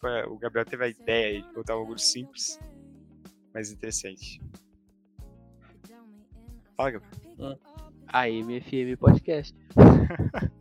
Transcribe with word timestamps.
pra- 0.00 0.28
o 0.28 0.36
Gabriel 0.38 0.64
teve 0.66 0.84
a 0.84 0.88
ideia 0.88 1.42
de 1.42 1.52
botar 1.52 1.76
um 1.76 1.80
bagulho 1.82 1.98
simples, 1.98 2.58
mas 3.54 3.70
interessante. 3.70 4.40
Fala, 6.76 6.90
Gabriel. 6.92 7.58
A 8.08 8.28
MFM 8.28 8.96
Podcast. 8.98 9.54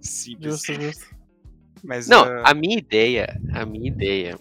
Simples. 0.00 0.52
Justo, 0.54 0.72
justo. 0.74 1.16
Mas, 1.82 2.08
Não, 2.08 2.24
ah, 2.24 2.50
a 2.50 2.54
minha 2.54 2.76
ideia, 2.78 3.40
a 3.54 3.64
minha 3.64 3.88
ideia, 3.88 4.38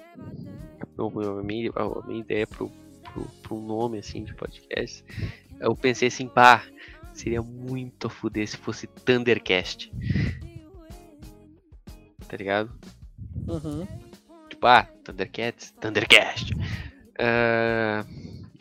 a 0.97 1.43
minha, 1.43 1.71
a 1.75 2.07
minha 2.07 2.19
ideia 2.19 2.45
pro, 2.45 2.69
pro, 3.03 3.23
pro 3.43 3.59
nome 3.61 3.99
assim 3.99 4.23
de 4.25 4.33
podcast, 4.33 5.03
eu 5.59 5.73
pensei 5.75 6.09
assim, 6.09 6.27
pá, 6.27 6.63
seria 7.13 7.41
muito 7.41 8.07
a 8.07 8.09
fuder 8.09 8.45
se 8.47 8.57
fosse 8.57 8.87
Thundercast. 8.87 9.91
Tá 12.29 12.37
ligado? 12.37 12.71
Uhum. 13.47 13.85
Tipo, 14.49 14.67
ah, 14.67 14.87
Thundercats, 15.03 15.71
Thundercast. 15.81 16.53
Ah, 17.19 18.05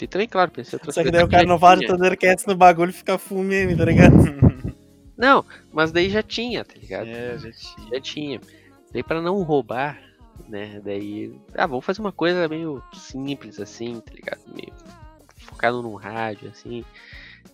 e 0.01 0.07
também, 0.07 0.27
claro, 0.29 0.51
pensei 0.51 0.77
outras 0.77 0.95
Só 0.95 1.03
que 1.03 1.11
daí 1.11 1.23
o 1.23 1.29
cara 1.29 1.43
já 1.45 1.49
não 1.49 1.59
fala 1.59 1.77
de 1.77 1.87
tinha. 1.87 1.97
Thundercats 1.97 2.47
no 2.47 2.57
bagulho 2.57 2.91
e 2.91 2.95
fica 2.95 3.19
full 3.19 3.43
meme, 3.45 3.77
tá 3.77 3.85
ligado? 3.85 4.15
Não, 5.19 5.45
mas 5.73 5.91
daí 5.91 6.09
já 6.09 6.23
tinha, 6.23 6.65
tá 6.65 6.75
ligado? 6.77 7.09
é, 7.09 7.37
gente. 7.39 7.67
Já 7.93 8.01
tinha. 8.01 8.41
Daí 8.93 9.03
pra 9.03 9.21
não 9.21 9.43
roubar, 9.43 10.01
né? 10.49 10.81
Daí. 10.85 11.35
Ah, 11.57 11.67
vamos 11.67 11.85
fazer 11.85 12.01
uma 12.01 12.13
coisa 12.13 12.47
meio 12.47 12.81
simples 12.95 13.59
assim, 13.59 14.01
tá 14.01 14.13
ligado? 14.15 14.41
Meio 14.47 14.73
focado 15.39 15.83
num 15.83 15.97
rádio, 15.97 16.49
assim. 16.49 16.85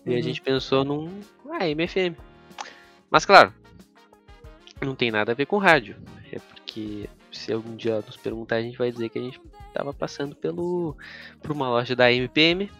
E 0.05 0.11
a 0.11 0.15
Uhum. 0.17 0.21
gente 0.21 0.41
pensou 0.43 0.85
num. 0.85 1.09
Ah, 1.49 1.67
MFM. 1.67 2.15
Mas 3.09 3.25
claro, 3.25 3.51
não 4.85 4.95
tem 4.95 5.11
nada 5.11 5.31
a 5.31 5.35
ver 5.35 5.45
com 5.45 5.57
rádio. 5.57 5.95
É 6.31 6.39
porque 6.39 7.09
se 7.31 7.51
algum 7.51 7.75
dia 7.75 7.97
nos 7.97 8.17
perguntar, 8.17 8.57
a 8.57 8.61
gente 8.61 8.77
vai 8.77 8.91
dizer 8.91 9.09
que 9.09 9.19
a 9.19 9.21
gente 9.21 9.41
tava 9.73 9.93
passando 9.93 10.35
pelo. 10.35 10.95
por 11.41 11.51
uma 11.51 11.69
loja 11.69 11.95
da 11.95 12.11
MPM. 12.11 12.71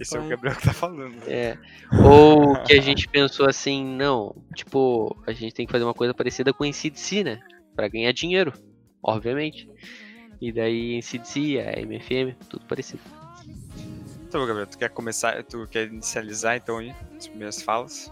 Esse 0.00 0.16
é 0.16 0.20
o. 0.20 0.28
Gabriel 0.28 0.56
que 0.56 0.62
tá 0.62 0.72
falando. 0.72 1.16
É. 1.28 1.56
Ou 2.04 2.56
que 2.62 2.72
a 2.72 2.80
gente 2.82 3.08
pensou 3.08 3.48
assim, 3.48 3.84
não, 3.84 4.34
tipo, 4.54 5.16
a 5.26 5.32
gente 5.32 5.54
tem 5.54 5.66
que 5.66 5.72
fazer 5.72 5.84
uma 5.84 5.94
coisa 5.94 6.12
parecida 6.12 6.52
com 6.52 6.64
o 6.64 6.66
NCDC, 6.66 7.24
né? 7.24 7.40
Pra 7.74 7.88
ganhar 7.88 8.12
dinheiro, 8.12 8.52
obviamente. 9.02 9.68
E 10.40 10.52
daí 10.52 10.98
NCDC, 10.98 11.60
a 11.60 11.80
MFM, 11.80 12.36
tudo 12.48 12.66
parecido. 12.66 13.02
Então, 14.26 14.44
Gabriel, 14.46 14.66
tu 14.66 14.76
quer 14.76 14.90
começar, 14.90 15.42
tu 15.44 15.66
quer 15.68 15.86
inicializar 15.86 16.56
então 16.56 16.78
aí 16.78 16.92
as 17.16 17.28
primeiras 17.28 17.62
falas? 17.62 18.10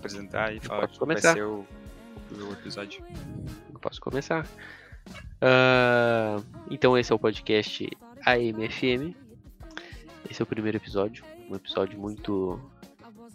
Apresentar 0.00 0.54
e 0.54 0.60
falar 0.60 0.88
começar. 0.88 1.34
vai 1.34 1.36
ser 1.36 1.44
o, 1.44 1.66
o 2.32 2.52
episódio. 2.52 3.04
Eu 3.70 3.78
posso 3.78 4.00
começar. 4.00 4.46
Ah, 5.42 6.40
então 6.70 6.96
esse 6.96 7.12
é 7.12 7.14
o 7.14 7.18
podcast 7.18 7.86
AMFM. 8.24 9.14
Esse 10.30 10.40
é 10.40 10.42
o 10.42 10.46
primeiro 10.46 10.78
episódio, 10.78 11.22
um 11.50 11.54
episódio 11.54 11.98
muito 11.98 12.58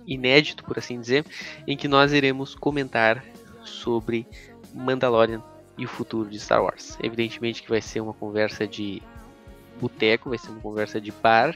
inédito, 0.07 0.63
por 0.63 0.77
assim 0.80 0.99
dizer, 0.99 1.23
em 1.67 1.77
que 1.77 1.88
nós 1.88 2.13
iremos 2.13 2.55
comentar 2.55 3.23
sobre 3.63 4.25
Mandalorian 4.73 5.44
e 5.78 5.85
o 5.85 5.88
futuro 5.88 6.28
de 6.29 6.39
Star 6.39 6.63
Wars. 6.63 6.97
Evidentemente 7.03 7.62
que 7.62 7.69
vai 7.69 7.81
ser 7.81 8.01
uma 8.01 8.13
conversa 8.13 8.68
de 8.68 9.03
boteco, 9.79 10.29
vai 10.29 10.38
ser 10.39 10.50
uma 10.50 10.62
conversa 10.62 11.00
de 11.00 11.12
bar, 11.12 11.56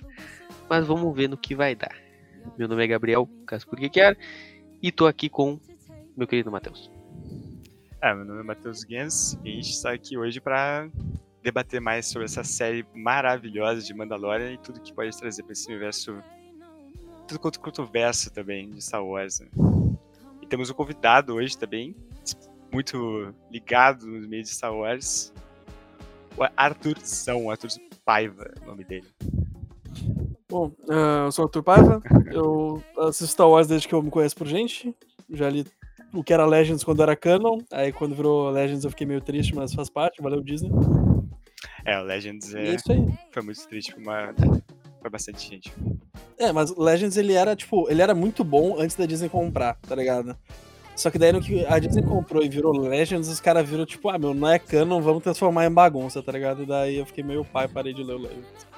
mas 0.70 0.86
vamos 0.86 1.16
ver 1.16 1.30
no 1.30 1.38
que 1.38 1.56
vai 1.56 1.74
dar. 1.74 1.96
Meu 2.58 2.68
nome 2.68 2.84
é 2.84 2.88
Gabriel, 2.88 3.28
caso 3.46 3.68
por 3.68 3.80
que 3.80 3.90
quer, 3.90 4.18
e 4.82 4.92
tô 4.92 5.08
aqui 5.08 5.30
com 5.30 5.60
meu 6.16 6.28
querido 6.28 6.52
Matheus. 6.52 6.90
É, 8.02 8.14
meu 8.14 8.26
nome 8.26 8.40
é 8.40 8.44
Matheus 8.44 8.82
Gens 8.82 9.38
e 9.44 9.50
a 9.50 9.56
gente 9.56 9.72
está 9.72 9.92
aqui 9.92 10.18
hoje 10.18 10.40
para 10.40 10.90
debater 11.44 11.82
mais 11.82 12.08
sobre 12.08 12.26
essa 12.26 12.44
série 12.44 12.86
maravilhosa 12.94 13.82
de 13.82 13.94
Mandalorian 13.94 14.54
e 14.54 14.58
tudo 14.58 14.80
que 14.80 14.94
pode 14.94 15.18
trazer 15.18 15.44
para 15.44 15.54
esse 15.54 15.68
universo. 15.68 16.22
Tudo 17.28 17.40
quanto 17.40 17.60
controverso 17.60 18.32
também 18.32 18.70
de 18.70 18.82
Star 18.82 19.06
Wars. 19.06 19.42
Né? 19.42 19.48
E 20.42 20.48
temos 20.48 20.70
um 20.70 20.74
convidado 20.74 21.36
hoje 21.36 21.58
também, 21.58 21.96
muito 22.72 23.34
ligado 23.52 24.08
no 24.08 24.28
meio 24.28 24.44
de 24.44 24.50
Star 24.50 24.74
Wars, 24.74 25.34
o 26.38 26.44
Arthurzão, 26.56 27.50
Arthur 27.50 27.70
Paiva, 28.06 28.52
é 28.56 28.64
o 28.64 28.68
nome 28.68 28.84
dele. 28.84 29.08
Bom, 30.50 30.72
ah, 30.90 31.26
eu 31.26 31.32
sou 31.32 31.46
o 31.46 31.48
Arthur 31.48 31.62
Paiva, 31.62 32.02
eu 32.32 32.84
assisto 32.98 33.28
Star 33.28 33.48
Wars 33.48 33.68
desde 33.68 33.88
que 33.88 33.94
eu 33.94 34.02
me 34.02 34.10
conheço 34.10 34.36
por 34.36 34.48
gente. 34.48 34.96
Já 35.30 35.48
li 35.48 35.64
o 36.12 36.24
que 36.24 36.34
era 36.34 36.44
Legends 36.44 36.84
quando 36.84 37.04
era 37.04 37.16
canon, 37.16 37.60
aí 37.72 37.92
quando 37.94 38.16
virou 38.16 38.50
Legends 38.50 38.84
eu 38.84 38.90
fiquei 38.90 39.06
meio 39.06 39.22
triste, 39.22 39.54
mas 39.54 39.74
faz 39.76 39.92
parte, 39.92 40.24
valeu 40.24 40.42
Disney. 40.42 40.72
É, 41.86 42.00
o 42.00 42.04
Legends 42.04 42.56
é, 42.56 42.70
é 42.70 42.76
isso 42.76 42.92
aí. 42.92 43.06
foi 43.32 43.44
muito 43.44 43.68
triste 43.68 43.94
pra, 43.94 44.02
uma, 44.02 44.34
pra 45.00 45.10
bastante 45.12 45.48
gente. 45.48 45.72
É, 46.38 46.52
mas 46.52 46.76
Legends 46.76 47.16
ele 47.16 47.34
era, 47.34 47.56
tipo, 47.56 47.88
ele 47.88 48.02
era 48.02 48.16
muito 48.16 48.44
bom 48.44 48.76
antes 48.80 48.96
da 48.96 49.06
Disney 49.06 49.30
comprar, 49.30 49.76
tá 49.88 49.96
ligado? 49.96 50.36
Só 50.96 51.12
que 51.12 51.20
daí 51.20 51.32
no 51.32 51.42
que 51.42 51.64
a 51.66 51.78
Disney 51.78 52.04
comprou 52.04 52.44
e 52.44 52.50
virou 52.50 52.76
Legends, 52.76 53.30
os 53.30 53.40
caras 53.40 53.70
viram, 53.70 53.86
tipo, 53.86 54.10
ah, 54.10 54.18
meu, 54.18 54.34
não 54.34 54.50
é 54.50 54.58
canon, 54.58 55.00
vamos 55.00 55.24
transformar 55.24 55.66
em 55.66 55.72
bagunça, 55.72 56.24
tá 56.24 56.32
ligado? 56.32 56.64
E 56.64 56.66
daí 56.66 56.98
eu 56.98 57.06
fiquei 57.06 57.24
meio 57.24 57.46
pai, 57.46 57.68
parei 57.68 57.94
de 57.94 58.04
ler 58.04 58.16
o 58.16 58.18
Legends. 58.18 58.69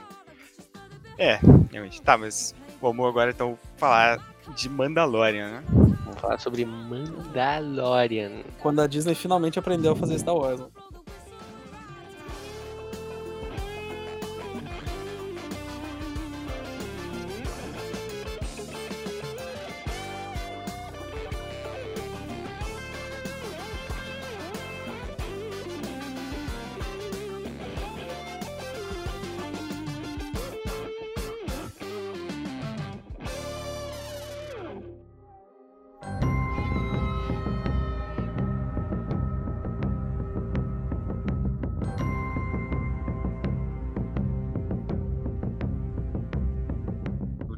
É, 1.21 1.39
realmente. 1.71 2.01
Tá, 2.01 2.17
mas 2.17 2.55
vamos 2.81 3.07
agora 3.07 3.29
então 3.29 3.55
falar 3.77 4.19
de 4.55 4.67
Mandalorian, 4.67 5.51
né? 5.51 5.63
Vamos 6.03 6.19
falar 6.19 6.39
sobre 6.39 6.65
Mandalorian. 6.65 8.41
Quando 8.59 8.81
a 8.81 8.87
Disney 8.87 9.13
finalmente 9.13 9.59
aprendeu 9.59 9.91
a 9.91 9.95
fazer 9.95 10.17
Star 10.17 10.35
Wars. 10.35 10.61
Né? 10.61 10.65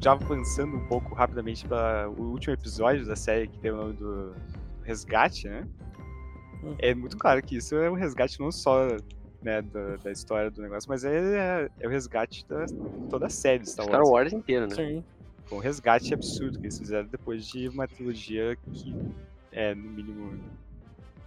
Já 0.04 0.12
avançando 0.12 0.76
um 0.76 0.86
pouco 0.86 1.14
rapidamente 1.14 1.66
para 1.66 2.10
o 2.10 2.32
último 2.32 2.52
episódio 2.52 3.06
da 3.06 3.16
série 3.16 3.48
que 3.48 3.58
tem 3.58 3.70
o 3.70 3.76
nome 3.76 3.94
do 3.94 4.34
Resgate, 4.82 5.48
né? 5.48 5.66
Hum. 6.62 6.74
É 6.78 6.94
muito 6.94 7.16
claro 7.16 7.42
que 7.42 7.56
isso 7.56 7.74
é 7.74 7.90
um 7.90 7.94
resgate 7.94 8.38
não 8.38 8.52
só 8.52 8.86
né, 9.40 9.62
da, 9.62 9.96
da 9.96 10.12
história 10.12 10.50
do 10.50 10.60
negócio, 10.60 10.90
mas 10.90 11.06
é, 11.06 11.70
é 11.80 11.86
o 11.86 11.90
resgate 11.90 12.46
da 12.46 12.66
toda 13.08 13.28
a 13.28 13.30
série 13.30 13.60
de 13.60 13.70
Star 13.70 13.86
Wars. 13.86 13.96
Star 13.96 14.12
Wars 14.12 14.32
inteiro, 14.34 14.66
né? 14.66 14.74
Sim. 14.74 15.04
Foi 15.46 15.56
um 15.56 15.60
resgate 15.62 16.12
absurdo 16.12 16.58
que 16.58 16.66
eles 16.66 16.78
fizeram 16.78 17.08
depois 17.08 17.46
de 17.46 17.66
uma 17.70 17.88
trilogia 17.88 18.58
que 18.74 18.94
é, 19.52 19.74
no 19.74 19.88
mínimo, 19.88 20.38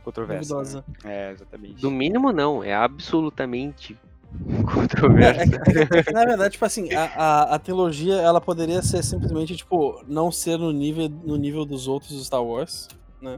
controversa. 0.03 0.62
Né? 0.63 0.83
É, 1.03 1.31
exatamente. 1.31 1.81
Do 1.81 1.89
mínimo 1.89 2.31
não, 2.31 2.63
é 2.63 2.75
absolutamente 2.75 3.97
controverso. 4.74 5.41
É, 5.41 6.00
é 6.00 6.03
que, 6.03 6.12
na 6.12 6.25
verdade, 6.25 6.53
tipo 6.53 6.65
assim, 6.65 6.94
a, 6.94 7.03
a, 7.06 7.56
a 7.56 7.59
trilogia 7.59 8.15
ela 8.15 8.39
poderia 8.41 8.81
ser 8.81 9.03
simplesmente, 9.03 9.56
tipo, 9.56 10.03
não 10.07 10.31
ser 10.31 10.57
no 10.57 10.71
nível, 10.71 11.09
no 11.09 11.35
nível 11.35 11.65
dos 11.65 11.88
outros 11.88 12.25
Star 12.25 12.44
Wars, 12.44 12.88
né? 13.21 13.38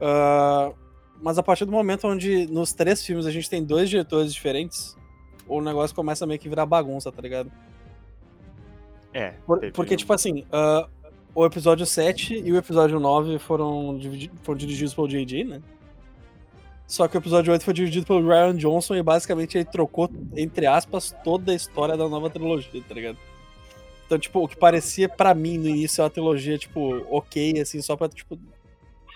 Ah, 0.00 0.72
mas 1.20 1.38
a 1.38 1.42
partir 1.42 1.64
do 1.64 1.72
momento 1.72 2.08
onde 2.08 2.46
nos 2.46 2.72
três 2.72 3.04
filmes 3.04 3.26
a 3.26 3.30
gente 3.30 3.48
tem 3.48 3.62
dois 3.64 3.88
diretores 3.88 4.32
diferentes, 4.32 4.96
o 5.46 5.60
negócio 5.60 5.94
começa 5.94 6.24
a 6.24 6.26
meio 6.26 6.40
que 6.40 6.48
virar 6.48 6.66
bagunça, 6.66 7.12
tá 7.12 7.22
ligado? 7.22 7.50
É, 9.14 9.34
Por- 9.46 9.60
porque, 9.72 9.94
um- 9.94 9.96
tipo 9.96 10.12
assim, 10.12 10.44
ah, 10.50 10.88
o 11.34 11.44
episódio 11.44 11.84
7 11.86 12.42
e 12.44 12.52
o 12.52 12.56
episódio 12.56 12.98
9 12.98 13.38
foram, 13.38 13.96
dividi- 13.98 14.30
foram 14.42 14.58
dirigidos 14.58 14.94
pelo 14.94 15.08
J.J., 15.08 15.44
né? 15.44 15.62
Só 16.92 17.08
que 17.08 17.16
o 17.16 17.20
episódio 17.20 17.50
8 17.50 17.64
foi 17.64 17.72
dirigido 17.72 18.04
pelo 18.04 18.28
Ryan 18.28 18.54
Johnson 18.54 18.94
e 18.96 19.02
basicamente 19.02 19.56
ele 19.56 19.64
trocou, 19.64 20.10
entre 20.36 20.66
aspas, 20.66 21.16
toda 21.24 21.50
a 21.50 21.54
história 21.54 21.96
da 21.96 22.06
nova 22.06 22.28
trilogia, 22.28 22.82
tá 22.86 22.94
ligado? 22.94 23.16
Então, 24.04 24.18
tipo, 24.18 24.44
o 24.44 24.46
que 24.46 24.56
parecia 24.56 25.08
pra 25.08 25.32
mim 25.32 25.56
no 25.56 25.70
início 25.70 26.04
uma 26.04 26.10
trilogia, 26.10 26.58
tipo, 26.58 26.98
ok, 27.10 27.58
assim, 27.62 27.80
só 27.80 27.96
pra, 27.96 28.10
tipo, 28.10 28.38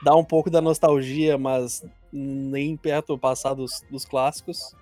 dar 0.03 0.17
um 0.17 0.25
pouco 0.25 0.49
da 0.49 0.63
nostalgia, 0.63 1.37
mas 1.37 1.85
nem 2.11 2.75
perto 2.79 3.09
do 3.09 3.19
passado 3.19 3.57
dos, 3.59 3.85
dos 3.91 4.07
clássicos, 4.07 4.75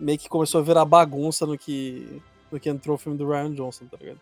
meio 0.00 0.18
que 0.18 0.28
começou 0.28 0.60
a 0.60 0.64
virar 0.64 0.84
bagunça 0.84 1.46
no 1.46 1.56
que, 1.56 2.20
no 2.50 2.58
que 2.58 2.68
entrou 2.68 2.96
o 2.96 2.98
filme 2.98 3.16
do 3.16 3.28
Ryan 3.30 3.52
Johnson, 3.54 3.84
tá 3.86 3.96
ligado? 4.00 4.20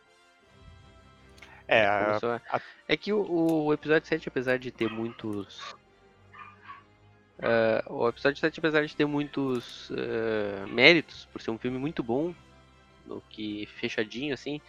É, 1.66 1.86
a- 1.86 2.60
É 2.86 2.98
que 2.98 3.14
o, 3.14 3.64
o 3.64 3.72
episódio 3.72 4.06
7, 4.06 4.28
apesar 4.28 4.58
de 4.58 4.70
ter 4.70 4.90
muitos 4.90 5.74
Uh, 7.38 7.92
o 7.92 8.08
episódio 8.08 8.38
7, 8.38 8.58
apesar 8.60 8.86
de 8.86 8.94
ter 8.94 9.04
muitos 9.04 9.90
uh, 9.90 10.66
méritos, 10.68 11.26
por 11.32 11.42
ser 11.42 11.50
um 11.50 11.58
filme 11.58 11.78
muito 11.78 12.02
bom, 12.02 12.34
no 13.06 13.20
que 13.28 13.66
fechadinho 13.66 14.32
assim, 14.32 14.60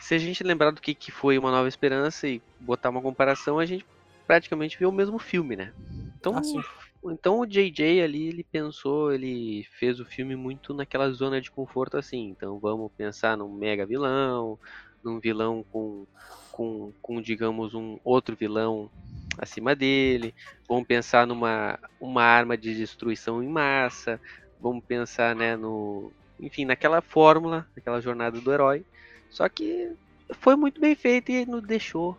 se 0.00 0.14
a 0.14 0.18
gente 0.18 0.42
lembrar 0.42 0.70
do 0.70 0.80
que, 0.80 0.94
que 0.94 1.10
foi 1.10 1.36
Uma 1.36 1.50
Nova 1.50 1.68
Esperança 1.68 2.26
e 2.26 2.40
botar 2.58 2.90
uma 2.90 3.02
comparação, 3.02 3.58
a 3.58 3.66
gente 3.66 3.84
praticamente 4.26 4.78
vê 4.78 4.86
o 4.86 4.92
mesmo 4.92 5.18
filme, 5.18 5.56
né? 5.56 5.72
Então, 6.18 6.36
ah, 6.36 7.10
então 7.12 7.40
o 7.40 7.46
JJ 7.46 8.02
ali, 8.02 8.28
ele 8.28 8.44
pensou, 8.44 9.12
ele 9.12 9.66
fez 9.78 10.00
o 10.00 10.04
filme 10.04 10.36
muito 10.36 10.72
naquela 10.72 11.10
zona 11.10 11.40
de 11.40 11.50
conforto 11.50 11.96
assim. 11.96 12.28
Então 12.30 12.58
vamos 12.58 12.90
pensar 12.92 13.36
num 13.36 13.52
mega 13.52 13.84
vilão, 13.84 14.58
num 15.02 15.18
vilão 15.18 15.64
com, 15.70 16.06
com, 16.52 16.92
com 17.00 17.20
digamos, 17.20 17.74
um 17.74 17.98
outro 18.04 18.36
vilão 18.36 18.90
acima 19.38 19.74
dele. 19.74 20.34
Vamos 20.68 20.86
pensar 20.86 21.26
numa 21.26 21.78
uma 22.00 22.22
arma 22.22 22.56
de 22.56 22.74
destruição 22.74 23.42
em 23.42 23.48
massa. 23.48 24.20
Vamos 24.60 24.84
pensar, 24.84 25.34
né, 25.34 25.56
no, 25.56 26.12
enfim, 26.38 26.64
naquela 26.64 27.00
fórmula, 27.00 27.66
naquela 27.74 28.00
jornada 28.00 28.40
do 28.40 28.52
herói. 28.52 28.84
Só 29.30 29.48
que 29.48 29.92
foi 30.38 30.56
muito 30.56 30.80
bem 30.80 30.94
feito 30.94 31.30
e 31.30 31.46
nos 31.46 31.62
deixou 31.62 32.16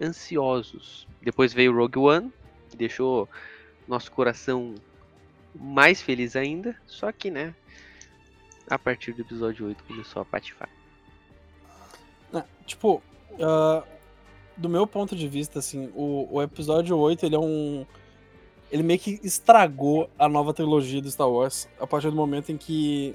ansiosos. 0.00 1.06
Depois 1.20 1.52
veio 1.52 1.74
Rogue 1.74 1.98
One, 1.98 2.32
que 2.70 2.76
deixou 2.76 3.28
nosso 3.86 4.10
coração 4.10 4.74
mais 5.54 6.00
feliz 6.00 6.34
ainda. 6.36 6.76
Só 6.86 7.12
que, 7.12 7.30
né, 7.30 7.54
a 8.68 8.78
partir 8.78 9.12
do 9.12 9.22
episódio 9.22 9.66
8 9.66 9.84
começou 9.84 10.22
a 10.22 10.24
patifar. 10.24 10.68
Tipo, 12.66 13.02
uh, 13.32 13.82
do 14.56 14.68
meu 14.68 14.86
ponto 14.86 15.16
de 15.16 15.28
vista, 15.28 15.58
assim, 15.58 15.90
o, 15.94 16.28
o 16.30 16.42
episódio 16.42 16.96
8 16.96 17.26
ele 17.26 17.34
é 17.34 17.38
um. 17.38 17.86
Ele 18.70 18.82
meio 18.82 18.98
que 18.98 19.20
estragou 19.22 20.08
a 20.18 20.28
nova 20.28 20.54
trilogia 20.54 21.02
do 21.02 21.10
Star 21.10 21.28
Wars 21.28 21.68
a 21.78 21.86
partir 21.86 22.08
do 22.08 22.16
momento 22.16 22.50
em 22.50 22.56
que 22.56 23.14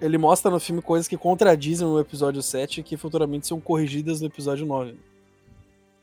ele 0.00 0.18
mostra 0.18 0.50
no 0.50 0.60
filme 0.60 0.80
coisas 0.82 1.08
que 1.08 1.16
contradizem 1.16 1.86
o 1.86 1.98
episódio 1.98 2.42
7 2.42 2.80
e 2.80 2.82
que 2.82 2.96
futuramente 2.96 3.46
são 3.46 3.60
corrigidas 3.60 4.20
no 4.20 4.26
episódio 4.26 4.66
9. 4.66 4.96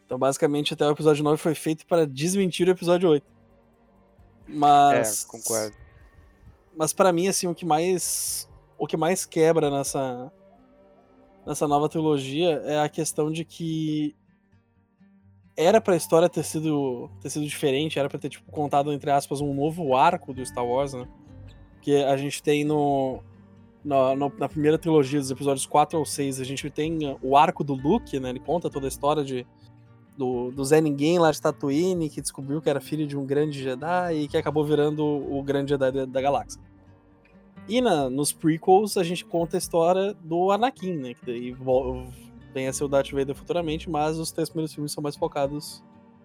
Então, 0.05 0.17
basicamente, 0.17 0.73
até 0.73 0.85
o 0.85 0.91
episódio 0.91 1.23
9 1.23 1.37
foi 1.37 1.53
feito 1.53 1.85
para 1.85 2.07
desmentir 2.07 2.67
o 2.67 2.71
episódio 2.71 3.09
8. 3.09 3.25
Mas. 4.47 5.23
É, 5.23 5.27
concordo. 5.27 5.75
Mas 6.75 6.93
para 6.93 7.11
mim, 7.13 7.27
assim, 7.27 7.47
o 7.47 7.53
que 7.53 7.65
mais. 7.65 8.49
O 8.77 8.87
que 8.87 8.97
mais 8.97 9.25
quebra 9.25 9.69
nessa. 9.69 10.31
Nessa 11.49 11.67
nova 11.67 11.89
trilogia 11.89 12.61
é 12.63 12.79
a 12.79 12.87
questão 12.87 13.31
de 13.31 13.43
que. 13.43 14.15
Era 15.57 15.81
pra 15.81 15.95
história 15.95 16.29
ter 16.29 16.43
sido, 16.43 17.09
ter 17.19 17.31
sido 17.31 17.43
diferente, 17.43 17.97
era 17.97 18.07
pra 18.07 18.19
ter, 18.19 18.29
tipo, 18.29 18.51
contado, 18.51 18.93
entre 18.93 19.09
aspas, 19.09 19.41
um 19.41 19.51
novo 19.51 19.95
arco 19.95 20.31
do 20.31 20.45
Star 20.45 20.63
Wars, 20.63 20.93
né? 20.93 21.07
Que 21.81 22.03
a 22.03 22.15
gente 22.17 22.43
tem 22.43 22.63
no, 22.63 23.23
na, 23.83 24.15
na, 24.15 24.47
primeira 24.47 24.77
trilogia, 24.77 25.19
dos 25.19 25.31
episódios 25.31 25.65
4 25.65 25.97
ou 25.97 26.05
6, 26.05 26.39
a 26.39 26.43
gente 26.43 26.69
tem 26.69 27.17
o 27.19 27.35
arco 27.35 27.63
do 27.63 27.73
Luke, 27.73 28.19
né? 28.19 28.29
Ele 28.29 28.39
conta 28.39 28.69
toda 28.69 28.85
a 28.85 28.87
história 28.87 29.23
de, 29.23 29.45
do, 30.15 30.51
do 30.51 30.63
Zé 30.63 30.79
Ninguém 30.79 31.17
lá 31.17 31.31
de 31.31 31.41
Tatooine, 31.41 32.11
que 32.11 32.21
descobriu 32.21 32.61
que 32.61 32.69
era 32.69 32.79
filho 32.79 33.07
de 33.07 33.17
um 33.17 33.25
grande 33.25 33.59
Jedi 33.59 34.13
e 34.13 34.27
que 34.27 34.37
acabou 34.37 34.63
virando 34.63 35.03
o 35.03 35.41
grande 35.41 35.71
Jedi 35.71 35.91
da, 35.91 36.05
da 36.05 36.21
galáxia. 36.21 36.61
E 37.69 37.81
na, 37.81 38.09
nos 38.09 38.33
prequels 38.33 38.97
a 38.97 39.03
gente 39.03 39.23
conta 39.23 39.55
a 39.55 39.59
história 39.59 40.15
do 40.15 40.51
Anakin, 40.51 40.97
né? 40.97 41.13
Que 41.13 41.25
daí 41.25 41.55
vem 42.51 42.67
a 42.67 42.73
ser 42.73 42.83
o 42.83 42.87
Darth 42.87 43.11
Vader 43.11 43.35
futuramente, 43.35 43.87
mas 43.87 44.17
os 44.17 44.31
três 44.31 44.49
primeiros 44.49 44.73
filmes 44.73 44.91
são 44.91 45.03
mais 45.03 45.15
focados. 45.15 45.83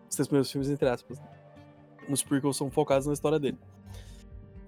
Os 0.08 0.16
três 0.16 0.26
primeiros 0.26 0.50
filmes, 0.50 0.70
entre 0.70 0.88
aspas. 0.88 1.20
Né? 1.20 1.26
Os 2.08 2.22
prequels 2.22 2.56
são 2.56 2.70
focados 2.70 3.06
na 3.06 3.12
história 3.12 3.38
dele. 3.38 3.58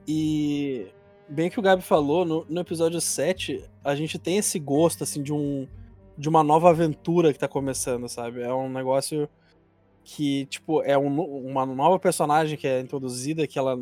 E. 0.07 0.87
Bem 1.29 1.51
que 1.51 1.59
o 1.59 1.63
Gabi 1.63 1.83
falou, 1.83 2.25
no, 2.25 2.47
no 2.49 2.61
episódio 2.61 3.01
7, 3.01 3.65
a 3.83 3.97
gente 3.97 4.17
tem 4.17 4.37
esse 4.37 4.61
gosto, 4.61 5.03
assim, 5.03 5.21
de 5.23 5.33
um 5.33 5.67
de 6.17 6.29
uma 6.29 6.43
nova 6.43 6.71
aventura 6.71 7.33
que 7.33 7.39
tá 7.39 7.49
começando, 7.49 8.09
sabe? 8.09 8.41
É 8.41 8.53
um 8.53 8.71
negócio 8.71 9.29
que, 10.03 10.47
tipo, 10.47 10.83
é 10.83 10.97
um, 10.97 11.21
uma 11.21 11.67
nova 11.67 11.99
personagem 11.99 12.57
que 12.57 12.67
é 12.67 12.81
introduzida, 12.81 13.47
que 13.47 13.59
ela 13.59 13.79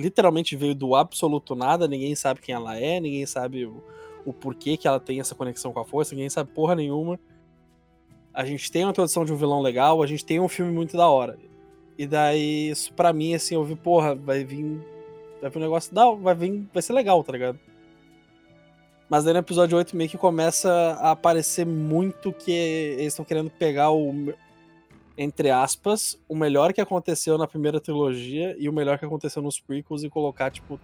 literalmente 0.00 0.56
veio 0.56 0.74
do 0.74 0.94
absoluto 0.94 1.54
nada, 1.54 1.88
ninguém 1.88 2.14
sabe 2.14 2.40
quem 2.40 2.54
ela 2.54 2.78
é, 2.78 3.00
ninguém 3.00 3.24
sabe 3.26 3.66
o, 3.66 3.82
o 4.24 4.32
porquê 4.32 4.76
que 4.76 4.86
ela 4.86 5.00
tem 5.00 5.20
essa 5.20 5.34
conexão 5.34 5.72
com 5.72 5.80
a 5.80 5.84
força, 5.84 6.14
ninguém 6.14 6.30
sabe 6.30 6.50
porra 6.52 6.74
nenhuma. 6.74 7.18
A 8.32 8.44
gente 8.44 8.70
tem 8.70 8.84
uma 8.84 8.90
introdução 8.90 9.24
de 9.24 9.32
um 9.32 9.36
vilão 9.36 9.62
legal, 9.62 10.02
a 10.02 10.06
gente 10.06 10.24
tem 10.24 10.38
um 10.38 10.48
filme 10.48 10.70
muito 10.70 10.96
da 10.96 11.08
hora. 11.08 11.38
E 11.98 12.06
daí, 12.06 12.68
isso 12.70 12.92
pra 12.92 13.12
mim, 13.12 13.34
assim, 13.34 13.54
eu 13.54 13.64
vi, 13.64 13.74
porra, 13.74 14.14
vai 14.14 14.44
vir. 14.44 14.78
Vai 15.40 15.50
vir 15.50 15.58
um 15.58 15.62
negócio 15.62 15.94
da. 15.94 16.10
Vai 16.10 16.34
vir. 16.34 16.68
Vai 16.72 16.82
ser 16.82 16.92
legal, 16.92 17.22
tá 17.24 17.32
ligado? 17.32 17.58
Mas 19.08 19.24
daí 19.24 19.32
no 19.32 19.38
episódio 19.38 19.78
8 19.78 19.96
meio 19.96 20.10
que 20.10 20.18
começa 20.18 20.70
a 21.00 21.12
aparecer 21.12 21.64
muito 21.64 22.32
que 22.32 22.50
eles 22.50 23.12
estão 23.12 23.24
querendo 23.24 23.50
pegar 23.50 23.90
o. 23.90 24.34
Entre 25.18 25.50
aspas, 25.50 26.20
o 26.28 26.36
melhor 26.36 26.72
que 26.72 26.80
aconteceu 26.80 27.38
na 27.38 27.46
primeira 27.46 27.80
trilogia 27.80 28.54
e 28.58 28.68
o 28.68 28.72
melhor 28.72 28.98
que 28.98 29.04
aconteceu 29.04 29.40
nos 29.40 29.58
prequels 29.58 30.02
e 30.02 30.10
colocar, 30.10 30.50
tipo, 30.50 30.78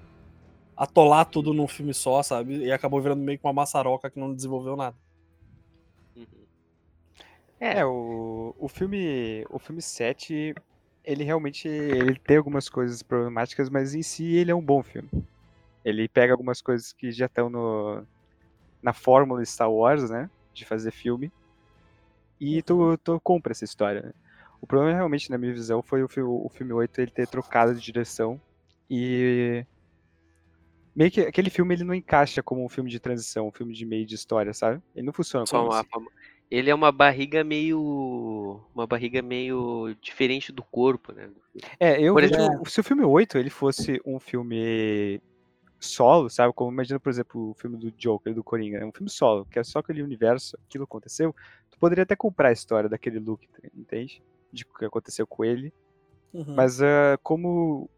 atolar 0.76 1.26
tudo 1.26 1.52
num 1.52 1.68
filme 1.68 1.92
só, 1.92 2.22
sabe? 2.22 2.64
E 2.64 2.72
acabou 2.72 3.00
virando 3.00 3.22
meio 3.22 3.38
que 3.38 3.46
uma 3.46 3.52
maçaroca 3.52 4.10
que 4.10 4.18
não 4.18 4.34
desenvolveu 4.34 4.74
nada. 4.74 4.96
Uhum. 6.16 6.24
É, 7.60 7.84
o, 7.84 8.54
o 8.58 8.68
filme. 8.68 9.44
O 9.50 9.58
filme 9.58 9.82
7, 9.82 10.54
ele 11.04 11.24
realmente 11.24 11.68
ele 11.68 12.18
tem 12.18 12.38
algumas 12.38 12.70
coisas 12.70 13.02
problemáticas, 13.02 13.68
mas 13.68 13.94
em 13.94 14.02
si 14.02 14.34
ele 14.34 14.50
é 14.50 14.54
um 14.54 14.64
bom 14.64 14.82
filme. 14.82 15.10
Ele 15.84 16.08
pega 16.08 16.32
algumas 16.32 16.62
coisas 16.62 16.92
que 16.92 17.12
já 17.12 17.26
estão 17.26 17.50
no, 17.50 18.02
na 18.82 18.92
fórmula 18.94 19.44
Star 19.44 19.70
Wars, 19.70 20.08
né? 20.08 20.30
De 20.54 20.64
fazer 20.64 20.90
filme. 20.90 21.30
E 22.40 22.62
tu, 22.62 22.76
uhum. 22.76 22.96
tu 22.96 23.20
compra 23.20 23.52
essa 23.52 23.64
história, 23.64 24.02
né? 24.02 24.12
O 24.62 24.66
problema 24.66 24.94
realmente, 24.94 25.28
na 25.28 25.36
minha 25.36 25.52
visão, 25.52 25.82
foi 25.82 26.04
o, 26.04 26.06
o 26.06 26.48
filme 26.48 26.72
8 26.72 27.00
ele 27.00 27.10
ter 27.10 27.26
trocado 27.26 27.74
de 27.74 27.80
direção 27.80 28.40
e 28.88 29.66
meio 30.94 31.10
que 31.10 31.20
aquele 31.20 31.50
filme 31.50 31.74
ele 31.74 31.82
não 31.82 31.92
encaixa 31.92 32.44
como 32.44 32.64
um 32.64 32.68
filme 32.68 32.88
de 32.88 33.00
transição, 33.00 33.48
um 33.48 33.52
filme 33.52 33.74
de 33.74 33.84
meio 33.84 34.06
de 34.06 34.14
história, 34.14 34.54
sabe? 34.54 34.80
Ele 34.94 35.04
não 35.04 35.12
funciona 35.12 35.44
Só 35.46 35.58
como 35.58 35.72
assim. 35.72 35.88
Ele 36.48 36.70
é 36.70 36.74
uma 36.74 36.92
barriga 36.92 37.42
meio 37.42 38.60
uma 38.72 38.86
barriga 38.86 39.20
meio 39.20 39.96
diferente 40.00 40.52
do 40.52 40.62
corpo, 40.62 41.12
né? 41.12 41.28
É, 41.80 42.00
eu 42.00 42.14
Por 42.14 42.22
exemplo, 42.22 42.70
se 42.70 42.78
o 42.78 42.84
filme 42.84 43.02
8 43.02 43.38
ele 43.38 43.50
fosse 43.50 44.00
um 44.06 44.20
filme 44.20 45.20
solo, 45.80 46.30
sabe? 46.30 46.52
Como 46.54 46.70
imagina, 46.70 47.00
por 47.00 47.10
exemplo, 47.10 47.50
o 47.50 47.54
filme 47.54 47.76
do 47.76 47.90
Joker, 47.90 48.32
do 48.32 48.44
Coringa, 48.44 48.78
é 48.78 48.86
um 48.86 48.92
filme 48.92 49.10
solo, 49.10 49.44
que 49.46 49.58
é 49.58 49.64
só 49.64 49.80
aquele 49.80 50.02
universo, 50.02 50.56
aquilo 50.68 50.84
aconteceu, 50.84 51.34
tu 51.68 51.78
poderia 51.80 52.04
até 52.04 52.14
comprar 52.14 52.50
a 52.50 52.52
história 52.52 52.88
daquele 52.88 53.18
Luke, 53.18 53.48
entende? 53.74 54.22
De 54.52 54.64
o 54.64 54.78
que 54.78 54.84
aconteceu 54.84 55.26
com 55.26 55.44
ele. 55.44 55.72
Uhum. 56.32 56.54
Mas 56.54 56.80
uh, 56.80 57.18
como 57.22 57.88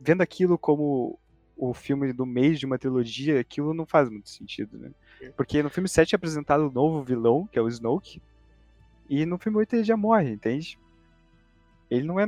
vendo 0.00 0.20
aquilo 0.20 0.58
como 0.58 1.18
o 1.56 1.72
filme 1.72 2.12
do 2.12 2.26
mês 2.26 2.58
de 2.58 2.66
uma 2.66 2.78
trilogia, 2.78 3.40
aquilo 3.40 3.72
não 3.72 3.86
faz 3.86 4.10
muito 4.10 4.28
sentido, 4.28 4.76
né? 4.78 4.90
Porque 5.36 5.62
no 5.62 5.70
filme 5.70 5.88
7 5.88 6.14
é 6.14 6.16
apresentado 6.16 6.64
o 6.64 6.68
um 6.68 6.72
novo 6.72 7.02
vilão, 7.02 7.46
que 7.50 7.58
é 7.58 7.62
o 7.62 7.68
Snoke, 7.68 8.20
e 9.08 9.24
no 9.24 9.38
filme 9.38 9.58
8 9.58 9.76
ele 9.76 9.84
já 9.84 9.96
morre, 9.96 10.30
entende? 10.30 10.78
Ele 11.90 12.04
não 12.04 12.18
é 12.18 12.26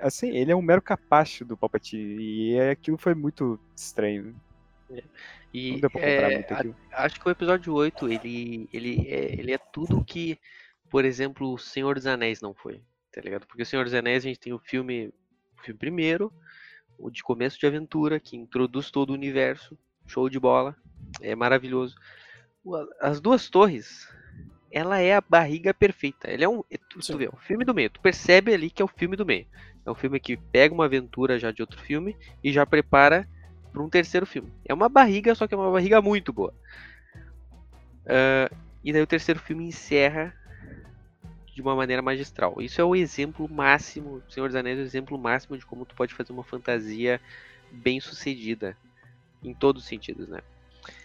assim, 0.00 0.30
ele 0.30 0.50
é 0.50 0.56
um 0.56 0.62
mero 0.62 0.82
capacho 0.82 1.44
do 1.44 1.56
Palpatine, 1.56 2.22
e 2.22 2.60
aquilo 2.60 2.96
foi 2.96 3.14
muito 3.14 3.60
estranho. 3.76 4.34
É. 4.90 5.02
E, 5.52 5.72
não 5.72 5.80
deu 5.80 5.90
pra 5.90 6.00
é, 6.00 6.34
muito 6.36 6.54
aquilo. 6.54 6.76
Acho 6.90 7.20
que 7.20 7.28
o 7.28 7.30
episódio 7.30 7.74
8, 7.74 8.08
ele, 8.08 8.68
ele, 8.72 9.08
é, 9.08 9.32
ele 9.38 9.52
é 9.52 9.58
tudo 9.58 10.04
que, 10.04 10.38
por 10.90 11.04
exemplo, 11.04 11.52
o 11.52 11.58
Senhor 11.58 11.94
dos 11.94 12.06
Anéis 12.06 12.40
não 12.40 12.54
foi, 12.54 12.80
tá 13.14 13.20
ligado? 13.20 13.46
Porque 13.46 13.62
o 13.62 13.66
Senhor 13.66 13.84
dos 13.84 13.94
Anéis 13.94 14.24
a 14.24 14.28
gente 14.28 14.40
tem 14.40 14.52
o 14.52 14.58
filme, 14.58 15.12
o 15.58 15.62
filme 15.62 15.78
primeiro, 15.78 16.32
o 16.98 17.10
de 17.10 17.22
começo 17.22 17.58
de 17.58 17.66
aventura, 17.66 18.18
que 18.18 18.36
introduz 18.36 18.90
todo 18.90 19.10
o 19.10 19.14
universo, 19.14 19.78
show 20.06 20.28
de 20.28 20.40
bola, 20.40 20.76
é 21.20 21.34
maravilhoso. 21.34 21.96
As 23.00 23.20
duas 23.20 23.48
torres, 23.48 24.08
ela 24.70 24.98
é 24.98 25.14
a 25.14 25.20
barriga 25.20 25.72
perfeita. 25.72 26.30
Ele 26.30 26.44
é 26.44 26.48
um. 26.48 26.62
Tu, 26.88 27.00
tu 27.00 27.18
vê, 27.18 27.28
o 27.28 27.36
filme 27.36 27.64
do 27.64 27.74
meio. 27.74 27.90
Tu 27.90 28.00
percebe 28.00 28.52
ali 28.52 28.70
que 28.70 28.82
é 28.82 28.84
o 28.84 28.88
filme 28.88 29.16
do 29.16 29.24
meio. 29.24 29.46
É 29.86 29.90
um 29.90 29.94
filme 29.94 30.18
que 30.18 30.36
pega 30.36 30.74
uma 30.74 30.86
aventura 30.86 31.38
já 31.38 31.50
de 31.50 31.62
outro 31.62 31.80
filme 31.80 32.16
e 32.42 32.52
já 32.52 32.64
prepara 32.64 33.28
para 33.72 33.82
um 33.82 33.88
terceiro 33.88 34.24
filme. 34.24 34.52
É 34.64 34.72
uma 34.72 34.88
barriga, 34.88 35.34
só 35.34 35.46
que 35.46 35.54
é 35.54 35.56
uma 35.56 35.70
barriga 35.70 36.00
muito 36.00 36.32
boa. 36.32 36.54
Uh, 38.04 38.54
e 38.82 38.92
daí 38.92 39.02
o 39.02 39.06
terceiro 39.06 39.40
filme 39.40 39.64
encerra 39.64 40.34
de 41.54 41.62
uma 41.62 41.76
maneira 41.76 42.02
magistral. 42.02 42.56
Isso 42.60 42.80
é 42.80 42.84
o 42.84 42.96
exemplo 42.96 43.48
máximo, 43.48 44.22
Senhor 44.28 44.48
dos 44.48 44.56
Anéis 44.56 44.78
é 44.78 44.82
o 44.82 44.84
exemplo 44.84 45.16
máximo 45.16 45.56
de 45.56 45.64
como 45.64 45.84
tu 45.84 45.94
pode 45.94 46.12
fazer 46.12 46.32
uma 46.32 46.42
fantasia 46.42 47.20
bem 47.70 48.00
sucedida. 48.00 48.76
Em 49.42 49.52
todos 49.52 49.82
os 49.82 49.88
sentidos, 49.88 50.26
né? 50.26 50.40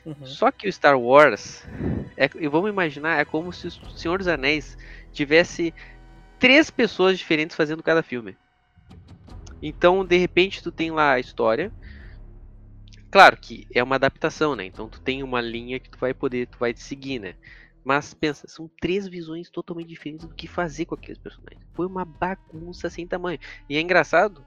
Uhum. 0.06 0.26
Só 0.26 0.50
que 0.50 0.68
o 0.68 0.72
Star 0.72 0.98
Wars, 0.98 1.68
é, 2.16 2.28
vamos 2.50 2.70
imaginar, 2.70 3.20
é 3.20 3.26
como 3.26 3.52
se 3.52 3.68
o 3.68 3.72
Senhor 3.92 4.18
dos 4.18 4.30
Anéis 4.30 4.78
tivesse 5.12 5.74
três 6.40 6.70
pessoas 6.70 7.18
diferentes 7.18 7.56
fazendo 7.56 7.84
cada 7.84 8.02
filme. 8.02 8.38
Então, 9.62 10.06
de 10.06 10.18
repente, 10.18 10.64
tu 10.64 10.72
tem 10.72 10.90
lá 10.90 11.14
a 11.14 11.20
história. 11.20 11.72
Claro 13.12 13.36
que 13.38 13.68
é 13.74 13.84
uma 13.84 13.96
adaptação, 13.96 14.56
né? 14.56 14.66
Então 14.66 14.88
tu 14.88 15.02
tem 15.02 15.24
uma 15.24 15.42
linha 15.42 15.80
que 15.80 15.90
tu 15.90 15.98
vai 15.98 16.14
poder, 16.14 16.48
tu 16.48 16.60
vai 16.60 16.74
seguir, 16.76 17.20
né? 17.20 17.36
Mas 17.84 18.14
pensa, 18.14 18.48
são 18.48 18.70
três 18.80 19.08
visões 19.08 19.50
totalmente 19.50 19.88
diferentes 19.88 20.26
do 20.26 20.36
que 20.36 20.48
fazer 20.48 20.86
com 20.86 20.96
aqueles 20.96 21.18
personagens. 21.18 21.64
Foi 21.74 21.86
uma 21.86 22.06
bagunça 22.06 22.90
sem 22.90 23.08
tamanho. 23.08 23.40
E 23.70 23.78
é 23.78 23.82
engraçado, 23.82 24.46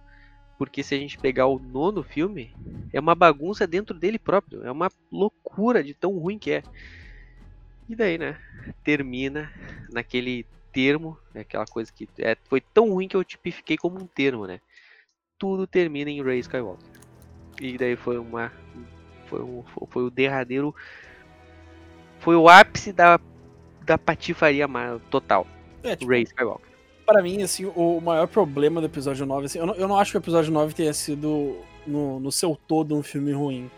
porque 0.58 0.82
se 0.82 0.94
a 0.94 0.98
gente 0.98 1.18
pegar 1.18 1.46
o 1.46 1.58
nono 1.58 2.02
filme, 2.02 2.54
é 2.92 3.00
uma 3.00 3.14
bagunça 3.14 3.66
dentro 3.66 3.98
dele 3.98 4.18
próprio. 4.18 4.64
É 4.64 4.70
uma 4.70 4.90
loucura 5.10 5.82
de 5.82 5.94
tão 5.94 6.16
ruim 6.18 6.38
que 6.38 6.52
é. 6.52 6.62
E 7.88 7.96
daí, 7.96 8.18
né? 8.18 8.38
Termina 8.84 9.52
naquele 9.90 10.46
termo, 10.72 11.18
né, 11.34 11.42
aquela 11.42 11.66
coisa 11.66 11.92
que 11.92 12.08
é, 12.18 12.36
foi 12.48 12.60
tão 12.60 12.90
ruim 12.90 13.06
que 13.06 13.16
eu 13.16 13.22
tipifiquei 13.22 13.76
como 13.76 14.00
um 14.00 14.06
termo, 14.06 14.46
né? 14.46 14.60
Tudo 15.38 15.66
termina 15.66 16.10
em 16.10 16.22
Ray 16.22 16.38
Skywalker. 16.38 16.88
E 17.60 17.76
daí 17.76 17.96
foi 17.96 18.18
uma. 18.18 18.52
Foi, 19.26 19.42
um, 19.42 19.62
foi 19.88 20.04
o 20.04 20.10
derradeiro. 20.10 20.74
Foi 22.22 22.36
o 22.36 22.48
ápice 22.48 22.92
da, 22.92 23.18
da 23.84 23.98
patifaria 23.98 24.66
total. 25.10 25.46
É, 25.82 25.96
tipo, 25.96 26.10
Ray 26.10 26.22
Skywalker. 26.22 26.70
Para 27.04 27.20
mim, 27.20 27.42
assim, 27.42 27.66
o 27.74 28.00
maior 28.00 28.28
problema 28.28 28.80
do 28.80 28.86
episódio 28.86 29.26
9, 29.26 29.46
assim, 29.46 29.58
eu 29.58 29.66
não, 29.66 29.74
eu 29.74 29.88
não 29.88 29.98
acho 29.98 30.12
que 30.12 30.16
o 30.16 30.20
episódio 30.20 30.52
9 30.52 30.72
tenha 30.72 30.94
sido, 30.94 31.58
no, 31.84 32.20
no 32.20 32.30
seu 32.30 32.56
todo, 32.68 32.94
um 32.94 33.02
filme 33.02 33.32
ruim. 33.32 33.68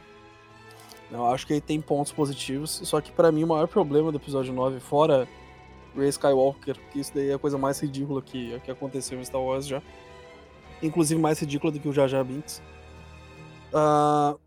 Eu 1.10 1.26
acho 1.26 1.46
que 1.46 1.54
ele 1.54 1.60
tem 1.62 1.80
pontos 1.80 2.12
positivos, 2.12 2.82
só 2.84 3.00
que 3.00 3.10
para 3.10 3.32
mim 3.32 3.44
o 3.44 3.46
maior 3.46 3.66
problema 3.66 4.12
do 4.12 4.18
episódio 4.18 4.52
9, 4.52 4.78
fora 4.78 5.26
Ray 5.96 6.08
Skywalker, 6.08 6.76
que 6.92 7.00
isso 7.00 7.12
daí 7.14 7.30
é 7.30 7.34
a 7.34 7.38
coisa 7.38 7.56
mais 7.56 7.80
ridícula 7.80 8.20
que, 8.20 8.60
que 8.60 8.70
aconteceu 8.70 9.18
em 9.18 9.24
Star 9.24 9.40
Wars 9.40 9.66
já. 9.66 9.80
Inclusive 10.82 11.18
mais 11.18 11.38
ridícula 11.40 11.72
do 11.72 11.80
que 11.80 11.88
o 11.88 11.92
Jar 11.94 12.08
Jar 12.08 12.24
Binks. 12.24 12.60
Uh, 13.72 14.38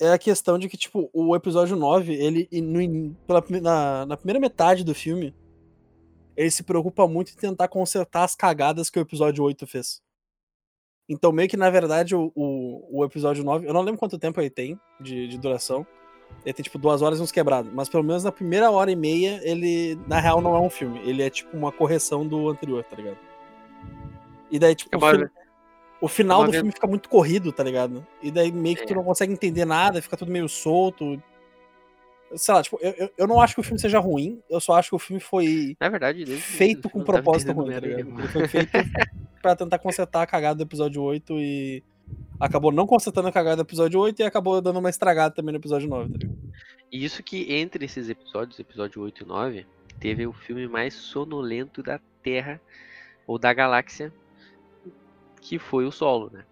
é 0.00 0.12
a 0.12 0.18
questão 0.18 0.58
de 0.58 0.68
que, 0.68 0.76
tipo, 0.76 1.10
o 1.12 1.34
episódio 1.34 1.76
9, 1.76 2.14
ele, 2.14 2.48
no, 2.60 3.14
pela, 3.26 3.42
na, 3.62 4.06
na 4.06 4.16
primeira 4.16 4.40
metade 4.40 4.84
do 4.84 4.94
filme, 4.94 5.34
ele 6.36 6.50
se 6.50 6.62
preocupa 6.62 7.08
muito 7.08 7.32
em 7.32 7.36
tentar 7.36 7.68
consertar 7.68 8.24
as 8.24 8.34
cagadas 8.34 8.90
que 8.90 8.98
o 8.98 9.02
episódio 9.02 9.42
8 9.42 9.66
fez. 9.66 10.02
Então, 11.08 11.32
meio 11.32 11.48
que, 11.48 11.56
na 11.56 11.70
verdade, 11.70 12.14
o, 12.14 12.32
o, 12.34 13.00
o 13.00 13.04
episódio 13.04 13.42
9, 13.42 13.66
eu 13.66 13.72
não 13.72 13.80
lembro 13.80 13.98
quanto 13.98 14.18
tempo 14.18 14.40
ele 14.40 14.50
tem 14.50 14.78
de, 15.00 15.28
de 15.28 15.38
duração, 15.38 15.86
ele 16.44 16.52
tem 16.52 16.62
tipo 16.62 16.78
duas 16.78 17.00
horas 17.00 17.18
e 17.18 17.22
uns 17.22 17.32
quebrados. 17.32 17.72
Mas 17.72 17.88
pelo 17.88 18.04
menos 18.04 18.24
na 18.24 18.32
primeira 18.32 18.70
hora 18.70 18.90
e 18.90 18.96
meia, 18.96 19.40
ele, 19.42 19.98
na 20.06 20.20
real, 20.20 20.40
não 20.40 20.54
é 20.54 20.60
um 20.60 20.68
filme. 20.68 20.98
Ele 21.08 21.22
é 21.22 21.30
tipo 21.30 21.56
uma 21.56 21.72
correção 21.72 22.26
do 22.26 22.48
anterior, 22.48 22.84
tá 22.84 22.96
ligado? 22.96 23.18
E 24.50 24.58
daí, 24.58 24.74
tipo, 24.74 24.96
o, 24.96 25.00
fi 25.00 25.30
o, 26.00 26.08
final 26.08 26.44
do 26.44 26.52
filme 26.52 26.72
fica 26.72 26.86
muito 26.86 27.08
corrido, 27.08 27.52
tá 27.52 27.62
ligado? 27.62 28.06
E 28.22 28.30
daí 28.30 28.52
meio 28.52 28.76
que 28.76 28.82
é. 28.82 28.86
tu 28.86 28.94
não 28.94 29.04
consegue 29.04 29.32
entender 29.32 29.64
nada, 29.64 30.02
fica 30.02 30.16
tudo 30.16 30.30
meio 30.30 30.48
solto. 30.48 31.20
Sei 32.34 32.52
lá, 32.52 32.62
tipo, 32.62 32.78
eu, 32.82 33.10
eu 33.16 33.26
não 33.26 33.40
acho 33.40 33.54
que 33.54 33.60
o 33.60 33.62
filme 33.62 33.78
seja 33.78 33.98
ruim, 33.98 34.42
eu 34.50 34.60
só 34.60 34.74
acho 34.74 34.90
que 34.90 34.96
o 34.96 34.98
filme 34.98 35.20
foi 35.20 35.76
Na 35.80 35.88
verdade, 35.88 36.26
feito 36.36 36.90
com 36.90 37.04
propósito 37.04 37.52
ruim, 37.52 37.72
tá 37.72 37.80
ligado? 37.80 38.18
Ele 38.18 38.28
foi 38.28 38.48
feito 38.48 38.72
pra 39.40 39.54
tentar 39.54 39.78
consertar 39.78 40.22
a 40.22 40.26
cagada 40.26 40.56
do 40.56 40.62
episódio 40.62 41.00
8 41.02 41.32
e 41.38 41.82
acabou 42.38 42.72
não 42.72 42.86
consertando 42.86 43.28
a 43.28 43.32
cagada 43.32 43.56
do 43.56 43.66
episódio 43.66 44.00
8 44.00 44.20
e 44.20 44.24
acabou 44.24 44.60
dando 44.60 44.78
uma 44.78 44.90
estragada 44.90 45.34
também 45.34 45.52
no 45.52 45.58
episódio 45.58 45.88
9, 45.88 46.12
tá 46.12 46.18
ligado? 46.18 46.38
E 46.90 47.04
isso 47.04 47.22
que 47.22 47.52
entre 47.52 47.84
esses 47.84 48.08
episódios, 48.08 48.58
episódio 48.58 49.02
8 49.02 49.22
e 49.22 49.26
9, 49.26 49.66
teve 49.98 50.26
o 50.26 50.32
filme 50.32 50.68
mais 50.68 50.94
sonolento 50.94 51.82
da 51.82 52.00
Terra 52.22 52.60
ou 53.26 53.38
da 53.38 53.52
galáxia, 53.52 54.12
que 55.46 55.60
foi 55.60 55.86
o 55.86 55.92
Solo, 55.92 56.28
né? 56.32 56.44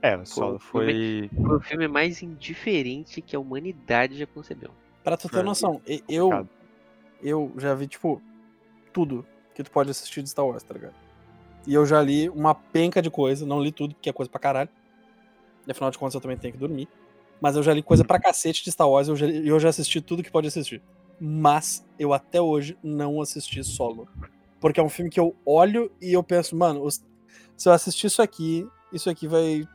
É, 0.00 0.16
o 0.16 0.24
Solo 0.24 0.58
foi. 0.58 1.28
Filme, 1.28 1.30
foi 1.46 1.56
o 1.56 1.60
filme 1.60 1.88
mais 1.88 2.22
indiferente 2.22 3.20
que 3.20 3.36
a 3.36 3.38
humanidade 3.38 4.16
já 4.16 4.26
concebeu. 4.26 4.70
Pra 5.02 5.14
tu 5.16 5.28
ter 5.28 5.44
noção, 5.44 5.80
eu. 6.08 6.48
Eu 7.22 7.52
já 7.56 7.74
vi, 7.74 7.86
tipo, 7.86 8.20
tudo 8.92 9.24
que 9.54 9.62
tu 9.62 9.70
pode 9.70 9.90
assistir 9.90 10.22
de 10.22 10.28
Star 10.28 10.46
Wars, 10.46 10.62
tá 10.62 10.74
ligado? 10.74 10.94
E 11.66 11.72
eu 11.72 11.86
já 11.86 12.02
li 12.02 12.28
uma 12.28 12.54
penca 12.54 13.00
de 13.00 13.10
coisa, 13.10 13.46
não 13.46 13.62
li 13.62 13.72
tudo, 13.72 13.94
porque 13.94 14.10
é 14.10 14.12
coisa 14.12 14.30
pra 14.30 14.40
caralho. 14.40 14.68
E 15.66 15.70
afinal 15.70 15.90
de 15.90 15.96
contas 15.96 16.14
eu 16.14 16.20
também 16.20 16.36
tenho 16.36 16.52
que 16.52 16.58
dormir. 16.58 16.86
Mas 17.40 17.56
eu 17.56 17.62
já 17.62 17.72
li 17.72 17.82
coisa 17.82 18.04
pra 18.04 18.18
cacete 18.18 18.62
de 18.62 18.72
Star 18.72 18.88
Wars 18.88 19.08
e 19.08 19.10
eu 19.10 19.16
já, 19.16 19.26
eu 19.26 19.60
já 19.60 19.68
assisti 19.70 20.02
tudo 20.02 20.22
que 20.22 20.30
pode 20.30 20.48
assistir. 20.48 20.82
Mas 21.18 21.86
eu 21.98 22.12
até 22.12 22.40
hoje 22.40 22.76
não 22.82 23.20
assisti 23.20 23.62
solo. 23.64 24.06
Porque 24.60 24.80
é 24.80 24.82
um 24.82 24.88
filme 24.88 25.10
que 25.10 25.20
eu 25.20 25.34
olho 25.46 25.90
e 26.02 26.12
eu 26.12 26.22
penso, 26.22 26.54
mano, 26.56 26.86
se 27.56 27.68
eu 27.68 27.72
assistir 27.72 28.06
isso 28.06 28.22
aqui, 28.22 28.68
isso 28.92 29.08
aqui 29.08 29.26
vai 29.26 29.66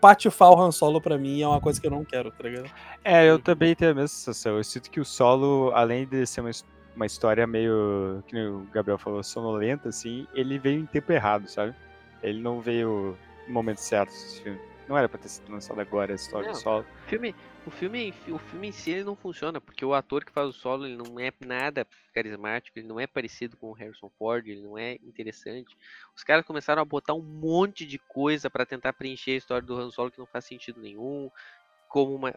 patifar 0.00 0.50
o 0.50 0.60
Han 0.60 0.72
Solo 0.72 1.00
pra 1.00 1.18
mim 1.18 1.42
é 1.42 1.46
uma 1.46 1.60
coisa 1.60 1.80
que 1.80 1.86
eu 1.86 1.90
não 1.90 2.04
quero, 2.04 2.30
tá 2.30 2.44
ligado? 2.44 2.70
É, 3.04 3.28
eu 3.28 3.38
também 3.38 3.74
tenho 3.74 3.90
a 3.90 3.94
mesma 3.94 4.08
sensação. 4.08 4.56
Eu 4.56 4.64
sinto 4.64 4.90
que 4.90 4.98
o 4.98 5.04
solo, 5.04 5.70
além 5.74 6.06
de 6.06 6.24
ser 6.26 6.40
uma 6.40 6.50
uma 6.94 7.06
história 7.06 7.46
meio, 7.46 8.22
que 8.26 8.36
o 8.36 8.66
Gabriel 8.72 8.98
falou, 8.98 9.22
sonolenta, 9.22 9.88
assim, 9.88 10.26
ele 10.34 10.58
veio 10.58 10.80
em 10.80 10.86
tempo 10.86 11.12
errado, 11.12 11.48
sabe? 11.48 11.74
Ele 12.22 12.40
não 12.40 12.60
veio 12.60 13.16
no 13.46 13.54
momento 13.54 13.78
certo, 13.78 14.10
esse 14.10 14.42
filme. 14.42 14.60
Não 14.88 14.98
era 14.98 15.08
pra 15.08 15.18
ter 15.18 15.28
sido 15.28 15.50
lançado 15.50 15.80
agora 15.80 16.12
a 16.12 16.16
história 16.16 16.48
não, 16.48 16.52
do 16.52 16.58
solo. 16.58 16.84
Filme, 17.06 17.34
o, 17.66 17.70
filme, 17.70 18.14
o 18.28 18.38
filme 18.38 18.68
em 18.68 18.72
si 18.72 18.90
ele 18.90 19.04
não 19.04 19.14
funciona, 19.14 19.60
porque 19.60 19.84
o 19.84 19.94
ator 19.94 20.24
que 20.24 20.32
faz 20.32 20.48
o 20.48 20.52
solo 20.52 20.86
ele 20.86 20.96
não 20.96 21.18
é 21.18 21.32
nada 21.40 21.86
carismático, 22.12 22.78
ele 22.78 22.88
não 22.88 22.98
é 22.98 23.06
parecido 23.06 23.56
com 23.56 23.70
o 23.70 23.72
Harrison 23.72 24.10
Ford, 24.18 24.46
ele 24.46 24.62
não 24.62 24.78
é 24.78 24.94
interessante. 24.94 25.76
Os 26.16 26.24
caras 26.24 26.44
começaram 26.44 26.80
a 26.82 26.84
botar 26.84 27.14
um 27.14 27.22
monte 27.22 27.86
de 27.86 27.98
coisa 27.98 28.48
para 28.48 28.66
tentar 28.66 28.92
preencher 28.92 29.32
a 29.32 29.36
história 29.36 29.66
do 29.66 29.76
Han 29.76 29.90
Solo 29.90 30.10
que 30.10 30.18
não 30.18 30.26
faz 30.26 30.44
sentido 30.44 30.80
nenhum, 30.80 31.30
como 31.88 32.14
uma, 32.14 32.32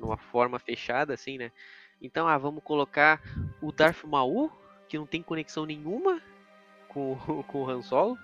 uma, 0.00 0.16
forma 0.16 0.58
fechada, 0.58 1.14
assim, 1.14 1.36
né? 1.36 1.52
Então, 2.00 2.26
ah, 2.26 2.38
vamos 2.38 2.64
colocar 2.64 3.22
o 3.60 3.70
Darth 3.70 4.02
Maul, 4.04 4.50
que 4.88 4.98
não 4.98 5.06
tem 5.06 5.22
conexão 5.22 5.66
nenhuma 5.66 6.20
com, 6.88 7.16
com 7.46 7.62
o 7.62 7.70
Han 7.70 7.82
Solo. 7.82 8.18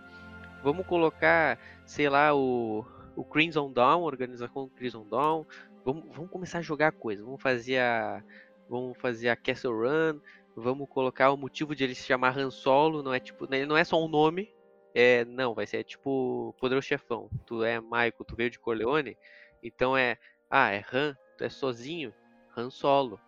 Vamos 0.62 0.86
colocar, 0.86 1.58
sei 1.86 2.08
lá, 2.08 2.34
o, 2.34 2.84
o 3.14 3.24
Crimson 3.24 3.72
Dawn, 3.72 4.02
organização 4.02 4.68
Crimson 4.68 5.06
Dawn. 5.08 5.44
Vamos, 5.88 6.04
vamos 6.14 6.30
começar 6.30 6.58
a 6.58 6.62
jogar 6.62 6.92
coisa. 6.92 7.24
Vamos 7.24 7.40
fazer 7.40 7.78
a, 7.78 8.22
vamos 8.68 8.98
fazer 8.98 9.30
a 9.30 9.36
Castle 9.36 9.72
Run. 9.72 10.20
Vamos 10.54 10.86
colocar 10.86 11.30
o 11.32 11.36
motivo 11.38 11.74
de 11.74 11.82
ele 11.82 11.94
se 11.94 12.06
chamar 12.06 12.36
Han 12.36 12.50
Solo. 12.50 13.02
Não 13.02 13.14
é 13.14 13.18
tipo, 13.18 13.46
ele 13.50 13.64
não 13.64 13.74
é 13.74 13.82
só 13.84 14.04
um 14.04 14.06
nome. 14.06 14.52
É, 14.94 15.24
não, 15.24 15.54
vai 15.54 15.66
ser 15.66 15.82
tipo 15.84 16.54
Poderoso 16.60 16.86
Chefão. 16.86 17.30
Tu 17.46 17.64
é 17.64 17.80
Michael, 17.80 18.24
tu 18.26 18.36
veio 18.36 18.50
de 18.50 18.58
Corleone. 18.58 19.16
Então 19.62 19.96
é, 19.96 20.18
ah, 20.50 20.70
é 20.70 20.84
Han, 20.92 21.16
tu 21.38 21.44
é 21.44 21.48
sozinho, 21.48 22.12
Han 22.54 22.68
Solo. 22.68 23.18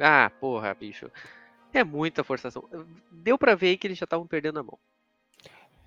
Ah, 0.00 0.32
porra, 0.40 0.72
bicho. 0.72 1.12
É 1.74 1.84
muita 1.84 2.24
forçação. 2.24 2.66
Deu 3.12 3.36
para 3.36 3.54
ver 3.54 3.76
que 3.76 3.86
eles 3.86 3.98
já 3.98 4.04
estavam 4.04 4.26
perdendo 4.26 4.60
a 4.60 4.62
mão. 4.62 4.78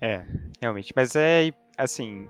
É, 0.00 0.24
realmente. 0.60 0.92
Mas 0.94 1.16
é 1.16 1.50
assim. 1.76 2.28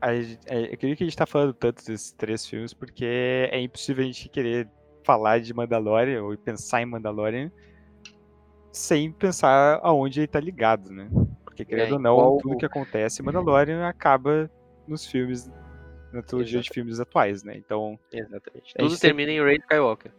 É, 0.00 0.72
eu 0.72 0.76
queria 0.76 0.96
que 0.96 1.04
a 1.04 1.06
gente 1.06 1.16
tá 1.16 1.26
falando 1.26 1.54
tanto 1.54 1.84
desses 1.84 2.12
três 2.12 2.46
filmes 2.46 2.74
porque 2.74 3.04
é 3.50 3.60
impossível 3.60 4.04
a 4.04 4.06
gente 4.06 4.28
querer 4.28 4.68
falar 5.02 5.40
de 5.40 5.52
Mandalorian 5.54 6.22
ou 6.22 6.36
pensar 6.36 6.82
em 6.82 6.86
Mandalorian 6.86 7.50
sem 8.72 9.12
pensar 9.12 9.78
aonde 9.82 10.20
ele 10.20 10.26
tá 10.26 10.40
ligado, 10.40 10.90
né? 10.90 11.08
Porque 11.44 11.64
querendo 11.64 11.90
é, 11.90 11.92
ou 11.94 12.00
não, 12.00 12.38
tudo 12.38 12.56
que 12.56 12.66
acontece 12.66 13.22
em 13.22 13.24
Mandalorian 13.24 13.86
acaba 13.86 14.50
nos 14.88 15.06
filmes, 15.06 15.48
na 16.12 16.22
trilogia 16.22 16.60
de 16.60 16.70
filmes 16.70 16.98
atuais, 16.98 17.44
né? 17.44 17.56
Então. 17.56 17.98
Exatamente. 18.12 18.74
Tudo 18.76 18.98
termina 18.98 19.30
sempre... 19.30 19.42
em 19.42 19.46
Ray 19.46 19.56
Skywalker. 19.58 20.12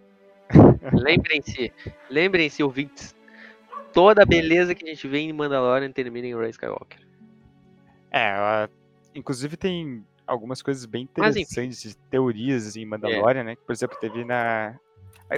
lembrem-se, 0.94 1.74
lembrem-se, 2.10 2.64
ouvintes. 2.64 3.14
Toda 3.92 4.24
a 4.24 4.26
beleza 4.26 4.74
que 4.74 4.86
a 4.86 4.88
gente 4.88 5.08
vê 5.08 5.20
em 5.20 5.34
Mandalorian 5.34 5.92
termina 5.92 6.28
em 6.28 6.36
Ray 6.36 6.52
Skywalker. 6.52 7.00
É, 8.12 8.70
inclusive 9.16 9.58
tem 9.58 10.06
algumas 10.28 10.62
coisas 10.62 10.86
bem 10.86 11.04
interessantes 11.04 11.82
de 11.82 11.98
teorias 12.10 12.76
em 12.76 12.86
Mandalorian, 12.86 13.42
é. 13.42 13.44
né? 13.44 13.56
Por 13.56 13.72
exemplo, 13.72 13.98
teve 14.00 14.24
na. 14.24 14.78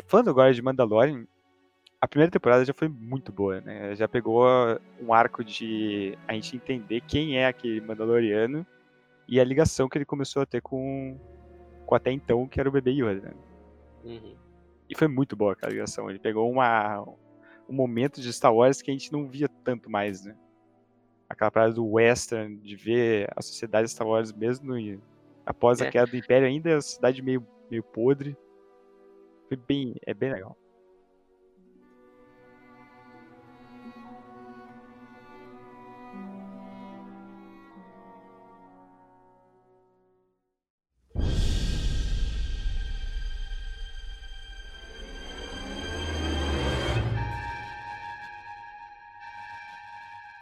Falando 0.07 0.29
agora 0.29 0.53
de 0.53 0.61
Mandalorian, 0.61 1.25
a 2.01 2.07
primeira 2.07 2.31
temporada 2.31 2.65
já 2.65 2.73
foi 2.73 2.87
muito 2.87 3.31
boa, 3.31 3.61
né? 3.61 3.95
Já 3.95 4.07
pegou 4.07 4.45
um 5.01 5.13
arco 5.13 5.43
de 5.43 6.17
a 6.27 6.33
gente 6.33 6.55
entender 6.55 7.01
quem 7.01 7.37
é 7.37 7.47
aquele 7.47 7.79
Mandaloriano 7.79 8.65
e 9.27 9.39
a 9.39 9.43
ligação 9.43 9.87
que 9.87 9.97
ele 9.97 10.05
começou 10.05 10.41
a 10.41 10.45
ter 10.45 10.61
com, 10.61 11.17
com 11.85 11.95
até 11.95 12.11
então 12.11 12.47
que 12.47 12.59
era 12.59 12.67
o 12.67 12.71
bebê 12.71 12.91
Yoda. 12.91 13.29
Né? 13.29 13.33
Uhum. 14.03 14.35
E 14.89 14.95
foi 14.95 15.07
muito 15.07 15.35
boa 15.35 15.53
aquela 15.53 15.71
ligação. 15.71 16.09
Ele 16.09 16.19
pegou 16.19 16.49
uma, 16.49 17.01
um 17.67 17.73
momento 17.73 18.21
de 18.21 18.31
Star 18.31 18.53
Wars 18.53 18.81
que 18.81 18.89
a 18.89 18.93
gente 18.93 19.11
não 19.11 19.27
via 19.27 19.49
tanto 19.63 19.89
mais, 19.89 20.23
né? 20.23 20.35
Aquela 21.29 21.51
parada 21.51 21.73
do 21.73 21.85
western, 21.85 22.57
de 22.57 22.75
ver 22.75 23.29
a 23.35 23.41
sociedade 23.41 23.89
Star 23.89 24.07
Wars 24.07 24.31
mesmo 24.31 24.73
no, 24.73 25.01
após 25.45 25.81
é. 25.81 25.87
a 25.87 25.91
queda 25.91 26.07
do 26.07 26.15
Império, 26.15 26.47
ainda 26.47 26.69
é 26.69 26.75
a 26.75 26.81
cidade 26.81 27.21
meio, 27.21 27.45
meio 27.69 27.83
podre. 27.83 28.37
Foi 29.47 29.57
bem, 29.57 29.95
é 30.05 30.13
bem 30.13 30.33
legal. 30.33 30.57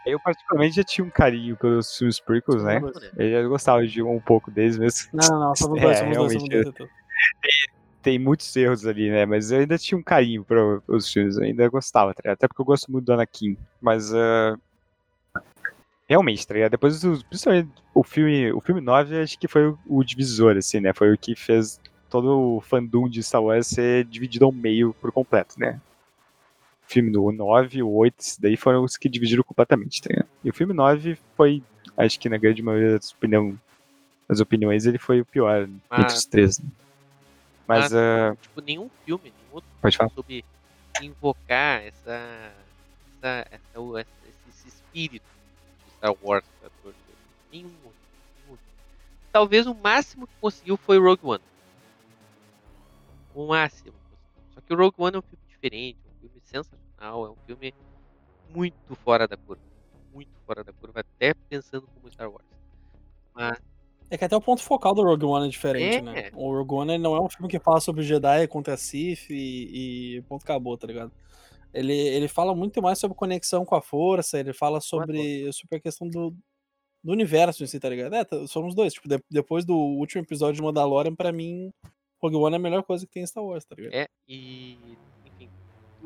Eu, 0.06 0.20
particularmente, 0.20 0.76
já 0.76 0.84
tinha 0.84 1.04
um 1.04 1.10
carinho 1.10 1.56
pelos 1.56 1.96
filmes 1.96 2.20
prequels, 2.20 2.62
né? 2.62 2.80
Eu 3.16 3.30
já 3.42 3.48
gostava 3.48 3.84
de 3.84 4.00
um 4.02 4.20
pouco 4.20 4.50
deles 4.52 4.78
mesmo. 4.78 5.08
Não, 5.12 5.28
não, 5.28 5.40
não, 5.40 5.56
somos 5.56 5.78
dois, 5.82 5.96
É, 5.96 6.00
somos 6.00 6.16
dois, 6.16 6.32
dois. 6.32 6.48
realmente. 6.48 6.90
Tem 8.02 8.18
muitos 8.18 8.54
erros 8.54 8.86
ali, 8.86 9.10
né? 9.10 9.26
Mas 9.26 9.50
eu 9.50 9.58
ainda 9.58 9.76
tinha 9.76 9.98
um 9.98 10.02
carinho 10.02 10.44
para 10.44 10.80
os 10.86 11.12
filmes, 11.12 11.36
eu 11.36 11.42
ainda 11.42 11.68
gostava, 11.68 12.14
tá? 12.14 12.32
Até 12.32 12.46
porque 12.46 12.62
eu 12.62 12.66
gosto 12.66 12.90
muito 12.90 13.04
do 13.04 13.12
Anakin. 13.12 13.56
Mas. 13.80 14.14
ah, 14.14 14.56
Realmente, 16.08 16.46
tá 16.46 16.54
ligado? 16.54 16.70
Depois 16.70 17.00
do. 17.00 17.24
Principalmente 17.26 17.68
o 17.92 18.04
filme, 18.04 18.52
o 18.52 18.60
filme 18.60 18.80
9, 18.80 19.22
acho 19.22 19.36
que 19.38 19.48
foi 19.48 19.66
o, 19.68 19.78
o 19.86 20.04
divisor, 20.04 20.56
assim, 20.56 20.78
né? 20.78 20.92
Foi 20.94 21.12
o 21.12 21.18
que 21.18 21.34
fez 21.34 21.80
todo 22.08 22.56
o 22.56 22.60
fandom 22.60 23.08
de 23.08 23.22
Star 23.22 23.42
Wars 23.42 23.66
ser 23.66 24.04
dividido 24.04 24.44
ao 24.44 24.52
meio 24.52 24.94
por 25.00 25.10
completo, 25.10 25.58
né? 25.58 25.80
Filme 26.88 27.10
do 27.10 27.32
9, 27.32 27.82
o 27.82 27.90
8, 27.90 28.14
esses 28.20 28.38
daí 28.38 28.56
foram 28.56 28.84
os 28.84 28.96
que 28.96 29.08
dividiram 29.08 29.42
completamente, 29.42 30.00
tá 30.00 30.08
ligado? 30.10 30.28
E 30.44 30.50
o 30.50 30.54
filme 30.54 30.72
9 30.72 31.18
foi, 31.36 31.62
acho 31.96 32.18
que 32.18 32.28
na 32.28 32.36
grande 32.36 32.62
maioria 32.62 32.92
das, 32.92 33.10
opinião, 33.12 33.58
das 34.28 34.40
opiniões, 34.40 34.86
ele 34.86 34.98
foi 34.98 35.20
o 35.20 35.24
pior 35.24 35.62
entre 35.62 35.80
Mas- 35.90 36.14
os 36.14 36.24
três. 36.24 36.58
né? 36.58 36.66
Mas, 37.66 37.92
ah, 37.92 38.36
tipo, 38.40 38.60
nenhum 38.60 38.88
filme, 39.04 39.24
nenhum 39.24 39.54
outro 39.54 39.68
pode 39.82 39.96
falar. 39.96 40.10
sobre 40.10 40.44
invocar 41.02 41.82
essa, 41.82 42.52
essa, 43.18 43.48
essa- 43.50 44.06
esse, 44.48 44.68
espírito 44.68 45.24
de 45.84 45.90
Star 45.96 46.14
Wars 46.22 46.44
torcer. 46.82 47.00
Nenhum 47.52 47.68
nenhum. 47.68 48.56
Talvez 49.32 49.66
o 49.66 49.74
máximo 49.74 50.28
que 50.28 50.32
conseguiu 50.40 50.76
foi 50.76 50.98
Rogue 50.98 51.20
One. 51.26 51.42
O 53.34 53.46
máximo. 53.48 53.92
Só 54.54 54.60
que 54.60 54.72
o 54.72 54.76
Rogue 54.76 54.94
One 54.98 55.16
é 55.16 55.18
um 55.18 55.22
filme 55.22 55.44
diferente, 55.50 55.98
sensacional, 56.46 57.26
é 57.26 57.30
um 57.30 57.36
filme 57.46 57.74
muito 58.50 58.94
fora 58.96 59.26
da 59.28 59.36
curva. 59.36 59.62
Muito 60.12 60.30
fora 60.46 60.64
da 60.64 60.72
curva, 60.72 61.00
até 61.00 61.34
pensando 61.48 61.86
como 61.94 62.10
Star 62.10 62.30
Wars. 62.30 62.46
Mas 63.34 63.58
É 64.08 64.16
que 64.16 64.24
até 64.24 64.36
o 64.36 64.40
ponto 64.40 64.62
focal 64.62 64.94
do 64.94 65.02
Rogue 65.02 65.24
One 65.26 65.46
é 65.46 65.50
diferente, 65.50 65.96
É. 65.96 66.00
né? 66.02 66.30
O 66.34 66.52
Rogue 66.56 66.74
One 66.74 66.96
não 66.98 67.14
é 67.16 67.20
um 67.20 67.28
filme 67.28 67.48
que 67.48 67.58
fala 67.58 67.80
sobre 67.80 68.02
Jedi 68.04 68.46
contra 68.48 68.76
Sith 68.76 69.28
e, 69.30 70.16
e 70.18 70.22
ponto 70.22 70.42
acabou, 70.44 70.78
tá 70.78 70.86
ligado? 70.86 71.10
Ele, 71.74 71.92
ele 71.92 72.28
fala 72.28 72.54
muito 72.54 72.80
mais 72.80 72.98
sobre 72.98 73.16
conexão 73.16 73.64
com 73.64 73.74
a 73.74 73.82
força, 73.82 74.38
ele 74.38 74.52
fala 74.54 74.80
sobre, 74.80 75.52
sobre 75.52 75.76
a 75.76 75.80
questão 75.80 76.08
do, 76.08 76.30
do 77.04 77.12
universo 77.12 77.62
em 77.62 77.66
si, 77.66 77.78
tá 77.80 77.88
ligado? 77.88 78.14
É, 78.14 78.24
tá- 78.24 78.46
somos 78.46 78.74
dois. 78.74 78.94
Tipo, 78.94 79.08
de- 79.08 79.22
depois 79.28 79.64
do 79.66 79.74
último 79.76 80.22
episódio 80.22 80.54
de 80.54 80.62
Mandalorian, 80.62 81.14
pra 81.14 81.32
mim, 81.32 81.70
Rogue 82.22 82.36
One 82.36 82.54
é 82.54 82.58
a 82.58 82.62
melhor 82.62 82.82
coisa 82.84 83.04
que 83.04 83.12
tem 83.12 83.24
em 83.24 83.26
Star 83.26 83.44
Wars, 83.44 83.64
tá 83.66 83.74
ligado? 83.74 83.92
É, 83.92 84.06
e 84.26 84.78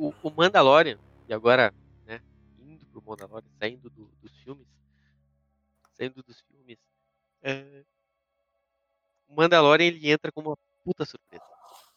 o, 0.07 0.15
o 0.23 0.31
Mandalorian, 0.31 0.99
e 1.29 1.33
agora, 1.35 1.73
né, 2.07 2.21
indo 2.59 2.87
pro 2.87 3.03
Mandalorian, 3.07 3.51
saindo 3.59 3.91
do- 3.91 4.11
dos 4.23 4.33
filmes, 4.43 4.69
saindo 5.97 6.23
dos 6.23 6.41
filmes, 6.41 6.79
é, 7.43 7.85
o 9.29 9.35
Mandalorian 9.35 9.87
ele 9.87 10.11
entra 10.11 10.31
como 10.33 10.51
uma 10.51 10.57
puta 10.85 11.05
surpresa. 11.05 11.45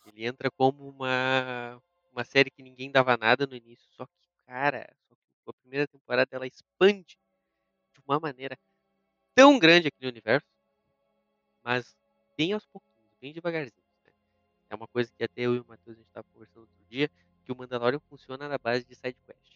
Ele 0.06 0.26
entra 0.26 0.50
como 0.52 0.88
uma, 0.90 1.82
uma 2.12 2.24
série 2.24 2.52
que 2.52 2.64
ninguém 2.64 2.92
dava 2.92 3.18
nada 3.18 3.48
no 3.48 3.56
início, 3.56 3.88
só 3.94 4.06
que, 4.06 4.30
cara, 4.46 4.88
só 5.10 5.16
que 5.16 5.22
a 5.50 5.54
primeira 5.54 5.88
temporada 5.88 6.36
ela 6.36 6.48
expande 6.48 7.18
de 7.94 8.02
uma 8.08 8.20
maneira 8.20 8.58
tão 9.36 9.60
grande 9.60 9.90
aquele 9.90 10.12
universo, 10.12 10.48
mas 11.64 11.96
bem 12.38 12.54
aos 12.54 12.66
pouquinhos, 12.66 13.10
bem 13.20 13.34
devagarzinho. 13.34 13.84
Né? 14.06 14.12
É 14.70 14.76
uma 14.76 14.88
coisa 14.88 15.12
que 15.14 15.24
até 15.24 15.44
eu 15.44 15.56
e 15.56 15.60
o 15.60 15.66
Matheus 15.68 15.98
a 15.98 16.00
gente 16.00 16.08
estava 16.10 16.28
conversando 16.34 16.62
outro 16.62 16.86
dia, 16.90 17.10
que 17.44 17.52
o 17.52 17.56
Mandalorian 17.56 18.00
funciona 18.10 18.48
na 18.48 18.58
base 18.58 18.86
de 18.86 18.96
side 18.96 19.18
quest. 19.26 19.54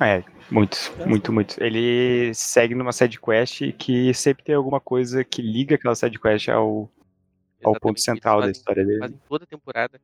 É, 0.00 0.22
muito, 0.50 0.76
muito, 1.06 1.32
muito. 1.32 1.62
Ele 1.62 2.32
segue 2.34 2.74
numa 2.74 2.92
side 2.92 3.20
quest 3.20 3.72
que 3.72 4.14
sempre 4.14 4.44
tem 4.44 4.54
alguma 4.54 4.80
coisa 4.80 5.24
que 5.24 5.42
liga 5.42 5.74
aquela 5.74 5.94
side 5.94 6.18
quest 6.20 6.48
ao, 6.48 6.90
ao 7.64 7.72
ponto 7.72 7.98
Exatamente, 7.98 8.02
central 8.02 8.40
da 8.42 8.50
história 8.50 8.84
dele. 8.84 9.00
Fazem 9.00 9.20
toda 9.28 9.44
a 9.44 9.46
temporada 9.46 10.00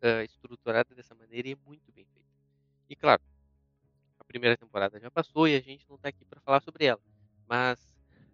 ah, 0.00 0.24
estruturada 0.24 0.94
dessa 0.94 1.14
maneira 1.14 1.48
e 1.48 1.52
é 1.52 1.56
muito 1.66 1.92
bem 1.92 2.06
feita. 2.06 2.28
E 2.88 2.96
claro, 2.96 3.20
a 4.18 4.24
primeira 4.24 4.56
temporada 4.56 4.98
já 4.98 5.10
passou 5.10 5.46
e 5.46 5.56
a 5.56 5.60
gente 5.60 5.84
não 5.88 5.96
está 5.96 6.08
aqui 6.08 6.24
para 6.24 6.40
falar 6.40 6.62
sobre 6.62 6.86
ela. 6.86 7.00
Mas 7.46 7.78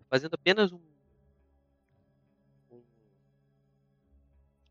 fazendo 0.09 0.35
apenas 0.35 0.73
um- 0.73 0.88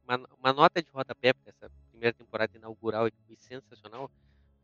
uma, 0.07 0.29
uma 0.39 0.53
nota 0.53 0.81
de 0.81 0.89
rodapé 0.89 1.33
para 1.33 1.49
essa 1.49 1.69
primeira 1.89 2.13
temporada 2.13 2.55
inaugural 2.55 3.09
foi 3.25 3.35
sensacional, 3.39 4.09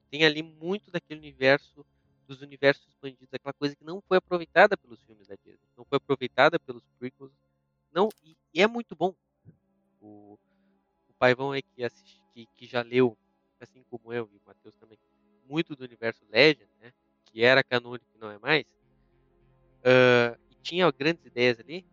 tem 0.10 0.25
ali 0.25 0.41
muito 0.41 0.89
daquele 0.89 1.19
universo 1.19 1.86
dos 2.25 2.41
universos 2.41 2.88
expandidos, 2.88 3.34
aquela 3.34 3.53
coisa 3.53 3.75
que 3.75 3.84
não 3.84 4.01
foi 4.01 4.17
aproveitada 4.17 4.77
pelos 4.77 5.01
filmes 5.03 5.27
da 5.27 5.36
Disney, 5.36 5.67
não 5.75 5.84
foi 5.84 5.97
aproveitada 5.97 6.58
pelos 6.58 6.84
prequels, 6.97 7.34
não 7.91 8.08
e, 8.23 8.38
e 8.53 8.62
é 8.62 8.67
muito 8.67 8.95
bom. 8.95 9.13
O, 9.99 10.39
o 11.10 11.13
Paivão 11.19 11.51
aí 11.51 11.62
que, 11.62 11.84
assiste, 11.84 12.21
que, 12.34 12.45
que 12.56 12.65
já 12.65 12.82
leu, 12.82 13.17
assim 13.60 13.84
como 13.89 14.13
eu 14.13 14.29
e 14.32 14.38
o 14.38 14.41
Matheus 14.45 14.75
também, 14.75 14.97
muito 15.49 15.75
do 15.75 15.84
universo 15.84 16.23
Legend, 16.29 16.69
né, 16.79 16.93
que 17.25 17.43
era 17.43 17.63
canônico 17.63 18.06
e 18.15 18.17
não 18.17 18.32
é 18.32 18.38
mais, 18.39 18.65
ah, 19.84 20.38
e 20.49 20.56
tinha 20.62 20.89
grandes 20.91 21.25
ideias 21.25 21.60
ali, 21.60 21.86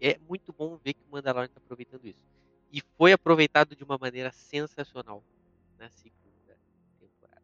é 0.00 0.18
muito 0.18 0.52
bom 0.52 0.76
ver 0.78 0.94
que 0.94 1.04
o 1.04 1.10
Mandalorian 1.10 1.46
está 1.46 1.60
aproveitando 1.60 2.06
isso. 2.06 2.33
E 2.74 2.82
foi 2.98 3.12
aproveitado 3.12 3.76
de 3.76 3.84
uma 3.84 3.96
maneira 3.96 4.32
sensacional 4.32 5.22
na 5.78 5.88
segunda 5.90 6.58
temporada. 6.98 7.42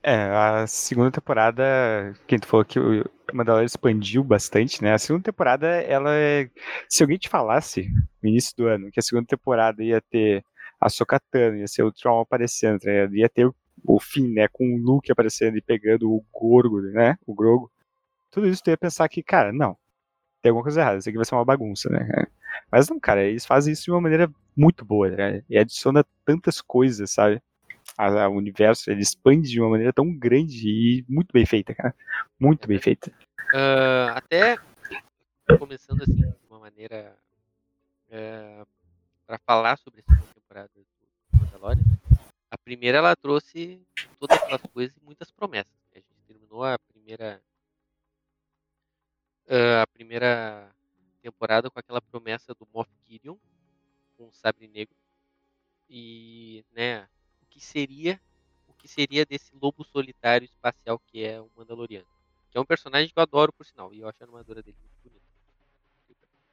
É, 0.00 0.30
a 0.30 0.64
segunda 0.68 1.10
temporada, 1.10 2.14
quem 2.28 2.38
tu 2.38 2.46
falou 2.46 2.64
que 2.64 2.78
o 2.78 3.04
Mandalorian 3.32 3.66
expandiu 3.66 4.22
bastante, 4.22 4.80
né? 4.80 4.94
A 4.94 4.98
segunda 4.98 5.24
temporada, 5.24 5.66
ela 5.66 6.14
é... 6.14 6.48
Se 6.88 7.02
alguém 7.02 7.18
te 7.18 7.28
falasse 7.28 7.88
no 8.22 8.28
início 8.28 8.54
do 8.56 8.68
ano 8.68 8.92
que 8.92 9.00
a 9.00 9.02
segunda 9.02 9.26
temporada 9.26 9.82
ia 9.82 10.00
ter 10.00 10.44
a 10.80 10.88
Sokatano, 10.88 11.56
ia 11.56 11.66
ser 11.66 11.82
o 11.82 11.90
Tron 11.90 12.20
aparecendo, 12.20 12.78
ligado? 12.84 13.16
ia 13.16 13.28
ter 13.28 13.50
o 13.84 13.98
fim, 13.98 14.32
né? 14.32 14.46
Com 14.46 14.76
o 14.76 14.78
Luke 14.78 15.10
aparecendo 15.10 15.56
e 15.56 15.60
pegando 15.60 16.08
o 16.08 16.24
Gorgo, 16.32 16.80
né? 16.80 17.18
O 17.26 17.34
Grogo. 17.34 17.72
Tudo 18.30 18.46
isso 18.46 18.62
tu 18.62 18.70
ia 18.70 18.78
pensar 18.78 19.08
que, 19.08 19.20
cara, 19.20 19.52
não. 19.52 19.76
Tem 20.44 20.50
alguma 20.50 20.62
coisa 20.62 20.82
errada, 20.82 20.98
isso 20.98 21.08
aqui 21.08 21.16
vai 21.16 21.24
ser 21.24 21.34
uma 21.34 21.44
bagunça, 21.44 21.88
né? 21.88 22.06
Mas 22.70 22.86
não, 22.86 23.00
cara, 23.00 23.24
eles 23.24 23.46
fazem 23.46 23.72
isso 23.72 23.84
de 23.84 23.90
uma 23.90 24.00
maneira 24.02 24.30
muito 24.54 24.84
boa, 24.84 25.08
né? 25.08 25.42
E 25.48 25.56
adiciona 25.56 26.04
tantas 26.22 26.60
coisas, 26.60 27.10
sabe? 27.12 27.42
o 27.98 28.36
universo, 28.36 28.90
ele 28.90 29.00
expande 29.00 29.48
de 29.48 29.58
uma 29.58 29.70
maneira 29.70 29.90
tão 29.90 30.14
grande 30.14 30.68
e 30.68 31.02
muito 31.08 31.32
bem 31.32 31.46
feita, 31.46 31.74
cara. 31.74 31.94
Muito 32.38 32.68
bem 32.68 32.78
feita. 32.78 33.10
Ah, 33.54 34.12
até 34.16 34.58
começando 35.58 36.02
assim 36.02 36.14
de 36.14 36.46
uma 36.50 36.58
maneira 36.58 37.16
para 39.26 39.38
falar 39.46 39.78
sobre 39.78 40.00
a 40.00 40.12
segunda 40.12 40.34
temporada 40.34 40.70
do 40.74 40.86
Mandalorian, 41.40 41.84
né? 41.86 42.18
a 42.50 42.58
primeira 42.58 42.98
ela 42.98 43.16
trouxe 43.16 43.80
todas 44.20 44.36
aquelas 44.36 44.62
coisas 44.74 44.94
e 44.94 45.02
muitas 45.02 45.30
promessas. 45.30 45.72
né? 45.72 45.88
A 45.94 45.98
gente 46.00 46.26
terminou 46.26 46.62
a 46.64 46.78
primeira 46.92 47.40
ah, 49.54 49.82
a 49.82 49.86
primeira 49.86 50.68
temporada 51.22 51.70
com 51.70 51.78
aquela 51.78 52.00
promessa 52.00 52.54
do 52.54 52.66
Moff 52.74 52.90
Gideon 53.06 53.36
com 54.16 54.26
o 54.26 54.32
sabre 54.32 54.66
negro 54.66 54.96
e 55.88 56.64
né 56.72 57.08
o 57.42 57.46
que 57.46 57.60
seria 57.60 58.20
o 58.68 58.72
que 58.74 58.88
seria 58.88 59.24
desse 59.24 59.54
lobo 59.54 59.84
solitário 59.84 60.44
espacial 60.44 60.98
que 60.98 61.24
é 61.24 61.40
o 61.40 61.48
Mandaloriano 61.56 62.06
que 62.50 62.58
é 62.58 62.60
um 62.60 62.66
personagem 62.66 63.08
que 63.08 63.18
eu 63.18 63.22
adoro 63.22 63.52
por 63.52 63.64
sinal 63.64 63.94
e 63.94 64.00
eu 64.00 64.08
acho 64.08 64.22
a 64.22 64.26
armadura 64.26 64.62
dele 64.62 64.76
muito 64.80 65.02
bonita 65.02 65.24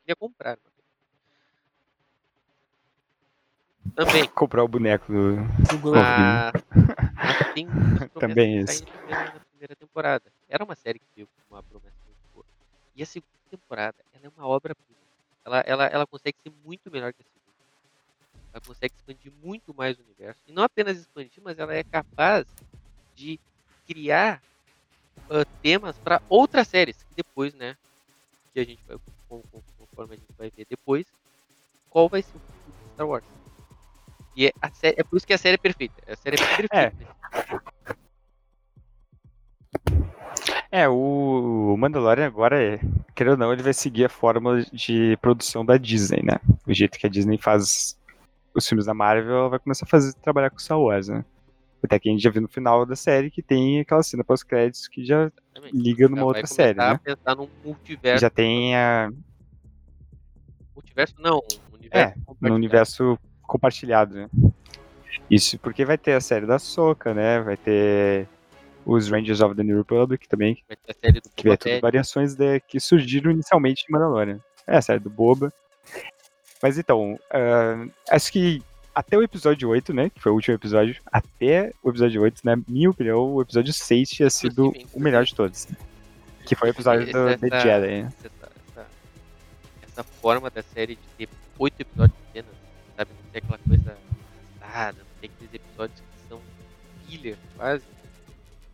queria 0.02 0.16
comprar 0.16 0.52
armadura. 0.52 0.72
também 3.96 4.28
Comprar 4.36 4.64
o 4.64 4.68
boneco 4.68 5.12
do. 5.12 5.36
Do 5.82 5.92
mas, 5.92 6.54
mas 7.16 8.10
promessas 8.10 8.12
Também 8.20 8.60
isso. 8.60 8.86
na 8.86 8.92
primeira, 8.92 9.34
na 9.34 9.40
primeira 9.40 9.76
temporada. 9.76 10.32
Era 10.48 10.64
uma 10.64 10.76
série 10.76 11.00
que 11.00 11.08
veio 11.16 11.28
com 11.28 11.56
uma 11.56 11.64
promessa. 11.64 11.91
E 13.02 13.04
a 13.04 13.06
segunda 13.08 13.34
temporada, 13.50 13.96
ela 14.14 14.28
é 14.28 14.30
uma 14.30 14.48
obra-prima. 14.48 15.02
Ela, 15.44 15.60
ela, 15.62 15.86
ela 15.88 16.06
consegue 16.06 16.38
ser 16.44 16.54
muito 16.64 16.92
melhor 16.92 17.12
que 17.12 17.24
a 17.24 17.26
segunda. 17.26 17.42
Ela 18.54 18.62
consegue 18.62 18.94
expandir 18.94 19.34
muito 19.44 19.74
mais 19.74 19.98
o 19.98 20.04
universo. 20.04 20.40
E 20.46 20.52
não 20.52 20.62
apenas 20.62 21.00
expandir, 21.00 21.42
mas 21.42 21.58
ela 21.58 21.74
é 21.74 21.84
capaz 21.84 22.46
de 23.16 23.40
criar 23.88 24.40
ah, 25.32 25.44
temas 25.64 25.98
para 25.98 26.22
outras 26.30 26.68
séries. 26.68 27.02
Que 27.02 27.16
depois, 27.16 27.56
né? 27.56 27.76
Que 28.54 28.60
a 28.60 28.66
gente 28.66 28.84
vai, 28.84 29.00
conforme 29.28 30.14
a 30.14 30.18
gente 30.18 30.34
vai 30.38 30.52
ver 30.52 30.68
depois, 30.70 31.08
qual 31.90 32.08
vai 32.08 32.22
ser 32.22 32.38
o 32.38 32.40
futuro 32.40 32.78
de 32.86 32.94
Star 32.94 33.08
Wars. 33.08 33.26
E 34.36 34.46
é, 34.46 34.52
série, 34.76 35.00
é 35.00 35.04
por 35.04 35.18
isso 35.18 35.26
que 35.26 35.34
a 35.34 35.40
série 35.40 35.56
é 35.56 35.58
perfeita. 35.58 36.04
A 36.06 36.16
série 36.16 36.36
é 36.36 36.38
perfeita. 36.56 36.78
É, 36.78 37.96
o 40.88 41.76
Mandalorian 41.78 42.26
agora, 42.26 42.62
é, 42.62 42.80
querendo 43.14 43.34
ou 43.34 43.38
não, 43.38 43.52
ele 43.52 43.64
vai 43.64 43.74
seguir 43.74 44.06
a 44.06 44.10
fórmula 44.10 44.64
de 44.72 45.18
produção 45.22 45.66
da 45.66 45.76
Disney, 45.78 46.24
né? 46.24 46.40
O 46.66 46.74
jeito 46.74 46.98
que 46.98 47.06
a 47.06 47.10
Disney 47.10 47.38
faz 47.38 47.98
os 48.54 48.68
filmes 48.68 48.86
da 48.86 48.94
Marvel, 48.94 49.36
ela 49.36 49.50
vai 49.50 49.60
começar 49.60 49.86
a 49.86 49.90
fazer, 49.90 50.14
trabalhar 50.16 50.50
com 50.50 50.60
Star 50.60 50.80
Wars, 50.80 51.08
né? 51.10 51.26
Até 51.84 52.00
que 52.00 52.08
a 52.08 52.12
gente 52.12 52.22
já 52.22 52.30
viu 52.30 52.42
no 52.42 52.48
final 52.48 52.86
da 52.86 52.96
série 52.96 53.32
que 53.32 53.42
tem 53.42 53.80
aquela 53.80 54.04
cena 54.04 54.24
pós-créditos 54.24 54.88
que 54.88 55.04
já 55.04 55.32
Exatamente. 55.56 55.78
liga 55.78 56.08
numa 56.08 56.20
Já 56.20 56.26
outra 56.26 56.48
série, 56.48 56.78
né? 56.78 57.00
pensar 57.04 57.36
num 57.36 57.50
multiverso. 57.66 58.22
Já 58.22 58.30
tem 58.30 58.76
a, 58.76 59.12
Multiverso 60.76 61.16
não, 61.20 61.38
um 61.72 61.76
universo 61.76 61.92
É, 61.92 62.16
no 62.40 62.56
universo 62.56 63.20
compartilhado, 63.44 64.16
né? 64.16 64.30
Isso 65.30 65.58
porque 65.60 65.86
vai 65.86 65.98
ter 65.98 66.14
a 66.14 66.22
série 66.22 66.46
da 66.46 66.60
Soca, 66.60 67.14
né? 67.14 67.42
Vai 67.42 67.58
ter 67.58 68.28
os 68.86 69.10
Rangers 69.10 69.42
of 69.42 69.56
the 69.56 69.64
New 69.64 69.78
Republic 69.78 70.28
também, 70.28 70.64
do 71.22 71.30
que 71.36 71.50
é 71.50 71.58
tudo 71.58 71.82
variações 71.82 72.36
de, 72.36 72.60
que 72.62 72.80
surgiram 72.80 73.32
inicialmente 73.32 73.86
em 73.88 73.92
Mandalorian. 73.92 74.40
É, 74.68 74.78
a 74.78 74.82
série 74.82 75.00
do 75.00 75.10
Boba. 75.10 75.52
Mas 76.62 76.78
então, 76.78 77.20
ah, 77.32 77.86
acho 78.10 78.32
que 78.32 78.62
até 78.94 79.18
o 79.18 79.24
episódio 79.24 79.70
8, 79.70 79.94
né? 79.94 80.10
Que 80.10 80.20
foi 80.22 80.32
o 80.32 80.36
último 80.36 80.56
episódio, 80.56 80.96
até 81.12 81.72
o 81.82 81.90
episódio 81.90 82.22
8, 82.22 82.42
na 82.44 82.56
minha 82.68 82.90
opinião, 82.90 83.34
o 83.34 83.42
episódio 83.42 83.74
6 83.74 84.10
tinha 84.10 84.30
sido 84.30 84.74
o 84.94 85.00
melhor 85.00 85.24
de 85.26 85.34
todos. 85.34 85.68
Que 86.46 86.56
foi 86.56 86.70
o 86.70 86.72
episódio 86.72 87.12
do 87.12 87.28
Essa- 87.30 87.38
The 87.50 87.60
Jedi, 87.62 87.88
né? 87.88 88.00
Essa, 88.20 88.28
essa- 88.28 88.88
essa 89.82 90.04
forma 90.04 90.50
da 90.50 90.62
série 90.62 90.96
de 90.96 91.02
ter 91.26 91.30
oito 91.58 91.80
episódios 91.80 92.18
apenas, 92.30 92.52
sabe? 92.98 93.12
Não 93.24 93.32
ter 93.32 93.38
aquela 93.40 93.60
coisa 93.60 93.98
arrastada, 94.62 94.98
não 95.00 95.06
ter 95.22 95.28
aqueles 95.28 95.54
episódios 95.54 96.00
que 96.00 96.28
são 96.30 96.42
filler, 97.08 97.38
quase. 97.56 97.84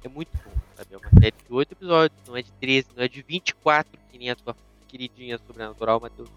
É 0.07 0.09
muito 0.09 0.31
bom, 0.37 0.51
sabe? 0.75 0.93
É 0.93 0.97
uma 0.97 1.09
série 1.19 1.35
de 1.45 1.53
oito 1.53 1.73
episódios, 1.73 2.19
não 2.25 2.37
é 2.37 2.41
de 2.41 2.51
13, 2.53 2.87
não 2.95 3.03
é 3.03 3.07
de 3.09 3.21
24, 3.21 3.99
que 4.09 4.17
nem 4.17 4.29
a 4.29 4.35
tua 4.37 4.55
queridinha 4.87 5.37
sobrenatural, 5.45 5.99
Matheus. 5.99 6.29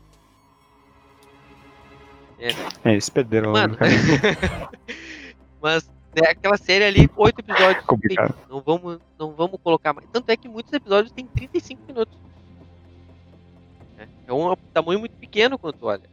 É, 2.37 2.53
né? 2.53 2.69
É, 2.85 2.91
eles 2.91 3.09
perderam 3.09 3.53
Mano, 3.53 3.77
cara. 3.77 3.91
mas 5.63 5.89
é 6.17 6.31
aquela 6.31 6.57
série 6.57 6.85
ali, 6.85 7.09
oito 7.17 7.39
episódios. 7.39 7.85
Complicado. 7.87 8.35
feito. 8.35 8.49
Não 8.51 8.61
vamos, 8.61 8.99
não 9.17 9.31
vamos 9.35 9.61
colocar 9.63 9.93
mais. 9.93 10.09
Tanto 10.11 10.29
é 10.31 10.37
que 10.37 10.49
muitos 10.49 10.73
episódios 10.73 11.13
têm 11.13 11.27
35 11.27 11.83
minutos. 11.87 12.19
É, 13.97 14.09
é 14.27 14.33
um 14.33 14.57
tamanho 14.73 14.99
muito 14.99 15.15
pequeno 15.15 15.57
quando 15.57 15.77
tu 15.77 15.87
olha. 15.87 16.11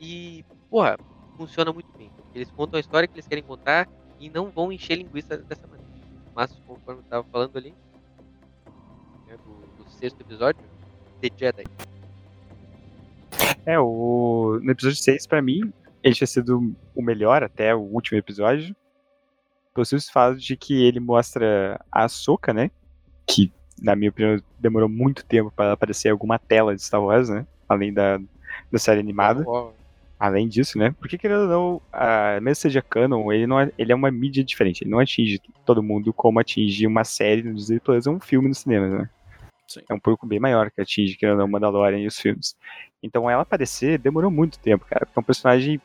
E, 0.00 0.42
porra, 0.70 0.98
funciona 1.36 1.70
muito 1.70 1.88
bem. 1.98 2.10
Eles 2.34 2.50
contam 2.50 2.78
a 2.78 2.80
história 2.80 3.06
que 3.06 3.14
eles 3.14 3.28
querem 3.28 3.44
contar 3.44 3.86
e 4.18 4.30
não 4.30 4.48
vão 4.48 4.72
encher 4.72 4.96
linguiça 4.96 5.36
dessa 5.36 5.66
maneira. 5.66 5.83
Mas, 6.34 6.52
conforme 6.66 7.00
eu 7.00 7.04
tava 7.04 7.24
falando 7.30 7.56
ali, 7.56 7.74
né, 9.26 9.36
do, 9.36 9.84
do 9.84 9.90
sexto 9.90 10.20
episódio, 10.20 10.60
The 11.20 11.30
Jedi. 11.36 11.64
É, 13.64 13.78
o... 13.78 14.58
no 14.62 14.70
episódio 14.70 14.96
6, 14.96 15.26
pra 15.26 15.40
mim, 15.40 15.72
ele 16.02 16.14
tinha 16.14 16.26
sido 16.26 16.74
o 16.94 17.02
melhor 17.02 17.42
até 17.42 17.74
o 17.74 17.80
último 17.80 18.18
episódio. 18.18 18.74
Pelo 19.72 19.84
simples 19.84 20.10
fato 20.10 20.36
de 20.36 20.56
que 20.56 20.84
ele 20.84 21.00
mostra 21.00 21.80
a 21.90 22.04
Ahsoka, 22.04 22.52
né? 22.52 22.70
Que, 23.26 23.52
na 23.80 23.96
minha 23.96 24.10
opinião, 24.10 24.40
demorou 24.58 24.88
muito 24.88 25.24
tempo 25.24 25.50
para 25.50 25.72
aparecer 25.72 26.10
alguma 26.10 26.38
tela 26.38 26.74
de 26.74 26.82
Star 26.82 27.02
Wars, 27.02 27.28
né? 27.28 27.46
Além 27.68 27.92
da, 27.92 28.18
da 28.70 28.78
série 28.78 29.00
animada. 29.00 29.42
Ó, 29.46 29.72
Além 30.18 30.48
disso, 30.48 30.78
né? 30.78 30.94
Porque, 31.00 31.18
querendo 31.18 31.42
ou 31.42 31.48
não, 31.48 31.82
a, 31.92 32.38
mesmo 32.40 32.62
seja 32.62 32.80
canon, 32.80 33.32
ele, 33.32 33.46
não 33.46 33.60
é, 33.60 33.70
ele 33.76 33.92
é 33.92 33.94
uma 33.94 34.10
mídia 34.10 34.44
diferente. 34.44 34.82
Ele 34.82 34.90
não 34.90 35.00
atinge 35.00 35.40
todo 35.66 35.82
mundo 35.82 36.12
como 36.12 36.38
atinge 36.38 36.86
uma 36.86 37.04
série 37.04 37.42
no 37.42 37.54
Disney 37.54 37.80
Plus 37.80 38.06
ou 38.06 38.14
um 38.14 38.20
filme 38.20 38.48
no 38.48 38.54
cinema, 38.54 38.88
né? 38.88 39.10
Sim. 39.66 39.80
É 39.88 39.94
um 39.94 39.98
público 39.98 40.26
bem 40.26 40.38
maior 40.38 40.70
que 40.70 40.80
atinge, 40.80 41.16
querendo 41.16 41.34
ou 41.34 41.40
não, 41.40 41.48
Mandalorian 41.48 41.98
e 41.98 42.06
os 42.06 42.18
filmes. 42.18 42.54
Então 43.02 43.28
ela 43.28 43.42
aparecer 43.42 43.98
demorou 43.98 44.30
muito 44.30 44.58
tempo, 44.58 44.86
cara. 44.86 45.04
Porque 45.04 45.18
é 45.18 45.20
um 45.20 45.24
personagem 45.24 45.80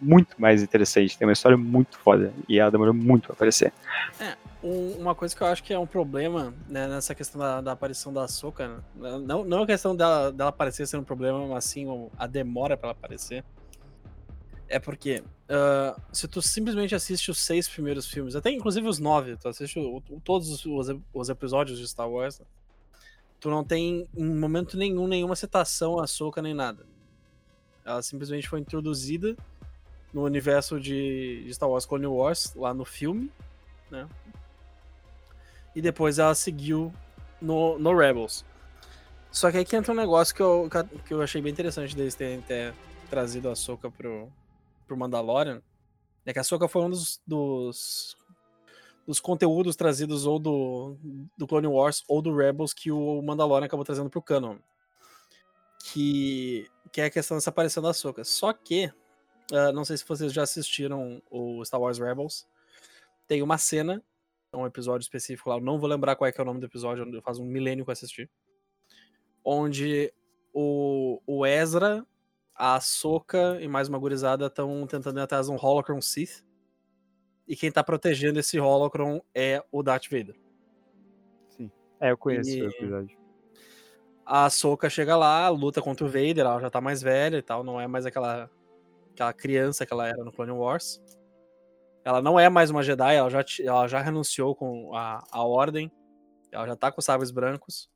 muito 0.00 0.40
mais 0.40 0.62
interessante, 0.62 1.18
tem 1.18 1.26
uma 1.26 1.32
história 1.32 1.58
muito 1.58 1.98
foda. 1.98 2.32
E 2.48 2.58
ela 2.58 2.70
demorou 2.70 2.94
muito 2.94 3.26
pra 3.26 3.34
aparecer. 3.34 3.72
Um- 4.62 4.92
uma 4.98 5.14
coisa 5.14 5.36
que 5.36 5.42
eu 5.42 5.46
acho 5.46 5.62
que 5.62 5.72
é 5.72 5.78
um 5.78 5.86
problema 5.86 6.54
né, 6.68 6.88
nessa 6.88 7.14
questão 7.14 7.40
da, 7.40 7.60
da 7.60 7.72
aparição 7.72 8.12
da 8.12 8.24
Ahsoka, 8.24 8.66
né? 8.68 9.18
não, 9.24 9.44
não 9.44 9.62
a 9.62 9.66
questão 9.66 9.94
dela, 9.94 10.32
dela 10.32 10.50
aparecer 10.50 10.86
ser 10.86 10.96
um 10.96 11.04
problema, 11.04 11.46
mas 11.46 11.64
sim 11.64 11.86
a 12.16 12.26
demora 12.26 12.76
pra 12.76 12.88
ela 12.88 12.96
aparecer. 12.98 13.44
É 14.68 14.78
porque 14.78 15.22
ah, 15.48 15.98
se 16.12 16.28
tu 16.28 16.42
simplesmente 16.42 16.94
assiste 16.94 17.30
os 17.30 17.40
seis 17.40 17.68
primeiros 17.68 18.06
filmes, 18.06 18.36
até 18.36 18.50
inclusive 18.50 18.86
os 18.86 18.98
nove, 18.98 19.36
tu 19.36 19.48
assiste 19.48 19.78
o- 19.78 20.02
todos 20.22 20.48
os, 20.50 20.66
os, 20.66 20.96
os 21.12 21.28
episódios 21.28 21.78
de 21.78 21.88
Star 21.88 22.08
Wars, 22.08 22.38
né, 22.38 22.46
tu 23.40 23.48
não 23.48 23.64
tem 23.64 24.06
em 24.16 24.24
momento 24.34 24.76
nenhum 24.76 25.06
nenhuma 25.08 25.34
citação 25.36 25.98
a 25.98 26.04
Ahsoka 26.04 26.42
nem 26.42 26.52
nada. 26.54 26.84
Ela 27.84 28.02
simplesmente 28.02 28.46
foi 28.48 28.60
introduzida 28.60 29.34
no 30.12 30.22
universo 30.24 30.78
de, 30.78 31.44
de 31.44 31.54
Star 31.54 31.68
Wars 31.70 31.86
Clone 31.86 32.06
Wars, 32.06 32.54
lá 32.54 32.74
no 32.74 32.84
filme, 32.84 33.30
né? 33.90 34.06
E 35.74 35.80
depois 35.80 36.18
ela 36.18 36.34
seguiu 36.34 36.92
no, 37.40 37.78
no 37.78 37.96
Rebels. 37.96 38.44
Só 39.30 39.50
que 39.50 39.58
aí 39.58 39.64
que 39.64 39.76
entra 39.76 39.92
um 39.92 39.96
negócio 39.96 40.34
que 40.34 40.42
eu, 40.42 40.68
que 41.06 41.14
eu 41.14 41.22
achei 41.22 41.40
bem 41.40 41.52
interessante 41.52 41.94
deles 41.94 42.14
terem 42.14 42.40
ter 42.42 42.74
trazido 43.08 43.48
a 43.48 43.54
Soca 43.54 43.90
pro, 43.90 44.28
pro 44.88 44.96
Mandalorian. 44.96 45.62
É 46.26 46.32
que 46.32 46.38
a 46.38 46.44
Soca 46.44 46.66
foi 46.66 46.82
um 46.82 46.90
dos, 46.90 47.22
dos, 47.26 48.16
dos 49.06 49.20
conteúdos 49.20 49.76
trazidos 49.76 50.26
ou 50.26 50.38
do, 50.38 50.96
do 51.38 51.46
Clone 51.46 51.68
Wars 51.68 52.02
ou 52.08 52.20
do 52.20 52.34
Rebels 52.34 52.74
que 52.74 52.90
o 52.90 53.22
Mandalorian 53.22 53.66
acabou 53.66 53.84
trazendo 53.84 54.10
pro 54.10 54.20
canon. 54.20 54.58
Que, 55.84 56.66
que 56.92 57.00
é 57.00 57.04
a 57.04 57.10
questão 57.10 57.36
dessa 57.36 57.50
aparição 57.50 57.82
da 57.82 57.94
Soca. 57.94 58.24
Só 58.24 58.52
que, 58.52 58.92
ah, 59.52 59.72
não 59.72 59.84
sei 59.84 59.96
se 59.96 60.04
vocês 60.06 60.32
já 60.32 60.42
assistiram 60.42 61.22
o 61.30 61.64
Star 61.64 61.80
Wars 61.80 61.98
Rebels, 61.98 62.46
tem 63.26 63.42
uma 63.42 63.56
cena 63.56 64.02
um 64.56 64.66
episódio 64.66 65.04
específico 65.04 65.50
lá, 65.50 65.60
não 65.60 65.78
vou 65.78 65.88
lembrar 65.88 66.16
qual 66.16 66.26
é 66.26 66.32
que 66.32 66.40
é 66.40 66.42
o 66.42 66.46
nome 66.46 66.60
do 66.60 66.66
episódio, 66.66 67.22
faz 67.22 67.38
um 67.38 67.44
milênio 67.44 67.84
que 67.84 67.90
eu 67.90 67.92
assisti. 67.92 68.30
Onde 69.44 70.12
o, 70.52 71.20
o 71.26 71.46
Ezra, 71.46 72.06
a 72.58 72.80
Soka 72.80 73.58
e 73.60 73.68
mais 73.68 73.88
uma 73.88 73.98
gurizada 73.98 74.46
estão 74.46 74.84
tentando 74.86 75.20
ir 75.20 75.22
atrás 75.22 75.46
de 75.46 75.52
um 75.52 75.56
Holocron 75.56 76.00
Sith. 76.00 76.44
E 77.46 77.54
quem 77.56 77.70
tá 77.70 77.82
protegendo 77.84 78.38
esse 78.40 78.58
Holocron 78.58 79.20
é 79.34 79.64
o 79.70 79.82
Darth 79.82 80.06
Vader. 80.10 80.36
É, 82.00 82.10
eu 82.10 82.18
conheço 82.18 82.50
E- 82.50 82.62
o 82.62 82.68
episódio. 82.70 83.18
A 84.26 84.50
Soka 84.50 84.90
chega 84.90 85.16
lá, 85.16 85.48
luta 85.48 85.80
contra 85.80 86.04
o 86.04 86.08
Vader, 86.08 86.40
ela 86.40 86.60
já 86.60 86.68
tá 86.68 86.80
mais 86.82 87.00
velha 87.00 87.38
e 87.38 87.42
tal, 87.42 87.64
não 87.64 87.80
é 87.80 87.86
mais 87.86 88.04
aquela, 88.04 88.50
aquela 89.12 89.32
criança 89.32 89.86
que 89.86 89.92
ela 89.92 90.06
era 90.06 90.22
no 90.22 90.30
Clone 90.30 90.52
Wars. 90.52 91.02
Ela 92.04 92.20
não 92.20 92.38
é 92.38 92.48
mais 92.50 92.70
uma 92.70 92.82
Jedi, 92.82 93.14
ela 93.14 93.30
já, 93.30 93.42
ela 93.64 93.88
já 93.88 94.00
renunciou 94.02 94.54
com 94.54 94.94
a, 94.94 95.24
a 95.32 95.42
Ordem, 95.42 95.90
ela 96.52 96.66
já 96.66 96.76
tá 96.76 96.92
com 96.92 96.98
os 97.00 97.04
sabres 97.06 97.30
brancos. 97.30 97.90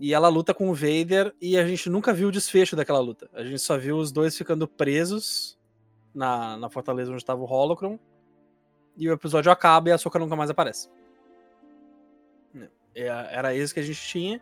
E 0.00 0.14
ela 0.14 0.28
luta 0.28 0.54
com 0.54 0.70
o 0.70 0.74
Vader 0.74 1.34
e 1.38 1.58
a 1.58 1.66
gente 1.66 1.90
nunca 1.90 2.10
viu 2.12 2.28
o 2.28 2.32
desfecho 2.32 2.74
daquela 2.74 2.98
luta. 2.98 3.28
A 3.34 3.44
gente 3.44 3.58
só 3.58 3.76
viu 3.76 3.98
os 3.98 4.10
dois 4.10 4.34
ficando 4.36 4.66
presos 4.66 5.58
na, 6.14 6.56
na 6.56 6.70
fortaleza 6.70 7.12
onde 7.12 7.20
estava 7.20 7.42
o 7.42 7.44
Holocron. 7.44 7.98
E 8.96 9.08
o 9.08 9.12
episódio 9.12 9.52
acaba 9.52 9.90
e 9.90 9.92
a 9.92 9.98
Soka 9.98 10.18
nunca 10.18 10.34
mais 10.34 10.48
aparece. 10.48 10.88
É, 12.94 13.06
Era 13.06 13.54
isso 13.54 13.74
que 13.74 13.80
a 13.80 13.82
gente 13.82 14.00
tinha. 14.00 14.40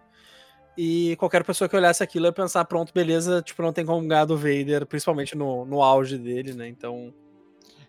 E 0.77 1.17
qualquer 1.17 1.43
pessoa 1.45 1.69
que 1.69 1.75
olhasse 1.77 2.05
aquilo 2.05 2.27
ia 2.27 2.33
pensar, 2.33 2.65
pronto, 2.65 2.95
beleza, 2.95 3.43
tipo, 3.43 3.61
não 3.61 3.73
tem 3.73 3.85
como 3.85 4.07
ganhar 4.07 4.27
do 4.27 4.37
Vader, 4.37 4.87
principalmente 4.87 5.37
no, 5.37 5.65
no 5.65 5.83
auge 5.83 6.17
dele, 6.17 6.55
né? 6.55 6.69
Então, 6.69 7.13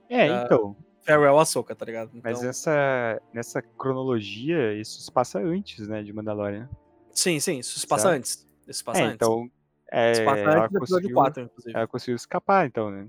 É, 0.09 0.27
Ah, 0.27 0.43
então. 0.45 0.75
farewell 1.03 1.37
Ahsoka, 1.37 1.75
tá 1.75 1.85
ligado? 1.85 2.09
Mas 2.23 2.39
Então, 2.39 2.49
essa, 2.49 3.21
nessa 3.31 3.61
cronologia, 3.61 4.73
isso 4.73 4.99
se 5.01 5.11
passa 5.11 5.37
antes, 5.37 5.87
né, 5.87 6.01
de 6.01 6.11
Mandalorian. 6.11 6.67
Sim, 7.13 7.39
sim, 7.39 7.59
isso 7.59 7.79
se 7.79 7.87
passa 7.87 8.03
Certo. 8.03 8.17
antes. 8.17 8.47
Isso 8.67 8.79
se 8.79 8.83
passa 8.83 9.01
É, 9.01 9.05
então. 9.07 9.49
É, 9.91 10.11
isso 10.11 10.21
se 10.21 10.25
passa 10.25 10.39
ela, 10.39 10.57
antes 10.63 10.71
do 10.71 10.77
episódio 10.77 11.09
conseguiu, 11.09 11.15
4, 11.15 11.43
inclusive. 11.43 11.77
ela 11.77 11.87
conseguiu 11.87 12.15
escapar, 12.15 12.65
então, 12.67 12.91
né? 12.91 13.07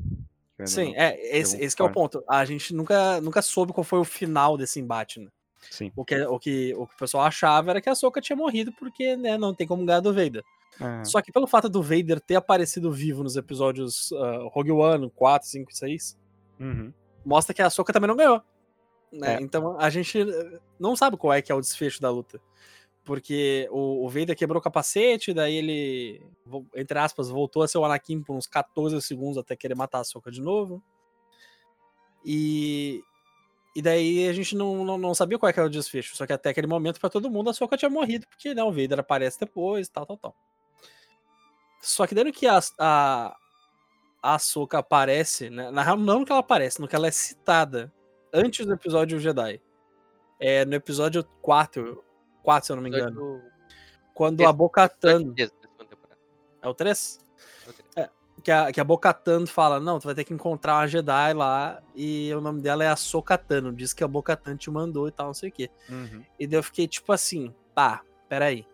Sim, 0.66 0.94
é, 0.94 1.38
esse, 1.38 1.56
esse 1.58 1.74
que 1.74 1.80
é 1.80 1.84
o 1.84 1.90
ponto. 1.90 2.22
A 2.28 2.44
gente 2.44 2.74
nunca, 2.74 3.20
nunca 3.20 3.40
soube 3.40 3.72
qual 3.72 3.84
foi 3.84 3.98
o 3.98 4.04
final 4.04 4.58
desse 4.58 4.78
embate, 4.78 5.18
né? 5.20 5.28
Sim. 5.70 5.92
O 5.96 6.04
que, 6.04 6.20
o, 6.22 6.38
que, 6.38 6.74
o 6.74 6.86
que 6.86 6.94
o 6.94 6.98
pessoal 6.98 7.24
achava 7.24 7.70
era 7.70 7.80
que 7.80 7.88
a 7.88 7.92
Ahsoka 7.92 8.20
tinha 8.20 8.36
morrido 8.36 8.72
porque, 8.72 9.16
né, 9.16 9.36
não 9.38 9.54
tem 9.54 9.66
como 9.66 9.84
ganhar 9.84 10.00
do 10.00 10.12
Vader. 10.12 10.42
Ah, 10.80 11.04
Só 11.04 11.20
que 11.20 11.32
pelo 11.32 11.46
fato 11.46 11.68
do 11.68 11.82
Vader 11.82 12.20
ter 12.20 12.36
aparecido 12.36 12.90
vivo 12.92 13.22
nos 13.22 13.36
episódios 13.36 14.12
ah, 14.12 14.48
Rogue 14.52 14.72
One, 14.72 15.10
4, 15.10 15.48
5 15.48 15.70
e 15.70 15.76
6, 15.76 16.18
uhum. 16.58 16.92
mostra 17.24 17.54
que 17.54 17.60
a 17.62 17.66
Ahsoka 17.66 17.92
também 17.92 18.08
não 18.08 18.16
ganhou. 18.16 18.42
né? 19.12 19.36
É. 19.36 19.40
Então 19.40 19.78
a 19.78 19.90
gente 19.90 20.18
eh, 20.20 20.58
não 20.78 20.96
sabe 20.96 21.16
qual 21.16 21.32
é 21.32 21.42
que 21.42 21.52
é 21.52 21.54
o 21.54 21.60
desfecho 21.60 22.00
da 22.00 22.10
luta. 22.10 22.40
Porque 23.04 23.68
o, 23.70 24.04
o 24.04 24.08
Vader 24.08 24.36
quebrou 24.36 24.60
o 24.60 24.62
capacete, 24.62 25.32
daí 25.32 25.56
ele, 25.56 26.22
entre 26.74 26.98
aspas, 26.98 27.28
voltou 27.28 27.62
a 27.62 27.68
ser 27.68 27.78
o 27.78 27.84
Anakin 27.84 28.22
por 28.22 28.36
uns 28.36 28.46
14 28.46 29.00
segundos 29.00 29.38
até 29.38 29.56
querer 29.56 29.74
matar 29.74 29.98
a 29.98 30.00
Ahsoka 30.02 30.30
de 30.30 30.40
novo. 30.40 30.82
E, 32.24 33.02
e 33.74 33.80
daí 33.80 34.28
a 34.28 34.32
gente 34.32 34.54
não, 34.54 34.84
não, 34.84 34.98
não 34.98 35.14
sabia 35.14 35.38
qual 35.38 35.48
é 35.48 35.52
era 35.52 35.66
o 35.66 35.70
desfecho. 35.70 36.16
Só 36.16 36.26
que 36.26 36.32
até 36.32 36.50
aquele 36.50 36.66
momento, 36.66 37.00
pra 37.00 37.08
todo 37.08 37.30
mundo, 37.30 37.48
a 37.48 37.50
Ahsoka 37.52 37.76
tinha 37.76 37.90
morrido, 37.90 38.26
porque 38.26 38.54
né, 38.54 38.62
o 38.62 38.70
Vader 38.70 39.00
aparece 39.00 39.40
depois, 39.40 39.88
tal, 39.88 40.04
tal, 40.04 40.16
tal. 40.16 40.36
Só 41.80 42.06
que 42.06 42.14
dando 42.14 42.32
que 42.32 42.46
a, 42.46 42.60
a, 42.78 43.36
a 44.22 44.34
Ahsoka 44.34 44.78
aparece, 44.78 45.48
né? 45.48 45.70
na 45.70 45.82
real, 45.82 45.96
não 45.96 46.24
que 46.24 46.32
ela 46.32 46.40
aparece, 46.40 46.80
no 46.80 46.86
que 46.86 46.94
ela 46.94 47.08
é 47.08 47.10
citada 47.10 47.92
antes 48.32 48.66
do 48.66 48.72
episódio 48.72 49.18
Jedi. 49.18 49.60
É, 50.38 50.64
no 50.64 50.74
episódio 50.74 51.24
4, 51.42 52.02
4, 52.42 52.66
se 52.66 52.72
eu 52.72 52.76
não 52.76 52.82
me 52.82 52.88
engano. 52.88 53.08
Episódio 53.08 53.42
Quando 54.14 54.36
três- 54.38 54.48
a 55.78 55.84
temporada. 55.84 56.18
É 56.62 56.68
o 56.68 56.74
3? 56.74 57.20
É 57.66 57.70
o 57.70 57.72
três. 57.72 57.86
É, 57.96 58.10
que 58.42 58.50
a, 58.50 58.72
que 58.72 58.80
a 58.80 58.84
Bo-Katan 58.84 59.46
fala, 59.46 59.78
não, 59.80 59.98
tu 59.98 60.04
vai 60.04 60.14
ter 60.14 60.24
que 60.24 60.32
encontrar 60.34 60.76
uma 60.76 60.86
Jedi 60.88 61.34
lá, 61.34 61.82
e 61.94 62.32
o 62.34 62.40
nome 62.40 62.60
dela 62.60 62.84
é 62.84 62.88
Ahsoka 62.88 63.36
Tano, 63.38 63.72
diz 63.72 63.92
que 63.92 64.02
a 64.04 64.08
Bo-Katan 64.08 64.56
te 64.56 64.70
mandou 64.70 65.08
e 65.08 65.10
tal, 65.10 65.26
não 65.28 65.34
sei 65.34 65.48
o 65.48 65.52
quê. 65.52 65.70
Uhum. 65.88 66.24
E 66.38 66.46
daí 66.46 66.58
eu 66.58 66.62
fiquei 66.62 66.86
tipo 66.88 67.12
assim, 67.12 67.54
tá, 67.74 68.02
peraí. 68.28 68.66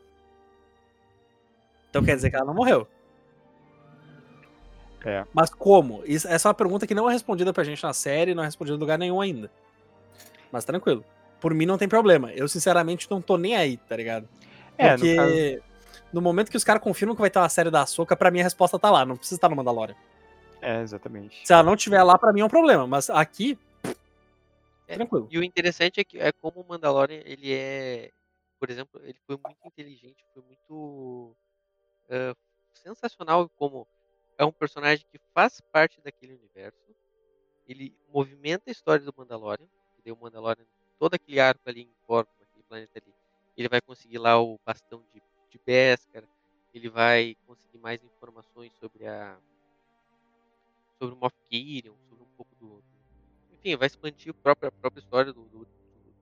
Então 1.91 2.05
quer 2.05 2.15
dizer 2.17 2.31
que 2.31 2.37
ela 2.37 2.45
não 2.45 2.55
morreu. 2.55 2.87
É. 5.05 5.25
Mas 5.33 5.51
como? 5.51 6.03
Isso, 6.05 6.27
essa 6.27 6.49
é 6.49 6.51
uma 6.51 6.55
pergunta 6.55 6.87
que 6.87 6.95
não 6.95 7.09
é 7.09 7.13
respondida 7.13 7.53
pra 7.53 7.63
gente 7.63 7.83
na 7.83 7.93
série, 7.93 8.35
não 8.35 8.43
é 8.43 8.47
respondida 8.47 8.77
em 8.77 8.81
lugar 8.81 8.99
nenhum 8.99 9.21
ainda. 9.21 9.51
Mas 10.51 10.65
tranquilo. 10.65 11.05
Por 11.47 11.55
mim 11.55 11.65
não 11.65 11.79
tem 11.79 11.89
problema. 11.89 12.33
Eu, 12.33 12.49
sinceramente, 12.49 13.09
não 13.09 13.23
tô 13.23 13.37
nem 13.37 13.55
aí, 13.55 13.77
tá 13.77 13.95
ligado? 13.95 14.29
É, 14.77 14.97
no 14.97 14.99
Porque 14.99 15.63
no, 16.13 16.21
momento 16.21 16.51
que 16.51 16.57
os 16.57 16.65
caras 16.65 16.83
confirmam 16.83 17.15
que 17.15 17.21
vai 17.21 17.31
ter 17.31 17.39
uma 17.39 17.49
série 17.49 17.71
da 17.71 17.83
Ahsoka, 17.83 18.17
pra 18.17 18.33
mim 18.33 18.41
a 18.41 18.43
resposta 18.43 18.77
tá 18.81 18.91
lá. 18.91 19.07
Não 19.07 19.17
precisa 19.17 19.37
estar 19.37 19.49
no 19.49 19.55
Mandalorian. 19.55 19.95
É, 20.61 20.81
exatamente. 20.81 21.47
Se 21.47 21.53
ela 21.53 21.63
não 21.63 21.77
tiver 21.77 22.03
lá, 22.03 22.19
pra 22.19 22.33
mim 22.33 22.41
é 22.41 22.45
um 22.45 22.49
problema. 22.49 22.85
Mas 22.85 23.09
aqui, 23.09 23.57
É, 24.89 24.97
tranquilo. 24.97 25.29
E 25.31 25.39
o 25.39 25.45
interessante 25.45 26.01
é 26.01 26.05
que 26.05 26.19
é 26.19 26.33
como 26.33 26.63
o 26.63 26.69
Mandalorian, 26.69 27.23
ele 27.25 27.53
é, 27.55 28.11
por 28.59 28.69
exemplo, 28.69 29.01
ele 29.05 29.21
foi 29.25 29.37
muito 29.37 29.65
inteligente, 29.65 30.25
foi 30.35 30.43
muito 30.43 31.37
ah, 32.11 32.35
sensacional 32.75 33.49
como 33.51 33.87
é 34.37 34.45
um 34.45 34.51
personagem 34.51 35.07
que 35.13 35.21
faz 35.33 35.61
parte 35.73 36.01
daquele 36.01 36.35
universo. 36.35 36.93
Ele 37.69 37.97
movimenta 38.13 38.65
a 38.67 38.73
história 38.73 39.05
do 39.05 39.15
Mandalorian, 39.17 39.69
que 39.95 40.03
deu 40.03 40.17
o 40.17 40.21
Mandalorian 40.21 40.67
todo 40.99 41.15
aquele 41.15 41.41
arco 41.41 41.63
ali 41.69 41.83
em 41.83 41.95
Corvo, 42.07 42.31
naquele 42.41 42.65
planeta 42.65 42.99
ali. 42.99 43.15
Ele 43.57 43.69
vai 43.69 43.81
conseguir 43.81 44.19
lá 44.19 44.41
o 44.41 44.59
bastão 44.65 45.07
de, 45.13 45.23
de 45.51 45.59
Beskar, 45.67 46.25
ele 46.75 46.89
vai 46.91 47.37
conseguir 47.47 47.79
mais 47.79 48.03
informações 48.05 48.75
sobre 48.75 49.07
a 49.07 49.41
sobre 51.01 51.15
o 51.15 51.19
Moff 51.19 51.35
Gideon, 51.51 51.97
sobre 52.09 52.25
um 52.25 52.29
pouco 52.37 52.55
do, 52.57 52.85
enfim, 53.51 53.77
vai 53.77 53.87
expandir 53.89 54.31
a 54.33 54.35
própria, 54.43 54.69
a 54.71 54.73
própria 54.73 55.01
história 55.01 55.33
do, 55.33 55.49
do- 55.49 55.69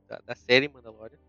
da, 0.09 0.21
da 0.25 0.35
série 0.37 0.69
Mandalorian, 0.69 1.21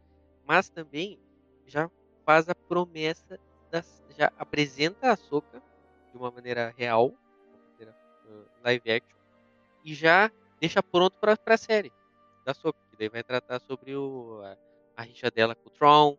mas 0.44 0.70
também 0.70 1.20
já 1.66 1.90
faz 2.26 2.50
a 2.50 2.56
promessa, 2.70 3.40
das, 3.72 4.04
já 4.10 4.32
apresenta 4.38 5.12
a 5.12 5.18
Soka 5.18 5.64
de 6.12 6.18
uma 6.18 6.32
maneira 6.32 6.72
real, 6.78 7.18
uma 7.50 7.60
maneira 7.60 7.98
ah, 8.26 8.48
live 8.60 8.92
action, 8.92 9.20
e 9.84 9.96
já 9.96 10.32
deixa 10.62 10.84
pronto 10.84 11.18
para 11.20 11.38
a 11.56 11.58
série 11.58 11.94
da 12.46 12.54
Soka, 12.54 12.80
que 12.96 13.00
daí 13.00 13.10
vai 13.10 13.24
tratar 13.24 13.60
sobre 13.60 13.96
o, 13.96 14.42
a, 14.44 14.58
a 14.98 15.02
rixa 15.04 15.30
dela 15.30 15.54
com 15.54 15.68
o 15.68 15.72
Tron, 15.72 16.18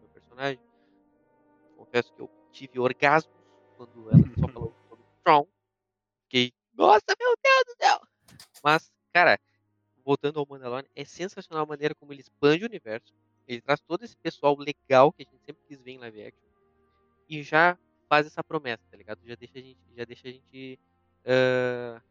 meu 0.00 0.08
personagem. 0.10 0.60
Confesso 1.76 2.12
que 2.14 2.22
eu 2.22 2.30
tive 2.52 2.78
orgasmos 2.78 3.34
quando 3.76 4.10
ela 4.10 4.22
só 4.38 4.48
falou 4.52 4.74
sobre 4.88 5.04
o 5.04 5.22
Tron. 5.24 5.46
Fiquei, 6.22 6.52
nossa, 6.74 7.14
meu 7.18 7.34
Deus 7.42 7.64
do 7.66 7.84
céu! 7.84 8.00
Mas, 8.62 8.92
cara, 9.12 9.38
voltando 10.04 10.38
ao 10.38 10.46
Mandalorian, 10.48 10.88
é 10.94 11.04
sensacional 11.04 11.64
a 11.64 11.68
maneira 11.68 11.94
como 11.94 12.12
ele 12.12 12.20
expande 12.20 12.64
o 12.64 12.68
universo. 12.68 13.12
Ele 13.46 13.60
traz 13.60 13.80
todo 13.80 14.04
esse 14.04 14.16
pessoal 14.16 14.56
legal 14.56 15.12
que 15.12 15.22
a 15.22 15.24
gente 15.24 15.42
sempre 15.44 15.62
quis 15.66 15.80
ver 15.80 15.92
em 15.92 15.98
live 15.98 16.22
action. 16.22 16.48
E 17.28 17.42
já 17.42 17.78
faz 18.08 18.26
essa 18.26 18.44
promessa, 18.44 18.82
tá 18.90 18.96
ligado? 18.96 19.20
Já 19.24 19.34
deixa 19.34 19.58
a 19.58 19.62
gente, 19.62 19.80
já 19.96 20.04
deixa 20.04 20.28
a 20.28 20.30
gente 20.30 20.78
ah, 21.24 22.02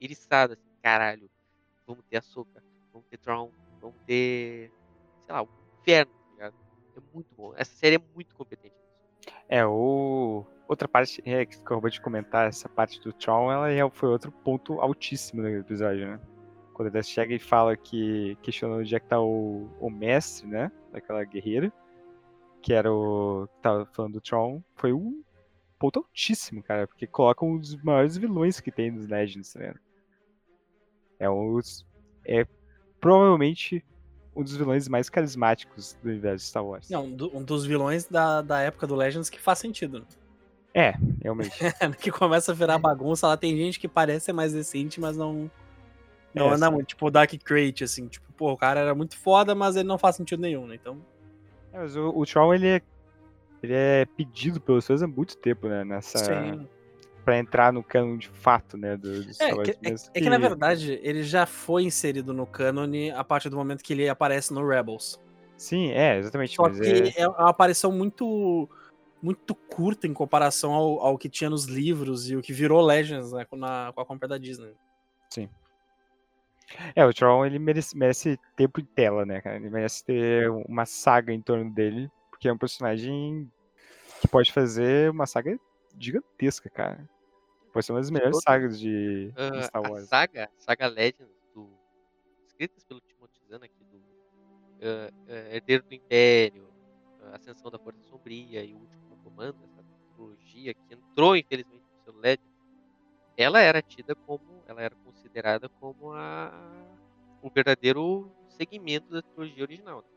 eriçado, 0.00 0.54
assim, 0.54 0.70
caralho. 0.82 1.30
Vamos 1.86 2.04
ter 2.06 2.18
a 2.18 2.22
Vamos 2.92 3.06
ter 3.08 3.18
Tron, 3.18 3.50
vamos 3.80 3.96
ter, 4.06 4.72
sei 5.24 5.34
lá, 5.34 5.42
o 5.42 5.48
inferno, 5.80 6.12
tá 6.12 6.32
ligado? 6.34 6.54
É 6.96 7.00
muito 7.14 7.34
bom. 7.36 7.52
Essa 7.56 7.72
série 7.72 7.96
é 7.96 8.00
muito 8.14 8.34
competente. 8.34 8.74
É, 9.48 9.64
o... 9.66 10.44
outra 10.68 10.88
parte 10.88 11.22
é, 11.24 11.44
que 11.44 11.56
acabou 11.56 11.90
de 11.90 12.00
comentar, 12.00 12.48
essa 12.48 12.68
parte 12.68 13.00
do 13.00 13.12
Tron, 13.12 13.50
ela 13.50 13.70
é- 13.70 13.90
foi 13.90 14.08
outro 14.08 14.30
ponto 14.30 14.80
altíssimo 14.80 15.42
do 15.42 15.48
episódio, 15.48 16.06
né? 16.06 16.20
Quando 16.72 16.88
ele 16.94 17.02
chega 17.02 17.34
e 17.34 17.38
fala 17.38 17.76
que 17.76 18.36
questiona 18.42 18.76
onde 18.76 18.94
é 18.94 19.00
que 19.00 19.06
tá 19.06 19.20
o, 19.20 19.68
o 19.78 19.90
mestre, 19.90 20.46
né? 20.46 20.72
Daquela 20.92 21.24
guerreira, 21.24 21.72
que 22.62 22.72
era 22.72 22.92
o. 22.92 23.46
que 23.48 23.60
tava 23.60 23.86
falando 23.86 24.14
do 24.14 24.20
Tron, 24.20 24.62
foi 24.76 24.92
um 24.92 25.22
ponto 25.78 25.98
altíssimo, 25.98 26.62
cara, 26.62 26.86
porque 26.86 27.06
coloca 27.06 27.44
um 27.44 27.58
dos 27.58 27.76
maiores 27.82 28.16
vilões 28.16 28.60
que 28.60 28.70
tem 28.70 28.90
nos 28.90 29.06
Legends, 29.06 29.54
né? 29.54 29.74
É 31.18 31.28
um. 31.28 31.58
É 32.24 32.46
provavelmente 33.00 33.84
um 34.36 34.42
dos 34.44 34.56
vilões 34.56 34.88
mais 34.88 35.08
carismáticos 35.08 35.96
do 36.02 36.08
universo 36.08 36.44
de 36.44 36.48
Star 36.50 36.64
Wars. 36.64 36.88
Não, 36.88 37.06
um 37.06 37.12
do- 37.16 37.36
um 37.36 37.42
dos 37.42 37.66
vilões 37.66 38.06
da, 38.06 38.42
da 38.42 38.60
época 38.60 38.86
do 38.86 38.94
Legends 38.94 39.28
que 39.28 39.40
faz 39.40 39.58
sentido. 39.58 40.00
né? 40.00 40.06
É, 40.72 40.94
realmente. 41.20 41.52
que 41.98 42.10
começa 42.12 42.52
a 42.52 42.54
virar 42.54 42.78
bagunça, 42.78 43.26
lá 43.26 43.36
tem 43.36 43.56
gente 43.56 43.80
que 43.80 43.88
parece 43.88 44.26
ser 44.26 44.32
mais 44.32 44.52
decente, 44.52 45.00
mas 45.00 45.16
não. 45.16 45.50
Não 46.32 46.50
É, 46.52 46.54
anda 46.54 46.70
muito. 46.70 46.86
Tipo 46.88 47.06
o 47.06 47.10
Dark 47.10 47.32
Crate, 47.42 47.82
assim. 47.82 48.06
Tipo, 48.06 48.32
pô, 48.34 48.52
o 48.52 48.56
cara 48.56 48.78
era 48.80 48.94
muito 48.94 49.16
foda, 49.18 49.52
mas 49.54 49.74
ele 49.74 49.88
não 49.88 49.98
faz 49.98 50.14
sentido 50.14 50.40
nenhum, 50.40 50.66
né? 50.66 50.76
Então. 50.76 51.04
É, 51.72 51.78
mas 51.78 51.96
o, 51.96 52.08
o 52.10 52.24
Tron, 52.24 52.54
ele 52.54 52.68
é, 52.68 52.82
ele 53.62 53.72
é 53.74 54.06
pedido 54.16 54.60
pelos 54.60 54.86
fãs 54.86 55.02
há 55.02 55.08
muito 55.08 55.36
tempo, 55.36 55.66
né? 55.68 55.84
Nessa, 55.84 56.18
Sim. 56.18 56.68
Pra 57.24 57.38
entrar 57.38 57.72
no 57.72 57.82
canon 57.82 58.16
de 58.16 58.28
fato, 58.28 58.76
né? 58.76 58.96
Do, 58.96 59.22
do 59.24 59.34
Star 59.34 59.50
É, 59.50 59.62
que, 59.64 59.70
é- 59.70 59.94
é 60.14 60.20
que, 60.20 60.30
na 60.30 60.38
verdade 60.38 60.98
ele 61.02 61.22
já 61.22 61.46
foi 61.46 61.84
inserido 61.84 62.32
no 62.32 62.46
cânone 62.46 63.10
a 63.10 63.22
partir 63.24 63.48
do 63.48 63.56
momento 63.56 63.82
que 63.82 63.92
ele 63.92 64.08
aparece 64.08 64.52
no 64.52 64.66
Rebels. 64.66 65.18
Sim, 65.56 65.90
é, 65.90 66.18
exatamente. 66.18 66.56
Só 66.56 66.68
que 66.68 67.12
é, 67.16 67.22
é 67.22 67.28
uma 67.28 67.50
aparição 67.50 67.92
muito 67.92 68.68
muito 69.22 69.54
curta 69.54 70.06
em 70.06 70.14
comparação 70.14 70.72
ao, 70.72 71.00
ao 71.00 71.18
que 71.18 71.28
tinha 71.28 71.50
nos 71.50 71.66
livros 71.66 72.30
e 72.30 72.36
o 72.36 72.40
que 72.40 72.54
virou 72.54 72.80
Legends 72.80 73.32
né, 73.32 73.44
com, 73.44 73.56
na- 73.56 73.92
com 73.94 74.00
a 74.00 74.06
compra 74.06 74.26
da 74.26 74.38
Disney. 74.38 74.74
é, 76.94 77.04
o 77.04 77.12
Tron, 77.12 77.44
ele 77.44 77.58
merece, 77.58 77.96
merece 77.96 78.38
tempo 78.56 78.80
de 78.80 78.88
tela, 78.88 79.26
né, 79.26 79.40
cara? 79.40 79.56
Ele 79.56 79.68
merece 79.68 80.04
ter 80.04 80.48
uma 80.50 80.86
saga 80.86 81.32
em 81.32 81.40
torno 81.42 81.70
dele, 81.70 82.10
porque 82.30 82.48
é 82.48 82.52
um 82.52 82.58
personagem 82.58 83.50
que 84.20 84.28
pode 84.28 84.52
fazer 84.52 85.10
uma 85.10 85.26
saga 85.26 85.58
gigantesca, 85.98 86.70
cara. 86.70 87.08
Pode 87.72 87.86
ser 87.86 87.92
uma 87.92 88.00
das 88.00 88.10
melhores 88.10 88.40
sagas 88.42 88.78
de, 88.80 89.32
de 89.32 89.34
Ah, 89.34 89.62
Star 89.62 89.82
a 89.82 89.90
Wars. 89.90 90.08
saga, 90.08 90.50
saga 90.58 90.86
Legends, 90.88 91.42
do, 91.54 91.78
escritas 92.46 92.84
pelo 92.84 93.00
Timothy 93.00 93.40
Zahn 93.48 93.64
aqui, 93.64 93.84
do 93.84 94.02
ah, 94.82 95.10
ah, 95.28 95.54
Herdeiro 95.54 95.84
do 95.84 95.94
Império, 95.94 96.72
Ascensão 97.32 97.70
da 97.70 97.78
Força 97.78 98.02
Sombria 98.02 98.64
e 98.64 98.74
o 98.74 98.78
Último 98.80 99.16
Comando, 99.18 99.64
essa 99.64 99.84
trilogia 100.14 100.74
que 100.74 100.94
entrou, 100.94 101.36
infelizmente, 101.36 101.84
no 101.90 101.98
seu 102.04 102.14
Legends, 102.14 102.48
ela 103.36 103.60
era 103.60 103.82
tida 103.82 104.14
como, 104.16 104.62
ela 104.66 104.82
era 104.82 104.96
considerada 104.96 105.68
como 105.68 106.12
a, 106.12 106.98
o 107.42 107.50
verdadeiro 107.50 108.34
segmento 108.48 109.10
da 109.12 109.22
trilogia 109.22 109.62
original. 109.64 110.02
né? 110.02 110.08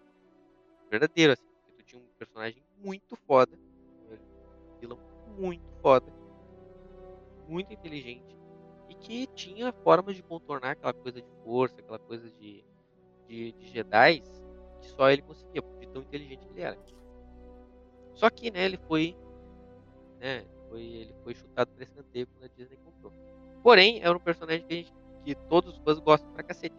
Verdadeiro, 0.89 1.33
assim, 1.33 1.49
porque 1.55 1.71
tu 1.73 1.83
tinha 1.83 2.01
um 2.01 2.07
personagem 2.17 2.63
muito 2.77 3.15
foda, 3.15 3.57
muito 5.37 5.63
foda, 5.81 6.11
muito 7.47 7.73
inteligente 7.73 8.37
e 8.89 8.95
que 8.95 9.27
tinha 9.27 9.71
formas 9.71 10.15
de 10.15 10.23
contornar 10.23 10.71
aquela 10.71 10.93
coisa 10.93 11.21
de 11.21 11.27
força, 11.43 11.79
aquela 11.79 11.99
coisa 11.99 12.29
de, 12.29 12.63
de, 13.27 13.51
de 13.53 13.67
Jedi 13.69 14.21
que 14.83 14.89
só 14.89 15.09
ele 15.09 15.21
conseguia, 15.21 15.61
de 15.79 15.87
tão 15.87 16.01
inteligente 16.01 16.45
que 16.45 16.53
ele 16.53 16.61
era. 16.61 16.77
Só 18.13 18.29
que, 18.29 18.51
né, 18.51 18.65
ele 18.65 18.77
foi, 18.77 19.15
né, 20.19 20.45
foi 20.69 20.81
ele 20.81 21.15
foi 21.23 21.33
chutado 21.33 21.71
para 21.71 21.83
escanteio 21.83 22.27
quando 22.27 22.45
a 22.45 22.55
Disney 22.55 22.77
comprou. 22.77 23.11
Porém, 23.63 24.01
era 24.01 24.15
um 24.15 24.19
personagem 24.19 24.65
que, 24.67 24.75
gente, 24.75 24.93
que 25.23 25.35
todos 25.47 25.73
os 25.73 25.79
fãs 25.83 25.99
gostam 25.99 26.31
pra 26.33 26.43
cacete. 26.43 26.75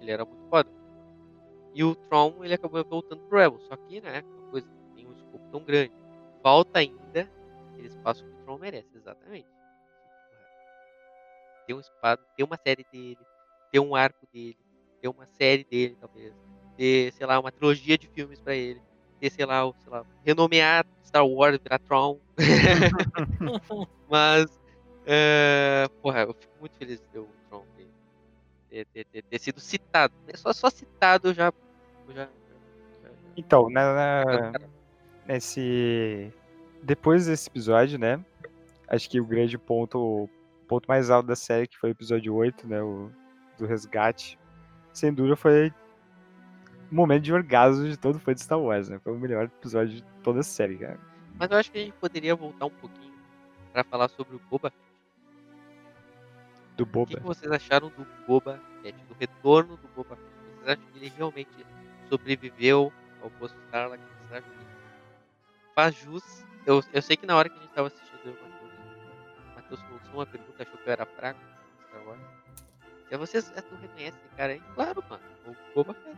Ele 0.00 0.10
era 0.10 0.24
muito 0.24 0.48
foda. 0.48 0.70
E 1.74 1.82
o 1.82 1.94
Tron, 1.94 2.44
ele 2.44 2.54
acabou 2.54 2.84
voltando 2.84 3.22
pro 3.22 3.38
Rebel. 3.38 3.58
Só 3.60 3.76
que, 3.76 4.00
né, 4.00 4.22
uma 4.22 4.50
coisa 4.50 4.68
tem 4.94 5.06
um 5.06 5.12
escopo 5.12 5.50
tão 5.50 5.62
grande. 5.64 5.92
Falta 6.46 6.78
ainda 6.78 7.28
aquele 7.72 7.88
espaço 7.88 8.22
que 8.22 8.30
o 8.30 8.44
Tron 8.44 8.58
merece, 8.58 8.96
exatamente. 8.96 9.48
Ter 11.66 11.74
um 11.74 11.80
espaço, 11.80 12.22
ter 12.36 12.44
uma 12.44 12.56
série 12.56 12.86
dele, 12.92 13.18
ter 13.72 13.80
um 13.80 13.96
arco 13.96 14.24
dele, 14.32 14.56
ter 15.02 15.08
uma 15.08 15.26
série 15.26 15.64
dele, 15.64 15.96
talvez. 15.96 16.32
Ter, 16.76 17.12
sei 17.14 17.26
lá, 17.26 17.40
uma 17.40 17.50
trilogia 17.50 17.98
de 17.98 18.06
filmes 18.06 18.40
pra 18.40 18.54
ele. 18.54 18.80
Ter, 19.18 19.28
sei 19.30 19.44
lá, 19.44 19.68
sei 19.82 19.90
lá, 19.90 20.06
renomear 20.24 20.86
Star 21.04 21.26
Wars, 21.26 21.58
virar 21.60 21.80
Tron. 21.80 22.16
Mas, 24.08 24.46
é, 25.04 25.88
porra, 26.00 26.20
eu 26.20 26.34
fico 26.34 26.60
muito 26.60 26.76
feliz 26.76 27.00
de 27.00 27.06
ter 27.08 27.18
o 27.18 27.28
Tron 27.48 27.66
ter, 28.70 28.86
ter, 28.92 29.04
ter, 29.06 29.22
ter 29.22 29.38
sido 29.40 29.58
citado. 29.58 30.14
né? 30.28 30.34
Só, 30.36 30.52
só 30.52 30.70
citado 30.70 31.30
eu 31.30 31.34
já. 31.34 31.52
Eu 32.06 32.14
já, 32.14 32.24
já, 32.24 33.08
já, 33.08 33.10
Então, 33.36 33.68
na, 33.68 33.92
na- 33.94 34.52
já- 34.52 34.75
nesse. 35.26 36.32
Depois 36.82 37.26
desse 37.26 37.48
episódio, 37.48 37.98
né? 37.98 38.24
acho 38.88 39.10
que 39.10 39.20
o 39.20 39.24
grande 39.24 39.58
ponto, 39.58 39.98
o 39.98 40.30
ponto 40.68 40.86
mais 40.86 41.10
alto 41.10 41.26
da 41.26 41.36
série, 41.36 41.66
que 41.66 41.78
foi 41.78 41.90
o 41.90 41.92
episódio 41.92 42.34
8, 42.34 42.66
né? 42.66 42.82
O, 42.82 43.10
do 43.58 43.66
resgate. 43.66 44.38
Sem 44.92 45.12
dúvida 45.12 45.36
foi 45.36 45.72
o 46.90 46.94
momento 46.94 47.24
de 47.24 47.32
orgasmo 47.32 47.88
de 47.88 47.96
todo 47.96 48.18
fã 48.18 48.32
de 48.34 48.40
Star 48.40 48.60
Wars, 48.60 48.88
né? 48.88 48.98
Foi 49.02 49.12
o 49.12 49.18
melhor 49.18 49.44
episódio 49.44 49.96
de 49.96 50.02
toda 50.22 50.40
a 50.40 50.42
série, 50.42 50.78
cara. 50.78 50.98
Mas 51.38 51.50
eu 51.50 51.56
acho 51.58 51.70
que 51.70 51.78
a 51.78 51.80
gente 51.82 51.94
poderia 51.94 52.34
voltar 52.34 52.66
um 52.66 52.70
pouquinho 52.70 53.12
pra 53.72 53.84
falar 53.84 54.08
sobre 54.08 54.36
o 54.36 54.40
Boba 54.50 54.70
Fett. 54.70 54.86
Do 56.76 56.82
O 56.84 56.86
que, 56.86 56.92
Boba. 56.92 57.16
que 57.16 57.20
vocês 57.20 57.50
acharam 57.50 57.88
do 57.88 58.06
Boba 58.26 58.60
Fett, 58.82 58.98
do 59.08 59.14
retorno 59.18 59.76
do 59.76 59.88
Boba 59.88 60.16
Fett? 60.16 60.30
Vocês 60.56 60.68
acham 60.68 60.84
que 60.92 60.98
ele 60.98 61.12
realmente 61.16 61.66
sobreviveu 62.08 62.92
ao 63.22 63.30
posto 63.30 63.56
Starla? 63.66 63.96
Vocês 63.96 64.32
acham 64.32 64.50
que 64.50 64.75
faz 65.76 65.94
jus? 65.94 66.24
Eu, 66.66 66.82
eu 66.92 67.02
sei 67.02 67.16
que 67.16 67.26
na 67.26 67.36
hora 67.36 67.48
que 67.48 67.56
a 67.56 67.60
gente 67.62 67.70
tava 67.72 67.86
assistindo, 67.88 68.18
eu 68.24 68.32
o 68.32 68.36
Matheus, 68.42 68.72
o 69.52 69.54
Matheus 69.54 69.80
lançou 69.92 70.14
uma 70.14 70.26
pergunta, 70.26 70.62
achou 70.62 70.76
que 70.78 70.88
eu 70.88 70.92
era 70.92 71.06
fraco 71.06 71.38
em 71.38 71.86
Star 71.88 72.08
Wars. 72.08 72.20
Se 73.08 73.16
vocês 73.16 73.52
é, 73.54 73.60
tu 73.60 73.74
reconhece 73.76 74.16
esse 74.24 74.36
cara 74.36 74.52
aí? 74.54 74.62
Claro, 74.74 75.04
mano, 75.08 75.22
o 75.46 75.54
Boba 75.74 75.94
Fett. 75.94 76.16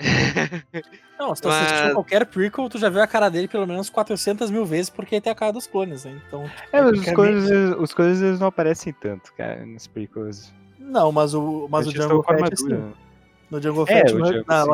Não, 1.18 1.34
se 1.34 1.42
tu 1.42 1.48
Mas- 1.48 1.66
assistiu 1.72 1.92
qualquer 1.94 2.26
prequel, 2.26 2.68
tu 2.68 2.78
já 2.78 2.88
viu 2.88 3.02
a 3.02 3.06
cara 3.06 3.28
dele 3.28 3.46
pelo 3.48 3.66
menos 3.66 3.88
400 3.90 4.50
mil 4.50 4.64
vezes, 4.66 4.90
porque 4.90 5.20
tem 5.20 5.30
a 5.30 5.34
cara 5.34 5.52
dos 5.52 5.66
clones, 5.66 6.04
né? 6.04 6.20
Então. 6.26 6.44
É, 6.72 6.80
mas 6.82 6.98
os 6.98 7.06
eles- 7.50 7.76
os 7.78 7.94
coisas 7.94 8.22
eles 8.22 8.40
não 8.40 8.48
aparecem 8.48 8.92
tanto, 8.94 9.32
cara, 9.34 9.64
nos 9.64 9.86
prequels. 9.86 10.52
Não, 10.78 11.12
mas 11.12 11.34
o, 11.34 11.68
mas 11.70 11.86
o 11.86 11.92
com 11.92 12.22
Fett? 12.22 12.62
No 13.50 13.60
Django 13.60 13.82
É, 13.82 13.86
Fett, 13.86 14.14
o 14.14 14.18
no- 14.18 14.26
Django, 14.26 14.44
na, 14.48 14.66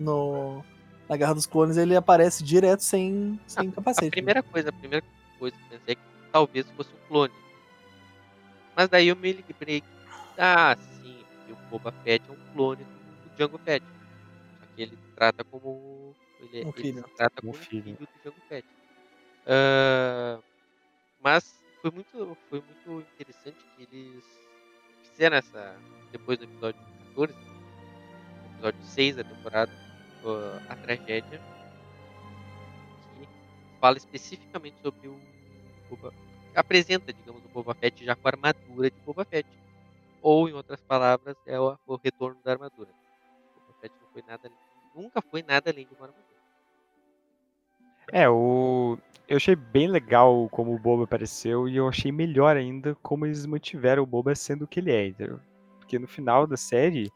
no- 0.00 0.64
na 1.12 1.16
Guerra 1.18 1.34
dos 1.34 1.44
Clones, 1.46 1.76
ele 1.76 1.94
aparece 1.94 2.42
direto 2.42 2.80
sem, 2.80 3.38
sem 3.46 3.68
A 3.68 3.72
capacete. 3.72 4.06
né? 4.06 4.10
primeira 4.10 4.42
coisa, 4.42 4.70
a 4.70 4.72
primeira 4.72 5.04
coisa 5.38 5.54
que 5.56 5.62
eu 5.74 5.78
pensei 5.78 5.92
é 5.92 5.94
que 5.94 6.00
talvez 6.32 6.66
fosse 6.70 6.90
um 6.94 7.08
clone. 7.08 7.32
Mas 8.74 8.88
daí 8.88 9.08
eu 9.08 9.16
me 9.16 9.32
lembrei 9.32 9.80
que, 9.82 9.86
ah, 10.38 10.74
sim, 11.02 11.22
o 11.50 11.54
Boba 11.70 11.92
Fett 12.02 12.24
é 12.26 12.32
um 12.32 12.52
clone 12.54 12.82
do 12.84 13.36
Django 13.36 13.58
Fett. 13.58 13.84
Só 14.60 14.66
que 14.74 14.82
ele 14.82 14.98
trata 15.14 15.44
como. 15.44 16.14
Ele, 16.40 16.64
Um 16.64 16.68
ele 16.70 16.72
filho. 16.82 17.04
se 17.06 17.14
trata 17.14 17.34
Um 17.38 17.40
como 17.40 17.50
um 17.52 17.54
filho. 17.62 17.82
filho 17.82 17.98
do 17.98 18.08
Django 18.22 18.40
Fett. 18.48 18.66
Ah, 19.46 20.38
mas 21.22 21.54
foi 21.82 21.90
muito, 21.90 22.36
foi 22.48 22.62
muito 22.62 23.06
interessante 23.20 23.56
que 23.76 23.82
eles 23.92 24.24
fizeram 25.10 25.36
essa. 25.36 25.76
Depois 26.10 26.38
do 26.38 26.44
episódio 26.44 26.80
14, 27.14 27.34
no 27.34 28.52
episódio 28.54 28.82
6 28.84 29.16
da 29.16 29.24
temporada, 29.24 29.72
ah, 30.24 30.60
a 30.68 30.76
tragédia 30.76 31.40
que 33.18 33.28
fala 33.80 33.96
especificamente 33.96 34.76
sobre 34.82 35.08
o 35.08 35.18
Boba, 35.88 36.12
apresenta, 36.54 37.12
digamos, 37.12 37.44
o 37.44 37.48
Boba 37.48 37.74
Fett 37.74 38.04
já 38.04 38.14
com 38.14 38.28
a 38.28 38.30
armadura 38.30 38.90
de 38.90 38.96
Boba 39.04 39.24
Fett. 39.24 39.48
Ou, 40.20 40.48
em 40.48 40.52
outras 40.52 40.80
palavras, 40.80 41.36
é 41.46 41.58
o, 41.58 41.76
o 41.86 41.96
retorno 41.96 42.38
da 42.44 42.52
armadura. 42.52 42.90
O 43.56 43.60
Boba 43.60 43.80
Fett 43.80 43.94
não 44.00 44.08
foi 44.12 44.22
nada, 44.26 44.50
nunca 44.94 45.20
foi 45.20 45.42
nada 45.42 45.70
além 45.70 45.86
de 45.86 45.94
uma 45.94 46.06
armadura. 46.06 46.32
É, 48.10 48.28
o... 48.28 48.98
eu 49.28 49.36
achei 49.36 49.56
bem 49.56 49.88
legal 49.88 50.48
como 50.50 50.74
o 50.74 50.78
Boba 50.78 51.04
apareceu 51.04 51.68
e 51.68 51.76
eu 51.76 51.88
achei 51.88 52.10
melhor 52.10 52.56
ainda 52.56 52.94
como 52.96 53.26
eles 53.26 53.46
mantiveram 53.46 54.02
o 54.02 54.06
Boba 54.06 54.34
sendo 54.34 54.64
o 54.64 54.68
que 54.68 54.80
ele 54.80 54.92
é, 54.92 55.08
entendeu? 55.08 55.40
Porque 55.78 55.98
no 55.98 56.08
final 56.08 56.46
da 56.46 56.56
série, 56.56 57.10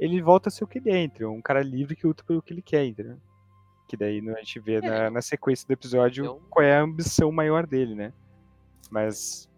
ele 0.00 0.20
volta 0.22 0.48
a 0.48 0.50
ser 0.50 0.64
o 0.64 0.66
que 0.66 0.78
ele 0.78 0.90
é, 0.90 1.02
entendeu? 1.04 1.32
Um 1.32 1.42
cara 1.42 1.62
livre 1.62 1.94
que 1.94 2.06
luta 2.06 2.24
pelo 2.24 2.42
que 2.42 2.52
ele 2.52 2.62
quer, 2.62 2.84
entendeu? 2.86 3.18
Que 3.86 3.96
daí 3.96 4.18
a 4.30 4.38
gente 4.38 4.58
vê 4.58 4.80
na, 4.80 5.10
na 5.10 5.20
sequência 5.22 5.66
do 5.66 5.72
episódio 5.72 6.24
Então- 6.24 6.40
qual 6.50 6.64
é 6.64 6.76
a 6.76 6.82
ambição 6.82 7.30
maior 7.30 7.66
dele, 7.66 7.94
né? 7.94 8.12
Mas, 8.90 9.48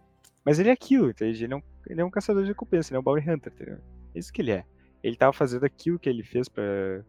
mas 0.44 0.58
ele 0.58 0.68
é 0.68 0.72
aquilo, 0.72 1.10
entende? 1.10 1.44
Ele 1.44 1.54
é 1.54 1.56
um, 1.56 1.62
ele 1.86 2.00
é 2.00 2.04
um 2.04 2.10
caçador 2.10 2.42
de 2.42 2.48
recompensa, 2.48 2.90
ele 2.90 2.96
é 2.96 3.00
um 3.00 3.02
bounty 3.02 3.30
hunter, 3.30 3.52
entendeu? 3.52 3.78
É 4.14 4.18
isso 4.18 4.32
que 4.32 4.42
ele 4.42 4.50
é. 4.52 4.64
Ele 5.02 5.16
tava 5.16 5.32
fazendo 5.32 5.64
aquilo 5.64 5.98
que 5.98 6.08
ele 6.08 6.22
fez 6.22 6.48
pra, 6.48 6.62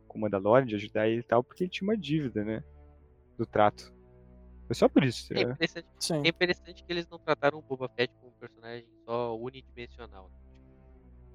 com 0.08 0.18
o 0.18 0.22
Mandalorian, 0.22 0.66
de 0.66 0.76
ajudar 0.76 1.08
ele 1.08 1.20
e 1.20 1.24
tal, 1.24 1.44
porque 1.44 1.64
ele 1.64 1.70
tinha 1.72 1.88
uma 1.88 1.98
dívida, 1.98 2.44
né? 2.44 2.64
Do 3.38 3.46
trato. 3.46 3.94
Foi 4.68 4.76
só 4.76 4.88
por 4.88 5.04
isso, 5.04 5.32
É 5.32 5.36
entendeu? 5.36 5.54
interessante, 5.54 5.88
é 6.14 6.30
interessante 6.30 6.84
que 6.84 6.92
eles 6.94 7.08
não 7.08 7.20
trataram 7.20 7.60
o 7.60 7.62
Boba 7.62 7.90
Fett 7.90 8.14
como 8.20 8.32
um 8.32 8.40
personagem 8.40 8.88
só 9.06 9.38
unidimensional. 9.38 10.30
né? 10.30 10.36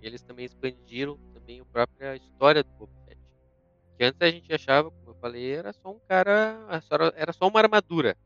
Eles 0.02 0.22
também 0.22 0.44
expandiram 0.44 1.18
também 1.34 1.60
a 1.60 1.64
própria 1.64 2.16
história 2.16 2.62
do 2.62 2.70
Boba 2.78 2.92
Fett. 3.06 3.20
Que 3.96 4.04
antes 4.04 4.20
a 4.22 4.30
gente 4.30 4.52
achava, 4.52 4.90
como 4.90 5.10
eu 5.10 5.14
falei, 5.20 5.52
era 5.56 5.72
só 5.72 5.90
um 5.90 5.98
cara. 6.08 6.56
Era 7.16 7.32
só 7.32 7.48
uma 7.48 7.58
armadura. 7.60 8.16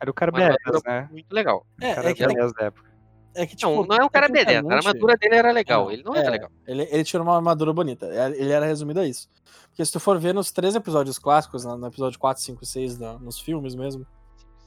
Era 0.00 0.10
o 0.10 0.14
cara 0.14 0.32
Uma 0.32 0.40
B10, 0.40 0.44
armadura 0.66 0.82
né? 0.86 1.08
muito 1.12 1.32
legal. 1.32 1.66
O 1.76 1.80
cara 1.80 2.08
É, 2.08 2.10
é 2.10 2.14
que, 2.14 2.26
B10 2.26 2.52
da 2.58 2.64
época. 2.66 2.90
é 3.36 3.46
que, 3.46 3.54
tipo, 3.54 3.70
não, 3.70 3.84
não 3.84 3.96
é 3.96 4.04
um 4.04 4.08
cara 4.08 4.28
B10. 4.28 4.68
A 4.68 4.74
armadura 4.76 5.16
dele 5.16 5.36
era 5.36 5.52
legal. 5.52 5.92
Ele 5.92 6.02
não 6.02 6.16
era 6.16 6.26
é. 6.26 6.30
legal. 6.30 6.50
Ele, 6.66 6.82
ele 6.90 7.04
tinha 7.04 7.22
uma 7.22 7.36
armadura 7.36 7.72
bonita. 7.72 8.06
é, 8.06 8.26
Ele 8.30 8.50
era 8.50 8.66
resumido 8.66 8.98
a 8.98 9.06
isso. 9.06 9.30
Porque 9.68 9.84
se 9.86 9.92
tu 9.92 10.00
for 10.00 10.18
ver 10.18 10.34
nos 10.34 10.50
três 10.50 10.74
episódios 10.74 11.18
clássicos, 11.18 11.64
no 11.64 11.86
episódio 11.86 12.18
4, 12.18 12.42
5 12.42 12.64
e 12.64 12.66
6, 12.66 12.98
da- 12.98 13.18
nos 13.20 13.38
filmes 13.38 13.76
mesmo, 13.76 14.04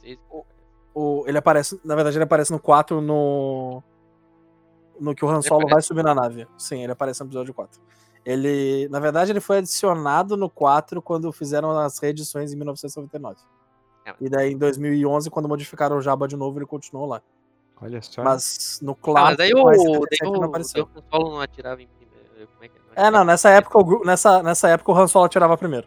Cinco, 0.00 0.46
seis, 0.46 0.54
o, 0.94 1.24
ele 1.26 1.36
aparece. 1.36 1.78
Na 1.84 1.94
verdade, 1.94 2.16
ele 2.16 2.24
aparece 2.24 2.50
no 2.50 2.58
4 2.58 3.02
no. 3.02 3.82
No 5.00 5.14
que 5.14 5.24
o 5.24 5.28
Han 5.28 5.42
Solo 5.42 5.68
vai 5.68 5.82
subir 5.82 6.02
na 6.04 6.14
nave. 6.14 6.46
Sim, 6.56 6.82
ele 6.82 6.92
aparece 6.92 7.20
no 7.20 7.26
episódio 7.26 7.52
4. 7.54 7.80
Ele. 8.24 8.88
Na 8.90 8.98
verdade, 8.98 9.30
ele 9.32 9.40
foi 9.40 9.58
adicionado 9.58 10.36
no 10.36 10.48
4 10.50 11.00
quando 11.02 11.30
fizeram 11.32 11.70
as 11.78 11.98
reedições 11.98 12.52
em 12.52 12.56
1999. 12.56 13.36
É, 14.04 14.10
mas- 14.10 14.16
E 14.20 14.28
daí 14.28 14.52
em 14.52 14.58
2011, 14.58 15.30
quando 15.30 15.48
modificaram 15.48 15.96
o 15.96 16.00
Jabba 16.00 16.26
de 16.26 16.36
novo, 16.36 16.58
ele 16.58 16.66
continuou 16.66 17.06
lá. 17.06 17.22
Olha 17.80 18.00
só. 18.02 18.24
Mas 18.24 18.78
no 18.82 18.92
Ah, 18.92 18.96
clássico. 19.00 19.26
mas 19.28 19.36
daí 19.36 19.52
o, 19.52 19.64
mais 19.64 19.78
daí 19.78 19.86
o, 20.28 20.32
não 20.32 20.40
daí 20.40 20.48
apareceu. 20.48 20.84
o 20.84 20.98
Han 20.98 21.02
Solo 21.10 21.30
não 21.32 21.40
atirava 21.40 21.82
em 21.82 21.86
primeiro. 21.88 22.26
Como 22.52 22.64
é 22.64 22.68
que 22.68 22.74
É, 22.96 23.10
não, 23.10 23.24
nessa 23.24 23.50
época, 23.50 23.78
o, 23.78 24.04
nessa, 24.04 24.42
nessa 24.42 24.68
época 24.70 24.92
o 24.92 24.96
Han 24.98 25.06
Solo 25.06 25.26
atirava 25.26 25.56
primeiro. 25.58 25.86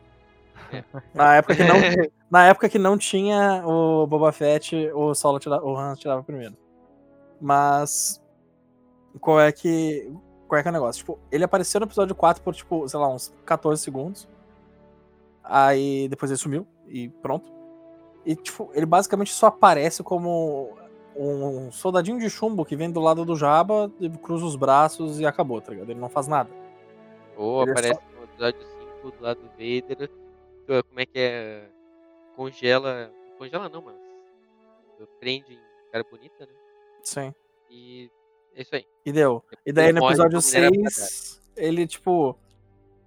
É. 0.72 0.84
Na 1.16 1.36
época 1.36 1.56
que 1.56 1.64
não, 1.64 1.76
na 2.30 2.46
época 2.46 2.70
que 2.70 2.78
não 2.78 2.96
tinha 2.98 3.64
o 3.66 4.06
Boba 4.06 4.32
Fett, 4.32 4.76
o 4.94 5.16
Solo 5.16 5.38
atirava, 5.38 5.66
o 5.66 5.76
Han 5.76 5.94
atirava 5.94 6.22
primeiro. 6.24 6.56
Mas 7.42 8.22
qual 9.20 9.40
é 9.40 9.52
que 9.52 10.12
qual 10.48 10.60
é 10.60 10.64
que 10.64 10.68
é 10.68 10.72
o 10.72 10.74
negócio? 10.74 11.00
Tipo, 11.00 11.20
ele 11.32 11.44
apareceu 11.44 11.80
no 11.80 11.86
episódio 11.86 12.16
4 12.16 12.42
por 12.42 12.56
tipo, 12.56 12.88
sei 12.90 13.00
lá, 13.00 13.08
uns 13.08 13.32
14 13.46 13.82
segundos. 13.82 14.28
Aí 15.44 16.08
depois 16.10 16.32
ele 16.32 16.40
sumiu 16.40 16.68
e 16.88 17.08
pronto. 17.08 17.52
E 18.26 18.36
tipo, 18.36 18.70
ele 18.74 18.86
basicamente 18.86 19.32
só 19.32 19.48
aparece 19.48 20.04
como 20.04 20.76
um 21.16 21.72
soldadinho 21.72 22.20
de 22.20 22.30
chumbo 22.30 22.66
que 22.66 22.76
vem 22.76 22.92
do 22.92 23.00
lado 23.00 23.24
do 23.26 23.36
Jabba, 23.36 23.92
cruza 24.24 24.46
os 24.46 24.56
braços 24.56 25.20
e 25.20 25.26
acabou, 25.26 25.62
tá 25.62 25.72
ligado? 25.72 25.90
Ele 25.92 26.00
não 26.00 26.10
faz 26.10 26.28
nada. 26.28 26.50
Ou 27.38 27.62
Ele 27.62 27.70
é 27.70 27.74
aparece 27.74 28.00
no 28.18 28.24
episódio 28.24 28.62
5 29.02 29.12
do 29.12 29.24
lado 29.24 29.40
do 29.42 29.50
Vader. 29.50 30.10
Como 30.88 31.00
é 31.00 31.06
que 31.06 31.20
é? 31.20 31.70
Congela. 32.36 33.12
Congela 33.38 33.70
não, 33.70 33.82
mas. 33.82 33.96
Prende 35.20 35.54
em 35.54 35.92
carbonita, 35.92 36.46
né? 36.46 36.52
Sim. 37.04 37.34
E 37.70 38.12
isso 38.56 38.76
aí. 38.76 38.86
E 39.06 39.12
deu. 39.12 39.44
E 39.66 39.72
daí 39.72 39.92
no 39.94 40.00
episódio 40.12 40.40
de 40.40 40.46
uma 40.46 40.62
maneira 40.70 40.90
6, 40.90 41.42
ele, 41.56 41.88
tipo, 41.88 42.38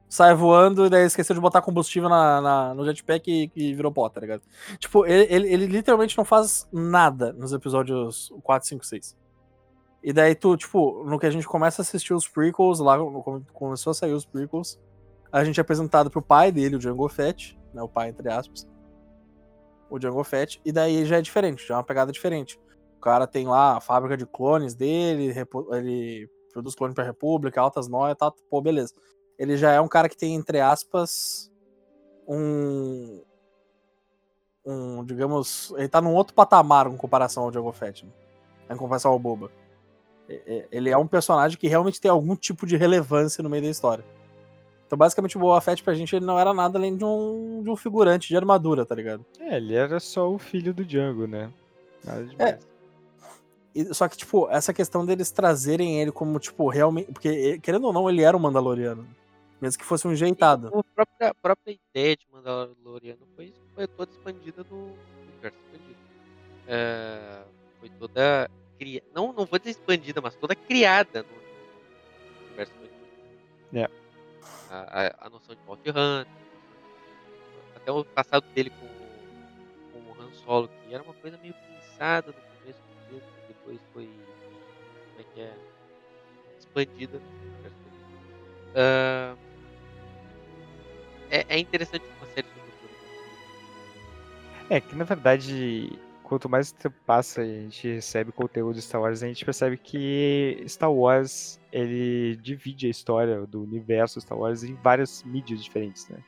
sai 0.09 0.35
voando 0.35 0.87
e 0.87 0.91
daí 0.91 1.05
esqueceu 1.07 1.35
de 1.35 1.41
botar 1.41 1.63
combustível 1.63 2.09
na, 2.09 2.41
na- 2.41 2.75
no 2.75 2.85
jetpack 2.85 3.31
e, 3.31 3.51
e 3.55 3.75
virou 3.75 3.91
pó, 3.93 4.09
tá 4.09 4.21
ligado? 4.21 4.43
Tipo, 4.79 5.07
ele, 5.07 5.27
ele, 5.35 5.49
ele 5.53 5.67
literalmente 5.67 6.17
não 6.19 6.25
faz 6.25 6.69
nada 6.73 7.33
nos 7.33 7.53
episódios 7.53 8.33
4, 8.43 8.69
5, 8.69 8.85
6. 8.87 9.17
E 10.03 10.13
daí 10.13 10.35
tu, 10.35 10.57
tipo, 10.57 11.05
no 11.05 11.19
que 11.19 11.27
a 11.27 11.31
gente 11.31 11.47
começa 11.47 11.81
a 11.81 11.85
assistir 11.85 12.13
os 12.13 12.27
prequels, 12.27 12.81
lá 12.81 12.99
quando 13.23 13.47
começou 13.53 13.93
a 13.93 13.95
sair 13.95 14.13
os 14.13 14.25
prequels, 14.27 14.79
a 15.31 15.45
gente 15.45 15.59
é 15.59 15.63
apresentado 15.63 16.11
pro 16.11 16.21
pai 16.21 16.51
dele, 16.53 16.77
o 16.77 16.79
Django 16.79 17.09
Fett, 17.09 17.59
né, 17.73 17.81
o 17.83 17.89
pai 17.89 18.09
entre 18.09 18.29
aspas, 18.31 18.67
o 19.89 19.99
Django 19.99 20.25
Fett, 20.25 20.61
e 20.65 20.73
daí 20.73 21.05
já 21.07 21.19
é 21.19 21.23
diferente, 21.23 21.67
já 21.67 21.75
é 21.75 21.77
uma 21.79 21.85
pegada 21.85 22.11
diferente. 22.13 22.59
O 23.03 23.05
cara 23.05 23.27
tem 23.27 23.49
lá 23.49 23.79
a 23.79 23.81
fábrica 23.81 24.17
de 24.17 24.25
clones 24.25 24.77
dele, 24.77 25.35
ele 25.73 26.31
produz 26.53 26.77
clone 26.77 26.95
pra 26.95 27.03
República, 27.03 27.61
altas 27.61 27.89
noias 27.89 28.15
e 28.15 28.17
tal, 28.17 28.33
pô, 28.49 28.61
beleza. 28.61 28.95
Ele 29.37 29.57
já 29.57 29.73
é 29.73 29.81
um 29.81 29.89
cara 29.89 30.09
que 30.09 30.17
tem, 30.17 30.37
entre 30.37 30.61
aspas, 30.61 31.51
um. 32.29 33.21
Um, 34.65 35.05
digamos. 35.05 35.75
Ele 35.77 35.89
tá 35.89 36.01
num 36.01 36.15
outro 36.15 36.33
patamar 36.33 36.87
em 36.87 36.97
comparação 36.97 37.43
ao 37.43 37.51
Django 37.51 37.73
Fett, 37.73 38.07
né? 38.07 38.13
em 38.71 38.77
comparação 38.77 39.11
ao 39.11 39.19
Boba. 39.19 39.51
Ele 40.71 40.89
é 40.89 40.97
um 40.97 41.09
personagem 41.09 41.59
que 41.59 41.67
realmente 41.67 42.01
tem 42.01 42.09
algum 42.09 42.37
tipo 42.37 42.65
de 42.69 42.77
relevância 42.77 43.43
no 43.43 43.51
meio 43.51 43.65
da 43.65 43.69
história. 43.69 44.05
Então, 44.87 44.97
basicamente, 44.97 45.37
o 45.37 45.41
Boba 45.41 45.61
Fett 45.61 45.83
pra 45.83 45.93
gente 45.93 46.15
ele 46.15 46.25
não 46.25 46.39
era 46.39 46.55
nada 46.55 46.79
além 46.79 46.97
de 46.97 47.05
um, 47.05 47.65
de 47.65 47.69
um 47.69 47.75
figurante 47.75 48.29
de 48.29 48.37
armadura, 48.37 48.87
tá 48.87 48.95
ligado? 48.95 49.27
É, 49.41 49.57
ele 49.57 49.75
era 49.75 49.99
só 49.99 50.31
o 50.31 50.39
filho 50.39 50.73
do 50.73 50.85
Django, 50.85 51.27
né? 51.27 51.53
Nada 52.05 52.25
demais. 52.25 52.65
E- 52.65 52.72
só 53.93 54.09
que, 54.09 54.17
tipo, 54.17 54.49
essa 54.51 54.73
questão 54.73 55.05
deles 55.05 55.31
trazerem 55.31 56.01
ele 56.01 56.13
como, 56.13 56.39
tipo, 56.39 56.69
realmente. 56.69 57.11
Porque, 57.11 57.59
querendo 57.61 57.87
ou 57.87 57.93
não, 57.93 58.09
ele 58.09 58.23
era 58.23 58.37
um 58.37 58.41
Mandaloriano. 58.41 59.07
Mesmo 59.61 59.79
que 59.79 59.85
fosse 59.85 60.07
um 60.07 60.15
jeitado. 60.15 60.69
A 60.69 60.83
própria, 60.83 61.29
a 61.29 61.35
própria 61.35 61.79
ideia 61.95 62.17
de 62.17 62.27
Mandaloriano 62.33 63.21
foi, 63.35 63.55
foi 63.75 63.87
toda 63.87 64.11
expandida 64.11 64.67
no 64.69 64.95
universo 65.23 65.59
expandido. 65.59 66.01
É, 66.67 67.43
foi 67.81 67.89
toda 67.91 68.51
cria... 68.79 69.03
não 69.15 69.33
não 69.33 69.47
vou 69.47 69.59
dizer 69.59 69.71
expandida, 69.71 70.21
mas 70.21 70.35
toda 70.35 70.55
criada 70.55 71.23
no 71.23 72.47
universo 72.47 72.73
É. 73.73 73.89
A, 74.69 75.01
a, 75.01 75.27
a 75.27 75.31
noção 75.31 75.55
de 75.55 75.61
Bounty 75.63 75.91
Hunter, 75.91 76.27
até 77.77 77.93
o 77.93 78.05
passado 78.05 78.45
dele 78.55 78.71
com, 78.71 78.89
com 79.93 80.11
o 80.11 80.23
Han 80.23 80.33
Solo, 80.33 80.69
que 80.69 80.95
era 80.95 81.03
uma 81.03 81.15
coisa 81.15 81.39
meio 81.39 81.55
pensada 81.55 82.33
no 82.33 82.52
expandida. 86.83 87.21
Ah, 88.75 89.37
é, 91.31 91.47
é 91.49 91.59
interessante 91.59 92.05
uma 92.19 92.27
série 92.27 92.47
sobre 92.49 92.71
o 94.71 94.75
É 94.75 94.81
que 94.81 94.95
na 94.95 95.05
verdade, 95.05 95.99
quanto 96.23 96.49
mais 96.49 96.71
o 96.71 96.75
tempo 96.75 96.97
passa 97.07 97.43
e 97.45 97.59
a 97.59 97.61
gente 97.63 97.89
recebe 97.89 98.33
conteúdo 98.33 98.75
de 98.75 98.83
Star 98.83 99.01
Wars, 99.01 99.23
a 99.23 99.27
gente 99.27 99.45
percebe 99.45 99.77
que 99.77 100.63
Star 100.67 100.93
Wars 100.93 101.59
ele 101.73 102.37
divide 102.37 102.87
a 102.87 102.91
história 102.91 103.47
do 103.47 103.63
universo 103.63 104.21
Star 104.21 104.39
Wars 104.39 104.63
em 104.63 104.75
várias 104.75 105.23
mídias 105.25 105.63
diferentes, 105.63 106.09
né? 106.09 106.19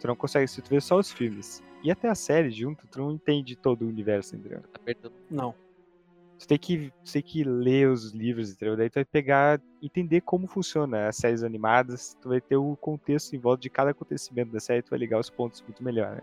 Tu 0.00 0.06
não 0.06 0.16
consegue, 0.16 0.48
se 0.48 0.62
tu 0.62 0.70
vê 0.70 0.80
só 0.80 0.98
os 0.98 1.12
filmes 1.12 1.62
e 1.82 1.90
até 1.90 2.08
a 2.08 2.14
série 2.14 2.50
junto, 2.50 2.86
tu 2.86 2.98
não 3.00 3.12
entende 3.12 3.56
todo 3.56 3.82
o 3.82 3.88
universo, 3.88 4.36
entendeu? 4.36 4.60
Tá 4.60 4.68
apertando. 4.74 5.12
Não. 5.30 5.54
Tu 6.40 6.48
tem 6.48 6.58
que, 6.58 6.90
tu 7.04 7.12
tem 7.12 7.22
que 7.22 7.44
ler 7.44 7.90
os 7.90 8.12
livros, 8.12 8.50
entendeu? 8.50 8.74
Daí 8.74 8.88
tu 8.88 8.94
vai 8.94 9.04
pegar, 9.04 9.60
entender 9.82 10.22
como 10.22 10.46
funciona 10.46 11.08
as 11.08 11.16
séries 11.16 11.42
animadas, 11.42 12.16
tu 12.22 12.30
vai 12.30 12.40
ter 12.40 12.56
o 12.56 12.74
contexto 12.76 13.36
em 13.36 13.38
volta 13.38 13.60
de 13.60 13.68
cada 13.68 13.90
acontecimento 13.90 14.50
da 14.50 14.58
série, 14.58 14.80
tu 14.80 14.88
vai 14.88 14.98
ligar 14.98 15.20
os 15.20 15.28
pontos 15.28 15.60
muito 15.60 15.84
melhor, 15.84 16.16
né? 16.16 16.22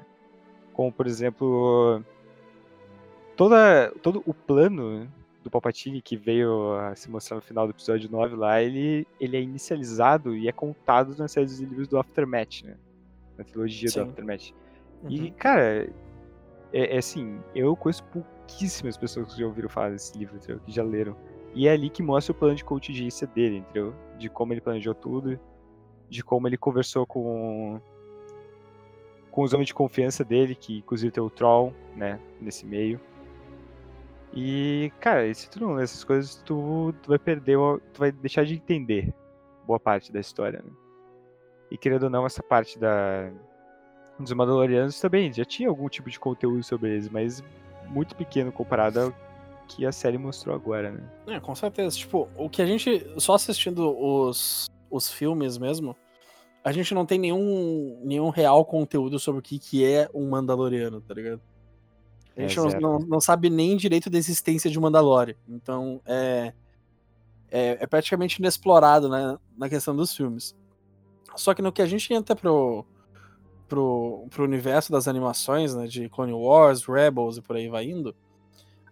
Como, 0.73 0.91
por 0.91 1.05
exemplo, 1.05 2.03
toda, 3.35 3.93
todo 4.01 4.23
o 4.25 4.33
plano 4.33 5.07
do 5.43 5.51
Palpatine 5.51 6.01
que 6.01 6.17
veio 6.17 6.73
a 6.79 6.95
se 6.95 7.11
mostrar 7.11 7.35
no 7.35 7.43
final 7.43 7.67
do 7.67 7.71
episódio 7.71 8.09
9 8.09 8.35
lá, 8.35 8.59
ele, 8.59 9.05
ele 9.19 9.37
é 9.37 9.41
inicializado 9.41 10.35
e 10.35 10.47
é 10.47 10.51
contado 10.51 11.15
nas 11.15 11.31
séries 11.31 11.57
de 11.57 11.65
livros 11.65 11.87
do 11.87 11.99
Aftermath, 11.99 12.63
né? 12.63 12.75
Na 13.37 13.43
trilogia 13.43 13.87
Sim. 13.89 14.03
do 14.03 14.09
Aftermath. 14.09 14.51
Uhum. 15.03 15.11
E, 15.11 15.29
cara, 15.29 15.87
é, 16.73 16.95
é 16.95 16.97
assim, 16.97 17.39
eu 17.53 17.75
conheço 17.75 18.03
pouquíssimas 18.47 18.97
pessoas 18.97 19.33
que 19.33 19.39
já 19.39 19.45
ouviram 19.45 19.67
falar 19.67 19.91
desse 19.91 20.17
livro, 20.17 20.37
entendeu? 20.37 20.59
Que 20.65 20.71
já 20.71 20.83
leram. 20.83 21.15
E 21.53 21.67
é 21.67 21.71
ali 21.71 21.89
que 21.89 22.01
mostra 22.01 22.31
o 22.31 22.35
plano 22.35 22.55
de 22.55 22.63
contingência 22.63 23.27
dele, 23.27 23.57
entendeu? 23.57 23.93
De 24.17 24.29
como 24.29 24.53
ele 24.53 24.61
planejou 24.61 24.95
tudo, 24.95 25.39
de 26.09 26.23
como 26.23 26.47
ele 26.47 26.57
conversou 26.57 27.05
com 27.05 27.79
com 29.31 29.43
os 29.43 29.53
homens 29.53 29.67
de 29.67 29.73
confiança 29.73 30.23
dele, 30.23 30.55
que 30.55 30.79
inclusive 30.79 31.11
tem 31.11 31.21
o 31.21 31.29
Troll, 31.29 31.71
né, 31.95 32.19
nesse 32.41 32.65
meio. 32.65 32.99
E, 34.33 34.91
cara, 34.99 35.31
se 35.31 35.47
tu 35.47 35.59
não 35.59 35.79
essas 35.79 36.03
coisas, 36.03 36.37
tu, 36.37 36.91
tu 37.03 37.09
vai 37.09 37.19
perder, 37.19 37.55
tu 37.93 37.99
vai 37.99 38.11
deixar 38.11 38.45
de 38.45 38.55
entender 38.55 39.13
boa 39.67 39.79
parte 39.79 40.11
da 40.11 40.19
história, 40.19 40.63
né? 40.65 40.71
E 41.69 41.77
querendo 41.77 42.03
ou 42.03 42.09
não, 42.09 42.25
essa 42.25 42.41
parte 42.41 42.79
da 42.79 43.29
dos 44.19 44.33
Mandalorianos 44.33 44.99
também 44.99 45.31
já 45.31 45.45
tinha 45.45 45.69
algum 45.69 45.87
tipo 45.87 46.09
de 46.09 46.19
conteúdo 46.19 46.63
sobre 46.63 46.89
eles, 46.89 47.07
mas 47.07 47.43
muito 47.89 48.15
pequeno 48.15 48.51
comparado 48.51 48.99
ao 48.99 49.13
que 49.67 49.85
a 49.85 49.91
série 49.91 50.17
mostrou 50.17 50.55
agora, 50.55 50.91
né? 50.91 51.03
É, 51.27 51.39
com 51.39 51.53
certeza. 51.55 51.95
Tipo, 51.97 52.29
o 52.37 52.49
que 52.49 52.61
a 52.61 52.65
gente. 52.65 53.05
Só 53.17 53.33
assistindo 53.33 53.89
os, 53.97 54.67
os 54.89 55.11
filmes 55.11 55.57
mesmo, 55.57 55.95
a 56.63 56.71
gente 56.71 56.93
não 56.93 57.05
tem 57.05 57.19
nenhum, 57.19 57.99
nenhum 58.03 58.29
real 58.29 58.63
conteúdo 58.65 59.19
sobre 59.19 59.39
o 59.39 59.41
que, 59.41 59.59
que 59.59 59.85
é 59.85 60.09
um 60.13 60.29
Mandaloriano, 60.29 61.01
tá 61.01 61.13
ligado? 61.13 61.41
A 62.35 62.41
É, 62.41 62.47
gente 62.47 62.57
não, 62.57 62.69
zero. 62.69 62.81
não, 62.81 62.99
não 62.99 63.19
sabe 63.19 63.49
nem 63.49 63.75
direito 63.75 64.09
da 64.09 64.17
existência 64.17 64.69
de 64.69 64.77
um 64.77 64.81
Mandalorian. 64.81 65.35
Então, 65.47 66.01
é, 66.05 66.53
é, 67.49 67.77
é 67.81 67.87
praticamente 67.87 68.39
inexplorado 68.39 69.09
né, 69.09 69.37
na 69.57 69.67
questão 69.69 69.95
dos 69.95 70.15
filmes. 70.15 70.55
Só 71.35 71.53
que 71.53 71.61
no 71.61 71.71
que 71.71 71.81
a 71.81 71.85
gente 71.85 72.13
entra 72.13 72.35
pro, 72.35 72.85
pro, 73.67 74.25
pro 74.29 74.43
universo 74.43 74.91
das 74.91 75.07
animações, 75.07 75.75
né, 75.75 75.87
de 75.87 76.09
Clone 76.09 76.33
Wars, 76.33 76.85
Rebels 76.85 77.37
e 77.37 77.41
por 77.41 77.55
aí 77.55 77.67
vai 77.67 77.85
indo, 77.85 78.15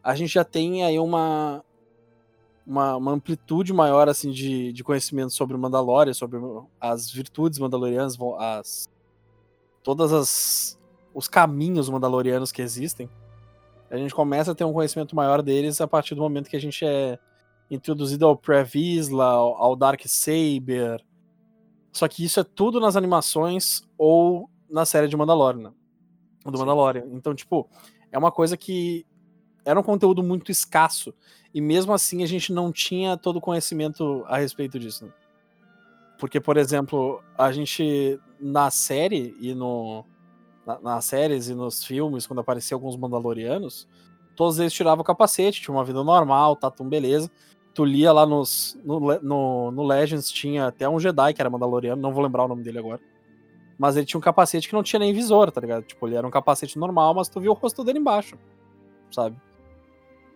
a 0.04 0.14
gente 0.14 0.34
já 0.34 0.44
tem 0.44 0.84
aí 0.84 1.00
uma, 1.00 1.64
uma, 2.66 2.96
uma 2.96 3.12
amplitude 3.12 3.74
maior 3.74 4.08
assim 4.08 4.30
de, 4.30 4.72
de 4.72 4.84
conhecimento 4.84 5.32
sobre 5.32 5.56
o 5.56 5.60
Mandalorian, 5.60 6.14
sobre 6.14 6.40
as 6.80 7.12
virtudes 7.12 7.58
mandalorianas, 7.58 8.16
as 8.38 8.88
todas 9.82 10.14
as 10.14 10.80
os 11.14 11.28
caminhos 11.30 11.90
mandalorianos 11.90 12.52
que 12.52 12.62
existem. 12.62 13.10
A 13.90 13.96
gente 13.96 14.14
começa 14.14 14.52
a 14.52 14.56
ter 14.56 14.66
um 14.66 14.74
conhecimento 14.74 15.16
maior 15.16 15.42
deles 15.42 15.80
a 15.80 15.88
partir 15.88 16.14
do 16.14 16.22
momento 16.22 16.50
que 16.50 16.58
a 16.58 16.62
gente 16.62 16.86
é 16.86 17.18
introduzido 17.72 18.26
ao 18.26 18.36
Pre-Vizsla, 18.36 19.26
ao 19.26 19.64
ao 19.64 19.76
Dark 19.76 20.02
Saber. 20.06 21.04
Só 21.92 22.08
que 22.08 22.26
isso 22.26 22.40
é 22.40 22.44
tudo 22.44 22.80
nas 22.80 22.98
animações 22.98 23.82
ou 23.98 24.50
na 24.70 24.86
série 24.86 25.07
de 25.07 25.16
Mandalorian, 25.18 25.63
né? 25.70 25.72
do 26.45 26.51
Sim. 26.51 26.59
Mandalorian. 26.59 27.05
Então, 27.11 27.34
tipo, 27.34 27.68
é 28.11 28.18
uma 28.18 28.32
coisa 28.32 28.55
que 28.55 29.05
era 29.66 29.80
um 29.80 29.84
conteúdo 29.84 30.22
muito 30.22 30.51
escasso. 30.51 31.13
E 31.53 31.59
mesmo 31.59 31.91
assim 31.93 32.22
a 32.24 32.28
gente 32.28 32.53
não 32.53 32.72
tinha 32.72 33.18
todo 33.18 33.38
o 33.38 33.41
conhecimento 33.41 34.24
a 34.28 34.38
respeito 34.38 34.78
disso. 34.78 35.05
né? 35.05 35.11
Porque, 36.20 36.39
por 36.39 36.57
exemplo, 36.57 37.22
a 37.38 37.51
gente 37.51 38.20
na 38.39 38.70
série 38.70 39.36
e 39.39 39.53
no. 39.53 40.05
na- 40.66 40.80
nas 40.80 41.05
séries 41.05 41.49
e 41.49 41.55
nos 41.55 41.84
filmes, 41.84 42.26
quando 42.28 42.39
apareciam 42.39 42.78
alguns 42.78 42.95
Mandalorianos, 42.95 43.88
todos 44.36 44.59
eles 44.59 44.74
tiravam 44.74 45.01
o 45.01 45.05
capacete, 45.05 45.61
tinham 45.61 45.78
uma 45.78 45.84
vida 45.84 46.03
normal, 46.03 46.55
tá 46.55 46.70
tudo 46.72 46.89
beleza. 46.89 47.30
Tu 47.74 47.84
lia 47.84 48.11
lá 48.13 48.26
nos, 48.26 48.78
no, 48.86 48.99
no, 49.22 49.72
no 49.72 49.84
Legends, 49.84 50.30
tinha 50.32 50.68
até 50.68 50.88
um 50.88 50.99
Jedi 50.99 51.34
que 51.34 51.41
era 51.41 51.49
Mandaloriano, 51.49 52.01
não 52.01 52.13
vou 52.13 52.24
lembrar 52.24 52.45
o 52.45 52.47
nome 52.47 52.63
dele 52.63 52.80
agora. 52.80 53.01
Mas 53.78 53.98
ele 53.98 54.06
tinha 54.06 54.18
um 54.18 54.22
capacete 54.22 54.68
que 54.70 54.74
não 54.74 54.84
tinha 54.84 55.00
nem 55.00 55.14
visor, 55.14 55.52
tá 55.52 55.60
ligado? 55.60 55.84
Tipo, 55.84 56.08
ele 56.08 56.16
era 56.16 56.26
um 56.26 56.32
capacete 56.32 56.80
normal, 56.80 57.14
mas 57.14 57.28
tu 57.28 57.40
via 57.42 57.52
o 57.52 57.54
rosto 57.54 57.84
dele 57.84 58.00
embaixo, 58.00 58.38
sabe? 59.12 59.36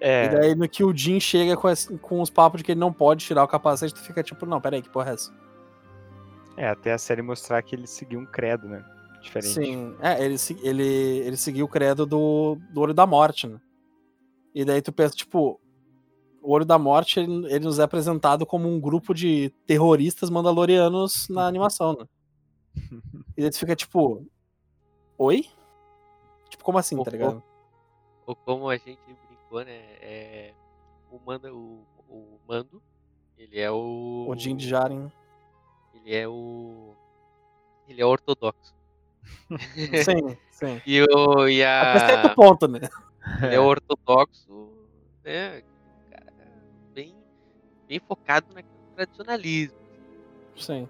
É, 0.01 0.25
E 0.25 0.29
daí 0.29 0.55
no 0.55 0.67
que 0.67 0.83
o 0.83 0.95
Jim 0.95 1.19
chega 1.19 1.55
com, 1.57 1.69
esse- 1.69 1.97
com 1.99 2.21
os 2.21 2.29
papos 2.29 2.59
de 2.59 2.63
que 2.63 2.71
ele 2.73 2.79
não 2.79 2.91
pode 2.91 3.25
tirar 3.25 3.43
o 3.43 3.47
capacete, 3.47 3.93
tu 3.93 4.01
fica 4.01 4.21
tipo, 4.23 4.45
não, 4.45 4.59
peraí, 4.61 4.81
que 4.81 4.89
porra 4.89 5.11
é 5.11 5.13
essa? 5.13 5.33
é, 6.57 6.67
até 6.69 6.91
a 6.91 6.97
série 6.97 7.21
mostrar 7.21 7.61
que 7.61 7.73
ele 7.73 7.87
seguiu 7.87 8.19
um 8.19 8.25
credo, 8.25 8.67
né? 8.67 8.83
Diferente. 9.21 9.53
Sim, 9.53 9.95
é, 10.01 10.23
ele, 10.23 10.35
ele, 10.61 10.83
ele 10.83 11.37
seguiu 11.37 11.65
o 11.65 11.69
credo 11.69 12.05
do, 12.05 12.57
do 12.73 12.81
Olho 12.81 12.93
da 12.93 13.05
Morte, 13.05 13.47
né? 13.47 13.59
E 14.53 14.65
daí 14.65 14.81
tu 14.81 14.91
pensa, 14.91 15.15
tipo, 15.15 15.59
o 16.41 16.51
Olho 16.51 16.65
da 16.65 16.77
Morte, 16.77 17.19
ele, 17.19 17.45
ele 17.47 17.63
nos 17.65 17.79
é 17.79 17.83
apresentado 17.83 18.45
como 18.45 18.67
um 18.67 18.79
grupo 18.79 19.13
de 19.13 19.53
terroristas 19.65 20.29
mandalorianos 20.29 21.27
na 21.29 21.47
animação, 21.47 21.95
né? 21.97 22.05
E 23.37 23.41
daí 23.41 23.49
tu 23.49 23.59
fica 23.59 23.75
tipo, 23.75 24.25
oi? 25.17 25.49
Tipo, 26.49 26.63
como 26.63 26.77
assim, 26.77 26.97
Oh, 26.99 27.03
tá 27.03 27.11
ligado? 27.11 27.43
Ou 28.25 28.35
como 28.35 28.69
a 28.69 28.75
gente 28.77 28.99
brincou, 29.05 29.63
né? 29.63 29.77
É, 30.01 30.53
o, 31.11 31.19
mando, 31.25 31.55
o, 31.55 31.85
o 32.09 32.39
Mando, 32.47 32.81
ele 33.37 33.59
é 33.59 33.71
o. 33.71 34.25
O 34.27 34.35
Jin 34.35 34.55
Djarin. 34.55 35.11
Ele 35.93 36.15
é 36.15 36.27
o. 36.27 36.93
Ele 37.87 38.01
é 38.01 38.05
ortodoxo. 38.05 38.75
Sim, 40.03 40.37
sim. 40.51 40.81
E, 40.85 41.01
o, 41.01 41.47
e 41.47 41.63
a. 41.63 41.91
Até 41.91 41.99
certo 41.99 42.35
ponto, 42.35 42.67
né? 42.67 42.79
Ele 43.43 43.55
é 43.55 43.59
ortodoxo, 43.59 44.69
né? 45.23 45.63
Cara, 46.11 46.33
bem, 46.93 47.15
bem 47.87 47.99
focado 47.99 48.47
no 48.53 48.61
tradicionalismo. 48.95 49.77
Sim. 50.55 50.87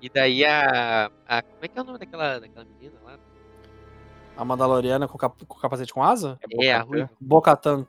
E 0.00 0.08
daí 0.08 0.44
a, 0.44 1.10
a. 1.26 1.42
Como 1.42 1.58
é 1.64 1.68
que 1.68 1.78
é 1.78 1.82
o 1.82 1.84
nome 1.84 1.98
daquela, 1.98 2.38
daquela 2.38 2.64
menina 2.64 2.98
lá? 3.04 3.18
A 4.36 4.44
Mandaloriana 4.44 5.08
com, 5.08 5.18
cap- 5.18 5.44
com 5.46 5.58
capacete 5.58 5.92
com 5.92 6.02
asa? 6.02 6.38
É, 6.60 6.72
a 6.72 6.84
Bo-Katan. 6.84 6.88
Ruiva. 6.88 7.10
Bocatan. 7.20 7.86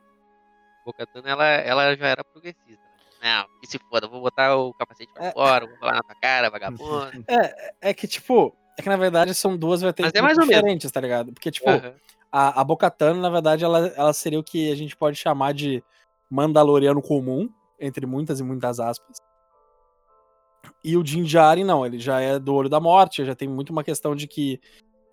Bocatana, 0.84 1.28
ela, 1.30 1.46
ela 1.46 1.96
já 1.96 2.06
era 2.08 2.24
progressista. 2.24 2.82
né? 3.22 3.36
Não, 3.38 3.60
que 3.60 3.66
se 3.68 3.78
foda, 3.78 4.08
vou 4.08 4.20
botar 4.20 4.56
o 4.56 4.72
capacete 4.74 5.12
pra 5.12 5.26
É. 5.26 5.32
fora, 5.32 5.66
vou 5.66 5.76
falar 5.78 5.94
na 5.94 6.02
tua 6.02 6.16
cara, 6.20 6.50
vagabundo. 6.50 7.24
É 7.80 7.94
que, 7.94 8.08
tipo, 8.08 8.56
é 8.78 8.82
que 8.82 8.88
na 8.88 8.96
verdade 8.96 9.34
são 9.34 9.56
duas 9.56 9.80
vertentes 9.82 10.10
Mas 10.12 10.18
é 10.18 10.22
mais 10.22 10.36
muito 10.36 10.46
ou 10.46 10.48
menos. 10.48 10.62
diferentes, 10.62 10.90
tá 10.90 11.00
ligado? 11.00 11.32
Porque, 11.32 11.50
tipo, 11.50 11.68
Aham. 11.70 11.94
a, 12.32 12.60
a 12.60 12.64
Bocatan, 12.64 13.14
na 13.14 13.30
verdade, 13.30 13.64
ela, 13.64 13.86
ela 13.88 14.12
seria 14.12 14.40
o 14.40 14.44
que 14.44 14.72
a 14.72 14.74
gente 14.74 14.96
pode 14.96 15.16
chamar 15.16 15.52
de 15.54 15.84
Mandaloriano 16.30 17.00
comum, 17.02 17.48
entre 17.78 18.06
muitas 18.06 18.40
e 18.40 18.42
muitas 18.42 18.80
aspas. 18.80 19.18
E 20.82 20.96
o 20.96 21.02
Djarin, 21.02 21.64
não, 21.64 21.84
ele 21.84 21.98
já 21.98 22.20
é 22.20 22.38
do 22.38 22.54
Olho 22.54 22.68
da 22.68 22.80
Morte, 22.80 23.24
já 23.24 23.34
tem 23.34 23.48
muito 23.48 23.70
uma 23.70 23.84
questão 23.84 24.16
de 24.16 24.26
que, 24.26 24.60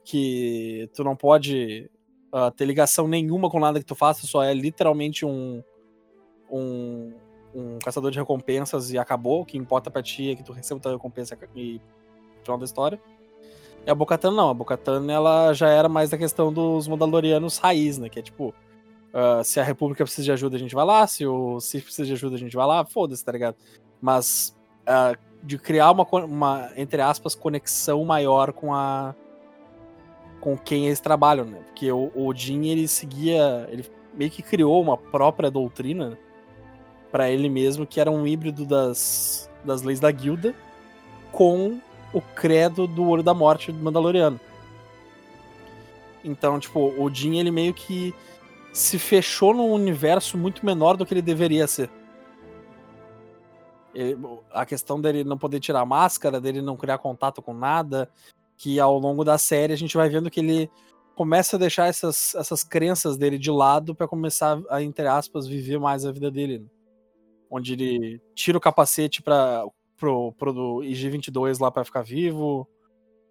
que 0.03 0.89
tu 0.93 1.03
não 1.03 1.15
pode 1.15 1.89
ah, 2.32 2.51
ter 2.51 2.65
ligação 2.65 3.07
nenhuma 3.07 3.49
com 3.49 3.59
nada 3.59 3.80
que 3.80 3.86
tu 3.86 3.95
faça, 3.95 4.26
só 4.26 4.43
é 4.43 4.53
literalmente 4.53 5.26
um, 5.26 5.61
um, 6.49 7.13
um 7.53 7.80
caçador 7.80 8.11
de 8.11 8.20
recompensas 8.20 8.91
e 8.91 8.97
acabou. 8.97 9.41
O 9.41 9.45
que 9.45 9.57
importa 9.57 9.91
pra 9.91 10.01
ti 10.01 10.32
é 10.32 10.36
que 10.36 10.43
tu 10.43 10.53
receba 10.53 10.80
tua 10.80 10.93
recompensa 10.93 11.38
e 11.55 11.82
final 12.43 12.57
da 12.57 12.65
história. 12.65 13.01
E 13.86 13.89
a 13.89 13.95
Bocatan 13.95 14.32
não, 14.32 14.49
a 14.49 14.53
Bocatan 14.53 15.11
ela 15.11 15.53
já 15.53 15.70
era 15.70 15.89
mais 15.89 16.09
da 16.09 16.18
questão 16.18 16.51
dos 16.51 16.88
Mandalorianos 16.88 17.57
raiz, 17.57 17.97
né? 17.97 18.09
Que 18.09 18.20
é 18.20 18.22
tipo 18.22 18.53
Uh, 19.13 19.43
se 19.43 19.59
a 19.59 19.63
República 19.63 20.03
precisa 20.03 20.26
de 20.26 20.32
ajuda, 20.32 20.57
a 20.57 20.59
gente 20.59 20.76
vai 20.76 20.86
lá. 20.86 21.07
Se 21.07 21.26
o 21.26 21.59
Sith 21.59 21.84
precisa 21.86 22.05
de 22.05 22.13
ajuda, 22.13 22.36
a 22.36 22.39
gente 22.39 22.55
vai 22.55 22.68
lá. 22.68 22.86
Foda-se, 22.86 23.24
tá 23.24 23.32
ligado? 23.32 23.55
Mas 24.01 24.55
uh, 24.84 25.18
de 25.43 25.57
criar 25.57 25.91
uma, 25.91 26.03
uma, 26.03 26.71
entre 26.75 27.01
aspas, 27.01 27.35
conexão 27.35 28.03
maior 28.03 28.51
com 28.51 28.73
a. 28.73 29.15
com 30.39 30.57
quem 30.57 30.88
eles 30.88 30.99
trabalham, 30.99 31.45
né? 31.45 31.59
Porque 31.65 31.91
o, 31.91 32.11
o 32.15 32.33
Jin, 32.33 32.67
ele 32.67 32.88
seguia. 32.88 33.67
Ele 33.71 33.85
meio 34.13 34.31
que 34.31 34.41
criou 34.41 34.81
uma 34.81 34.97
própria 34.97 35.51
doutrina 35.51 36.17
para 37.11 37.29
ele 37.29 37.49
mesmo, 37.49 37.85
que 37.85 37.99
era 37.99 38.11
um 38.11 38.25
híbrido 38.27 38.65
das, 38.65 39.49
das 39.63 39.81
leis 39.81 39.99
da 39.99 40.11
guilda 40.11 40.55
com 41.31 41.79
o 42.13 42.21
credo 42.21 42.88
do 42.88 43.07
Olho 43.07 43.23
da 43.23 43.33
Morte 43.33 43.71
do 43.71 43.83
Mandaloriano. 43.83 44.39
Então, 46.23 46.59
tipo, 46.59 46.93
o 46.97 47.13
Jin, 47.13 47.38
ele 47.38 47.51
meio 47.51 47.73
que 47.73 48.13
se 48.73 48.99
fechou 48.99 49.53
num 49.53 49.71
universo 49.71 50.38
muito 50.38 50.65
menor 50.65 50.97
do 50.97 51.05
que 51.05 51.13
ele 51.13 51.21
deveria 51.21 51.67
ser. 51.67 51.89
Ele, 53.97 54.17
a 54.51 54.65
questão 54.65 55.01
dele 55.01 55.23
não 55.23 55.37
poder 55.37 55.59
tirar 55.59 55.81
a 55.81 55.85
máscara, 55.85 56.39
dele 56.39 56.61
não 56.61 56.77
criar 56.77 56.99
contato 56.99 57.41
com 57.41 57.53
nada, 57.53 58.09
que 58.55 58.79
ao 58.79 58.99
longo 58.99 59.23
da 59.23 59.37
série 59.37 59.73
a 59.73 59.77
gente 59.77 59.97
vai 59.97 60.07
vendo 60.07 60.29
que 60.29 60.39
ele 60.39 60.69
começa 61.15 61.55
a 61.55 61.59
deixar 61.59 61.87
essas, 61.87 62.35
essas 62.35 62.63
crenças 62.63 63.17
dele 63.17 63.39
de 63.39 63.49
lado 63.49 63.95
para 63.95 64.07
começar 64.07 64.61
a, 64.69 64.83
entre 64.83 65.07
aspas, 65.07 65.47
viver 65.47 65.79
mais 65.79 66.05
a 66.05 66.11
vida 66.11 66.29
dele. 66.29 66.59
Né? 66.59 66.65
Onde 67.49 67.73
ele 67.73 68.21
tira 68.35 68.57
o 68.57 68.61
capacete 68.61 69.23
para 69.23 69.65
pro, 69.97 70.31
pro 70.33 70.81
IG-22 70.83 71.59
lá 71.59 71.71
para 71.71 71.83
ficar 71.83 72.03
vivo, 72.03 72.69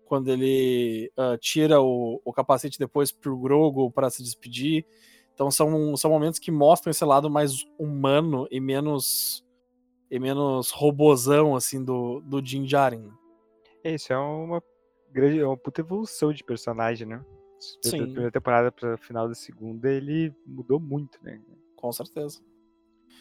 quando 0.05 0.29
ele 0.29 1.13
uh, 1.17 1.39
tira 1.39 1.81
o, 1.81 2.21
o 2.25 2.33
capacete 2.33 2.77
depois 2.77 3.13
pro 3.13 3.39
Grogo 3.39 3.89
para 3.91 4.11
se 4.11 4.23
despedir. 4.23 4.85
Então 5.33 5.51
são, 5.51 5.97
são 5.97 6.11
momentos 6.11 6.41
que 6.41 6.51
mostram 6.51 6.91
esse 6.91 7.05
lado 7.05 7.31
mais 7.31 7.65
humano 7.79 8.49
e 8.51 8.59
menos 8.59 9.45
e 10.11 10.19
menos 10.19 10.71
robozão 10.71 11.57
assim 11.57 11.85
do 11.85 12.21
do 12.21 12.45
Jin 12.45 12.65
Djarin. 12.65 12.99
Né? 12.99 13.15
É 13.85 13.95
isso, 13.95 14.13
é 14.13 14.19
uma 14.19 14.63
grande, 15.11 15.41
é 15.41 15.47
uma 15.47 15.57
puta 15.57 15.81
evolução 15.81 16.33
de 16.33 16.45
personagem, 16.45 17.07
né? 17.07 17.25
Sim. 17.83 17.99
Da 17.99 18.05
primeira 18.05 18.31
temporada 18.31 18.71
para 18.71 18.97
final 18.99 19.29
da 19.29 19.35
segunda, 19.35 19.91
ele 19.91 20.35
mudou 20.47 20.79
muito, 20.79 21.19
né? 21.23 21.41
Com 21.75 21.93
certeza. 21.93 22.43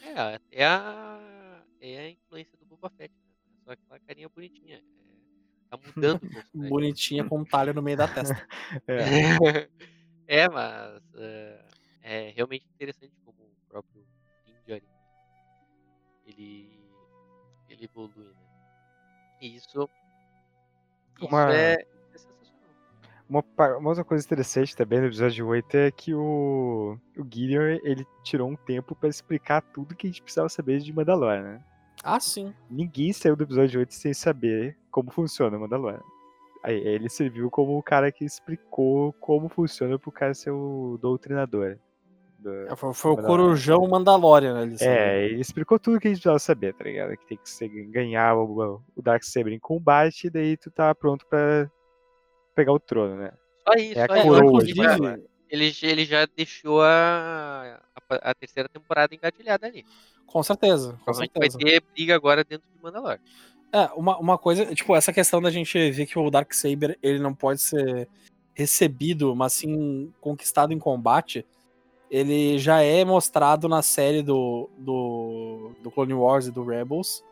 É, 0.02 0.40
é 0.52 0.66
a 0.66 1.62
é 1.80 1.98
a 1.98 2.10
influência 2.10 2.56
do 2.58 2.66
Boba 2.66 2.90
Fett, 2.90 3.14
né? 3.14 3.32
Só 3.64 3.72
aquela 3.72 3.98
carinha 4.00 4.28
bonitinha. 4.28 4.76
É, 4.76 5.70
tá 5.70 5.78
mudando. 5.78 6.20
bonitinha 6.54 7.24
com 7.24 7.38
um 7.38 7.44
talho 7.44 7.74
no 7.74 7.82
meio 7.82 7.96
da 7.96 8.08
testa. 8.08 8.46
é. 8.86 9.68
é, 10.26 10.48
mas 10.48 11.02
uh, 11.14 11.76
é 12.02 12.30
realmente 12.34 12.66
interessante 12.74 13.14
como 13.24 13.42
o 13.42 13.68
próprio 13.68 14.06
Ninja 14.46 14.82
ele, 16.26 16.65
ele 17.76 17.84
evolui, 17.84 18.24
né? 18.24 18.46
E 19.40 19.56
isso, 19.56 19.88
uma... 21.20 21.54
é, 21.54 21.74
é 21.74 22.18
sensacional. 22.18 22.70
Uma, 23.28 23.44
uma 23.78 23.88
outra 23.90 24.04
coisa 24.04 24.24
interessante 24.24 24.74
também 24.74 25.00
no 25.00 25.06
episódio 25.06 25.46
8 25.46 25.76
é 25.76 25.90
que 25.90 26.14
o, 26.14 26.98
o 27.16 27.22
Gideon 27.22 27.78
ele 27.82 28.06
tirou 28.22 28.48
um 28.48 28.56
tempo 28.56 28.94
para 28.94 29.08
explicar 29.08 29.60
tudo 29.60 29.94
que 29.94 30.06
a 30.06 30.10
gente 30.10 30.22
precisava 30.22 30.48
saber 30.48 30.80
de 30.80 30.92
Mandalorian, 30.92 31.42
né? 31.42 31.64
Ah, 32.02 32.20
sim. 32.20 32.54
Ninguém 32.70 33.12
saiu 33.12 33.36
do 33.36 33.44
episódio 33.44 33.80
8 33.80 33.94
sem 33.94 34.14
saber 34.14 34.78
como 34.90 35.10
funciona 35.10 35.56
o 35.56 35.60
Mandalorian. 35.60 36.02
Aí 36.62 36.76
ele 36.76 37.08
serviu 37.08 37.50
como 37.50 37.78
o 37.78 37.82
cara 37.82 38.10
que 38.10 38.24
explicou 38.24 39.12
como 39.14 39.48
funciona 39.48 39.98
pro 39.98 40.10
cara 40.10 40.34
ser 40.34 40.50
o 40.50 40.98
doutrinador. 41.00 41.78
É, 42.68 42.76
foi, 42.76 42.94
foi 42.94 43.12
o 43.12 43.16
Corujão 43.16 43.86
Mandalorian, 43.88 44.54
né? 44.54 44.62
Ele 44.62 44.76
é, 44.80 45.24
ele 45.26 45.40
explicou 45.40 45.78
tudo 45.78 45.98
que 45.98 46.08
a 46.08 46.10
gente 46.10 46.18
precisava 46.18 46.38
saber, 46.38 46.74
tá 46.74 46.84
ligado? 46.84 47.16
Que 47.16 47.26
tem 47.26 47.38
que 47.38 47.48
ser, 47.48 47.68
ganhar 47.68 48.36
o, 48.36 48.82
o 48.94 49.02
Dark 49.02 49.22
Saber 49.24 49.52
em 49.52 49.58
combate, 49.58 50.26
e 50.26 50.30
daí 50.30 50.56
tu 50.56 50.70
tá 50.70 50.94
pronto 50.94 51.26
pra 51.26 51.70
pegar 52.54 52.72
o 52.72 52.80
trono, 52.80 53.16
né? 53.16 53.32
Só 53.66 53.74
isso, 53.74 53.98
é 53.98 54.02
a 54.02 54.08
coroa, 54.08 54.44
inclusive, 54.44 55.26
ele, 55.48 55.72
ele 55.82 56.04
já 56.04 56.26
deixou 56.26 56.82
a, 56.82 57.80
a, 58.10 58.30
a, 58.30 58.34
terceira 58.34 58.68
temporada 58.68 59.14
engatilhada 59.14 59.66
ali. 59.66 59.84
Com 60.26 60.42
certeza, 60.42 60.98
com 61.04 61.14
certeza. 61.14 61.38
vai 61.38 61.48
ter 61.48 61.82
briga 61.94 62.14
agora 62.14 62.44
dentro 62.44 62.66
de 62.68 62.82
Mandalor. 62.82 63.18
É, 63.72 63.84
uma, 63.94 64.18
uma 64.18 64.38
coisa, 64.38 64.74
tipo, 64.74 64.94
essa 64.94 65.12
questão 65.12 65.40
da 65.40 65.50
gente 65.50 65.90
ver 65.90 66.06
que 66.06 66.18
o 66.18 66.30
Dark 66.30 66.52
Saber, 66.52 66.98
ele 67.02 67.18
não 67.18 67.34
pode 67.34 67.60
ser 67.60 68.08
recebido, 68.54 69.34
mas 69.36 69.52
sim 69.52 70.12
conquistado 70.20 70.72
em 70.72 70.78
combate, 70.78 71.44
ele 72.10 72.58
já 72.58 72.82
é 72.82 73.04
mostrado 73.04 73.68
na 73.68 73.82
série 73.82 74.22
do, 74.22 74.68
do, 74.78 75.72
do 75.82 75.90
Clone 75.90 76.14
Wars 76.14 76.46
e 76.46 76.52
do 76.52 76.64
Rebels. 76.64 77.22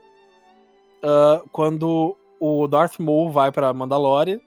Uh, 1.03 1.49
quando 1.51 2.17
o 2.41 2.67
Darth 2.67 2.99
Maul 2.99 3.31
vai 3.31 3.53
para 3.53 3.73
Mandalore, 3.73 4.41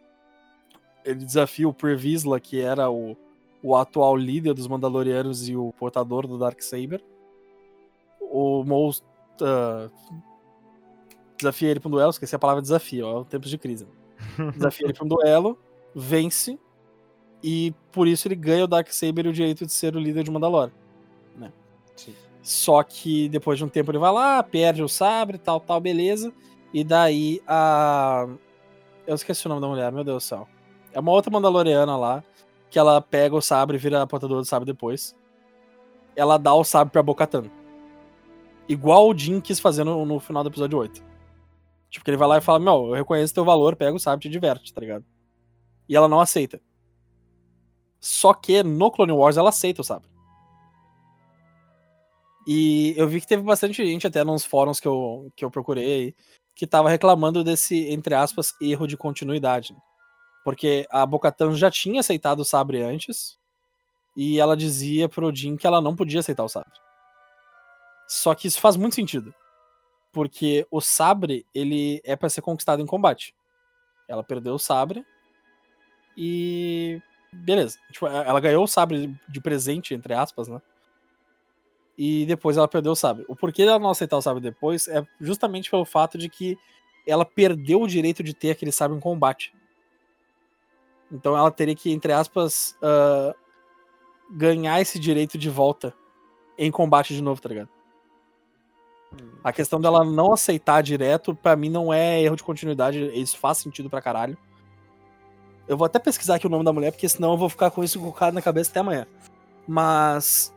ele 1.06 1.24
desafia 1.24 1.68
o 1.68 1.74
Previsla, 1.74 2.40
que 2.40 2.60
era 2.60 2.90
o, 2.90 3.16
o 3.64 3.76
atual 3.76 4.16
líder 4.16 4.54
dos 4.54 4.68
Mandalorianos 4.68 5.48
e 5.48 5.56
o 5.56 5.72
portador 5.74 6.28
do 6.28 6.38
Dark 6.38 6.62
Saber. 6.62 7.04
O 8.20 8.64
Maul 8.66 8.90
uh, 8.90 9.92
desafia 11.38 11.70
ele 11.70 11.80
para 11.80 11.88
um 11.88 11.92
duelo, 11.92 12.10
esqueci 12.10 12.36
a 12.36 12.40
palavra 12.40 12.62
desafio, 12.62 13.08
ó, 13.08 13.24
tempos 13.24 13.50
de 13.50 13.58
crise. 13.58 13.88
Desafia 14.56 14.88
ele 14.88 14.94
para 14.94 15.06
um 15.06 15.08
duelo, 15.08 15.58
vence 15.96 16.60
e 17.44 17.74
por 17.92 18.08
isso 18.08 18.28
ele 18.28 18.36
ganha 18.36 18.64
o 18.64 18.68
Darksaber 18.68 19.28
o 19.28 19.34
direito 19.34 19.66
de 19.66 19.72
ser 19.72 19.96
o 19.96 20.00
líder 20.00 20.24
de 20.24 20.32
Mandalore. 20.32 20.72
Né? 21.36 21.52
Sim. 21.96 22.16
Só 22.42 22.82
que 22.84 23.30
depois 23.30 23.58
de 23.58 23.66
um 23.66 23.70
tempo 23.70 23.92
ele 23.92 23.98
vai 23.98 24.12
lá, 24.12 24.42
perde 24.42 24.82
o 24.82 24.88
sabre, 24.88 25.38
tal, 25.38 25.60
tal, 25.60 25.80
beleza. 25.80 26.34
E 26.74 26.84
daí 26.84 27.42
a. 27.48 28.28
Eu 29.06 29.16
esqueci 29.16 29.46
o 29.46 29.50
nome 29.50 29.62
da 29.62 29.68
mulher, 29.68 29.92
meu 29.92 30.04
Deus 30.04 30.24
do 30.24 30.28
céu. 30.28 30.48
É 30.92 31.00
uma 31.00 31.12
outra 31.12 31.32
Mandaloriana 31.32 31.96
lá, 31.96 32.24
que 32.70 32.78
ela 32.78 33.02
pega 33.02 33.36
o 33.36 33.42
sabre 33.42 33.78
e 33.78 33.80
vira 33.80 34.02
a 34.02 34.08
portadora 34.08 34.42
do 34.42 34.48
sabre 34.48 34.66
depois. 34.66 35.16
Ela 36.16 36.38
dá 36.38 36.54
o 36.54 36.64
sabre 36.64 36.92
pra 36.92 37.04
Bocatan. 37.04 37.46
Igual 38.68 39.08
o 39.08 39.18
Jin 39.18 39.40
quis 39.40 39.60
fazer 39.60 39.84
no, 39.84 40.06
no 40.06 40.20
final 40.20 40.44
do 40.44 40.50
episódio 40.50 40.78
8. 40.78 41.02
Tipo, 41.90 42.04
que 42.04 42.12
ele 42.12 42.18
vai 42.18 42.28
lá 42.28 42.38
e 42.38 42.42
fala: 42.42 42.60
Meu, 42.60 42.88
eu 42.88 42.94
reconheço 42.94 43.34
teu 43.34 43.46
valor, 43.46 43.76
pega 43.76 43.96
o 43.96 44.00
sabre 44.00 44.26
e 44.26 44.30
te 44.30 44.32
diverte, 44.32 44.74
tá 44.74 44.82
ligado? 44.82 45.06
E 45.88 45.96
ela 45.96 46.08
não 46.08 46.20
aceita. 46.20 46.60
Só 48.08 48.34
que 48.34 48.64
no 48.64 48.90
Clone 48.90 49.12
Wars 49.12 49.36
ela 49.36 49.50
aceita 49.50 49.82
o 49.82 49.84
sabre. 49.84 50.10
E 52.48 52.94
eu 52.96 53.06
vi 53.06 53.20
que 53.20 53.28
teve 53.28 53.44
bastante 53.44 53.86
gente, 53.86 54.08
até 54.08 54.24
nos 54.24 54.46
fóruns 54.46 54.80
que 54.80 54.88
eu, 54.88 55.30
que 55.36 55.44
eu 55.44 55.52
procurei, 55.52 56.16
que 56.56 56.66
tava 56.66 56.90
reclamando 56.90 57.44
desse, 57.44 57.90
entre 57.90 58.16
aspas, 58.16 58.56
erro 58.62 58.88
de 58.88 58.96
continuidade. 58.96 59.76
Porque 60.46 60.88
a 60.90 61.06
Bocatan 61.06 61.54
já 61.54 61.70
tinha 61.70 62.00
aceitado 62.00 62.40
o 62.40 62.46
sabre 62.46 62.82
antes, 62.82 63.38
e 64.16 64.40
ela 64.40 64.56
dizia 64.56 65.10
pro 65.10 65.36
Jin 65.36 65.58
que 65.58 65.68
ela 65.68 65.82
não 65.82 65.94
podia 65.94 66.22
aceitar 66.22 66.46
o 66.46 66.50
sabre. 66.50 66.80
Só 68.08 68.34
que 68.34 68.48
isso 68.48 68.62
faz 68.62 68.78
muito 68.78 68.96
sentido. 68.96 69.36
Porque 70.14 70.66
o 70.72 70.80
sabre, 70.80 71.46
ele 71.54 72.02
é 72.06 72.16
para 72.16 72.30
ser 72.30 72.42
conquistado 72.42 72.82
em 72.82 72.86
combate. 72.86 73.36
Ela 74.08 74.24
perdeu 74.24 74.54
o 74.54 74.60
sabre 74.60 75.06
e 76.16 77.02
beleza. 77.32 77.78
Tipo, 77.92 78.08
ela 78.08 78.40
ganhou 78.40 78.64
o 78.64 78.68
sabre 78.68 79.16
de 79.28 79.42
presente, 79.42 79.94
entre 79.94 80.14
aspas, 80.14 80.48
né? 80.48 80.62
E 81.98 82.26
depois 82.26 82.58
ela 82.58 82.68
perdeu 82.68 82.92
o 82.92 82.96
sabre. 82.96 83.26
O 83.28 83.36
porquê 83.36 83.66
dela 83.66 83.80
não 83.80 83.90
aceitar 83.90 84.18
o 84.18 84.22
sabre 84.22 84.42
depois 84.42 84.88
é 84.88 85.06
justamente 85.20 85.70
pelo 85.70 85.86
fato 85.86 86.18
de 86.18 86.30
que 86.30 86.58
ela 87.08 87.26
perdeu 87.26 87.82
o 87.82 87.88
direito 87.88 88.22
de 88.22 88.34
ter 88.34 88.52
aquele 88.52 88.72
sabre 88.72 88.96
em 88.96 89.00
combate. 89.00 89.54
Então 91.12 91.36
ela 91.36 91.50
teria 91.50 91.76
que, 91.76 91.92
entre 91.92 92.12
aspas, 92.12 92.78
uh, 92.82 93.34
ganhar 94.30 94.80
esse 94.82 95.00
direito 95.00 95.38
de 95.38 95.50
volta 95.50 95.94
em 96.58 96.70
combate 96.70 97.14
de 97.14 97.22
novo, 97.22 97.42
tá 97.42 97.50
ligado? 97.50 97.70
A 99.44 99.54
questão 99.54 99.80
dela 99.80 100.04
não 100.04 100.34
aceitar 100.34 100.84
direto, 100.84 101.34
para 101.34 101.56
mim, 101.56 101.70
não 101.70 101.94
é 101.94 102.22
erro 102.22 102.36
de 102.36 102.44
continuidade. 102.44 103.00
Isso 103.20 103.38
faz 103.38 103.58
sentido 103.60 103.90
pra 103.90 104.02
caralho. 104.02 104.38
Eu 105.68 105.78
vou 105.78 105.86
até 105.86 106.00
pesquisar 106.00 106.36
aqui 106.36 106.48
o 106.48 106.50
nome 106.50 106.64
da 106.64 106.72
mulher, 106.72 106.92
porque 106.92 107.10
senão 107.10 107.32
eu 107.32 107.38
vou 107.38 107.50
ficar 107.50 107.70
com 107.72 107.84
isso 107.84 108.00
colocado 108.00 108.34
na 108.34 108.42
cabeça 108.42 108.72
até 108.72 108.80
amanhã. 108.80 109.06
Mas 109.68 110.54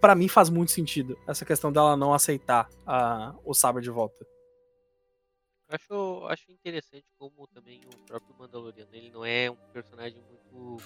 para 0.00 0.14
mim 0.14 0.28
faz 0.28 0.48
muito 0.48 0.72
sentido 0.72 1.18
essa 1.26 1.44
questão 1.44 1.72
dela 1.72 1.96
não 1.96 2.12
aceitar 2.12 2.68
a, 2.86 3.34
o 3.44 3.54
sabre 3.54 3.82
de 3.82 3.90
volta. 3.90 4.26
Acho, 5.68 6.26
acho 6.28 6.50
interessante 6.50 7.04
como 7.18 7.46
também 7.48 7.82
o 7.84 8.06
próprio 8.06 8.34
Mandaloriano, 8.38 8.88
ele 8.92 9.10
não 9.10 9.24
é 9.24 9.50
um 9.50 9.56
personagem 9.72 10.22
muito, 10.22 10.82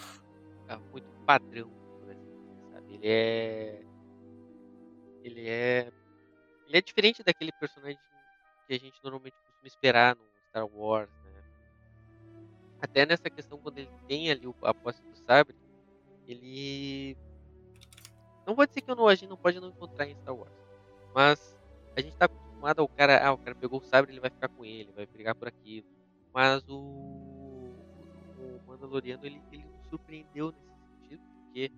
ah, 0.68 0.78
muito 0.91 1.07
padrão, 1.24 1.70
assim, 2.11 2.72
sabe? 2.72 2.95
Ele 2.95 3.07
é, 3.07 3.83
ele 5.22 5.49
é, 5.49 5.93
ele 6.66 6.76
é 6.78 6.83
diferente 6.83 7.22
daquele 7.22 7.53
personagem 7.53 7.99
que 8.66 8.74
a 8.74 8.78
gente 8.78 8.99
normalmente 9.05 9.37
costuma 9.37 9.68
esperar 9.68 10.16
no 10.16 10.24
Star 10.49 10.66
Wars, 10.66 11.11
até 12.83 13.07
nessa 13.07 13.30
questão, 13.30 13.59
quando 13.59 13.78
ele 13.78 13.91
tem 14.09 14.28
ali 14.28 14.53
a 14.62 14.74
posse 14.74 15.01
do 15.03 15.14
sabre, 15.14 15.55
ele 16.26 17.16
Não 18.45 18.57
vou 18.57 18.66
dizer 18.66 18.80
que 18.80 18.91
eu 18.91 18.97
não, 18.97 19.07
a 19.07 19.14
gente 19.14 19.28
não 19.28 19.37
pode 19.37 19.61
não 19.61 19.68
encontrar 19.68 20.09
em 20.09 20.16
Star 20.16 20.35
Wars. 20.35 20.53
Mas 21.14 21.57
a 21.97 22.01
gente 22.01 22.16
tá 22.16 22.24
acostumado 22.24 22.80
ao 22.80 22.89
cara. 22.89 23.24
Ah, 23.24 23.33
o 23.33 23.39
cara 23.39 23.55
pegou 23.55 23.78
o 23.78 23.85
sabre, 23.85 24.11
ele 24.11 24.20
vai 24.20 24.30
ficar 24.30 24.49
com 24.49 24.64
ele, 24.64 24.91
vai 24.93 25.07
brigar 25.07 25.37
por 25.37 25.47
aquilo. 25.47 25.87
Mas 26.35 26.68
o. 26.68 26.80
O 28.39 28.61
Mandaloriano 28.66 29.24
ele, 29.24 29.41
ele 29.53 29.64
nos 29.64 29.87
surpreendeu 29.87 30.51
nesse 30.51 30.66
sentido, 30.89 31.22
porque 31.45 31.70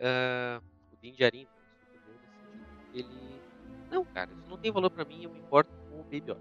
uh, 0.00 0.64
o 0.90 0.96
Din 1.02 1.12
Djarin 1.12 1.44
nos 1.44 1.60
surpreendeu 1.60 2.14
nesse 2.14 2.32
sentido. 2.40 2.94
Ele. 2.94 3.42
Não, 3.90 4.04
cara, 4.06 4.32
isso 4.32 4.48
não 4.48 4.56
tem 4.56 4.72
valor 4.72 4.90
pra 4.90 5.04
mim, 5.04 5.24
eu 5.24 5.30
me 5.30 5.40
importo 5.40 5.70
com 5.90 6.00
o 6.00 6.04
Baby 6.04 6.30
Yoda. 6.30 6.40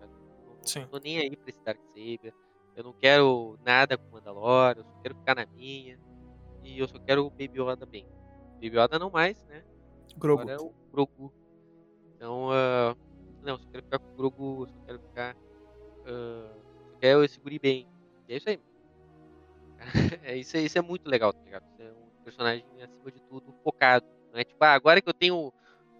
Não, 0.00 0.08
Sim. 0.64 0.80
não 0.80 0.88
tô 0.88 0.98
nem 0.98 1.18
aí 1.18 1.36
pra 1.36 1.50
esse 1.50 1.60
Darksaber. 1.64 2.34
Eu 2.76 2.84
não 2.84 2.92
quero 2.92 3.58
nada 3.64 3.98
com 3.98 4.08
o 4.08 4.12
Mandalorian, 4.12 4.80
eu 4.80 4.84
só 4.84 4.94
quero 5.02 5.14
ficar 5.16 5.34
na 5.34 5.46
minha. 5.46 5.98
E 6.62 6.78
eu 6.78 6.88
só 6.88 6.98
quero 6.98 7.26
o 7.26 7.30
Baby 7.30 7.60
Yoda 7.60 7.86
bem. 7.86 8.06
Baby 8.62 8.78
Yoda 8.78 8.98
não 8.98 9.10
mais, 9.10 9.42
né? 9.44 9.64
Grogu. 10.16 10.42
Agora 10.42 10.56
é 10.56 10.60
o 10.60 10.72
Grogu. 10.92 11.32
Então, 12.16 12.50
ah, 12.52 12.96
não, 13.42 13.58
só 13.58 13.66
quero 13.70 13.82
ficar 13.84 13.98
com 13.98 14.12
o 14.12 14.16
Grogu, 14.16 14.66
só 14.68 14.74
quero 14.86 15.00
ficar. 15.00 15.36
ah, 16.06 16.56
só 16.92 16.98
quero 17.00 17.24
esse 17.24 17.40
guri 17.40 17.58
bem. 17.58 17.88
E 18.28 18.34
é 18.34 18.36
isso 18.36 18.48
aí. 18.48 18.60
É, 20.22 20.36
isso, 20.36 20.56
é- 20.56 20.60
isso 20.62 20.78
é 20.78 20.82
muito 20.82 21.08
legal, 21.08 21.32
tá 21.32 21.40
ligado? 21.44 21.64
Isso 21.72 21.82
é 21.82 21.90
um 21.92 22.22
personagem, 22.24 22.64
acima 22.82 23.10
de 23.10 23.20
tudo, 23.22 23.54
focado. 23.64 24.06
Não 24.32 24.40
é 24.40 24.44
tipo, 24.44 24.62
ah, 24.62 24.74
agora 24.74 25.00
que 25.00 25.08
eu 25.08 25.14
tenho, 25.14 25.52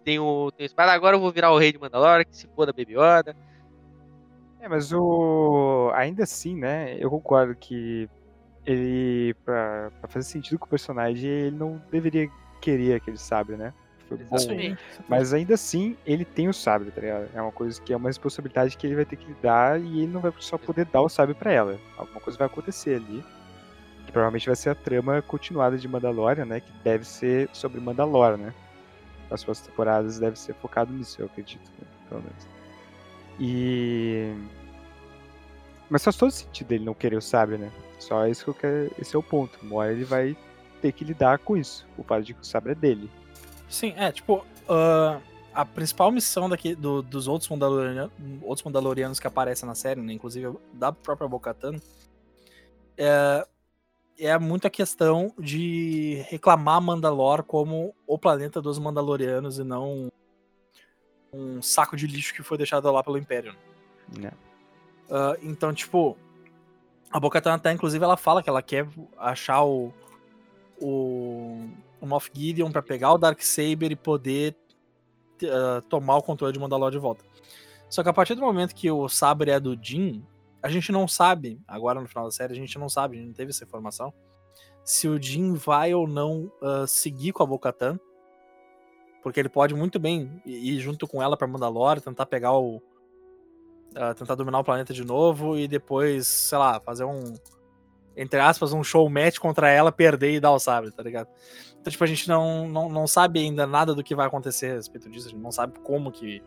tenho, 0.03 0.51
tenho 0.51 0.65
espada, 0.65 0.91
agora 0.93 1.15
eu 1.15 1.19
vou 1.19 1.31
virar 1.31 1.51
o 1.51 1.57
rei 1.57 1.71
de 1.71 1.79
Mandalorian, 1.79 2.25
que 2.25 2.35
se 2.37 2.47
foda 2.47 2.71
Baby 2.71 2.93
Yoda. 2.93 3.35
É, 4.61 4.69
mas 4.69 4.93
o. 4.93 5.91
Ainda 5.95 6.23
assim, 6.23 6.55
né? 6.55 6.95
Eu 6.99 7.09
concordo 7.09 7.55
que 7.55 8.07
ele, 8.63 9.33
pra, 9.43 9.91
pra 9.99 10.07
fazer 10.07 10.25
sentido 10.29 10.59
com 10.59 10.65
o 10.65 10.69
personagem, 10.69 11.29
ele 11.29 11.55
não 11.55 11.81
deveria 11.91 12.29
querer 12.61 12.93
aquele 12.93 13.17
sabre, 13.17 13.57
né? 13.57 13.73
Foi 14.07 14.17
bom. 14.17 14.35
Exatamente. 14.35 14.83
Mas 15.09 15.33
ainda 15.33 15.55
assim, 15.55 15.97
ele 16.05 16.23
tem 16.23 16.47
o 16.47 16.53
sabre, 16.53 16.91
tá 16.91 17.01
ligado? 17.01 17.27
É 17.33 17.41
uma 17.41 17.51
coisa 17.51 17.81
que 17.81 17.91
é 17.91 17.97
uma 17.97 18.09
responsabilidade 18.09 18.77
que 18.77 18.85
ele 18.85 18.95
vai 18.95 19.05
ter 19.05 19.15
que 19.15 19.33
dar 19.41 19.81
e 19.81 20.03
ele 20.03 20.11
não 20.11 20.21
vai 20.21 20.31
só 20.39 20.59
poder 20.59 20.85
dar 20.85 21.01
o 21.01 21.09
sabre 21.09 21.33
pra 21.33 21.51
ela. 21.51 21.79
Alguma 21.97 22.21
coisa 22.21 22.37
vai 22.37 22.45
acontecer 22.45 22.97
ali. 22.97 23.25
Que 24.05 24.11
provavelmente 24.11 24.45
vai 24.45 24.55
ser 24.55 24.69
a 24.69 24.75
trama 24.75 25.23
continuada 25.23 25.75
de 25.75 25.87
Mandalorian, 25.87 26.45
né? 26.45 26.59
Que 26.59 26.71
deve 26.83 27.03
ser 27.03 27.49
sobre 27.51 27.81
Mandalorian, 27.81 28.37
né? 28.37 28.53
As 29.31 29.43
próximas 29.43 29.69
temporadas 29.69 30.19
deve 30.19 30.37
ser 30.37 30.53
focado 30.55 30.93
nisso, 30.93 31.19
eu 31.19 31.25
acredito, 31.25 31.71
né? 31.79 31.87
pelo 32.09 32.21
menos. 32.21 32.50
E. 33.39 34.33
Mas 35.89 36.03
faz 36.03 36.15
todo 36.15 36.31
sentido 36.31 36.71
ele 36.71 36.85
não 36.85 36.93
querer 36.93 37.17
o 37.17 37.21
sabre, 37.21 37.57
né? 37.57 37.71
Só 37.99 38.25
isso 38.27 38.43
que 38.45 38.49
eu 38.49 38.53
quero. 38.53 38.91
Esse 38.99 39.15
é 39.15 39.19
o 39.19 39.23
ponto. 39.23 39.59
Uma 39.61 39.77
hora 39.77 39.91
ele 39.91 40.05
vai 40.05 40.35
ter 40.81 40.91
que 40.91 41.03
lidar 41.03 41.39
com 41.39 41.57
isso. 41.57 41.85
O 41.97 42.03
fato 42.03 42.23
de 42.23 42.33
que 42.33 42.41
o 42.41 42.45
sabre 42.45 42.71
é 42.71 42.75
dele. 42.75 43.09
Sim, 43.69 43.93
é, 43.95 44.11
tipo, 44.11 44.45
ah, 44.67 45.19
a 45.53 45.65
principal 45.65 46.11
missão 46.11 46.49
daqui, 46.49 46.75
do- 46.75 47.01
dos 47.01 47.27
outros, 47.27 47.49
Mandalorian, 47.49 48.09
outros 48.41 48.63
Mandalorianos 48.63 49.19
que 49.19 49.27
aparecem 49.27 49.67
na 49.67 49.75
série, 49.75 50.01
né, 50.01 50.13
inclusive 50.13 50.55
da 50.73 50.91
própria 50.91 51.27
Bo-Katan, 51.27 51.75
é, 52.97 53.47
é 54.19 54.37
muito 54.39 54.65
a 54.67 54.69
questão 54.69 55.33
de 55.37 56.23
reclamar 56.29 56.81
Mandalor 56.81 57.43
como 57.43 57.93
o 58.07 58.17
planeta 58.17 58.61
dos 58.61 58.79
Mandalorianos 58.79 59.59
e 59.59 59.63
não 59.63 60.11
um 61.33 61.61
saco 61.61 61.95
de 61.95 62.07
lixo 62.07 62.33
que 62.33 62.43
foi 62.43 62.57
deixado 62.57 62.91
lá 62.91 63.03
pelo 63.03 63.17
Império. 63.17 63.55
Né? 64.17 64.31
Ah, 65.09 65.35
então, 65.41 65.73
tipo, 65.73 66.17
a 67.11 67.19
Bo-Katan 67.19 67.55
até, 67.55 67.71
inclusive, 67.71 68.03
ela 68.03 68.17
fala 68.17 68.41
que 68.41 68.49
ela 68.49 68.61
quer 68.61 68.87
achar 69.17 69.63
o, 69.63 69.93
o, 70.79 71.69
o 71.99 72.05
Moff 72.05 72.31
Gideon 72.33 72.71
pra 72.71 72.81
pegar 72.81 73.13
o 73.13 73.17
Darksaber 73.17 73.91
e 73.91 73.95
poder 73.95 74.55
ah, 75.43 75.81
tomar 75.89 76.17
o 76.17 76.23
controle 76.23 76.53
de 76.53 76.59
Mandalore 76.59 76.93
de 76.93 76.99
volta. 76.99 77.23
Só 77.89 78.01
que 78.01 78.09
a 78.09 78.13
partir 78.13 78.35
do 78.35 78.41
momento 78.41 78.73
que 78.73 78.89
o 78.89 79.09
sabre 79.09 79.51
é 79.51 79.59
do 79.59 79.77
Jin, 79.81 80.25
a 80.63 80.69
gente 80.69 80.91
não 80.91 81.07
sabe, 81.07 81.59
agora 81.67 81.99
no 81.99 82.07
final 82.07 82.25
da 82.25 82.31
série, 82.31 82.53
a 82.53 82.55
gente 82.55 82.77
não 82.79 82.87
sabe, 82.87 83.17
a 83.17 83.19
gente 83.19 83.27
não 83.27 83.33
teve 83.33 83.49
essa 83.49 83.65
informação, 83.65 84.13
se 84.83 85.07
o 85.07 85.21
Jin 85.21 85.53
vai 85.53 85.93
ou 85.93 86.07
não 86.07 86.51
ah, 86.61 86.85
seguir 86.87 87.33
com 87.33 87.43
a 87.43 87.45
Bo-Katan. 87.45 87.99
Porque 89.21 89.39
ele 89.39 89.49
pode 89.49 89.73
muito 89.75 89.99
bem 89.99 90.41
ir 90.45 90.79
junto 90.79 91.07
com 91.07 91.21
ela 91.21 91.37
pra 91.37 91.47
Mandalore, 91.47 92.01
tentar 92.01 92.25
pegar 92.25 92.53
o, 92.57 92.81
ah, 93.95 94.13
tentar 94.13 94.35
dominar 94.35 94.59
o 94.59 94.63
planeta 94.63 94.93
de 94.93 95.03
novo 95.05 95.57
e 95.57 95.67
depois, 95.67 96.25
sei 96.27 96.57
lá, 96.57 96.79
fazer 96.79 97.03
um, 97.05 97.33
entre 98.17 98.39
aspas, 98.39 98.73
um 98.73 98.83
show 98.83 99.07
match 99.09 99.37
contra 99.37 99.69
ela, 99.69 99.91
perder 99.91 100.33
e 100.33 100.39
dar 100.39 100.51
o 100.51 100.59
sabre, 100.59 100.91
tá 100.91 101.03
ligado? 101.03 101.27
Então, 101.79 101.91
tipo, 101.91 102.03
a 102.03 102.07
gente 102.07 102.27
não, 102.27 102.67
não, 102.67 102.89
não 102.89 103.07
sabe 103.07 103.39
ainda 103.39 103.65
nada 103.67 103.93
do 103.93 104.03
que 104.03 104.15
vai 104.15 104.25
acontecer 104.27 104.71
a 104.71 104.75
respeito 104.75 105.09
disso, 105.09 105.27
a 105.27 105.31
gente 105.31 105.41
não 105.41 105.51
sabe 105.51 105.79
como 105.79 106.11
que, 106.11 106.41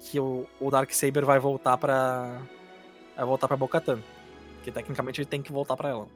que 0.00 0.18
o, 0.18 0.46
o 0.60 0.70
Darksaber 0.70 1.24
vai 1.24 1.38
voltar 1.38 1.76
pra. 1.76 2.40
vai 3.16 3.24
voltar 3.24 3.46
pra 3.48 3.56
Bo-Katan. 3.56 4.00
Porque 4.54 4.72
tecnicamente 4.72 5.20
ele 5.20 5.28
tem 5.28 5.40
que 5.42 5.52
voltar 5.52 5.76
pra 5.76 5.88
ela. 5.90 6.06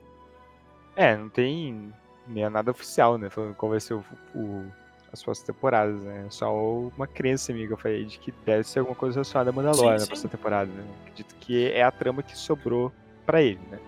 É, 0.96 1.16
não 1.16 1.28
tem 1.28 1.92
nem 2.26 2.48
nada 2.50 2.70
oficial, 2.72 3.16
né? 3.16 3.30
Falando 3.30 3.54
qual 3.54 3.70
vai 3.70 3.80
ser 3.80 3.94
o, 3.94 4.04
o- 4.34 4.66
as 5.12 5.22
próximas 5.22 5.46
temporadas, 5.46 6.02
né? 6.02 6.26
Só 6.30 6.54
uma 6.96 7.06
crença 7.06 7.52
amiga 7.52 7.74
eu 7.74 7.76
falei 7.76 8.04
de 8.04 8.18
que 8.18 8.32
deve 8.46 8.64
ser 8.64 8.78
alguma 8.78 8.96
coisa 8.96 9.16
relacionada 9.16 9.50
a 9.50 9.52
Mandalorian 9.52 9.98
Sim, 9.98 10.04
na 10.04 10.06
próxima 10.06 10.30
temporada, 10.30 10.72
né? 10.72 10.84
Acredito 11.02 11.34
que 11.36 11.70
é 11.70 11.82
a 11.82 11.90
trama 11.90 12.22
que 12.22 12.36
sobrou 12.36 12.90
pra 13.26 13.42
ele, 13.42 13.60
né? 13.70 13.78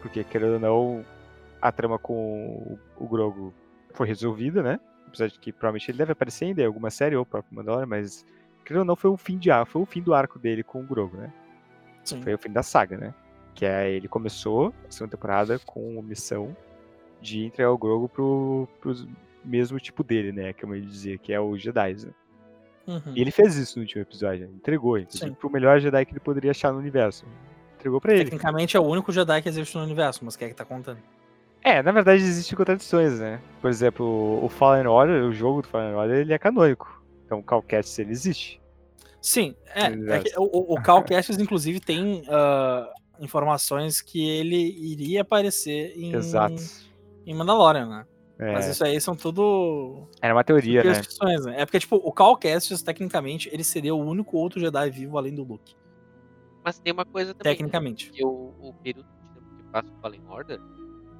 Porque, 0.00 0.24
querendo 0.24 0.54
ou 0.54 0.60
não, 0.60 1.04
a 1.60 1.70
trama 1.70 1.98
com 1.98 2.14
o, 2.16 2.78
o 3.04 3.06
Grogu 3.06 3.52
foi 3.92 4.06
resolvida, 4.06 4.62
né? 4.62 4.80
Apesar 5.06 5.28
de 5.28 5.38
que 5.38 5.52
provavelmente 5.52 5.90
ele 5.90 5.98
deve 5.98 6.12
aparecer 6.12 6.46
ainda 6.46 6.62
em 6.62 6.66
alguma 6.66 6.90
série 6.90 7.14
ou 7.14 7.26
próprio 7.26 7.54
Mandalorian, 7.54 7.86
mas, 7.86 8.24
querendo 8.64 8.80
ou 8.80 8.86
não, 8.86 8.96
foi 8.96 9.10
o 9.10 9.16
fim 9.16 9.36
de 9.36 9.50
foi 9.66 9.82
o 9.82 9.86
fim 9.86 10.00
do 10.00 10.14
arco 10.14 10.38
dele 10.38 10.62
com 10.62 10.80
o 10.80 10.86
Grogu, 10.86 11.16
né? 11.18 11.32
Sim. 12.04 12.22
Foi 12.22 12.32
o 12.32 12.38
fim 12.38 12.50
da 12.50 12.62
saga, 12.62 12.96
né? 12.96 13.14
Que 13.54 13.66
é 13.66 13.90
ele 13.90 14.08
começou 14.08 14.72
a 14.88 14.90
segunda 14.90 15.10
temporada 15.10 15.58
com 15.58 15.98
a 15.98 16.02
missão 16.02 16.56
de 17.20 17.44
entregar 17.44 17.70
o 17.70 17.78
Grogu 17.78 18.08
pro, 18.08 18.68
pro 18.80 18.94
mesmo 19.44 19.78
tipo 19.78 20.02
dele, 20.02 20.32
né? 20.32 20.52
Como 20.52 20.74
ele 20.74 20.86
dizia, 20.86 21.18
que 21.18 21.32
é 21.32 21.40
o 21.40 21.56
Jedi. 21.56 21.94
Né? 22.06 22.12
Uhum. 22.86 23.12
E 23.14 23.20
ele 23.20 23.30
fez 23.30 23.56
isso 23.56 23.78
no 23.78 23.82
último 23.82 24.02
episódio, 24.02 24.46
né? 24.46 24.52
entregou, 24.54 24.98
inclusive, 24.98 25.30
Sim. 25.30 25.34
pro 25.34 25.50
melhor 25.50 25.78
Jedi 25.80 26.04
que 26.06 26.12
ele 26.12 26.20
poderia 26.20 26.50
achar 26.50 26.72
no 26.72 26.78
universo. 26.78 27.26
Entregou 27.76 28.00
pra 28.00 28.12
ele. 28.12 28.24
Tecnicamente 28.24 28.76
é 28.76 28.80
o 28.80 28.84
único 28.84 29.12
Jedi 29.12 29.42
que 29.42 29.48
existe 29.48 29.76
no 29.76 29.84
universo, 29.84 30.24
mas 30.24 30.36
quem 30.36 30.46
é 30.46 30.50
que 30.50 30.56
tá 30.56 30.64
contando? 30.64 30.98
É, 31.62 31.82
na 31.82 31.92
verdade 31.92 32.22
existem 32.22 32.56
contradições, 32.56 33.18
né? 33.18 33.40
Por 33.60 33.68
exemplo, 33.68 34.42
o 34.42 34.48
Fallen 34.48 34.86
Order, 34.86 35.24
o 35.24 35.32
jogo 35.32 35.62
do 35.62 35.68
Fallen 35.68 35.94
Order, 35.94 36.18
ele 36.18 36.32
é 36.32 36.38
canônico. 36.38 37.02
Então 37.26 37.40
o 37.40 37.42
Cal 37.42 37.62
Kestis, 37.62 37.98
ele 37.98 38.12
existe. 38.12 38.60
Sim, 39.20 39.54
é. 39.74 40.14
é 40.14 40.20
que 40.20 40.32
o, 40.38 40.44
o 40.44 40.74
o 40.74 40.82
Cal 40.82 41.02
Kestis, 41.02 41.38
inclusive, 41.38 41.80
tem 41.80 42.22
ah, 42.28 42.90
informações 43.20 44.00
que 44.00 44.28
ele 44.28 44.56
iria 44.56 45.22
aparecer 45.22 45.92
em, 45.96 46.14
Exato. 46.14 46.62
em 47.26 47.34
Mandalorian, 47.34 47.86
né? 47.86 48.06
É, 48.38 48.52
Mas 48.52 48.68
isso 48.68 48.84
aí 48.84 49.00
são 49.00 49.16
tudo 49.16 50.08
Era 50.22 50.32
uma 50.32 50.44
teoria, 50.44 50.84
né? 50.84 50.92
né? 50.92 51.60
É 51.60 51.66
porque, 51.66 51.80
tipo, 51.80 51.96
o 51.96 52.12
Cal 52.12 52.36
Kestis, 52.36 52.82
tecnicamente, 52.82 53.48
ele 53.52 53.64
seria 53.64 53.92
o 53.92 53.98
único 53.98 54.36
outro 54.36 54.60
Jedi 54.60 54.90
vivo 54.90 55.18
além 55.18 55.34
do 55.34 55.42
Luke. 55.42 55.74
Mas 56.64 56.78
tem 56.78 56.92
uma 56.92 57.04
coisa 57.04 57.34
também. 57.34 57.52
Tecnicamente. 57.52 58.10
Que 58.12 58.24
o, 58.24 58.54
o 58.60 58.74
período 58.74 59.08
de 59.08 59.34
tempo 59.34 59.56
que 59.56 59.62
passa 59.64 59.88
o 59.90 60.00
Fallen 60.00 60.22
Order 60.28 60.60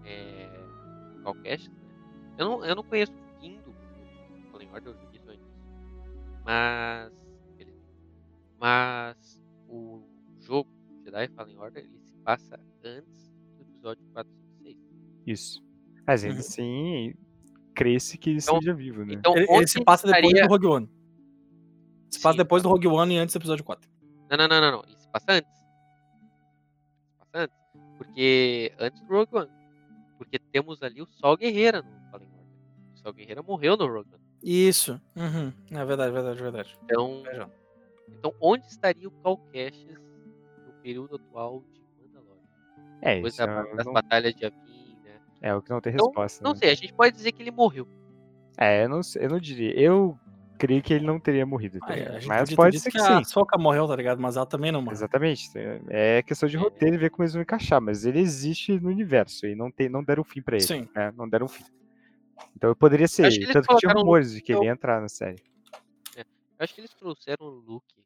é. 0.04 0.48
Calcast, 1.24 1.68
né? 1.68 1.76
Eu 2.38 2.48
não, 2.48 2.64
eu 2.64 2.76
não 2.76 2.84
conheço 2.84 3.12
o 3.12 3.40
fim 3.40 3.58
do 3.62 3.74
Fallen 4.52 4.68
Order, 4.72 4.92
eu 4.92 5.00
joguei 5.00 5.18
isso 5.18 5.30
antes. 5.30 5.46
Mas. 6.44 7.12
beleza. 7.56 7.80
Mas 8.60 9.42
o 9.68 10.02
jogo 10.38 10.70
Jedi 11.04 11.28
Fallen 11.34 11.58
Order 11.58 11.84
ele 11.84 11.98
se 11.98 12.12
passa 12.18 12.60
antes 12.84 13.32
do 13.56 13.62
episódio 13.62 14.04
4 14.12 14.32
5 14.32 14.62
6. 14.62 14.76
Isso. 15.26 15.67
Mas 16.08 16.24
ainda 16.24 16.36
Uhum. 16.36 16.40
assim, 16.40 17.14
cresce 17.74 18.16
que 18.18 18.30
ele 18.30 18.38
Então- 18.42 18.58
seja 18.58 18.74
vivo, 18.74 19.04
né? 19.04 19.12
Então, 19.14 19.36
Ele, 19.36 19.46
ele 19.48 19.66
se 19.68 19.84
passa 19.84 20.06
depois 20.06 20.24
estaria- 20.24 20.46
do 20.46 20.50
Rogue 20.50 20.66
One. 20.66 20.90
Se 22.10 22.18
passa 22.20 22.32
Sim, 22.32 22.38
depois 22.38 22.62
do 22.62 22.68
Rogue 22.70 22.88
One 22.88 23.14
e 23.14 23.18
antes 23.18 23.34
do 23.34 23.38
episódio 23.38 23.62
4. 23.64 23.88
Não, 24.30 24.36
não, 24.38 24.48
não, 24.48 24.60
não, 24.60 24.72
não. 24.72 24.82
Ele 24.88 24.96
se 24.98 25.06
passa 25.10 25.26
antes. 25.32 25.50
Se 25.52 27.14
passa 27.18 27.44
antes. 27.44 27.56
Porque. 27.98 28.72
Antes 28.78 29.00
do 29.02 29.08
Rogue 29.14 29.36
One. 29.36 29.50
Porque 30.16 30.38
temos 30.38 30.82
ali 30.82 31.02
o 31.02 31.06
Sol 31.06 31.36
Guerreira 31.36 31.82
no 31.82 32.10
Fallen 32.10 32.26
Order. 32.28 32.46
O 32.94 32.98
Sol 32.98 33.12
Guerreira 33.12 33.42
morreu 33.42 33.76
no 33.76 33.86
Rogue 33.86 34.08
One. 34.14 34.22
Isso. 34.42 34.98
Uhum. 35.14 35.52
É 35.70 35.84
verdade, 35.84 36.10
verdade, 36.12 36.40
verdade. 36.42 36.78
Então, 36.84 37.22
então 38.08 38.32
onde 38.40 38.66
estaria 38.66 39.06
o 39.06 39.10
Cal 39.22 39.36
Kestis 39.52 39.98
no 40.66 40.72
período 40.82 41.16
atual 41.16 41.62
de 41.72 41.80
Mandalorian? 42.08 42.42
É, 43.02 43.14
Depois 43.16 43.34
isso 43.34 43.46
da- 43.46 43.52
é, 43.52 43.74
das 43.76 43.84
não- 43.86 43.92
batalhas 43.92 44.34
de 44.34 44.44
Yavin, 44.44 44.56
né? 44.56 44.64
É 45.40 45.54
o 45.54 45.62
que 45.62 45.70
não 45.70 45.80
tem 45.80 45.92
Então, 45.92 46.06
resposta. 46.06 46.42
Não 46.44 46.52
né? 46.52 46.58
sei, 46.58 46.70
a 46.70 46.74
gente 46.74 46.92
pode 46.92 47.14
dizer 47.16 47.32
que 47.32 47.42
ele 47.42 47.50
morreu. 47.50 47.86
É, 48.58 48.84
eu 48.84 48.88
não, 48.88 49.02
sei- 49.02 49.24
eu 49.24 49.30
não 49.30 49.38
diria. 49.38 49.72
Eu 49.78 50.18
creio 50.58 50.82
que 50.82 50.92
ele 50.92 51.06
não 51.06 51.20
teria 51.20 51.46
morrido, 51.46 51.78
tá 51.78 51.86
Ah, 51.92 52.18
gente 52.18 52.26
mas 52.26 52.52
pode 52.54 52.80
ser 52.80 52.90
que, 52.90 52.98
que 52.98 53.04
sim. 53.04 53.12
a 53.12 53.22
Soca 53.22 53.56
morreu, 53.56 53.86
tá 53.86 53.94
ligado? 53.94 54.20
Mas 54.20 54.36
ela 54.36 54.44
também 54.46 54.72
não 54.72 54.80
morreu. 54.82 54.96
Exatamente. 54.96 55.48
É 55.88 56.20
questão 56.22 56.48
de 56.48 56.56
É. 56.56 56.60
roteiro 56.60 56.96
e 56.96 56.98
ver 56.98 57.10
como 57.10 57.22
eles 57.22 57.32
vão 57.34 57.42
encaixar, 57.42 57.80
mas 57.80 58.04
ele 58.04 58.18
existe 58.18 58.72
no 58.80 58.88
universo 58.88 59.46
e 59.46 59.54
não, 59.54 59.70
tem, 59.70 59.88
não 59.88 60.02
deram 60.02 60.24
fim 60.24 60.42
pra 60.42 60.56
ele. 60.56 60.64
Sim. 60.64 60.88
né? 60.94 61.12
Não 61.16 61.28
deram 61.28 61.46
fim. 61.46 61.62
Então 62.56 62.74
poderia 62.74 63.06
ser, 63.06 63.26
eles 63.26 63.52
tanto 63.52 63.68
que 63.68 63.76
tinha 63.76 63.92
rumores 63.92 64.32
de 64.32 64.40
que 64.40 64.52
ele 64.52 64.64
ia 64.64 64.72
entrar 64.72 65.00
na 65.00 65.08
série. 65.08 65.40
Eu 66.16 66.24
acho 66.64 66.74
que 66.74 66.80
eles 66.80 66.92
trouxeram 66.94 67.46
o 67.46 67.50
Luke, 67.50 68.04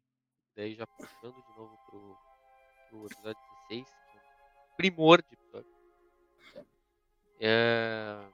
daí 0.54 0.74
já 0.74 0.86
puxando 0.86 1.34
de 1.36 1.56
novo 1.56 1.74
pro, 1.90 2.16
pro 2.90 3.06
episódio 3.06 3.40
16, 3.70 3.86
que 3.86 4.18
é 4.18 4.20
primor 4.76 5.22
de 5.22 5.28
episódio. 5.32 5.70
É... 7.42 8.30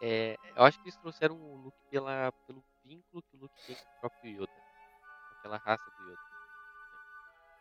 É, 0.00 0.36
eu 0.54 0.62
acho 0.62 0.78
que 0.78 0.84
eles 0.84 0.96
trouxeram 0.96 1.34
o 1.34 1.56
Luke 1.56 1.78
pela, 1.90 2.30
pelo 2.46 2.62
vínculo 2.84 3.20
que 3.22 3.36
o 3.36 3.40
Luke 3.40 3.66
tem 3.66 3.74
com 3.74 3.82
o 3.82 4.00
próprio 4.00 4.42
Yoda, 4.42 4.52
aquela 5.38 5.56
raça 5.56 5.90
do 5.98 6.04
Yoda. 6.04 6.22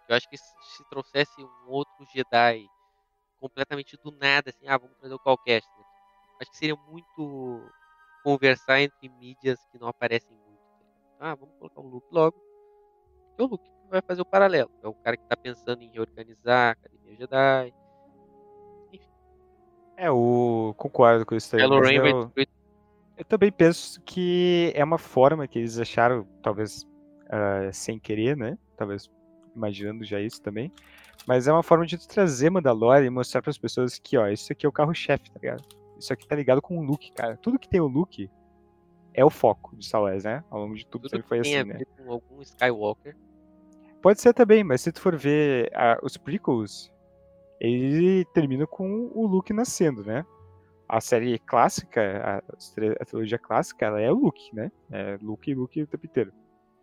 Eu 0.07 0.15
acho 0.15 0.29
que 0.29 0.37
se, 0.37 0.53
se 0.75 0.87
trouxesse 0.87 1.43
um 1.43 1.67
outro 1.67 2.05
Jedi 2.13 2.69
completamente 3.39 3.97
do 3.97 4.11
nada, 4.11 4.51
assim, 4.51 4.67
ah, 4.67 4.77
vamos 4.77 4.95
trazer 4.97 5.15
o 5.15 5.19
Calcast, 5.19 5.67
né? 5.77 5.83
acho 6.41 6.51
que 6.51 6.57
seria 6.57 6.75
muito 6.75 7.71
conversar 8.23 8.81
entre 8.81 9.09
mídias 9.09 9.59
que 9.71 9.79
não 9.79 9.87
aparecem 9.87 10.29
muito. 10.29 10.47
ligado? 10.47 11.17
Ah, 11.19 11.35
vamos 11.35 11.55
colocar 11.57 11.81
o 11.81 11.87
Luke 11.87 12.07
logo. 12.11 12.37
Porque 13.29 13.43
o 13.43 13.47
Luke 13.47 13.69
vai 13.89 14.01
fazer 14.01 14.21
o 14.21 14.25
paralelo. 14.25 14.71
É 14.83 14.87
o 14.87 14.93
cara 14.93 15.17
que 15.17 15.25
tá 15.25 15.35
pensando 15.35 15.81
em 15.81 15.89
reorganizar 15.89 16.69
a 16.69 16.71
Academia 16.71 17.15
Jedi. 17.15 17.73
É, 19.97 20.11
o. 20.11 20.75
Concordo 20.77 21.25
com 21.25 21.35
isso 21.35 21.55
aí. 21.55 21.61
Ren 21.61 22.01
vai 22.01 22.11
eu, 22.11 22.31
eu 23.17 23.25
também 23.25 23.51
penso 23.51 23.99
que 24.03 24.71
é 24.75 24.83
uma 24.83 24.99
forma 24.99 25.47
que 25.47 25.57
eles 25.57 25.79
acharam, 25.79 26.25
talvez 26.41 26.87
ah, 27.29 27.69
sem 27.73 27.99
querer, 27.99 28.37
né? 28.37 28.57
Talvez 28.77 29.09
imaginando 29.55 30.05
já 30.05 30.21
isso 30.21 30.41
também. 30.41 30.71
Mas 31.25 31.47
é 31.47 31.51
uma 31.51 31.63
forma 31.63 31.85
de 31.85 31.97
tu 31.97 32.07
trazer 32.07 32.49
Mandalorian 32.49 33.07
e 33.07 33.09
mostrar 33.09 33.41
para 33.41 33.49
as 33.49 33.57
pessoas 33.57 33.97
que, 33.97 34.17
ó, 34.17 34.27
isso 34.27 34.53
aqui 34.53 34.65
é 34.65 34.69
o 34.69 34.71
carro-chefe, 34.71 35.31
tá 35.31 35.39
ligado? 35.41 35.63
Isso 35.99 36.13
aqui 36.13 36.27
tá 36.27 36.35
ligado 36.35 36.61
com 36.61 36.77
o 36.77 36.83
Luke, 36.83 37.11
cara. 37.11 37.35
Tudo 37.37 37.57
que 37.57 37.67
tem 37.67 37.81
o 37.81 37.87
Luke 37.87 38.29
é 39.13 39.25
o 39.25 39.29
foco 39.31 39.75
de 39.75 39.85
Star 39.85 40.03
Wars, 40.03 40.23
né? 40.23 40.43
Ao 40.49 40.61
longo 40.61 40.75
de 40.75 40.85
tudo, 40.85 41.01
tudo 41.03 41.09
sempre 41.09 41.23
que 41.23 41.27
foi 41.27 41.39
assim, 41.39 41.63
né? 41.63 41.79
com 41.97 42.11
algum 42.11 42.41
Skywalker. 42.41 43.15
Pode 43.99 44.21
ser 44.21 44.31
também, 44.31 44.63
mas 44.63 44.81
se 44.81 44.91
tu 44.91 45.01
for 45.01 45.15
ver 45.17 45.71
ah, 45.73 45.97
os 46.03 46.15
prequels, 46.17 46.91
ele 47.59 48.25
termina 48.33 48.65
com 48.67 49.11
o 49.13 49.25
Luke 49.25 49.53
nascendo, 49.53 50.03
né? 50.03 50.25
A 50.87 51.01
série 51.01 51.37
clássica, 51.39 52.01
a, 52.23 52.37
a 53.01 53.05
trilogia 53.05 53.37
clássica, 53.37 53.85
ela 53.85 53.99
é 53.99 54.11
o 54.11 54.15
Luke, 54.15 54.55
né? 54.55 54.71
É 54.89 55.17
Luke 55.21 55.51
e 55.51 55.55
Luke 55.55 55.81
o 55.81 55.87
tempo 55.87 56.05
inteiro, 56.05 56.31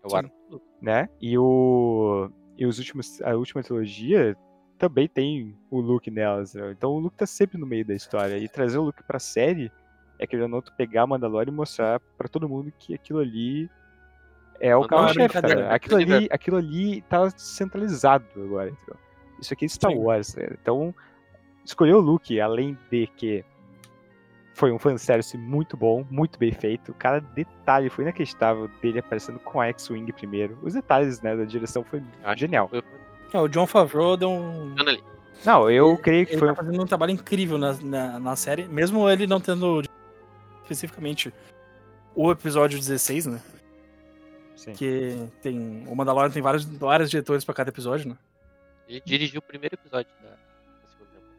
É 0.03 0.07
o 0.07 0.11
Luke. 0.51 0.67
né? 0.83 1.09
E 1.21 1.39
o 1.39 2.31
e 2.57 2.67
os 2.67 2.79
últimos, 2.79 3.21
a 3.23 3.35
última 3.35 3.63
trilogia 3.63 4.37
também 4.79 5.09
tem 5.09 5.57
o 5.71 5.81
Luke 5.81 6.11
nelas, 6.11 6.55
né? 6.55 6.71
então 6.71 6.93
o 6.93 6.99
Luke 6.99 7.17
tá 7.17 7.27
sempre 7.27 7.59
no 7.59 7.67
meio 7.67 7.85
da 7.85 7.95
história 7.95 8.37
e 8.39 8.49
trazer 8.49 8.79
o 8.79 8.85
Luke 8.85 9.03
pra 9.03 9.19
série 9.19 9.73
é 10.19 10.27
querendo 10.27 10.49
não 10.49 10.63
pegar 10.77 11.03
a 11.03 11.07
Mandalorian 11.07 11.51
e 11.53 11.55
mostrar 11.55 11.99
pra 12.17 12.29
todo 12.29 12.49
mundo 12.49 12.73
que 12.79 12.95
aquilo 12.95 13.19
ali 13.19 13.69
é 14.61 14.77
o 14.77 14.83
Mandalorian 14.83 14.89
carro-chefe, 14.89 15.29
brincadeira. 15.29 15.61
ligado? 15.63 15.75
Aquilo 15.75 15.97
ali, 15.97 16.29
aquilo 16.31 16.57
ali 16.57 17.03
tá 17.03 17.31
centralizado 17.31 18.25
agora, 18.37 18.71
entendeu? 18.71 18.97
Isso 19.41 19.53
aqui 19.53 19.65
é 19.65 19.69
Star 19.69 19.93
Sim. 19.93 19.99
Wars, 19.99 20.35
né? 20.35 20.49
Então, 20.61 20.95
escolher 21.65 21.95
o 21.95 22.01
Luke, 22.01 22.41
além 22.41 22.77
de 22.91 23.07
que 23.17 23.45
foi 24.55 24.71
um 24.71 24.79
fanservice 24.79 25.37
muito 25.37 25.77
bom, 25.77 26.07
muito 26.11 26.39
bem 26.39 26.53
feito. 26.53 26.95
Cada 26.95 27.21
detalhe 27.21 27.91
foi 27.91 28.05
inacreditável 28.05 28.71
dele 28.81 29.01
aparecendo 29.01 29.39
com 29.41 29.61
a 29.61 29.67
X-Wing 29.67 30.11
primeiro. 30.13 30.57
Os 30.63 30.75
detalhes, 30.75 31.21
né, 31.21 31.37
da 31.37 31.45
direção 31.45 31.83
foi 31.83 32.03
Acho 32.23 32.41
genial. 32.41 32.71
É, 33.33 33.39
o 33.39 33.49
John 33.49 33.67
Favreau 33.67 34.17
deu 34.17 34.31
um. 34.31 34.75
Não, 35.45 35.69
eu 35.69 35.99
creio 35.99 36.25
que 36.25 36.33
Ele 36.33 36.39
foi 36.39 36.49
tá 36.49 36.55
fazendo 36.55 36.81
um 36.81 36.87
trabalho 36.87 37.11
incrível 37.11 37.59
na, 37.59 37.73
na, 37.75 38.21
na 38.21 38.37
série, 38.37 38.69
mesmo 38.69 39.11
ele 39.11 39.27
não 39.27 39.41
tendo 39.41 39.83
especificamente 40.63 41.35
o 42.15 42.31
episódio 42.31 42.79
16, 42.79 43.27
né? 43.27 43.41
Sim. 44.55 44.73
Que 44.73 45.29
tem. 45.43 45.85
O 45.89 45.97
Mandalorian 45.97 46.31
tem 46.31 46.41
vários, 46.41 46.65
vários 46.65 47.11
diretores 47.11 47.45
pra 47.45 47.53
cada 47.53 47.71
episódio, 47.71 48.09
né? 48.09 48.17
Ele 48.89 49.01
dirigiu 49.05 49.39
o 49.39 49.43
primeiro 49.43 49.75
episódio 49.75 50.11
da, 50.23 50.31
da 50.31 50.89
segunda 50.89 51.11
temporada. 51.11 51.35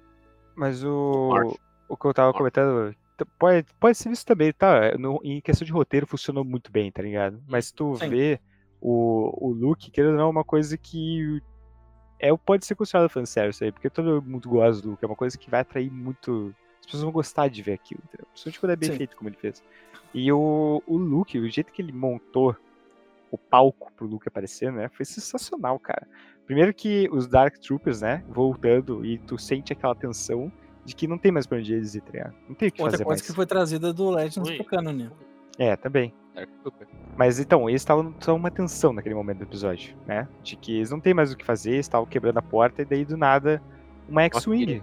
Mas 0.55 0.83
O 0.83 1.57
o, 1.87 1.95
que 1.95 2.07
eu 2.07 2.13
tava 2.13 2.33
comentando, 2.33 2.95
pode, 3.37 3.67
pode 3.79 3.97
ser 3.97 4.11
isso 4.11 4.25
também, 4.25 4.51
tá? 4.51 4.97
No- 4.97 5.21
em 5.23 5.39
questão 5.39 5.65
de 5.65 5.71
roteiro 5.71 6.07
funcionou 6.07 6.43
muito 6.43 6.71
bem, 6.71 6.91
tá 6.91 7.01
ligado? 7.01 7.41
Mas 7.47 7.67
se 7.67 7.73
tu 7.73 7.95
Sim. 7.95 8.09
vê 8.09 8.39
o, 8.81 9.49
o 9.49 9.53
Luke, 9.53 9.91
querendo 9.91 10.11
ou 10.13 10.17
não, 10.17 10.25
é 10.27 10.29
uma 10.29 10.43
coisa 10.43 10.77
que 10.77 11.41
é, 12.19 12.35
pode 12.35 12.65
ser 12.65 12.75
considerado 12.75 13.09
fanservice 13.09 13.63
aí, 13.63 13.71
porque 13.71 13.89
todo 13.89 14.21
mundo 14.21 14.49
gosta 14.49 14.81
do 14.81 14.91
Luke, 14.91 15.03
é 15.03 15.07
uma 15.07 15.15
coisa 15.15 15.37
que 15.37 15.49
vai 15.49 15.61
atrair 15.61 15.91
muito. 15.91 16.53
As 16.79 16.85
pessoas 16.85 17.03
vão 17.03 17.11
gostar 17.11 17.47
de 17.47 17.61
ver 17.61 17.73
aquilo, 17.73 18.01
entendeu? 18.03 18.27
Principalmente 18.27 18.59
quando 18.59 18.71
é 18.71 18.75
bem 18.75 18.91
Sim. 18.91 18.97
feito, 18.97 19.15
como 19.15 19.29
ele 19.29 19.37
fez. 19.37 19.63
E 20.13 20.31
o, 20.31 20.83
o 20.85 20.97
Luke, 20.97 21.37
o 21.37 21.49
jeito 21.49 21.71
que 21.71 21.81
ele 21.81 21.91
montou 21.91 22.55
o 23.31 23.37
palco 23.37 23.91
pro 23.93 24.07
Luke 24.07 24.27
aparecer, 24.27 24.71
né? 24.71 24.87
Foi 24.89 25.05
sensacional, 25.05 25.79
cara. 25.79 26.07
Primeiro 26.45 26.73
que 26.73 27.09
os 27.11 27.27
Dark 27.27 27.57
Troopers, 27.57 28.01
né? 28.01 28.23
Voltando 28.29 29.03
e 29.05 29.17
tu 29.17 29.37
sente 29.37 29.73
aquela 29.73 29.95
tensão 29.95 30.51
de 30.83 30.95
que 30.95 31.07
não 31.07 31.17
tem 31.17 31.31
mais 31.31 31.47
pra 31.47 31.57
onde 31.57 31.73
eles 31.73 31.95
ir, 31.95 32.01
tá 32.01 32.11
ligado? 32.11 32.33
Não 32.47 32.55
tem 32.55 32.69
o 32.69 32.71
que 32.71 32.81
Outra 32.81 32.91
fazer 32.97 33.03
coisa 33.03 33.19
mais. 33.21 33.27
que 33.29 33.35
foi 33.35 33.45
trazida 33.45 33.91
do 33.91 34.09
Legends 34.11 34.47
Ui. 34.49 34.55
pro 34.57 34.65
canon, 34.65 34.91
né? 34.93 35.09
É, 35.57 35.75
também. 35.75 36.13
Dark 36.35 36.49
Trooper. 36.61 36.87
Mas 37.17 37.39
então, 37.39 37.67
eles 37.69 37.81
estavam 37.81 38.13
só 38.19 38.35
uma 38.35 38.51
tensão 38.51 38.93
naquele 38.93 39.15
momento 39.15 39.37
do 39.39 39.43
episódio, 39.45 39.95
né? 40.05 40.27
De 40.43 40.55
que 40.55 40.75
eles 40.75 40.91
não 40.91 40.99
tem 40.99 41.13
mais 41.13 41.31
o 41.31 41.37
que 41.37 41.45
fazer, 41.45 41.71
eles 41.71 41.85
estavam 41.85 42.05
quebrando 42.05 42.37
a 42.37 42.41
porta 42.41 42.81
e 42.81 42.85
daí 42.85 43.05
do 43.05 43.17
nada 43.17 43.61
uma 44.07 44.21
X-Wing. 44.23 44.81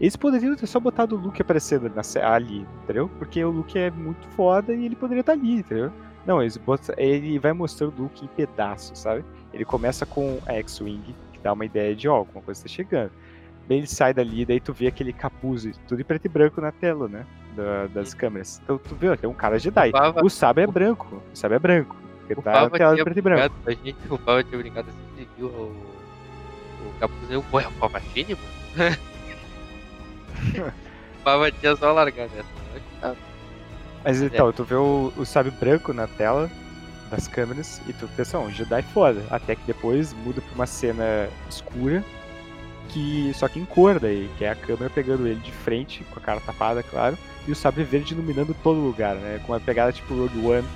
Eles 0.00 0.14
poderiam 0.16 0.54
ter 0.56 0.66
só 0.66 0.78
botado 0.78 1.16
o 1.16 1.18
Luke 1.18 1.40
aparecendo 1.40 1.90
ali, 2.22 2.66
entendeu? 2.82 3.08
Porque 3.18 3.42
o 3.44 3.50
Luke 3.50 3.78
é 3.78 3.90
muito 3.90 4.26
foda 4.28 4.74
e 4.74 4.84
ele 4.84 4.94
poderia 4.96 5.20
estar 5.20 5.32
ali, 5.32 5.56
entendeu? 5.56 5.90
Não, 6.26 6.40
eles 6.42 6.56
botam- 6.56 6.94
ele 6.98 7.38
vai 7.38 7.52
mostrando 7.52 7.98
o 7.98 8.02
Luke 8.02 8.24
em 8.24 8.28
pedaços, 8.28 8.98
sabe? 8.98 9.24
Ele 9.54 9.64
começa 9.64 10.04
com 10.04 10.38
a 10.46 10.52
X-Wing, 10.54 11.14
que 11.32 11.38
dá 11.42 11.52
uma 11.52 11.64
ideia 11.64 11.94
de, 11.94 12.08
ó, 12.08 12.16
alguma 12.16 12.42
coisa 12.42 12.62
tá 12.62 12.68
chegando. 12.68 13.10
Daí 13.68 13.78
ele 13.78 13.86
sai 13.86 14.12
dali, 14.12 14.44
daí 14.44 14.60
tu 14.60 14.72
vê 14.74 14.88
aquele 14.88 15.12
capuz, 15.12 15.66
tudo 15.88 16.00
em 16.00 16.04
preto 16.04 16.26
e 16.26 16.28
branco 16.28 16.60
na 16.60 16.70
tela, 16.72 17.08
né? 17.08 17.24
da- 17.56 17.86
das 17.86 18.12
câmeras. 18.12 18.60
Então 18.64 18.76
tu 18.76 18.96
vê, 18.96 19.08
ó, 19.10 19.16
tem 19.16 19.30
um 19.30 19.32
cara 19.32 19.60
Jedi. 19.60 19.92
Bava- 19.92 20.24
O 20.24 20.28
sabre 20.28 20.64
é 20.64 20.66
branco. 20.66 21.22
O 21.32 21.36
sabre 21.36 21.54
é 21.56 21.58
branco. 21.60 21.94
Porque 22.18 22.32
O 22.34 22.42
tá 22.42 22.50
na 22.50 22.56
Pava 22.62 22.76
tela 22.78 22.96
de 22.96 23.04
preto 23.04 23.18
e 23.18 23.22
branco. 23.22 23.54
a 23.64 23.70
gente, 23.70 23.96
o 24.10 24.18
Pava 24.18 24.42
tinha 24.42 24.58
brincado 24.58 24.88
assim, 24.90 24.98
ele 25.18 25.28
viu 25.38 25.46
o, 25.46 25.70
o 26.88 26.98
capuz 26.98 27.30
é 27.30 27.36
o 27.38 27.42
Palpatine, 27.78 28.34
mano? 28.34 28.96
o 31.20 31.22
Pava 31.22 31.50
tinha 31.52 31.76
só 31.76 31.92
largado 31.92 32.30
essa. 32.36 32.48
Tá- 33.00 33.14
Mas 34.04 34.20
É. 34.20 34.26
então, 34.26 34.52
tu 34.52 34.64
vê 34.64 34.74
o, 34.74 35.12
o 35.16 35.24
sabre 35.24 35.52
branco 35.52 35.92
na 35.92 36.06
tela 36.06 36.50
das 37.14 37.28
câmeras 37.28 37.80
e 37.88 37.92
tu 37.92 38.08
pensa, 38.16 38.38
um 38.38 38.50
Jedi 38.50 38.82
foda. 38.82 39.22
Até 39.30 39.54
que 39.54 39.66
depois 39.66 40.12
muda 40.12 40.40
pra 40.40 40.54
uma 40.54 40.66
cena 40.66 41.28
escura, 41.48 42.04
que 42.88 43.32
só 43.34 43.48
que 43.48 43.58
em 43.58 43.64
cor 43.64 43.98
daí, 43.98 44.30
que 44.36 44.44
é 44.44 44.50
a 44.50 44.54
câmera 44.54 44.90
pegando 44.90 45.26
ele 45.26 45.40
de 45.40 45.50
frente, 45.52 46.04
com 46.12 46.18
a 46.18 46.22
cara 46.22 46.40
tapada, 46.40 46.82
claro, 46.82 47.16
e 47.46 47.52
o 47.52 47.54
sabre 47.54 47.82
verde 47.84 48.14
iluminando 48.14 48.54
todo 48.62 48.78
lugar, 48.80 49.14
né? 49.16 49.40
Com 49.46 49.52
uma 49.52 49.60
pegada 49.60 49.92
tipo 49.92 50.14
Rogue 50.14 50.46
One 50.46 50.66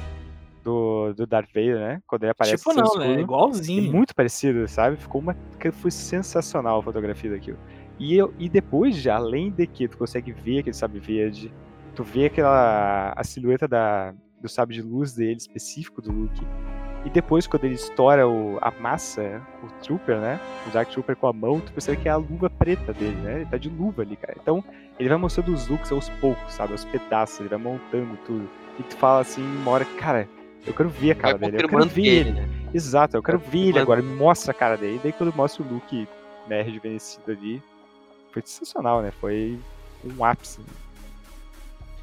do, 0.64 1.12
do 1.14 1.26
Darth 1.26 1.48
Vader, 1.54 1.78
né? 1.78 2.00
Quando 2.06 2.24
ele 2.24 2.32
aparece 2.32 2.56
tipo 2.56 2.74
não, 2.74 2.82
né? 2.82 2.84
escudo. 2.84 3.04
É 3.04 3.14
É 3.14 3.20
igualzinho. 3.20 3.92
muito 3.92 4.14
parecido, 4.14 4.66
sabe? 4.68 4.96
Ficou 4.96 5.20
uma. 5.20 5.36
Foi 5.72 5.90
sensacional 5.90 6.80
a 6.80 6.82
fotografia 6.82 7.30
daquilo. 7.30 7.58
E, 7.98 8.16
eu, 8.16 8.32
e 8.38 8.48
depois, 8.48 8.96
já, 8.96 9.16
além 9.16 9.50
de 9.50 9.66
que 9.66 9.88
tu 9.88 9.96
consegue 9.98 10.30
ver 10.30 10.60
aquele 10.60 10.74
sabre 10.76 11.00
verde, 11.00 11.52
tu 11.94 12.02
vê 12.04 12.26
aquela. 12.26 13.12
a 13.16 13.24
silhueta 13.24 13.66
da, 13.66 14.14
do 14.40 14.48
sabre 14.48 14.74
de 14.76 14.82
luz 14.82 15.14
dele, 15.14 15.36
específico 15.36 16.00
do 16.02 16.12
Luke. 16.12 16.40
E 17.04 17.10
depois, 17.10 17.46
quando 17.46 17.64
ele 17.64 17.74
estoura 17.74 18.28
o, 18.28 18.58
a 18.60 18.70
massa, 18.72 19.40
o 19.62 19.68
Trooper, 19.82 20.18
né? 20.20 20.40
O 20.66 20.70
Dark 20.70 20.88
Trooper 20.90 21.16
com 21.16 21.28
a 21.28 21.32
mão, 21.32 21.60
tu 21.60 21.72
percebe 21.72 21.96
que 22.02 22.08
é 22.08 22.12
a 22.12 22.16
luva 22.16 22.50
preta 22.50 22.92
dele, 22.92 23.16
né? 23.16 23.36
Ele 23.36 23.46
tá 23.46 23.56
de 23.56 23.68
luva 23.68 24.02
ali, 24.02 24.16
cara. 24.16 24.36
Então, 24.40 24.62
ele 24.98 25.08
vai 25.08 25.16
mostrando 25.16 25.52
os 25.54 25.68
looks 25.68 25.92
aos 25.92 26.08
poucos, 26.20 26.52
sabe? 26.52 26.72
Aos 26.72 26.84
pedaços, 26.84 27.40
ele 27.40 27.48
vai 27.48 27.58
montando 27.58 28.16
tudo. 28.26 28.48
E 28.78 28.82
tu 28.82 28.96
fala 28.96 29.20
assim, 29.20 29.42
uma 29.42 29.70
hora, 29.70 29.84
cara, 29.84 30.28
eu 30.66 30.74
quero 30.74 30.88
ver 30.88 31.12
a 31.12 31.14
Vai 31.14 31.22
cara 31.22 31.38
dele, 31.38 31.56
eu 31.62 31.68
quero 31.68 31.86
ver 31.86 32.06
ele. 32.06 32.30
né? 32.32 32.48
Exato, 32.74 33.16
eu 33.16 33.22
quero 33.22 33.38
Vai 33.38 33.48
ver 33.48 33.58
ele 33.68 33.78
agora, 33.78 34.02
me 34.02 34.14
mostra 34.14 34.50
a 34.50 34.54
cara 34.54 34.76
dele. 34.76 34.96
E 34.96 34.98
daí 34.98 35.12
quando 35.12 35.34
mostra 35.34 35.62
o 35.62 35.68
Luke 35.68 36.06
né, 36.48 36.62
rejuvenescido 36.62 37.30
ali, 37.30 37.62
foi 38.32 38.42
sensacional, 38.44 39.00
né? 39.02 39.12
Foi 39.20 39.58
um 40.04 40.24
ápice. 40.24 40.60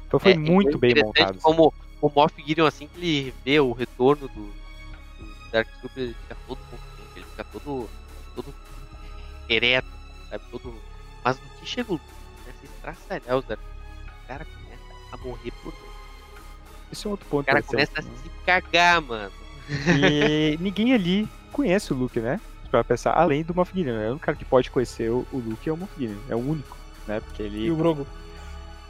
Então 0.06 0.18
foi 0.18 0.32
É, 0.32 0.36
muito 0.38 0.78
bem 0.78 0.94
montado. 1.04 1.38
Como 1.40 1.72
o 2.00 2.10
Moff 2.14 2.34
Gideon, 2.44 2.66
assim 2.66 2.88
que 2.88 2.98
ele 2.98 3.34
vê 3.44 3.60
o 3.60 3.72
retorno 3.72 4.28
do, 4.28 4.44
do 4.44 5.50
Dark 5.50 5.68
Trooper, 5.80 6.04
ele 6.04 6.14
fica 6.14 6.36
todo 6.46 6.58
confiante, 6.70 7.12
ele 7.16 7.24
fica 7.26 7.44
todo, 7.44 7.88
todo 8.34 8.54
ereto, 9.48 9.88
sabe? 10.30 10.44
Todo... 10.50 10.74
Mas 11.24 11.38
no 11.40 11.60
que 11.60 11.66
chega 11.66 11.90
o 11.90 11.94
Luke, 11.94 12.04
começa 12.44 12.58
a 12.62 12.64
estraçalhar 12.64 13.36
os 13.36 13.44
Dark 13.44 13.60
Troopers, 13.60 14.24
o 14.24 14.26
cara 14.26 14.44
começa 14.44 15.12
a 15.12 15.16
morrer 15.16 15.50
por 15.62 15.72
dentro. 15.72 15.86
Esse 16.92 17.06
é 17.06 17.08
um 17.08 17.10
outro 17.12 17.26
ponto 17.28 17.42
O 17.42 17.46
cara 17.46 17.62
começa 17.62 17.92
a 17.96 18.02
né? 18.02 18.10
se 18.22 18.30
cagar, 18.44 19.02
mano. 19.02 19.32
E 19.68 20.56
ninguém 20.60 20.94
ali 20.94 21.28
conhece 21.52 21.92
o 21.92 21.96
Luke, 21.96 22.20
né? 22.20 22.40
Pra 22.70 22.84
pensar, 22.84 23.12
além 23.12 23.42
do 23.42 23.54
Moff 23.54 23.72
Gideon. 23.74 23.96
É 23.96 24.06
o 24.06 24.10
único 24.10 24.24
cara 24.24 24.36
que 24.36 24.44
pode 24.44 24.70
conhecer 24.70 25.10
o, 25.10 25.26
o 25.32 25.38
Luke 25.38 25.68
é 25.68 25.72
o 25.72 25.76
Moff 25.76 25.92
Gideon. 25.98 26.18
É 26.28 26.34
o 26.34 26.38
único, 26.38 26.76
né? 27.06 27.20
Porque 27.20 27.42
ele 27.42 27.66
E 27.66 27.70
o 27.70 27.76
Grogu. 27.76 28.06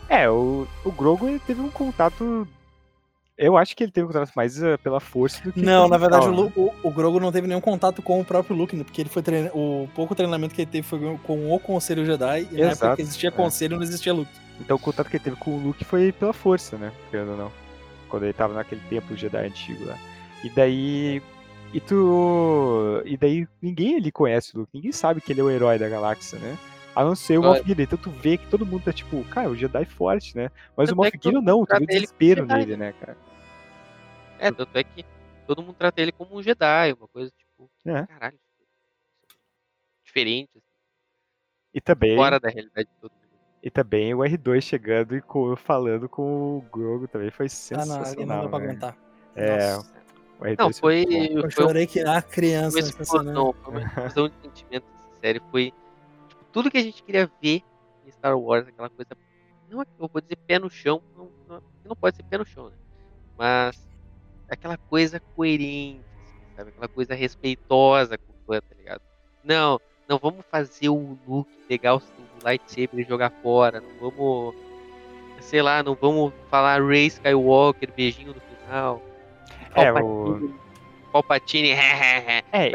É, 0.09 0.29
o, 0.31 0.67
o 0.85 0.93
Grogu 0.93 1.29
ele 1.29 1.39
teve 1.41 1.61
um 1.61 1.71
contato. 1.71 2.47
Eu 3.39 3.57
acho 3.57 3.77
que 3.77 3.85
ele 3.85 3.93
teve 3.93 4.07
um 4.07 4.09
contato 4.09 4.33
mais 4.35 4.63
uh, 4.63 4.79
pela 4.83 4.99
força 4.99 5.43
do 5.43 5.53
que. 5.53 5.61
Não, 5.61 5.89
na 5.89 5.99
verdade, 5.99 6.27
o, 6.27 6.31
né? 6.31 6.37
Lu- 6.37 6.53
o, 6.57 6.73
o 6.85 6.91
Grogu 6.91 7.21
não 7.21 7.31
teve 7.31 7.47
nenhum 7.47 7.61
contato 7.61 8.01
com 8.01 8.19
o 8.19 8.25
próprio 8.25 8.57
Luke, 8.57 8.75
né? 8.75 8.83
porque 8.83 9.03
ele 9.03 9.11
foi 9.11 9.23
treina... 9.23 9.51
o 9.53 9.89
pouco 9.95 10.15
treinamento 10.15 10.55
que 10.55 10.63
ele 10.63 10.71
teve 10.71 10.87
foi 10.87 10.99
com 11.23 11.53
o 11.55 11.61
Conselho 11.61 12.07
Jedi, 12.07 12.49
e 12.51 12.55
na 12.55 12.61
época 12.61 12.73
Exato, 12.73 12.97
que 12.97 13.03
existia 13.03 13.29
é. 13.29 13.33
Conselho 13.33 13.77
não 13.77 13.83
existia 13.83 14.15
Luke. 14.15 14.31
Então 14.59 14.77
o 14.77 14.81
contato 14.81 15.11
que 15.11 15.17
ele 15.17 15.25
teve 15.25 15.37
com 15.37 15.51
o 15.51 15.61
Luke 15.61 15.85
foi 15.85 16.13
pela 16.13 16.33
força, 16.33 16.79
né? 16.79 16.91
Querendo 17.11 17.33
ou 17.33 17.37
não. 17.37 17.53
Quando 18.09 18.23
ele 18.23 18.33
tava 18.33 18.55
naquele 18.55 18.81
templo 18.89 19.15
Jedi 19.17 19.47
antigo 19.47 19.85
lá. 19.85 19.99
E 20.43 20.49
daí. 20.51 21.23
E 21.75 21.81
tu. 21.81 23.03
E 23.05 23.17
daí 23.19 23.47
ninguém 23.61 23.97
ali 23.97 24.11
conhece 24.11 24.57
o 24.57 24.61
Luke, 24.61 24.71
ninguém 24.73 24.93
sabe 24.93 25.21
que 25.21 25.33
ele 25.33 25.41
é 25.41 25.45
o 25.45 25.51
herói 25.51 25.79
da 25.79 25.89
galáxia, 25.89 26.39
né? 26.39 26.57
A 26.97 27.05
não 27.05 27.15
ser 27.15 27.37
o. 27.39 27.43
Moff 27.43 27.63
Gideon. 27.63 27.85
Então 27.85 27.99
tu 27.99 28.11
vê 28.11 28.39
que 28.39 28.47
todo 28.49 28.65
mundo 28.65 28.85
tá 28.85 28.93
tipo, 28.93 29.23
cara, 29.27 29.51
o 29.51 29.55
Jedi 29.55 29.85
forte, 29.85 30.35
né? 30.35 30.51
Mas 30.75 30.89
o 30.89 30.93
Tanto 30.93 30.93
é 30.93 31.05
Moff 31.05 31.19
todo 31.19 31.23
Gideon 31.23 31.43
não, 31.43 31.67
tu 31.67 31.77
vê 31.77 31.85
o 31.85 31.87
desespero 31.87 32.41
Jedi, 32.43 32.59
nele, 32.59 32.77
né, 32.79 32.93
cara? 32.95 33.17
É, 34.39 34.51
tanto 34.51 34.77
é 34.79 34.83
que 34.83 35.05
todo 35.47 35.63
mundo 35.63 35.75
trata 35.75 36.01
ele 36.01 36.11
como 36.11 36.35
um 36.37 36.43
Jedi, 36.43 36.95
uma 36.95 37.07
coisa 37.07 37.31
tipo, 37.37 37.71
É. 37.85 38.07
caralho, 38.07 38.39
diferente, 40.05 40.49
assim, 40.57 40.63
E 41.75 41.81
também. 41.83 42.17
fora 42.17 42.41
da 42.41 42.49
realidade 42.49 42.89
de 42.89 42.95
todo 43.01 43.11
mundo. 43.13 43.27
E 43.63 43.71
também 43.71 44.15
o 44.15 44.19
R2 44.19 44.63
chegando 44.63 45.17
e 45.17 45.23
falando 45.57 46.09
com 46.09 46.59
o 46.59 46.61
Grogu 46.73 47.09
também 47.09 47.31
foi 47.31 47.47
Ah, 47.47 47.85
não, 47.85 47.97
ali 47.97 48.05
sensacional. 48.05 48.37
não 48.37 48.45
dá 48.45 48.49
pra 48.49 48.59
né? 48.59 48.65
aguentar. 48.67 48.97
É, 49.35 49.73
Nossa, 49.75 49.91
o 50.39 50.45
R2 50.45 50.57
Não, 50.59 50.73
foi, 50.73 51.05
eu 51.31 51.41
foi 51.41 51.47
um 51.47 51.51
chorei 51.51 51.87
que 51.87 52.01
a 52.01 52.23
criança 52.23 52.71
foi 52.73 52.81
uma 52.83 52.89
explosão, 52.89 53.53
foi 53.63 53.71
uma 53.75 53.83
explosão 53.83 54.29
de 54.29 54.35
sentimentos 54.41 54.89
série. 55.21 55.41
Foi 55.51 55.73
tudo 56.57 56.71
que 56.71 56.79
a 56.79 56.83
gente 56.83 57.03
queria 57.03 57.31
ver 57.43 57.63
em 58.07 58.11
Star 58.11 58.35
Wars, 58.39 58.67
aquela 58.67 58.89
coisa. 58.89 59.11
Não, 59.69 59.83
é- 59.83 59.87
eu 59.99 60.09
vou 60.11 60.23
dizer 60.23 60.39
pé 60.47 60.59
no 60.59 60.71
chão, 60.71 61.03
não, 61.15 61.29
não, 61.47 61.63
não 61.85 61.95
pode 61.95 62.17
ser 62.17 62.23
pé 62.23 62.39
no 62.39 62.47
chão, 62.47 62.71
né? 62.71 62.77
Mas 63.37 63.79
aquela 64.49 64.79
coisa 64.79 65.21
coerente, 65.35 66.01
assim, 66.01 66.57
sabe? 66.57 66.71
Aquela 66.71 66.89
coisa 66.89 67.15
respeitosa 67.15 68.17
com 68.17 68.33
o 68.33 68.47
fã, 68.47 68.59
tá 68.59 68.75
ligado? 68.75 69.03
Não, 69.45 69.79
não 70.09 70.17
vamos 70.17 70.47
fazer 70.47 70.89
o 70.89 71.19
Luke 71.29 71.51
pegar 71.69 71.95
o, 71.95 71.99
o 71.99 72.43
lightsaber 72.43 73.01
e 73.01 73.03
jogar 73.03 73.31
fora. 73.43 73.83
Não 73.83 74.11
vamos. 74.11 74.55
Sei 75.43 75.61
lá, 75.61 75.83
não 75.83 75.95
vamos 75.95 76.33
falar 76.49 76.83
Ray 76.83 77.09
Skywalker, 77.09 77.93
beijinho 77.93 78.33
no 78.33 78.41
final. 78.41 79.03
É, 79.75 79.93
Palpatine, 79.93 80.55
Palpatine, 81.23 81.71
É, 82.53 82.69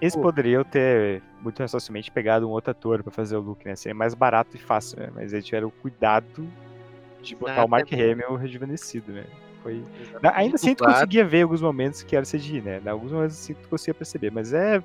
eles 0.00 0.14
cu. 0.14 0.22
poderiam 0.22 0.64
ter 0.64 1.22
muito 1.40 1.56
facilmente 1.68 2.10
pegado 2.10 2.48
um 2.48 2.50
outro 2.50 2.70
ator 2.70 3.02
pra 3.02 3.12
fazer 3.12 3.36
o 3.36 3.40
look, 3.40 3.64
né? 3.64 3.74
Seria 3.76 3.94
mais 3.94 4.14
barato 4.14 4.56
e 4.56 4.60
fácil, 4.60 5.00
né? 5.00 5.10
Mas 5.14 5.32
eles 5.32 5.44
tiveram 5.44 5.68
o 5.68 5.70
cuidado 5.70 6.48
de 7.20 7.34
botar 7.36 7.64
o 7.64 7.68
Mark. 7.68 7.92
Hamill 7.92 8.36
rejuvenescido, 8.36 9.12
né? 9.12 9.24
Foi... 9.62 9.84
Exatamente, 10.00 10.36
Ainda 10.40 10.54
assim, 10.56 10.74
tu 10.74 10.84
conseguia 10.84 11.24
ver 11.24 11.42
alguns 11.42 11.62
momentos 11.62 12.02
que 12.02 12.16
era 12.16 12.24
CGI, 12.26 12.60
né? 12.60 12.80
Em 12.84 12.88
alguns 12.88 13.12
momentos 13.12 13.38
assim, 13.38 13.54
tu 13.54 13.68
conseguia 13.68 13.94
perceber, 13.94 14.30
mas 14.30 14.52
é 14.52 14.82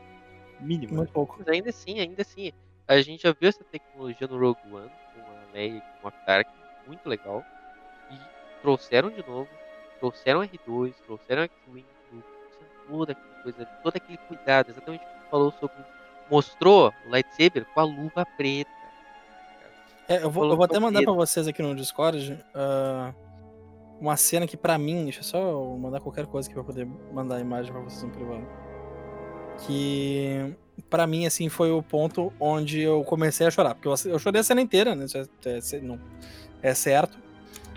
mínimo. 0.60 0.92
né? 0.92 0.98
Muito 0.98 1.12
pouco. 1.12 1.36
Mas 1.40 1.48
ainda 1.48 1.70
assim, 1.70 2.00
ainda 2.00 2.22
assim, 2.22 2.52
a 2.88 3.02
gente 3.02 3.24
já 3.24 3.34
viu 3.40 3.50
essa 3.50 3.64
tecnologia 3.64 4.28
no 4.28 4.38
Rogue 4.40 4.60
One, 4.72 4.90
com 5.16 5.22
a 5.22 5.54
Leia 5.54 5.78
e 5.78 6.02
com 6.02 6.08
a 6.08 6.12
Tark, 6.12 6.48
muito 6.88 7.08
legal. 7.10 7.44
E 8.12 8.16
trouxeram 8.62 9.10
de 9.10 9.26
novo, 9.28 9.48
trouxeram 10.00 10.42
R2, 10.42 10.94
trouxeram 11.06 11.44
X-Wing, 11.44 11.84
trouxeram 11.84 11.97
toda 12.88 13.12
aquela 13.14 13.44
coisa, 13.44 13.66
todo 13.84 13.96
aquele 13.96 14.18
cuidado, 14.18 14.70
exatamente 14.72 15.04
o 15.04 15.08
que 15.08 15.30
falou 15.30 15.54
sobre. 15.60 15.76
Mostrou 16.30 16.94
o 17.06 17.10
lightsaber 17.10 17.66
com 17.74 17.80
a 17.80 17.84
luva 17.84 18.26
preta. 18.38 18.70
É, 20.10 20.24
eu, 20.24 20.30
vou, 20.32 20.50
eu 20.50 20.56
vou 20.56 20.66
até 20.66 20.80
mandar 20.80 21.02
pra 21.04 21.14
vocês 21.14 21.48
aqui 21.48 21.62
no 21.62 21.76
Discord 21.76 22.38
ah, 22.56 23.14
uma 24.00 24.16
cena 24.16 24.48
que 24.48 24.56
pra 24.56 24.78
mim, 24.78 25.04
deixa 25.04 25.20
eu 25.20 25.24
só 25.24 25.64
mandar 25.78 26.00
qualquer 26.00 26.26
coisa 26.26 26.48
aqui 26.48 26.54
pra 26.56 26.64
poder 26.64 26.86
mandar 27.14 27.38
a 27.38 27.40
imagem 27.40 27.72
pra 27.72 27.82
vocês 27.82 28.04
no 28.04 28.10
privado. 28.12 28.46
Que 29.66 30.56
pra 30.90 31.08
mim, 31.08 31.26
assim, 31.26 31.50
foi 31.50 31.72
o 31.72 31.82
ponto 31.82 32.32
onde 32.40 32.82
eu 32.82 33.04
comecei 33.04 33.48
a 33.48 33.52
chorar. 33.52 33.74
Porque 33.76 33.88
eu, 33.88 34.12
eu 34.12 34.20
chorei 34.20 34.42
a 34.42 34.44
cena 34.44 34.62
inteira, 34.62 34.96
né? 34.96 35.06
Isso 35.06 35.18
é, 35.18 35.78
é- 35.78 35.82
não, 35.82 36.00
é 36.62 36.74
certo. 36.74 37.18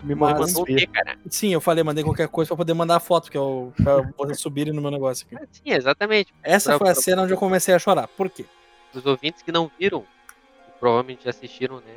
Tu 0.01 0.07
me 0.07 0.15
Mas- 0.15 0.33
mandou 0.33 0.47
Mandou 0.47 0.63
o 0.63 0.67
quê, 0.67 0.87
cara? 0.87 1.19
Sim, 1.29 1.53
eu 1.53 1.61
falei, 1.61 1.85
mandei 1.85 2.03
qualquer 2.03 2.29
coisa 2.29 2.49
pra 2.49 2.57
poder 2.57 2.75
mandar 2.75 2.97
a 2.97 3.01
foto, 3.01 3.31
que 3.31 3.37
eu, 3.37 3.73
pra 3.77 4.03
vocês 4.17 4.41
subirem 4.41 4.73
no 4.73 4.81
meu 4.81 4.91
negócio 4.91 5.27
aqui. 5.27 5.37
Ah, 5.37 5.47
Sim, 5.53 5.73
exatamente. 5.73 6.33
Essa 6.43 6.71
Pra- 6.71 6.79
foi 6.79 6.89
a 6.91 6.93
pra- 6.95 7.03
cena 7.03 7.23
onde 7.23 7.33
eu 7.33 7.37
comecei 7.39 7.75
a 7.75 7.79
chorar. 7.79 8.09
Por 8.09 8.29
quê? 8.31 8.45
Os 8.95 9.05
ouvintes 9.07 9.43
que 9.43 9.53
não 9.53 9.71
viram, 9.79 10.01
que 10.01 10.73
provavelmente 10.81 11.25
já 11.25 11.31
assistiram, 11.31 11.77
né, 11.77 11.95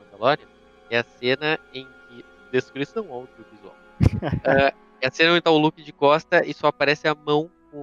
Mandalorian, 0.00 0.46
é 0.90 0.98
a 0.98 1.04
cena 1.04 1.58
em 1.74 1.84
que. 2.08 2.24
Descrição 2.52 3.04
audiovisual. 3.12 3.74
Ah, 4.44 4.72
é 5.00 5.08
a 5.08 5.10
cena 5.10 5.32
onde 5.32 5.40
tá 5.42 5.50
o 5.50 5.58
Luke 5.58 5.82
de 5.82 5.92
costa 5.92 6.46
e 6.46 6.54
só 6.54 6.68
aparece 6.68 7.06
a 7.08 7.14
mão 7.14 7.50
com 7.70 7.76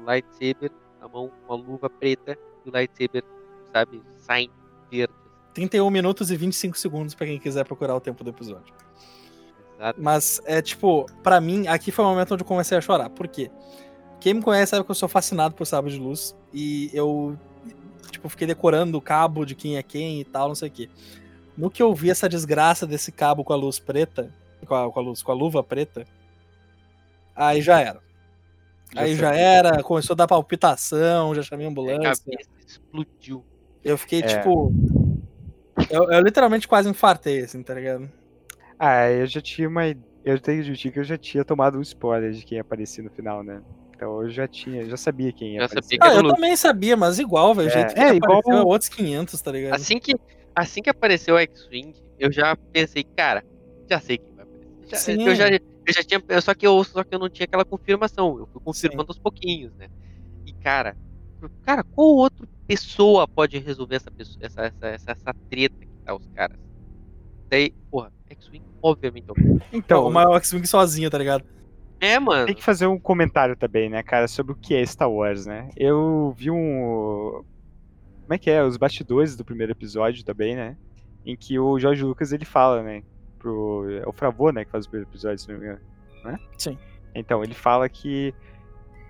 o 0.00 0.02
lightsaber, 0.04 0.70
a 1.00 1.08
mão 1.08 1.30
com 1.46 1.52
a 1.52 1.56
luva 1.56 1.88
preta 1.90 2.36
e 2.64 2.68
o 2.68 2.72
lightsaber, 2.72 3.24
sabe, 3.72 4.00
sai 4.18 4.48
verde. 4.90 5.14
31 5.54 5.88
minutos 5.90 6.30
e 6.30 6.36
25 6.36 6.78
segundos 6.78 7.14
pra 7.14 7.26
quem 7.26 7.38
quiser 7.38 7.64
procurar 7.64 7.94
o 7.94 8.00
tempo 8.00 8.22
do 8.24 8.30
episódio. 8.30 8.72
Exato. 9.76 10.00
Mas 10.02 10.40
é 10.44 10.62
tipo, 10.62 11.06
pra 11.22 11.40
mim, 11.40 11.66
aqui 11.66 11.90
foi 11.90 12.04
o 12.04 12.08
momento 12.08 12.34
onde 12.34 12.42
eu 12.42 12.46
comecei 12.46 12.78
a 12.78 12.80
chorar. 12.80 13.10
Por 13.10 13.26
quê? 13.28 13.50
Quem 14.20 14.34
me 14.34 14.42
conhece 14.42 14.70
sabe 14.70 14.84
que 14.84 14.90
eu 14.90 14.94
sou 14.94 15.08
fascinado 15.08 15.54
por 15.54 15.66
sabre 15.66 15.90
de 15.90 15.98
luz. 15.98 16.34
E 16.54 16.90
eu, 16.94 17.36
tipo, 18.10 18.28
fiquei 18.28 18.46
decorando 18.46 18.96
o 18.96 19.00
cabo 19.00 19.44
de 19.44 19.54
quem 19.54 19.76
é 19.76 19.82
quem 19.82 20.20
e 20.20 20.24
tal, 20.24 20.48
não 20.48 20.54
sei 20.54 20.68
o 20.68 20.72
quê. 20.72 20.88
No 21.56 21.70
que 21.70 21.82
eu 21.82 21.92
vi 21.94 22.10
essa 22.10 22.28
desgraça 22.28 22.86
desse 22.86 23.10
cabo 23.12 23.42
com 23.44 23.52
a 23.52 23.56
luz 23.56 23.78
preta, 23.78 24.32
com 24.66 24.74
a, 24.74 24.90
com 24.90 25.00
a 25.00 25.02
luz, 25.02 25.22
com 25.22 25.32
a 25.32 25.34
luva 25.34 25.62
preta, 25.62 26.06
aí 27.34 27.60
já 27.60 27.80
era. 27.80 28.00
Já 28.94 29.00
aí 29.02 29.16
já 29.16 29.34
era, 29.34 29.82
começou 29.82 30.14
a 30.14 30.16
dar 30.16 30.26
palpitação, 30.28 31.34
já 31.34 31.42
chamei 31.42 31.66
a 31.66 31.68
A 31.68 31.70
ambulância. 31.72 32.24
cabeça 32.24 32.48
explodiu. 32.66 33.44
Eu 33.82 33.98
fiquei, 33.98 34.20
É. 34.20 34.22
tipo. 34.22 34.72
Eu, 35.92 36.10
eu 36.10 36.20
literalmente 36.20 36.66
quase 36.66 36.88
infartei, 36.88 37.40
assim, 37.42 37.62
tá 37.62 37.74
ligado? 37.74 38.10
Ah, 38.78 39.10
eu 39.10 39.26
já 39.26 39.40
tinha 39.40 39.68
uma. 39.68 39.86
Eu 40.24 40.40
tenho 40.40 40.58
que 40.58 40.62
admitir 40.62 40.92
que 40.92 40.98
eu 40.98 41.04
já 41.04 41.18
tinha 41.18 41.44
tomado 41.44 41.78
um 41.78 41.82
spoiler 41.82 42.32
de 42.32 42.44
quem 42.44 42.56
ia 42.56 42.62
aparecer 42.62 43.02
no 43.02 43.10
final, 43.10 43.42
né? 43.42 43.60
Então 43.94 44.22
eu 44.22 44.30
já 44.30 44.48
tinha, 44.48 44.88
já 44.88 44.96
sabia 44.96 45.32
quem 45.32 45.54
ia 45.54 45.60
Já 45.60 45.66
aparecer. 45.66 45.96
sabia 45.98 46.10
que 46.10 46.16
Ah, 46.16 46.20
eu 46.20 46.34
também 46.34 46.56
sabia, 46.56 46.96
mas 46.96 47.18
igual, 47.18 47.54
velho. 47.54 47.68
O 47.68 47.70
É, 47.70 47.74
jeito 47.74 47.94
que 47.94 48.00
é, 48.00 48.14
igual 48.14 48.38
apareceu 48.38 48.58
é 48.58 48.62
o- 48.62 48.66
outros 48.66 48.88
500, 48.88 49.40
tá 49.42 49.52
ligado? 49.52 49.74
Assim 49.74 49.98
que, 50.00 50.14
assim 50.54 50.82
que 50.82 50.90
apareceu 50.90 51.34
o 51.36 51.38
X-Wing, 51.38 51.92
eu 52.18 52.32
já 52.32 52.56
pensei, 52.72 53.04
cara, 53.16 53.44
já 53.88 54.00
sei 54.00 54.18
quem 54.18 54.34
vai 54.34 54.44
aparecer. 54.44 54.72
Já- 54.88 54.96
Sim. 54.98 55.28
eu, 55.28 55.34
já, 55.34 55.48
eu 55.50 55.92
já 55.94 56.02
tinha. 56.02 56.40
Só 56.40 56.54
que, 56.54 56.66
eu, 56.66 56.82
só 56.84 57.04
que 57.04 57.14
eu 57.14 57.18
não 57.18 57.28
tinha 57.30 57.44
aquela 57.44 57.64
confirmação. 57.64 58.38
Eu 58.38 58.46
fui 58.46 58.60
confirmando 58.64 59.06
aos 59.10 59.18
pouquinhos, 59.18 59.72
né? 59.76 59.86
E, 60.46 60.52
cara, 60.54 60.96
cara, 61.64 61.84
qual 61.84 62.08
outra 62.08 62.46
pessoa 62.72 63.28
pode 63.28 63.58
resolver 63.58 63.96
essa, 63.96 64.10
pessoa, 64.10 64.38
essa, 64.44 64.62
essa, 64.62 64.86
essa, 64.86 65.10
essa 65.12 65.34
treta 65.50 65.76
que 65.78 65.86
tá 66.04 66.14
os 66.14 66.26
caras? 66.28 66.58
Daí, 67.50 67.74
porra, 67.90 68.10
X-Wing, 68.30 68.64
obviamente 68.82 69.26
é 69.28 69.32
o 69.32 69.60
Então, 69.72 70.08
Então, 70.10 70.30
o 70.30 70.36
X-Wing 70.36 70.66
sozinho, 70.66 71.10
tá 71.10 71.18
ligado? 71.18 71.44
É, 72.00 72.18
mano. 72.18 72.46
tem 72.46 72.54
que 72.54 72.64
fazer 72.64 72.86
um 72.86 72.98
comentário 72.98 73.54
também, 73.54 73.88
né, 73.88 74.02
cara, 74.02 74.26
sobre 74.26 74.52
o 74.52 74.56
que 74.56 74.74
é 74.74 74.84
Star 74.84 75.10
Wars, 75.10 75.46
né? 75.46 75.68
Eu 75.76 76.34
vi 76.36 76.50
um. 76.50 77.44
Como 78.22 78.34
é 78.34 78.38
que 78.38 78.50
é? 78.50 78.64
Os 78.64 78.76
bastidores 78.76 79.36
do 79.36 79.44
primeiro 79.44 79.72
episódio 79.72 80.24
também, 80.24 80.56
né? 80.56 80.76
Em 81.24 81.36
que 81.36 81.58
o 81.58 81.78
Jorge 81.78 82.02
Lucas 82.02 82.32
ele 82.32 82.44
fala, 82.44 82.82
né? 82.82 83.02
Pro. 83.38 83.86
É 84.02 84.08
o 84.08 84.12
Fravô, 84.12 84.50
né? 84.50 84.64
Que 84.64 84.70
faz 84.70 84.86
o 84.86 84.88
primeiro 84.88 85.10
episódio, 85.10 85.38
se 85.38 85.48
não 85.48 85.58
me 85.58 85.64
engano. 85.64 85.80
Né? 86.24 86.40
Sim. 86.58 86.78
Então, 87.14 87.44
ele 87.44 87.54
fala 87.54 87.88
que. 87.88 88.34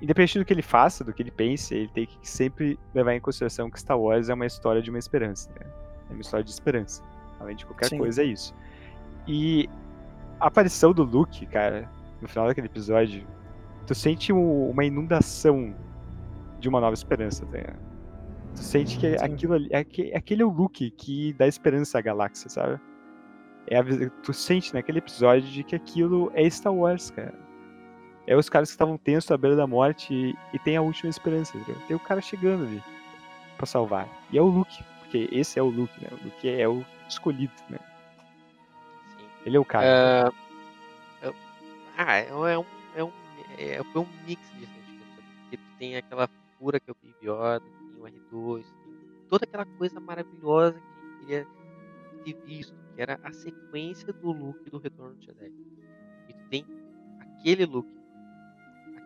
Independente 0.02 0.38
do 0.40 0.44
que 0.44 0.52
ele 0.52 0.62
faça, 0.62 1.04
do 1.04 1.12
que 1.12 1.22
ele 1.22 1.30
pense, 1.30 1.72
ele 1.74 1.88
tem 1.88 2.06
que 2.06 2.18
sempre 2.28 2.76
levar 2.92 3.14
em 3.14 3.20
consideração 3.20 3.70
que 3.70 3.78
Star 3.78 3.98
Wars 3.98 4.28
é 4.28 4.34
uma 4.34 4.44
história 4.46 4.82
de 4.82 4.90
uma 4.90 4.98
esperança, 4.98 5.48
né? 5.50 5.66
É 6.10 6.12
uma 6.12 6.20
história 6.20 6.42
de 6.44 6.50
esperança. 6.50 7.02
Além 7.38 7.54
de 7.54 7.64
qualquer 7.64 7.86
Sim. 7.88 7.98
coisa, 7.98 8.20
é 8.22 8.26
isso. 8.26 8.52
E 9.28 9.68
a 10.40 10.48
aparição 10.48 10.92
do 10.92 11.04
Luke, 11.04 11.46
cara, 11.46 11.88
no 12.20 12.28
final 12.28 12.48
daquele 12.48 12.66
episódio, 12.66 13.24
tu 13.86 13.94
sente 13.94 14.32
um- 14.32 14.70
uma 14.70 14.84
inundação 14.84 15.72
de 16.58 16.68
uma 16.68 16.80
nova 16.80 16.94
esperança, 16.94 17.46
tá 17.46 17.56
ligado? 17.58 17.78
Tu 18.56 18.60
sente 18.62 18.98
que 18.98 19.16
Sim. 19.16 19.24
aquilo 19.24 19.54
ali, 19.54 19.74
aque- 19.74 20.12
aquele 20.14 20.42
é 20.42 20.44
o 20.44 20.50
Luke 20.50 20.90
que 20.90 21.32
dá 21.34 21.46
esperança 21.46 21.98
à 21.98 22.02
galáxia, 22.02 22.50
sabe? 22.50 22.80
É 23.68 23.78
a 23.78 23.84
tu 24.22 24.32
sente 24.32 24.74
naquele 24.74 24.98
episódio 24.98 25.48
de 25.48 25.62
que 25.62 25.76
aquilo 25.76 26.30
é 26.34 26.48
Star 26.50 26.74
Wars, 26.74 27.10
cara. 27.12 27.34
É 28.26 28.36
os 28.36 28.48
caras 28.48 28.68
que 28.68 28.74
estavam 28.74 28.96
tensos 28.96 29.30
à 29.30 29.36
beira 29.36 29.56
da 29.56 29.66
morte 29.66 30.14
e, 30.14 30.36
e 30.52 30.58
tem 30.58 30.76
a 30.76 30.82
última 30.82 31.10
esperança, 31.10 31.56
entendeu? 31.56 31.80
Tem 31.88 31.96
o 31.96 32.00
cara 32.00 32.20
chegando 32.20 32.64
ali 32.64 32.82
pra 33.56 33.66
salvar. 33.66 34.08
E 34.30 34.38
é 34.38 34.42
o 34.42 34.46
Luke, 34.46 34.82
porque 35.00 35.28
esse 35.32 35.58
é 35.58 35.62
o 35.62 35.68
Luke, 35.68 35.92
né? 36.02 36.08
O 36.12 36.24
Luke 36.24 36.48
é 36.48 36.68
o 36.68 36.84
escolhido, 37.08 37.52
né? 37.68 37.78
Sim. 39.16 39.26
Ele 39.44 39.56
é 39.56 39.60
o 39.60 39.64
cara. 39.64 40.28
Ah, 40.28 40.32
eu- 41.22 41.34
ah, 41.96 42.16
é 42.16 42.34
um, 42.34 42.46
é 42.46 42.58
um, 42.58 42.64
é 42.96 43.04
um, 43.04 43.12
é, 43.58 43.78
mix 44.26 44.40
de 44.54 44.66
sentimentos. 44.66 45.24
Porque 45.42 45.56
tu 45.56 45.78
tem 45.78 45.96
aquela 45.96 46.28
figura 46.52 46.78
que 46.78 46.90
é 46.90 46.92
o 46.92 46.96
Baby 47.02 47.28
Yoda, 47.28 47.60
tem 47.60 48.00
o 48.00 48.04
R2, 48.56 48.62
tem 48.62 48.94
toda 49.28 49.44
aquela 49.44 49.64
coisa 49.64 49.98
maravilhosa 49.98 50.78
que 50.80 50.86
a 50.86 51.10
gente 51.10 51.18
queria 51.26 51.46
ter 52.24 52.34
visto, 52.46 52.74
que 52.94 53.02
era 53.02 53.18
a 53.22 53.32
sequência 53.32 54.12
do 54.12 54.30
look 54.32 54.70
do 54.70 54.78
Retorno 54.78 55.14
de 55.16 55.26
Jedi. 55.26 55.52
E 56.28 56.32
tu 56.32 56.44
tem 56.48 56.66
aquele 57.20 57.66
look, 57.66 57.88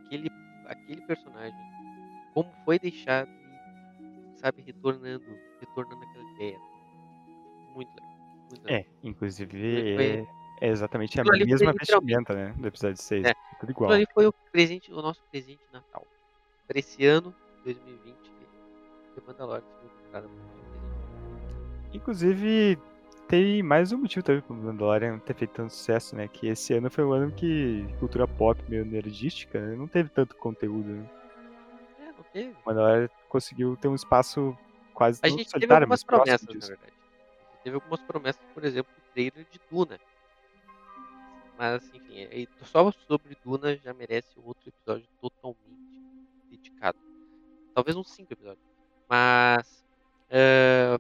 aquele, 0.07 0.31
aquele 0.67 1.01
personagem, 1.03 1.59
como 2.35 2.51
foi 2.65 2.79
deixado 2.79 3.31
e, 4.01 4.39
sabe, 4.39 4.63
retornando, 4.63 5.25
retornando 5.61 6.03
aquela 6.05 6.25
ideia. 6.35 6.59
Muito 7.75 7.91
legal. 7.95 8.17
Muito 8.49 8.65
legal. 8.65 8.81
É, 8.81 8.87
inclusive 9.03 9.95
Foi- 9.97 10.05
é, 10.07 10.27
é 10.61 10.69
exatamente 10.69 11.21
a 11.21 11.25
mesma 11.25 11.73
vestimenta, 11.73 12.35
né? 12.35 12.55
Do 12.57 12.67
episódio 12.69 13.03
6. 13.03 13.25
É. 13.25 13.35
Tudo 13.35 13.43
Aquilo 13.57 13.71
igual. 13.73 13.91
ali 13.93 14.07
foi 14.15 14.27
o 14.27 14.33
presente, 14.53 14.93
o 14.93 15.03
nosso 15.03 15.23
presente 15.31 15.59
de 15.67 15.73
Natal. 15.73 16.07
Para 16.67 16.79
esse 16.79 17.05
ano, 17.05 17.35
2020, 17.65 18.17
The 19.15 19.23
Mandalorian 19.27 19.65
segunda 19.81 19.95
temporada. 20.03 20.29
presente. 20.29 21.97
Inclusive, 21.97 22.79
tem 23.29 23.63
mais 23.63 23.93
um 23.93 23.99
motivo 23.99 24.25
também 24.25 24.43
pro 24.43 24.55
Mandalorian 24.55 25.19
ter 25.19 25.35
feito 25.35 25.53
tanto 25.53 25.73
sucesso, 25.73 26.15
né? 26.15 26.29
Que 26.29 26.49
esse 26.49 26.75
ano 26.75 26.91
foi 26.91 27.05
um 27.05 27.13
ano 27.13 27.33
que 27.33 27.87
cultura 27.99 28.27
pop 28.27 28.63
meio 28.69 28.85
nerdística 28.85 29.61
né, 29.61 29.75
não 29.75 29.89
teve 29.89 30.09
tanto 30.11 30.37
conteúdo. 30.37 30.89
Né? 30.89 31.11
É, 32.01 32.13
não 32.13 32.25
teve. 32.33 32.51
O 32.51 32.57
Mandalorian 32.67 33.09
conseguiu 33.29 33.77
ter 33.77 33.89
um 33.89 33.95
espaço 33.95 34.57
quase 34.95 35.21
A 35.23 35.29
gente 35.29 35.51
teve 35.51 35.73
algumas 35.73 36.05
promessas, 36.05 36.47
na 36.47 36.67
verdade. 36.67 36.93
Teve 37.65 37.75
algumas 37.75 38.01
promessas, 38.01 38.43
por 38.55 38.65
exemplo, 38.65 38.93
o 38.97 39.13
trailer 39.13 39.45
de 39.51 39.61
Duna. 39.71 39.99
Mas, 41.59 41.89
enfim, 41.95 42.21
é- 42.21 42.47
só 42.65 42.93
sobre 43.09 43.37
Duna 43.45 43.77
já 43.77 43.93
merece 43.93 44.39
outro 44.45 44.69
episódio 44.69 45.07
totalmente 45.21 45.57
dedicado. 46.51 46.99
Talvez 47.75 47.97
uns 47.97 48.11
5 48.11 48.33
episódios. 48.33 48.65
Mas, 49.09 49.85
é, 50.29 50.99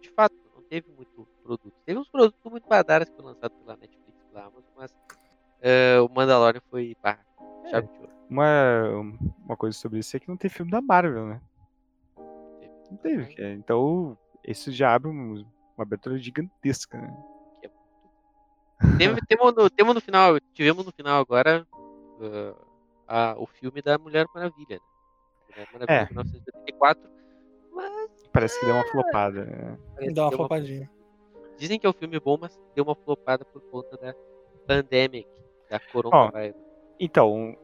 de 0.00 0.10
fato, 0.10 0.34
não 0.54 0.62
teve 0.62 0.88
muito 0.92 1.07
produto. 1.48 1.72
Teve 1.86 1.98
uns 1.98 2.08
produtos 2.08 2.38
muito 2.50 2.68
badaras 2.68 3.08
que 3.08 3.16
foram 3.16 3.28
lançados 3.30 3.56
pela 3.58 3.76
Netflix 3.76 4.22
pela 4.30 4.44
Amazon, 4.46 4.70
mas 4.76 4.94
é, 5.60 5.98
o 6.00 6.08
Mandalorian 6.08 6.60
foi, 6.70 6.94
pá, 7.02 7.18
chave 7.70 7.86
de 7.88 7.98
ouro. 7.98 8.12
Uma, 8.28 8.90
uma 9.46 9.56
coisa 9.56 9.76
sobre 9.76 9.98
isso 10.00 10.14
é 10.16 10.20
que 10.20 10.28
não 10.28 10.36
tem 10.36 10.50
filme 10.50 10.70
da 10.70 10.80
Marvel, 10.82 11.26
né? 11.26 11.40
Não 12.90 12.96
teve. 12.98 13.34
é, 13.42 13.52
Então, 13.54 14.16
isso 14.44 14.70
já 14.70 14.94
abre 14.94 15.08
um- 15.10 15.44
uma 15.76 15.82
abertura 15.84 16.18
gigantesca, 16.18 16.98
né? 16.98 17.16
Teve, 18.96 19.20
temos, 19.26 19.54
no, 19.54 19.68
temos 19.70 19.94
no 19.94 20.00
final, 20.00 20.38
tivemos 20.54 20.84
no 20.86 20.92
final 20.92 21.20
agora 21.20 21.66
uh, 22.20 22.54
a- 23.08 23.34
o 23.38 23.46
filme 23.46 23.82
da 23.82 23.98
Mulher 23.98 24.26
Maravilha. 24.34 24.76
Né? 24.76 24.78
Mulher 25.50 25.68
Maravilha 25.72 25.96
É. 26.00 26.04
de 26.04 26.10
1984. 26.12 27.10
Mas 27.72 28.28
Parece 28.32 28.60
que 28.60 28.66
deu 28.66 28.74
uma 28.76 28.84
flopada. 28.84 29.44
né? 29.44 29.78
parece 29.94 30.14
Dá 30.14 30.22
uma 30.24 30.28
deu 30.30 30.38
flopadinha. 30.38 30.90
Dizem 31.58 31.78
que 31.78 31.86
é 31.86 31.90
um 31.90 31.92
filme 31.92 32.18
bom, 32.20 32.38
mas 32.40 32.58
deu 32.74 32.84
uma 32.84 32.94
flopada 32.94 33.44
por 33.44 33.60
conta 33.62 33.96
da 33.96 34.14
pandemic, 34.66 35.28
da 35.68 35.80
coronavírus. 35.80 36.56
Então, 37.00 37.56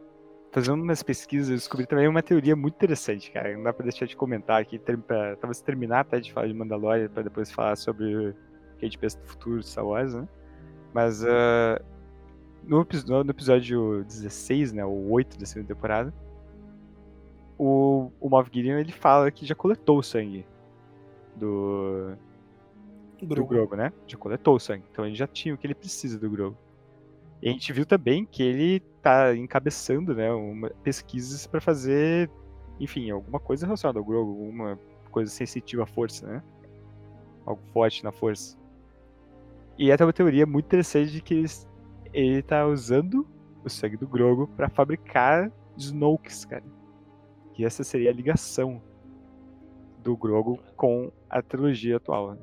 fazendo 0.50 0.82
umas 0.82 1.02
pesquisas, 1.02 1.48
eu 1.48 1.56
descobri 1.56 1.86
também 1.86 2.08
uma 2.08 2.22
teoria 2.22 2.56
muito 2.56 2.74
interessante, 2.74 3.30
cara. 3.30 3.56
Não 3.56 3.62
dá 3.62 3.72
pra 3.72 3.84
deixar 3.84 4.06
de 4.06 4.16
comentar 4.16 4.60
aqui, 4.60 4.78
pra 4.78 5.36
talvez 5.36 5.60
terminar 5.60 6.00
até 6.00 6.18
de 6.18 6.32
falar 6.32 6.48
de 6.48 6.54
Mandalorian, 6.54 7.08
pra 7.08 7.22
depois 7.22 7.52
falar 7.52 7.76
sobre 7.76 8.30
o 8.30 8.34
que 8.78 8.84
a 8.84 8.84
gente 8.84 8.98
pensa 8.98 9.18
do 9.18 9.26
futuro 9.26 9.60
de 9.60 9.66
Star 9.68 9.86
Wars, 9.86 10.14
né? 10.14 10.28
Mas 10.92 11.24
ah, 11.24 11.80
no, 12.66 12.86
no 13.24 13.30
episódio 13.30 14.04
16, 14.04 14.72
né, 14.72 14.84
o 14.84 15.10
8 15.12 15.38
da 15.38 15.46
segunda 15.46 15.74
temporada, 15.74 16.12
o, 17.58 18.10
o 18.20 18.28
Moff 18.28 18.50
Gideon, 18.52 18.78
ele 18.78 18.92
fala 18.92 19.30
que 19.30 19.46
já 19.46 19.54
coletou 19.54 19.98
o 19.98 20.02
sangue 20.02 20.44
do, 21.36 22.16
do 23.20 23.26
Grogu. 23.26 23.48
Grogu, 23.48 23.76
né? 23.76 23.92
Já 24.06 24.16
coletou 24.16 24.56
o 24.56 24.60
sangue. 24.60 24.84
Então 24.90 25.04
ele 25.06 25.14
já 25.14 25.26
tinha 25.26 25.54
o 25.54 25.58
que 25.58 25.66
ele 25.66 25.74
precisa 25.74 26.18
do 26.18 26.28
Grogu. 26.30 26.56
E 27.42 27.48
a 27.48 27.52
gente 27.52 27.72
viu 27.72 27.84
também 27.84 28.24
que 28.24 28.42
ele 28.42 28.80
tá 29.02 29.34
encabeçando, 29.36 30.14
né, 30.14 30.32
uma, 30.32 30.70
pesquisas 30.82 31.46
para 31.46 31.60
fazer, 31.60 32.30
enfim, 32.80 33.10
alguma 33.10 33.38
coisa 33.38 33.66
relacionada 33.66 33.98
ao 33.98 34.04
Grogu, 34.04 34.30
alguma 34.30 34.78
coisa 35.10 35.30
sensitiva 35.30 35.82
à 35.82 35.86
força, 35.86 36.26
né? 36.26 36.42
Algo 37.44 37.60
forte 37.72 38.02
na 38.02 38.10
força. 38.10 38.56
E 39.76 39.92
até 39.92 40.04
uma 40.04 40.12
teoria 40.12 40.46
muito 40.46 40.64
interessante 40.66 41.10
de 41.12 41.20
que 41.20 41.34
eles- 41.34 41.68
ele 42.12 42.42
tá 42.42 42.66
usando 42.66 43.26
o 43.64 43.68
sangue 43.68 43.96
do 43.96 44.06
Grogu 44.08 44.46
para 44.56 44.68
fabricar 44.68 45.52
Snokes, 45.76 46.44
cara. 46.44 46.64
Que 47.52 47.64
essa 47.64 47.84
seria 47.84 48.10
a 48.10 48.14
ligação 48.14 48.80
do 50.02 50.16
Grogu 50.16 50.58
com 50.76 51.10
a 51.28 51.42
trilogia 51.42 51.96
atual. 51.96 52.34
né? 52.34 52.38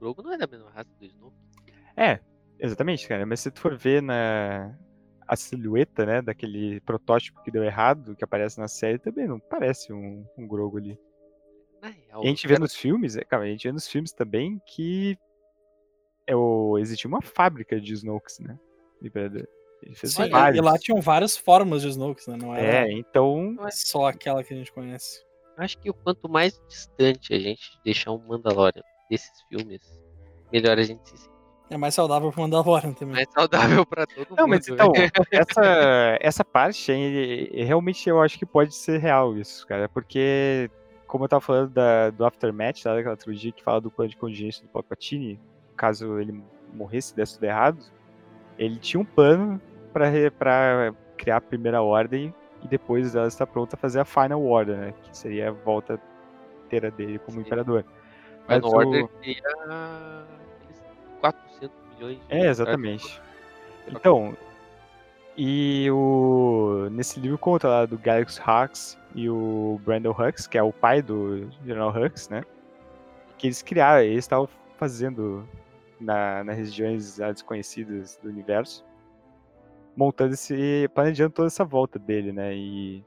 Não, 0.00 0.12
Grogu 0.14 0.22
não 0.22 0.32
é 0.32 0.38
da 0.38 0.46
mesma 0.46 0.70
raça 0.70 0.88
do 0.98 1.04
Snoke. 1.04 1.36
É, 1.96 2.20
exatamente, 2.58 3.06
cara. 3.08 3.26
Mas 3.26 3.40
se 3.40 3.50
tu 3.50 3.60
for 3.60 3.76
ver 3.76 4.00
na 4.02 4.76
a 5.26 5.36
silhueta, 5.36 6.06
né, 6.06 6.22
daquele 6.22 6.80
protótipo 6.80 7.42
que 7.42 7.50
deu 7.50 7.62
errado, 7.62 8.16
que 8.16 8.24
aparece 8.24 8.58
na 8.58 8.66
série, 8.66 8.98
também 8.98 9.26
não 9.28 9.38
parece 9.38 9.92
um, 9.92 10.24
um 10.38 10.46
Grogu 10.48 10.78
ali. 10.78 10.98
Na 11.82 11.88
real, 11.88 12.22
E 12.24 12.26
a 12.26 12.30
gente 12.30 12.46
vê 12.46 12.54
cara- 12.54 12.60
nos 12.60 12.74
filmes, 12.74 13.14
é, 13.14 13.24
cara, 13.24 13.42
a 13.42 13.46
gente 13.46 13.64
vê 13.68 13.72
nos 13.72 13.86
filmes 13.86 14.10
também 14.12 14.58
que 14.64 15.18
é 16.26 16.34
o, 16.34 16.78
existia 16.78 17.06
uma 17.08 17.20
fábrica 17.20 17.78
de 17.78 17.92
Snokes, 17.92 18.38
né? 18.40 18.58
Ele 19.02 19.10
fez 19.94 20.14
Sim, 20.14 20.30
vários. 20.30 20.58
e 20.58 20.64
lá 20.64 20.78
tinham 20.78 21.00
várias 21.00 21.36
formas 21.36 21.82
de 21.82 21.88
Snokes, 21.88 22.26
né? 22.26 22.36
Não 22.40 22.54
era 22.54 22.88
É, 22.88 22.92
então, 22.92 23.54
só 23.70 24.06
aquela 24.06 24.42
que 24.42 24.54
a 24.54 24.56
gente 24.56 24.72
conhece. 24.72 25.22
Acho 25.58 25.78
que 25.78 25.90
o 25.90 25.94
quanto 25.94 26.26
mais 26.28 26.58
distante 26.68 27.34
a 27.34 27.38
gente 27.38 27.78
deixar 27.84 28.12
o 28.12 28.18
Mandalorian 28.18 28.82
desses 29.10 29.42
filmes, 29.48 29.80
melhor 30.52 30.78
a 30.78 30.82
gente 30.82 31.08
se 31.08 31.16
sente. 31.16 31.38
É 31.70 31.76
mais 31.76 31.94
saudável 31.94 32.32
pro 32.32 32.40
Mandalorian 32.40 32.92
também. 32.92 33.14
Mais 33.16 33.28
saudável 33.30 33.84
pra 33.84 34.06
todo 34.06 34.26
Não, 34.30 34.46
mundo. 34.46 34.48
mas 34.48 34.68
então, 34.68 34.90
né? 34.92 35.10
essa, 35.30 36.18
essa 36.20 36.44
parte 36.44 36.90
realmente 37.52 38.08
eu 38.08 38.22
acho 38.22 38.38
que 38.38 38.46
pode 38.46 38.74
ser 38.74 38.98
real 38.98 39.36
isso, 39.36 39.66
cara. 39.66 39.86
Porque, 39.86 40.70
como 41.06 41.24
eu 41.24 41.28
tava 41.28 41.42
falando 41.42 41.70
da- 41.70 42.08
do 42.08 42.24
Aftermath, 42.24 42.82
tá, 42.82 42.94
daquela 42.94 43.18
trilogia 43.18 43.52
que 43.52 43.62
fala 43.62 43.82
do 43.82 43.90
plano 43.90 44.08
de 44.10 44.16
contingência 44.16 44.62
do 44.62 44.70
Palpatine, 44.70 45.38
caso 45.76 46.18
ele 46.18 46.42
morresse 46.72 47.12
e 47.12 47.16
desse 47.16 47.34
tudo 47.34 47.44
errado, 47.44 47.78
ele 48.58 48.78
tinha 48.78 49.00
um 49.00 49.04
plano 49.04 49.60
pra 49.92 50.10
criar 51.18 51.36
a 51.36 51.40
primeira 51.40 51.82
ordem 51.82 52.34
e 52.62 52.68
depois 52.68 53.14
ela 53.14 53.28
estar 53.28 53.46
pronta 53.46 53.76
a 53.76 53.78
fazer 53.78 54.00
a 54.00 54.04
Final 54.06 54.42
Order, 54.42 54.76
né? 54.76 54.94
Que 55.02 55.14
seria 55.16 55.50
a 55.50 55.52
volta 55.52 56.00
inteira 56.64 56.90
dele 56.90 57.18
como 57.18 57.36
Sim. 57.38 57.46
imperador. 57.46 57.84
Mas 58.48 58.62
Mas 58.62 58.62
no 58.62 58.68
o- 58.70 58.76
Order 58.80 59.08
teria 59.20 59.42
aqueles 60.60 60.82
400 61.20 61.76
milhões 61.94 62.18
de 62.18 62.24
É, 62.30 62.46
exatamente. 62.48 63.22
Então, 63.88 64.36
e 65.36 65.88
o 65.90 66.88
nesse 66.90 67.20
livro 67.20 67.38
conta 67.38 67.68
lá 67.68 67.86
do 67.86 67.96
Galaxy 67.98 68.40
Hux 68.40 68.98
e 69.14 69.28
o 69.30 69.80
Brandon 69.84 70.10
Hux, 70.10 70.46
que 70.46 70.58
é 70.58 70.62
o 70.62 70.72
pai 70.72 71.00
do 71.02 71.48
General 71.64 71.90
Hux, 71.90 72.28
né? 72.28 72.42
Que 73.36 73.46
eles 73.46 73.62
criaram, 73.62 74.02
eles 74.02 74.24
estavam 74.24 74.48
fazendo 74.76 75.46
na, 76.00 76.42
nas 76.44 76.56
regiões 76.56 77.18
desconhecidas 77.18 78.18
do 78.22 78.28
universo, 78.28 78.84
montando 79.96 80.34
esse, 80.34 80.88
planejando 80.94 81.32
toda 81.34 81.46
essa 81.48 81.64
volta 81.64 81.98
dele, 81.98 82.32
né? 82.32 82.54
E 82.56 83.04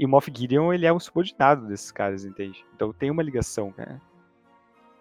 e 0.00 0.06
o 0.06 0.08
Moff 0.08 0.30
Gideon, 0.32 0.72
ele 0.72 0.86
é 0.86 0.92
um 0.92 1.00
subordinado 1.00 1.66
desses 1.66 1.90
caras, 1.90 2.24
entende? 2.24 2.64
Então 2.72 2.92
tem 2.92 3.10
uma 3.10 3.20
ligação, 3.22 3.72
cara. 3.72 4.00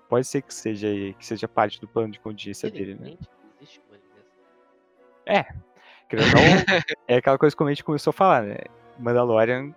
Pode 0.10 0.26
ser 0.26 0.42
que 0.42 0.54
seja 0.54 0.88
que 1.18 1.26
seja 1.26 1.48
parte 1.48 1.80
do 1.82 1.88
plano 1.88 2.12
de 2.14 2.20
contingência 2.20 2.72
dele, 2.72 2.96
né? 2.96 3.18
Existe 3.60 3.82
uma 3.90 3.98
ligação. 3.98 5.56
Querendo 6.10 6.28
ou 6.28 6.34
não, 6.34 6.86
é 7.08 7.16
aquela 7.18 7.38
coisa 7.38 7.56
que 7.56 7.64
a 7.64 7.68
gente 7.68 7.84
começou 7.84 8.12
a 8.12 8.14
falar, 8.14 8.44
né? 8.44 8.58
Mandalorian 8.98 9.74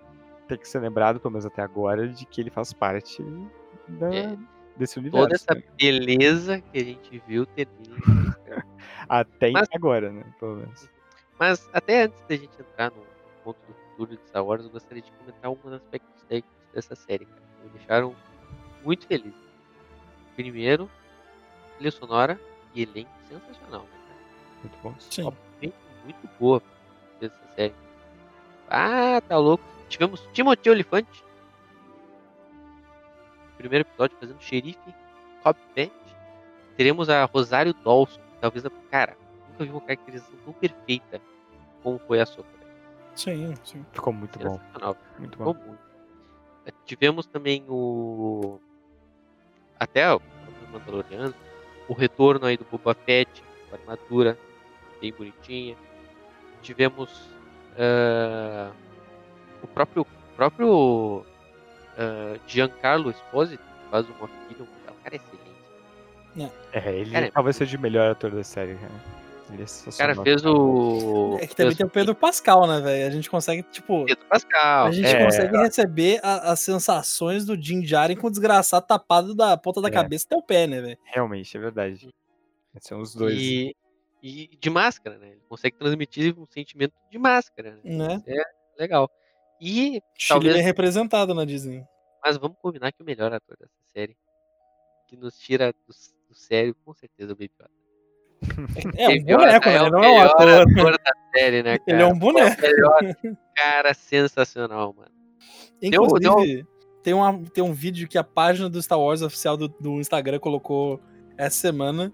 tem 0.46 0.56
que 0.58 0.68
ser 0.68 0.78
lembrado, 0.80 1.18
pelo 1.20 1.32
menos 1.32 1.44
até 1.46 1.62
agora, 1.62 2.08
de 2.08 2.24
que 2.26 2.40
ele 2.40 2.50
faz 2.50 2.72
parte 2.72 3.22
da- 3.88 4.14
É. 4.14 4.36
desse 4.76 4.98
universo. 4.98 5.24
Toda 5.26 5.34
essa 5.34 5.54
né? 5.54 5.62
beleza 5.76 6.60
que 6.60 6.78
a 6.78 6.84
gente 6.84 7.22
viu 7.26 7.44
termina. 7.46 7.96
Até 9.08 9.50
Mas- 9.50 9.68
agora, 9.74 10.12
né? 10.12 10.24
Pelo 10.38 10.56
menos. 10.56 10.88
Mas 11.38 11.68
até 11.72 12.02
antes 12.04 12.20
da 12.28 12.36
gente 12.36 12.60
entrar 12.60 12.90
no 12.92 13.02
ponto 13.42 13.58
do 13.66 13.74
futuro 13.74 14.16
de 14.16 14.28
Star 14.28 14.44
Wars, 14.44 14.62
eu 14.64 14.70
gostaria 14.70 15.02
de 15.02 15.10
comentar 15.12 15.46
alguns 15.46 15.72
aspectos 15.72 16.22
técnicos 16.24 16.68
dessa 16.72 16.94
série, 16.94 17.24
cara. 17.24 17.40
que 17.40 17.64
Me 17.66 17.70
deixaram 17.70 18.14
muito 18.84 19.06
feliz. 19.06 19.34
Primeiro, 20.42 20.90
trilha 21.76 21.90
sonora 21.90 22.40
e 22.74 22.82
elenco 22.82 23.10
sensacional, 23.28 23.82
né, 23.82 23.88
cara? 24.08 24.20
Muito 24.62 24.78
bom. 24.82 24.94
Sim. 24.98 25.24
Obviamente 25.24 25.74
muito 26.04 26.30
boa 26.40 26.62
dessa 27.20 27.38
série. 27.54 27.74
Ah, 28.68 29.20
tá 29.28 29.36
louco. 29.36 29.62
Tivemos 29.90 30.26
Timothy 30.32 30.70
Olyphant. 30.70 31.06
no 33.50 33.56
Primeiro 33.58 33.86
episódio 33.86 34.16
fazendo 34.18 34.40
xerife 34.40 34.94
Cobb 35.42 35.58
Bent. 35.74 35.92
Teremos 36.76 37.10
a 37.10 37.24
Rosário 37.26 37.74
Dawson. 37.74 38.20
Talvez 38.40 38.64
a. 38.64 38.70
Cara, 38.90 39.16
nunca 39.50 39.64
vi 39.64 39.70
uma 39.70 39.80
caracterização 39.82 40.34
tão 40.44 40.54
perfeita 40.54 41.20
como 41.82 41.98
foi 41.98 42.18
a 42.20 42.24
Soca. 42.24 42.48
Sim, 43.14 43.54
sim. 43.62 43.84
Ficou 43.92 44.12
muito 44.14 44.38
bom. 44.38 44.58
Sensacional. 44.58 44.96
Muito 45.18 45.36
Ficou 45.36 45.52
bom. 45.52 45.60
muito. 45.66 45.80
Tivemos 46.86 47.26
também 47.26 47.62
o. 47.68 48.58
Até 49.80 50.14
o 50.14 50.20
Mandaloriano. 50.70 51.34
o 51.88 51.94
retorno 51.94 52.46
aí 52.46 52.56
do 52.56 52.64
Boba 52.70 52.94
Fett, 52.94 53.42
com 53.68 53.74
a 53.74 53.78
armadura 53.78 54.38
bem 55.00 55.12
bonitinha. 55.12 55.76
Tivemos 56.62 57.10
uh, 57.72 58.72
o 59.62 59.66
próprio, 59.66 60.06
próprio 60.36 61.24
uh, 61.24 62.40
Giancarlo 62.46 63.10
Esposito, 63.10 63.62
que 63.62 63.90
faz 63.90 64.06
Gideon, 64.06 64.66
é 64.86 64.90
um 64.90 64.94
cara 65.02 65.16
excelente. 65.16 65.40
É, 66.72 66.94
ele 66.94 67.10
Cara, 67.10 67.30
talvez 67.32 67.56
seja 67.56 67.76
o 67.76 67.80
melhor 67.80 68.10
ator 68.10 68.30
da 68.30 68.44
série, 68.44 68.76
cara. 68.76 68.92
Ele 69.52 69.62
é 69.62 69.66
O 69.88 69.96
cara 69.96 70.14
fez 70.22 70.44
o. 70.44 71.36
É 71.40 71.46
que 71.46 71.54
também 71.56 71.70
fez 71.72 71.76
tem 71.78 71.86
o 71.86 71.90
Pedro 71.90 72.14
Pascal, 72.14 72.66
né, 72.66 72.80
velho? 72.80 73.06
A 73.06 73.10
gente 73.10 73.28
consegue, 73.30 73.62
tipo. 73.64 74.04
Pedro 74.04 74.24
Pascal. 74.26 74.86
A 74.86 74.90
gente 74.92 75.08
é. 75.08 75.24
consegue 75.24 75.56
receber 75.58 76.20
a- 76.22 76.52
as 76.52 76.60
sensações 76.60 77.44
do 77.44 77.60
Jim 77.60 77.84
Jaren 77.84 78.16
com 78.16 78.26
o 78.26 78.30
desgraçado 78.30 78.86
tapado 78.86 79.34
da 79.34 79.56
ponta 79.56 79.80
da 79.80 79.88
É. 79.88 79.90
cabeça 79.90 80.26
até 80.26 80.36
o 80.36 80.42
pé, 80.42 80.66
né, 80.66 80.80
velho? 80.80 80.98
Realmente, 81.04 81.56
é 81.56 81.60
verdade. 81.60 82.08
São 82.80 83.00
os 83.00 83.14
dois. 83.14 83.36
E, 83.38 83.76
e 84.22 84.56
de 84.60 84.70
máscara, 84.70 85.18
né? 85.18 85.30
Ele 85.30 85.42
consegue 85.48 85.76
transmitir 85.76 86.38
um 86.38 86.46
sentimento 86.46 86.94
de 87.10 87.18
máscara, 87.18 87.72
né? 87.82 87.96
Né? 87.96 88.14
Isso 88.16 88.30
é 88.30 88.80
legal. 88.82 89.10
E, 89.60 90.00
Chile 90.16 90.28
Talvez- 90.28 90.54
bem 90.54 90.62
representado 90.62 91.34
na 91.34 91.44
Disney. 91.44 91.84
mas 92.24 92.36
vamos 92.36 92.56
combinar 92.62 92.92
que 92.92 93.02
o 93.02 93.04
melhor 93.04 93.32
ator 93.32 93.56
dessa 93.58 93.72
série, 93.92 94.16
que 95.08 95.16
nos 95.16 95.36
tira 95.38 95.72
do, 95.72 95.92
do 96.28 96.34
sério, 96.34 96.74
com 96.84 96.94
certeza, 96.94 97.32
é 97.32 97.34
o 97.34 97.36
Baby 97.36 97.50
Yoda. 97.58 97.70
É 98.96 99.08
um 99.08 99.12
Yoda 99.12 99.36
boneco, 99.36 99.68
né? 99.68 99.74
é 99.76 99.82
o 99.82 99.90
Não 99.90 100.04
é 100.04 100.12
um 100.12 100.20
ator. 100.22 100.48
ator 100.48 100.92
da 100.92 101.12
série, 101.34 101.62
né, 101.62 101.78
cara? 101.78 101.82
Ele 101.96 102.02
é 102.02 102.06
um 102.06 102.18
boneco. 102.18 102.62
É 102.64 103.34
cara 103.54 103.94
sensacional, 103.94 104.94
mano. 104.96 105.10
Deu- 105.80 106.04
Inclusive, 106.04 106.66
Tem, 107.02 107.14
uma, 107.14 107.38
tem 107.52 107.62
um 107.64 107.72
vídeo 107.72 108.08
que 108.08 108.18
a 108.18 108.24
página 108.24 108.68
do 108.68 108.80
Star 108.82 108.98
Wars 108.98 109.22
oficial 109.22 109.56
do, 109.56 109.68
do 109.68 110.00
Instagram 110.00 110.38
colocou 110.38 111.00
essa 111.36 111.56
semana. 111.56 112.12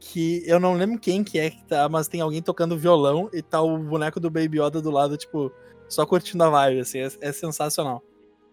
Que 0.00 0.44
eu 0.46 0.60
não 0.60 0.74
lembro 0.74 0.98
quem 1.00 1.24
que 1.24 1.40
é 1.40 1.50
que 1.50 1.64
tá, 1.64 1.88
mas 1.88 2.06
tem 2.06 2.20
alguém 2.20 2.40
tocando 2.40 2.78
violão 2.78 3.28
e 3.32 3.42
tá 3.42 3.60
o 3.60 3.76
boneco 3.78 4.20
do 4.20 4.30
Baby 4.30 4.60
Yoda 4.60 4.80
do 4.80 4.92
lado, 4.92 5.16
tipo, 5.16 5.52
só 5.88 6.06
curtindo 6.06 6.44
a 6.44 6.48
vibe, 6.50 6.80
assim. 6.80 7.00
É, 7.00 7.08
é 7.20 7.32
sensacional. 7.32 8.00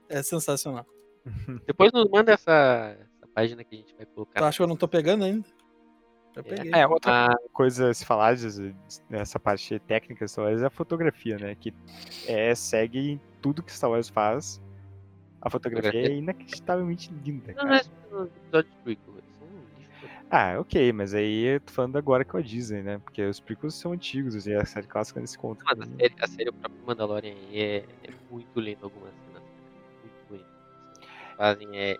É 0.10 0.24
sensacional. 0.24 0.86
Depois 1.68 1.91
nos 1.91 2.10
manda 2.10 2.32
essa, 2.34 2.95
essa 2.99 3.28
página 3.34 3.64
que 3.64 3.76
a 3.76 3.78
gente 3.78 3.95
vai 3.95 4.08
colocar. 4.08 4.39
Tu 4.39 4.43
acha 4.43 4.58
que 4.58 4.64
eu 4.64 4.68
não 4.68 4.76
tô 4.76 4.88
pegando 4.88 5.24
ainda? 5.24 5.45
Eu 6.36 6.43
peguei. 6.43 6.71
É, 6.73 6.86
outra 6.88 7.27
Ah, 7.27 7.38
coisa 7.53 7.89
a 7.89 7.93
se 7.93 8.05
falar 8.05 8.36
nessa 9.09 9.39
parte 9.39 9.79
técnica 9.79 10.25
de 10.25 10.31
Star 10.31 10.45
Wars 10.45 10.61
é 10.61 10.65
a 10.65 10.69
fotografia, 10.69 11.38
né? 11.38 11.55
Que 11.55 11.73
é, 12.27 12.53
segue 12.53 13.11
em 13.11 13.21
tudo 13.41 13.63
que 13.63 13.71
Star 13.71 13.89
Wars 13.89 14.09
faz. 14.09 14.61
A 15.41 15.49
fotografia 15.49 15.89
é 15.89 15.93
Fotografia? 15.93 16.17
inacreditavelmente 16.17 17.13
linda, 17.23 17.53
não, 17.53 17.63
não 17.63 17.69
cara. 17.69 17.81
é 17.81 18.13
no 18.13 18.25
episódio 18.25 18.71
de 18.71 18.77
prequel, 18.83 19.13
eles 19.13 19.29
são 19.38 19.47
um 19.47 19.79
lixo. 19.79 20.09
Ah, 20.31 20.55
ok, 20.59 20.91
mas 20.91 21.13
aí 21.13 21.43
eu 21.55 21.59
tô 21.61 21.71
falando 21.71 21.97
agora 21.97 22.25
com 22.25 22.38
a 22.38 22.41
Disney, 22.41 22.81
né? 22.81 22.97
Porque 22.97 23.21
os 23.23 23.39
prequels 23.39 23.75
são 23.75 23.91
antigos 23.93 24.47
e 24.47 24.53
a 24.55 24.65
série 24.65 24.88
clássica 24.88 25.19
nesse 25.21 25.38
conta. 25.38 25.63
Mas 25.65 25.79
a 25.79 25.86
série, 25.86 26.15
a 26.19 26.27
série, 26.27 26.49
o 26.49 26.53
próprio 26.53 26.81
Mandalorian 26.86 27.31
aí 27.33 27.59
é, 27.61 27.75
é 28.03 28.09
muito 28.31 28.59
lindo 28.59 28.79
algumas 28.86 29.11
cenas. 29.27 29.43
Muito 30.01 30.27
bonito. 30.29 30.47
Fazem 31.38 31.77
é. 31.77 31.97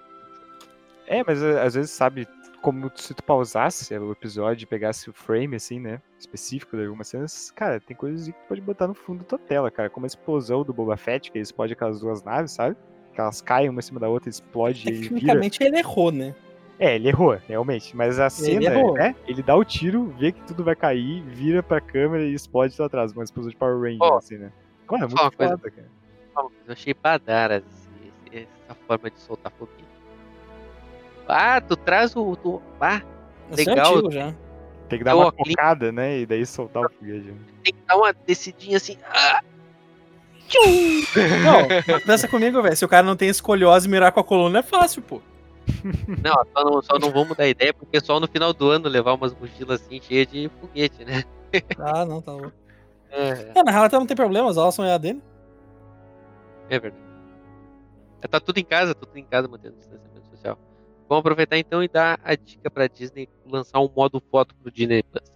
É, 1.08 1.24
mas 1.24 1.40
eh, 1.44 1.62
às 1.62 1.76
vezes, 1.76 1.92
sabe, 1.92 2.28
como 2.66 2.92
se 2.96 3.14
tu 3.14 3.24
pausasse 3.24 3.96
o 3.96 4.12
episódio 4.12 4.64
e 4.64 4.66
pegasse 4.66 5.08
o 5.08 5.14
frame, 5.14 5.56
assim, 5.56 5.80
né? 5.80 6.02
Específico 6.18 6.76
de 6.76 6.84
algumas 6.84 7.08
cenas, 7.08 7.52
cara, 7.52 7.80
tem 7.80 7.96
coisas 7.96 8.26
que 8.26 8.34
tu 8.34 8.48
pode 8.48 8.60
botar 8.60 8.88
no 8.88 8.96
fundo 8.96 9.20
da 9.20 9.26
tua 9.26 9.38
tela, 9.38 9.70
cara. 9.70 9.88
Como 9.88 10.04
a 10.04 10.08
explosão 10.08 10.64
do 10.64 10.74
Boba 10.74 10.98
Fett, 10.98 11.32
que 11.32 11.38
explode 11.38 11.74
aquelas 11.74 12.00
duas 12.00 12.24
naves, 12.24 12.54
sabe? 12.54 12.76
Que 13.14 13.22
elas 13.22 13.40
caem 13.40 13.70
uma 13.70 13.78
em 13.78 13.84
cima 13.84 14.00
da 14.00 14.10
outra, 14.10 14.32
explode 14.32 14.84
e 14.84 14.90
ele 14.90 14.98
vira. 14.98 15.10
Tecnicamente 15.14 15.64
ele 15.64 15.78
errou, 15.78 16.12
né? 16.12 16.34
É, 16.80 16.96
ele 16.96 17.08
errou, 17.08 17.38
realmente. 17.48 17.96
Mas 17.96 18.20
a 18.20 18.32
cena, 18.32 18.64
errou. 18.66 18.94
né? 18.96 19.16
Ele 19.28 19.44
dá 19.44 19.56
o 19.56 19.64
tiro, 19.64 20.08
vê 20.18 20.32
que 20.32 20.42
tudo 20.42 20.64
vai 20.64 20.76
cair, 20.76 21.22
vira 21.22 21.62
pra 21.62 21.80
câmera 21.80 22.24
e 22.24 22.34
explode 22.34 22.76
lá 22.80 22.88
atrás. 22.88 23.12
Uma 23.12 23.24
explosão 23.24 23.52
de 23.52 23.58
Power 23.58 23.80
Ranger, 23.80 24.02
Ó, 24.02 24.18
assim, 24.18 24.40
né? 24.40 24.52
Cara, 24.88 25.04
é 25.04 25.08
muito 25.08 25.38
coisa. 25.38 25.56
foda, 25.56 25.70
cara. 25.70 25.88
Eu 26.66 26.74
achei 26.74 26.96
badaras 26.96 27.64
essa 28.34 28.76
forma 28.88 29.12
de 29.12 29.20
soltar 29.20 29.52
foguete. 29.52 29.95
Ah, 31.28 31.60
tu 31.62 31.76
traz 31.76 32.16
o. 32.16 32.36
Tu, 32.36 32.62
ah, 32.80 33.02
Legal. 33.52 33.78
é 33.78 33.90
antigo 33.90 34.12
já. 34.12 34.34
Tem 34.90 35.00
que 35.00 35.06
dar 35.06 35.16
uma 35.16 35.32
focada, 35.32 35.92
né? 35.92 36.20
E 36.20 36.26
daí 36.26 36.46
soltar 36.46 36.84
o 36.86 36.90
foguete. 36.90 37.34
tem 37.64 37.74
que 37.74 37.80
dar 37.88 37.98
uma 37.98 38.14
descidinha 38.14 38.78
assim. 38.78 38.98
Ah, 39.10 39.42
Não, 41.44 42.00
pensa 42.06 42.28
comigo, 42.28 42.62
velho. 42.62 42.76
Se 42.76 42.86
o 42.86 42.88
cara 42.88 43.06
não 43.06 43.16
tem 43.16 43.30
escoliose, 43.30 43.90
mirar 43.90 44.12
com 44.12 44.20
a 44.20 44.24
coluna 44.24 44.60
é 44.60 44.64
fácil, 44.64 45.02
pô. 45.02 45.20
não, 46.24 46.34
só 46.56 46.64
não, 46.64 46.82
só 46.84 47.00
não 47.00 47.12
vamos 47.12 47.36
dar 47.36 47.48
ideia, 47.48 47.74
porque 47.74 48.00
só 48.00 48.20
no 48.20 48.28
final 48.28 48.54
do 48.54 48.70
ano 48.70 48.88
levar 48.88 49.14
umas 49.14 49.34
mochilas 49.34 49.82
assim 49.82 50.00
cheias 50.00 50.28
de 50.28 50.50
foguete, 50.62 51.04
né? 51.04 51.24
Ah, 51.80 52.06
não, 52.06 52.22
tá 52.22 52.32
louco. 52.34 52.54
É, 53.10 53.52
É, 53.56 53.64
na 53.64 53.72
real 53.72 53.86
até 53.86 53.98
não 53.98 54.06
tem 54.06 54.16
problema, 54.16 54.50
as 54.50 54.58
aulas 54.58 54.76
são 54.76 54.86
EAD, 54.86 55.14
né? 55.14 55.22
é 56.70 56.80
verdade. 56.80 57.04
É, 58.22 58.28
Tá 58.28 58.40
tudo 58.40 58.58
em 58.60 58.64
casa, 58.66 58.94
tudo 58.94 59.18
em 59.18 59.24
casa 59.24 59.48
mantendo 59.48 59.76
social. 59.78 60.00
Vamos 61.08 61.20
aproveitar 61.20 61.58
então 61.58 61.84
e 61.84 61.88
dar 61.88 62.20
a 62.24 62.36
dica 62.36 62.70
pra 62.70 62.88
Disney 62.88 63.30
lançar 63.46 63.80
um 63.80 63.90
modo 63.96 64.20
foto 64.32 64.56
pro 64.56 64.72
Disney 64.72 65.04
Plus. 65.04 65.36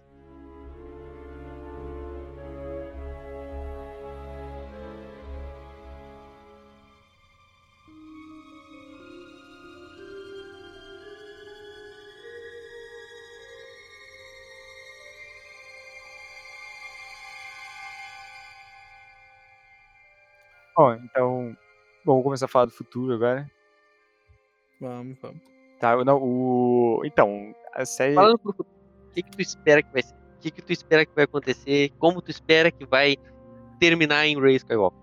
Bom, 20.76 20.94
então. 20.94 21.56
Vou 22.04 22.22
começar 22.22 22.46
a 22.46 22.48
falar 22.48 22.64
do 22.64 22.72
futuro 22.72 23.12
agora. 23.12 23.46
Vamos, 24.80 25.18
vamos. 25.20 25.59
Tá, 25.80 26.04
não, 26.04 26.22
o. 26.22 27.00
Então, 27.06 27.54
a 27.72 27.86
série. 27.86 28.14
Falando 28.14 28.38
pro 28.38 28.54
o 28.60 29.12
que, 29.12 29.22
que 29.22 29.30
tu 29.30 29.40
espera 29.40 29.82
que 29.82 29.90
vai 29.92 30.02
ser? 30.02 30.14
O 30.14 30.38
que, 30.40 30.50
que 30.50 30.62
tu 30.62 30.72
espera 30.72 31.04
que 31.06 31.14
vai 31.14 31.24
acontecer? 31.24 31.90
Como 31.98 32.22
tu 32.22 32.30
espera 32.30 32.70
que 32.70 32.84
vai 32.84 33.16
terminar 33.80 34.26
em 34.26 34.38
Ray 34.38 34.56
Skywalker? 34.56 35.00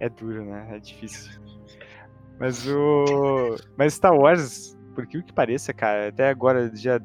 É 0.00 0.08
duro, 0.08 0.44
né? 0.44 0.66
É 0.72 0.78
difícil. 0.80 1.40
Mas 2.40 2.66
o. 2.66 3.56
Mas 3.76 3.94
Star 3.94 4.12
Wars, 4.12 4.76
por 4.96 5.06
que 5.06 5.18
o 5.18 5.22
que 5.22 5.32
pareça, 5.32 5.72
cara, 5.72 6.08
até 6.08 6.28
agora, 6.28 6.68
dia, 6.68 7.00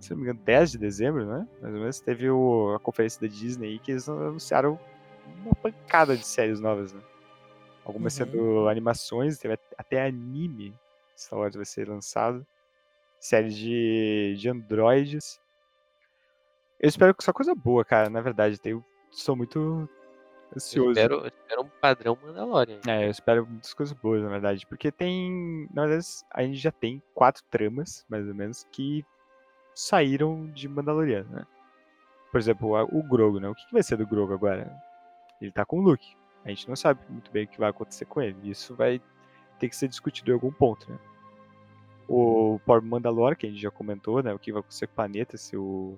se 0.00 0.10
não 0.10 0.18
me 0.18 0.24
engano, 0.24 0.40
10 0.44 0.72
de 0.72 0.78
dezembro, 0.78 1.24
né? 1.24 1.48
Mais 1.62 1.74
ou 1.74 1.80
menos, 1.80 2.00
teve 2.00 2.28
o... 2.28 2.74
a 2.74 2.78
conferência 2.78 3.20
da 3.20 3.26
Disney 3.26 3.68
aí 3.68 3.78
que 3.78 3.92
eles 3.92 4.06
anunciaram 4.06 4.78
uma 5.44 5.54
pancada 5.54 6.14
de 6.14 6.26
séries 6.26 6.60
novas, 6.60 6.92
né? 6.92 7.00
Algumas 7.84 8.18
Uhum. 8.18 8.26
sendo 8.26 8.68
animações, 8.68 9.38
teve 9.38 9.54
at- 9.54 9.74
até 9.76 10.06
anime 10.06 10.74
Star 11.16 11.38
Wars 11.38 11.54
vai 11.56 11.64
ser 11.64 11.88
lançado. 11.88 12.46
Série 13.18 13.50
de, 13.50 14.36
de 14.38 14.48
androides. 14.48 15.40
Eu 16.80 16.88
espero 16.88 17.14
que 17.14 17.22
só 17.22 17.32
coisa 17.32 17.54
boa, 17.54 17.84
cara, 17.84 18.10
na 18.10 18.20
verdade. 18.20 18.58
Eu 18.64 18.84
sou 19.10 19.36
muito 19.36 19.88
Eu 20.50 20.56
ansioso. 20.56 20.90
espero, 20.90 21.14
eu 21.20 21.26
espero 21.28 21.62
um 21.62 21.68
padrão 21.80 22.18
Mandalorian. 22.20 22.80
É, 22.88 23.06
eu 23.06 23.10
espero 23.10 23.46
muitas 23.46 23.72
coisas 23.72 23.96
boas, 23.96 24.22
na 24.22 24.28
verdade. 24.28 24.66
Porque 24.66 24.90
tem. 24.90 25.68
Na 25.72 25.86
verdade, 25.86 26.06
a 26.32 26.42
gente 26.42 26.56
já 26.56 26.72
tem 26.72 27.00
quatro 27.14 27.42
tramas, 27.50 28.04
mais 28.08 28.26
ou 28.26 28.34
menos, 28.34 28.66
que 28.72 29.04
saíram 29.74 30.46
de 30.50 30.66
Mandaloriano, 30.68 31.30
né? 31.30 31.46
Por 32.32 32.38
exemplo, 32.40 32.70
o 32.90 33.02
Grogu, 33.04 33.38
né? 33.38 33.48
O 33.48 33.54
que, 33.54 33.72
vai 33.72 33.82
ser 33.82 33.96
do 33.96 34.06
Grogu 34.06 34.32
agora? 34.32 34.74
Ele 35.40 35.52
tá 35.52 35.64
com 35.64 35.78
o 35.78 35.82
Luke. 35.82 36.16
A 36.44 36.48
gente 36.48 36.68
não 36.68 36.76
sabe 36.76 37.00
muito 37.08 37.30
bem 37.30 37.44
o 37.44 37.48
que 37.48 37.58
vai 37.58 37.70
acontecer 37.70 38.04
com 38.04 38.20
ele. 38.20 38.36
Isso 38.50 38.74
vai 38.74 39.00
ter 39.58 39.68
que 39.68 39.76
ser 39.76 39.88
discutido 39.88 40.30
em 40.30 40.34
algum 40.34 40.50
ponto, 40.50 40.90
né? 40.90 40.98
O 42.08 42.60
próprio 42.64 42.90
Mandalor, 42.90 43.36
que 43.36 43.46
a 43.46 43.48
gente 43.48 43.60
já 43.60 43.70
comentou, 43.70 44.22
né? 44.22 44.34
O 44.34 44.38
que 44.38 44.52
vai 44.52 44.60
acontecer 44.60 44.86
com 44.88 44.92
o 44.92 44.96
planeta, 44.96 45.36
se 45.36 45.56
o, 45.56 45.96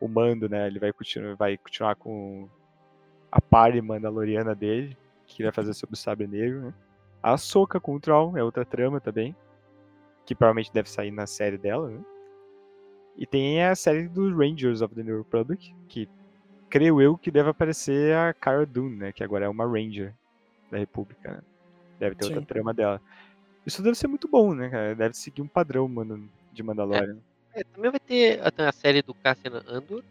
o 0.00 0.08
Mando, 0.08 0.48
né? 0.48 0.66
Ele 0.66 0.78
vai 0.78 0.92
continuar, 0.92 1.36
vai 1.36 1.58
continuar 1.58 1.94
com 1.96 2.48
a 3.30 3.40
party 3.40 3.80
mandaloriana 3.80 4.54
dele, 4.54 4.96
que 5.26 5.42
vai 5.42 5.52
fazer 5.52 5.74
sobre 5.74 5.94
o 5.94 5.98
Sabre 5.98 6.26
Negro, 6.26 6.62
né? 6.62 6.74
A 7.22 7.36
Soca 7.36 7.80
com 7.80 7.94
o 7.94 8.00
Troll 8.00 8.36
é 8.36 8.42
outra 8.42 8.64
trama 8.64 9.00
também, 9.00 9.34
que 10.24 10.34
provavelmente 10.34 10.72
deve 10.72 10.90
sair 10.90 11.10
na 11.10 11.26
série 11.26 11.58
dela, 11.58 11.88
né? 11.90 12.00
E 13.16 13.26
tem 13.26 13.62
a 13.62 13.74
série 13.74 14.08
dos 14.08 14.36
Rangers 14.36 14.80
of 14.80 14.94
the 14.94 15.02
New 15.02 15.18
Republic, 15.18 15.74
que 15.88 16.08
creio 16.74 17.00
eu 17.00 17.16
que 17.16 17.30
deve 17.30 17.50
aparecer 17.50 18.16
a 18.16 18.34
Cara 18.34 18.66
Dune, 18.66 18.96
né? 18.96 19.12
Que 19.12 19.22
agora 19.22 19.44
é 19.44 19.48
uma 19.48 19.64
Ranger 19.64 20.12
da 20.72 20.76
República, 20.76 21.30
né? 21.30 21.42
Deve 22.00 22.16
ter 22.16 22.24
outra 22.24 22.40
Sim. 22.40 22.46
trama 22.46 22.74
dela. 22.74 23.00
Isso 23.64 23.80
deve 23.80 23.96
ser 23.96 24.08
muito 24.08 24.26
bom, 24.26 24.52
né, 24.52 24.68
cara? 24.68 24.92
Deve 24.92 25.14
seguir 25.16 25.40
um 25.40 25.46
padrão, 25.46 25.86
mano, 25.86 26.28
de 26.52 26.62
Mandalorian. 26.64 27.18
É, 27.52 27.62
também 27.62 27.92
vai 27.92 28.00
ter 28.00 28.40
a, 28.42 28.68
a 28.68 28.72
série 28.72 29.02
do 29.02 29.14
Cassian 29.14 29.62
Andor. 29.68 30.02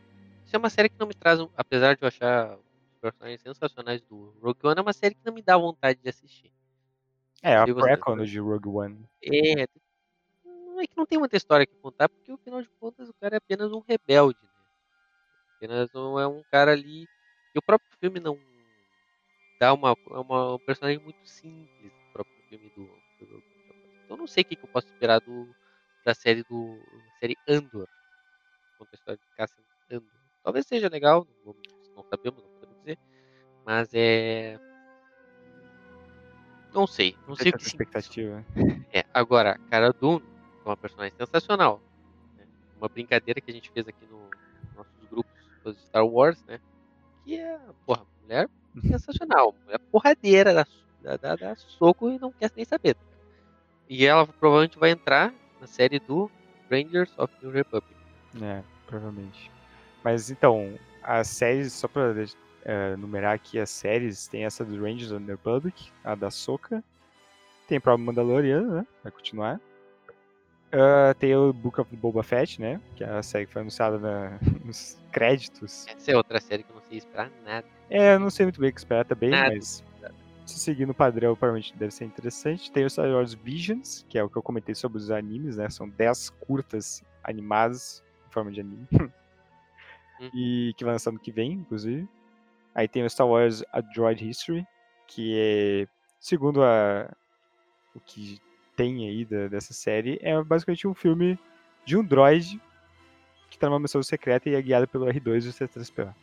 Isso 0.45 0.55
é 0.55 0.57
uma 0.57 0.69
série 0.69 0.87
que 0.87 0.95
não 0.97 1.05
me 1.05 1.13
traz, 1.13 1.37
apesar 1.57 1.97
de 1.97 2.01
eu 2.01 2.07
achar 2.07 2.55
os 2.55 2.97
personagens 3.01 3.41
sensacionais 3.41 4.01
do 4.03 4.33
Rogue 4.41 4.59
One, 4.63 4.79
é 4.79 4.81
uma 4.81 4.93
série 4.93 5.15
que 5.15 5.25
não 5.25 5.33
me 5.33 5.41
dá 5.41 5.57
vontade 5.57 5.99
de 6.01 6.07
assistir. 6.07 6.49
É, 7.41 7.57
a 7.57 7.65
prequel 7.65 8.15
né? 8.15 8.23
de 8.23 8.39
Rogue 8.39 8.69
One. 8.69 9.05
É, 9.21 9.63
é 9.63 9.67
que 10.87 10.95
não 10.95 11.05
tem 11.05 11.19
muita 11.19 11.35
história 11.35 11.65
que 11.65 11.75
contar, 11.81 12.07
porque 12.07 12.31
no 12.31 12.37
final 12.37 12.61
de 12.61 12.69
contas 12.79 13.09
o 13.09 13.13
cara 13.15 13.35
é 13.35 13.37
apenas 13.37 13.73
um 13.73 13.81
rebelde. 13.85 14.39
Apenas 15.63 15.89
é 15.95 16.27
um 16.27 16.43
cara 16.51 16.73
ali. 16.73 17.07
E 17.55 17.57
o 17.57 17.61
próprio 17.61 17.89
filme 17.97 18.19
não 18.19 18.37
dá 19.57 19.73
uma, 19.73 19.91
é 19.91 20.17
uma 20.17 20.55
um 20.55 20.59
personagem 20.59 20.99
muito 20.99 21.25
simples, 21.25 21.93
o 22.09 22.11
próprio 22.11 22.35
filme 22.49 22.69
do, 22.75 22.85
do 23.25 23.43
Então 24.03 24.17
não 24.17 24.27
sei 24.27 24.43
o 24.43 24.45
que, 24.45 24.57
que 24.57 24.65
eu 24.65 24.69
posso 24.69 24.87
esperar 24.87 25.21
do, 25.21 25.55
da 26.05 26.13
série 26.13 26.43
do. 26.43 26.77
série 27.17 27.37
Andor. 27.47 27.87
Conta 28.77 28.91
a 28.91 28.95
história 28.95 29.17
de 29.17 29.35
Cassian 29.37 29.63
Andor. 29.89 30.19
Talvez 30.43 30.67
seja 30.67 30.89
legal, 30.89 31.25
não, 31.45 31.55
não 31.95 32.03
sabemos, 32.03 32.43
não 32.43 32.49
podemos 32.49 32.77
dizer. 32.79 32.99
Mas 33.65 33.89
é. 33.93 34.59
Não 36.73 36.85
sei, 36.85 37.15
não 37.25 37.37
sei 37.37 37.51
o 37.51 37.57
que 37.57 37.63
expectativa. 37.63 38.45
É, 38.91 39.05
agora, 39.13 39.57
Cara 39.69 39.93
Dune 39.93 40.25
é 40.65 40.67
uma 40.67 40.75
personagem 40.75 41.15
sensacional. 41.15 41.81
Né? 42.35 42.45
Uma 42.77 42.89
brincadeira 42.89 43.39
que 43.39 43.49
a 43.49 43.53
gente 43.53 43.71
fez 43.71 43.87
aqui 43.87 44.05
no, 44.07 44.29
grupos 45.63 45.75
dos 45.75 45.85
Star 45.85 46.05
Wars, 46.05 46.43
né? 46.47 46.59
Que 47.23 47.39
é, 47.39 47.59
porra, 47.85 48.05
mulher 48.21 48.49
sensacional. 48.81 49.55
Mulher 49.65 49.79
porradeira, 49.91 50.53
dá, 51.01 51.17
dá, 51.17 51.35
dá 51.35 51.55
soco 51.55 52.09
e 52.09 52.19
não 52.19 52.31
quer 52.31 52.51
nem 52.55 52.65
saber. 52.65 52.97
E 53.89 54.05
ela 54.05 54.25
provavelmente 54.25 54.77
vai 54.77 54.91
entrar 54.91 55.33
na 55.59 55.67
série 55.67 55.99
do 55.99 56.29
Rangers 56.69 57.11
of 57.17 57.33
New 57.41 57.51
Republic. 57.51 57.95
É, 58.41 58.63
provavelmente. 58.87 59.51
Mas 60.03 60.29
então, 60.29 60.77
as 61.01 61.27
séries, 61.27 61.73
só 61.73 61.87
pra 61.87 62.11
uh, 62.11 62.97
numerar 62.97 63.35
aqui 63.35 63.59
as 63.59 63.69
séries, 63.69 64.27
tem 64.27 64.45
essa 64.45 64.65
do 64.65 64.81
Rangers 64.81 65.11
of 65.11 65.23
the 65.25 65.31
Republic, 65.31 65.91
a 66.03 66.15
da 66.15 66.31
Soca. 66.31 66.83
Tem 67.67 67.77
o 67.77 67.81
próprio 67.81 68.05
Mandaloriano, 68.05 68.75
né? 68.75 68.87
Vai 69.03 69.11
continuar. 69.11 69.59
Uh, 70.73 71.13
tem 71.19 71.35
o 71.35 71.53
Book 71.53 71.79
of 71.79 71.95
Boba 71.95 72.23
Fett, 72.23 72.59
né? 72.59 72.81
Que 72.95 73.03
é 73.03 73.09
a 73.09 73.21
série 73.21 73.45
que 73.45 73.53
foi 73.53 73.61
anunciada 73.61 73.99
na, 73.99 74.39
nos 74.65 74.97
créditos. 75.11 75.85
Essa 75.87 76.11
é 76.11 76.17
outra 76.17 76.41
série 76.41 76.63
que 76.63 76.71
eu 76.71 76.75
não 76.75 76.81
sei 76.81 76.97
esperar 76.97 77.29
nada. 77.45 77.67
É, 77.91 78.15
eu 78.15 78.19
não 78.19 78.31
sei 78.31 78.47
muito 78.47 78.59
bem 78.59 78.71
o 78.71 78.73
que 78.73 78.79
esperar 78.79 79.05
também, 79.05 79.29
nada. 79.29 79.53
mas 79.53 79.83
se 80.47 80.59
seguir 80.59 80.87
no 80.87 80.93
padrão, 80.93 81.35
provavelmente 81.35 81.75
deve 81.77 81.93
ser 81.93 82.05
interessante. 82.05 82.71
Tem 82.71 82.85
o 82.85 82.89
Star 82.89 83.07
Wars 83.07 83.35
Visions, 83.35 84.03
que 84.09 84.17
é 84.17 84.23
o 84.23 84.29
que 84.29 84.35
eu 84.35 84.41
comentei 84.41 84.73
sobre 84.73 84.97
os 84.97 85.11
animes, 85.11 85.57
né? 85.57 85.69
São 85.69 85.87
10 85.87 86.31
curtas 86.31 87.03
animadas 87.23 88.03
em 88.27 88.31
forma 88.31 88.51
de 88.51 88.61
anime. 88.61 88.87
hum. 90.19 90.29
E 90.33 90.73
que 90.75 90.83
vai 90.83 90.93
lançar 90.93 91.11
no 91.11 91.19
que 91.19 91.31
vem, 91.31 91.51
inclusive. 91.51 92.07
Aí 92.73 92.87
tem 92.87 93.05
o 93.05 93.09
Star 93.09 93.27
Wars 93.27 93.63
A 93.71 93.79
Droid 93.79 94.27
History, 94.27 94.65
que 95.07 95.37
é, 95.37 95.87
segundo 96.19 96.63
a, 96.63 97.15
o 97.93 97.99
que 97.99 98.41
tem 98.75 99.07
aí 99.07 99.25
da, 99.25 99.47
dessa 99.47 99.73
série, 99.73 100.19
é 100.21 100.41
basicamente 100.43 100.87
um 100.87 100.93
filme 100.93 101.39
de 101.85 101.97
um 101.97 102.03
droid 102.03 102.61
que 103.49 103.57
tá 103.57 103.69
numa 103.69 103.79
missão 103.79 104.01
secreta 104.01 104.49
e 104.49 104.55
é 104.55 104.61
guiado 104.61 104.87
pelo 104.87 105.05
R2 105.05 105.45
e 105.45 105.49
o 105.49 105.53
C3PO. 105.53 106.13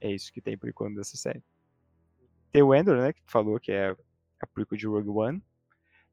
É 0.00 0.10
isso 0.10 0.32
que 0.32 0.40
tem 0.40 0.56
por 0.56 0.68
enquanto 0.68 0.96
dessa 0.96 1.16
série. 1.16 1.42
Tem 2.50 2.62
o 2.62 2.74
Endor, 2.74 2.96
né, 2.96 3.12
que 3.12 3.22
falou 3.26 3.60
que 3.60 3.70
é 3.70 3.94
a 4.40 4.46
prequel 4.46 4.78
de 4.78 4.86
Rogue 4.86 5.10
One. 5.10 5.42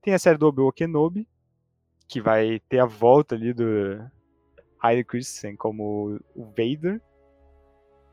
Tem 0.02 0.14
a 0.14 0.20
série 0.20 0.38
do 0.38 0.48
Obi-Wan 0.48 0.72
Kenobi, 0.72 1.28
que 2.08 2.22
vai 2.22 2.60
ter 2.70 2.80
a 2.80 2.86
volta 2.86 3.36
ali 3.36 3.54
do 3.54 3.64
Hayden 4.80 5.04
Christensen 5.04 5.56
como 5.56 6.20
o 6.36 6.46
Vader, 6.46 7.02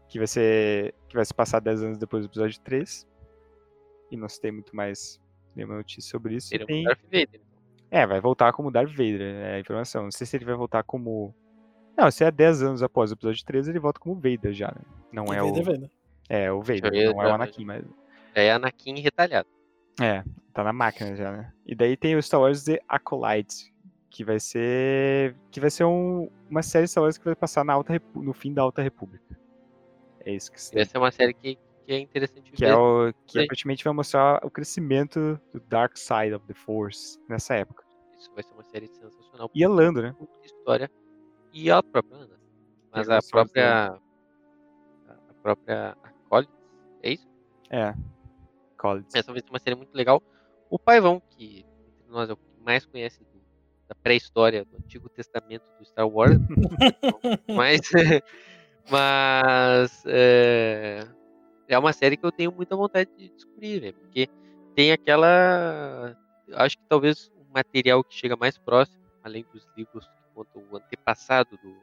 que 0.09 0.19
vai 0.19 0.27
ser 0.27 0.95
que 1.09 1.15
vai 1.15 1.25
se 1.25 1.35
passar 1.35 1.61
10 1.61 1.83
anos 1.83 1.99
depois 1.99 2.25
do 2.25 2.31
episódio 2.31 2.61
3. 2.61 3.07
E 4.11 4.17
não 4.17 4.29
se 4.29 4.41
tem 4.41 4.53
muito 4.53 4.75
mais 4.75 5.21
nenhuma 5.55 5.77
notícia 5.77 6.11
sobre 6.11 6.37
isso. 6.37 6.55
Ele 6.55 6.65
tem... 6.67 6.83
é 6.83 6.85
Darth 6.85 7.03
Vader. 7.05 7.29
Então. 7.33 7.55
É, 7.91 8.07
vai 8.07 8.21
voltar 8.21 8.53
como 8.53 8.71
Darth 8.71 8.91
Vader, 8.91 9.21
é 9.21 9.55
a 9.55 9.61
informação. 9.61 10.05
Não 10.05 10.11
sei 10.11 10.27
se 10.27 10.37
ele 10.37 10.45
vai 10.45 10.55
voltar 10.55 10.83
como. 10.83 11.35
Não, 11.97 12.11
se 12.11 12.25
é 12.25 12.31
10 12.31 12.63
anos 12.63 12.83
após 12.83 13.11
o 13.11 13.15
episódio 13.15 13.45
13, 13.45 13.71
ele 13.71 13.79
volta 13.79 14.01
como 14.01 14.17
Vader 14.17 14.53
já, 14.53 14.69
né? 14.69 14.83
Não 15.13 15.33
é, 15.33 15.37
é 15.37 15.41
Vader, 15.41 15.63
o. 15.63 15.65
Vader. 15.65 15.91
É, 16.29 16.53
o 16.53 16.61
Vader, 16.61 17.15
não 17.15 17.23
é 17.23 17.27
o 17.27 17.35
Anakin, 17.35 17.65
mas. 17.65 17.85
É 18.35 18.51
Anakin 18.51 18.99
retalhado. 19.01 19.49
É, 20.01 20.25
tá 20.53 20.65
na 20.65 20.73
máquina 20.73 21.15
já, 21.15 21.31
né? 21.31 21.53
E 21.65 21.75
daí 21.75 21.97
tem 21.97 22.17
o 22.17 22.23
Star 22.23 22.41
Wars 22.41 22.65
The 22.65 22.81
Acolyte, 22.89 23.73
que 24.11 24.25
vai 24.25 24.41
ser. 24.41 25.37
Que 25.53 25.61
vai 25.61 25.71
ser 25.71 25.85
um, 25.85 26.29
uma 26.51 26.63
série 26.63 26.87
de 26.87 26.91
Star 26.91 27.05
Wars 27.05 27.17
que 27.17 27.25
vai 27.25 27.37
passar 27.37 27.65
na 27.65 27.75
Alta 27.75 27.93
Repu... 27.93 28.23
no 28.23 28.33
fim 28.33 28.53
da 28.53 28.63
Alta 28.63 28.83
República. 28.83 29.39
É 30.25 30.33
isso 30.33 30.51
que 30.51 30.61
se 30.61 30.77
Essa 30.77 30.97
é 30.97 31.01
uma 31.01 31.11
série 31.11 31.35
que, 31.35 31.59
que 31.85 31.93
é 31.93 31.99
interessante 31.99 32.51
que 32.53 32.65
É 32.65 32.75
o, 32.75 33.13
que 33.27 33.39
aparentemente 33.39 33.85
vai 33.85 33.93
mostrar 33.93 34.45
o 34.45 34.51
crescimento 34.51 35.41
do 35.53 35.61
Dark 35.61 35.97
Side 35.97 36.35
of 36.35 36.47
the 36.47 36.55
Force 36.55 37.19
nessa 37.29 37.55
época. 37.55 37.85
Isso 38.19 38.33
vai 38.35 38.43
ser 38.43 38.53
uma 38.55 38.65
série 38.65 38.89
sensacional. 38.89 39.51
E 39.55 39.63
a 39.63 39.69
Lando, 39.69 40.01
né? 40.01 40.17
História. 40.43 40.91
E 41.53 41.71
a 41.71 41.83
própria 41.83 42.19
Lando. 42.19 42.39
Mas 42.91 43.11
a 43.11 43.21
própria. 43.21 43.99
A 45.09 45.35
própria. 45.43 45.97
Collins, 46.29 46.51
é 47.03 47.11
isso? 47.13 47.29
É. 47.71 47.95
Collins. 48.79 49.15
Essa 49.15 49.33
vai 49.33 49.41
ser 49.41 49.51
uma 49.51 49.59
série 49.59 49.77
muito 49.77 49.95
legal. 49.95 50.23
O 50.71 50.79
Paivão, 50.79 51.21
que 51.31 51.67
entre 51.99 52.11
nós 52.11 52.31
é 52.31 52.33
o 52.33 52.37
que 52.37 52.45
mais 52.61 52.87
conhece 52.87 53.21
do, 53.21 53.41
da 53.89 53.95
pré-história 53.95 54.65
do 54.65 54.77
Antigo 54.77 55.09
Testamento 55.09 55.65
do 55.79 55.85
Star 55.85 56.09
Wars. 56.09 56.39
mas. 57.55 57.81
mas. 58.91 60.03
É, 60.07 61.07
é 61.69 61.79
uma 61.79 61.93
série 61.93 62.17
que 62.17 62.25
eu 62.25 62.33
tenho 62.33 62.53
muita 62.53 62.77
vontade 62.77 63.11
de 63.17 63.29
descobrir, 63.29 63.81
né? 63.81 63.93
Porque 63.93 64.29
tem 64.75 64.93
aquela. 64.93 66.17
Acho 66.53 66.77
que 66.77 66.85
talvez 66.89 67.31
o 67.37 67.53
material 67.53 68.03
que 68.05 68.15
chega 68.15 68.37
mais 68.37 68.59
próximo, 68.59 69.03
além 69.23 69.45
dos 69.53 69.67
livros 69.77 70.07
que 70.07 70.35
contam 70.35 70.63
o 70.71 70.77
antepassado 70.77 71.57
do 71.63 71.75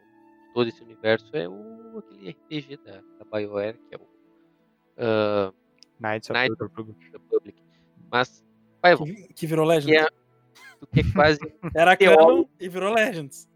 todo 0.54 0.68
esse 0.68 0.84
universo, 0.84 1.30
é 1.34 1.48
o 1.48 1.98
aquele 2.00 2.32
RPG 2.32 2.78
da, 2.78 3.02
da 3.20 3.38
BioWare, 3.38 3.78
que 3.90 3.96
é 3.96 3.98
o. 3.98 4.02
Uh, 4.98 5.54
Knights 6.00 6.30
of 6.30 6.34
Knights 6.34 6.58
the 6.58 6.64
Republic. 6.64 7.12
Republic. 7.12 7.64
Mas. 8.12 8.44
Vai, 8.82 8.98
que, 8.98 9.34
que 9.34 9.48
virou 9.48 9.66
Legends. 9.66 10.10
Que 10.92 11.00
é, 11.00 11.04
que 11.04 11.10
é 11.10 11.14
quase. 11.14 11.40
Era 11.76 11.96
canon 11.96 12.46
e 12.60 12.68
virou 12.68 12.94
Legends. 12.94 13.48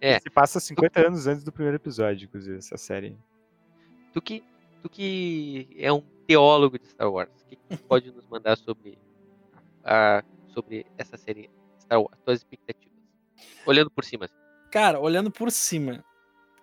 É. 0.00 0.18
Se 0.18 0.28
passa 0.30 0.58
50 0.58 1.06
anos 1.06 1.26
antes 1.26 1.44
do 1.44 1.52
primeiro 1.52 1.76
episódio, 1.76 2.24
inclusive, 2.24 2.56
essa 2.56 2.76
série. 2.76 3.16
Tu 4.12 4.20
que 4.20 4.42
tu 4.82 4.90
que 4.90 5.68
é 5.78 5.92
um 5.92 6.02
teólogo 6.26 6.78
de 6.78 6.86
Star 6.86 7.10
Wars, 7.10 7.30
o 7.42 7.46
que, 7.46 7.56
que 7.56 7.76
pode 7.88 8.10
nos 8.10 8.26
mandar 8.26 8.56
sobre, 8.56 8.98
a, 9.84 10.22
sobre 10.48 10.86
essa 10.98 11.16
série 11.16 11.50
Star 11.80 12.00
Wars, 12.00 12.18
tuas 12.24 12.38
expectativas? 12.38 12.92
Olhando 13.66 13.90
por 13.90 14.04
cima. 14.04 14.24
Assim. 14.24 14.34
Cara, 14.70 15.00
olhando 15.00 15.30
por 15.30 15.50
cima, 15.50 16.04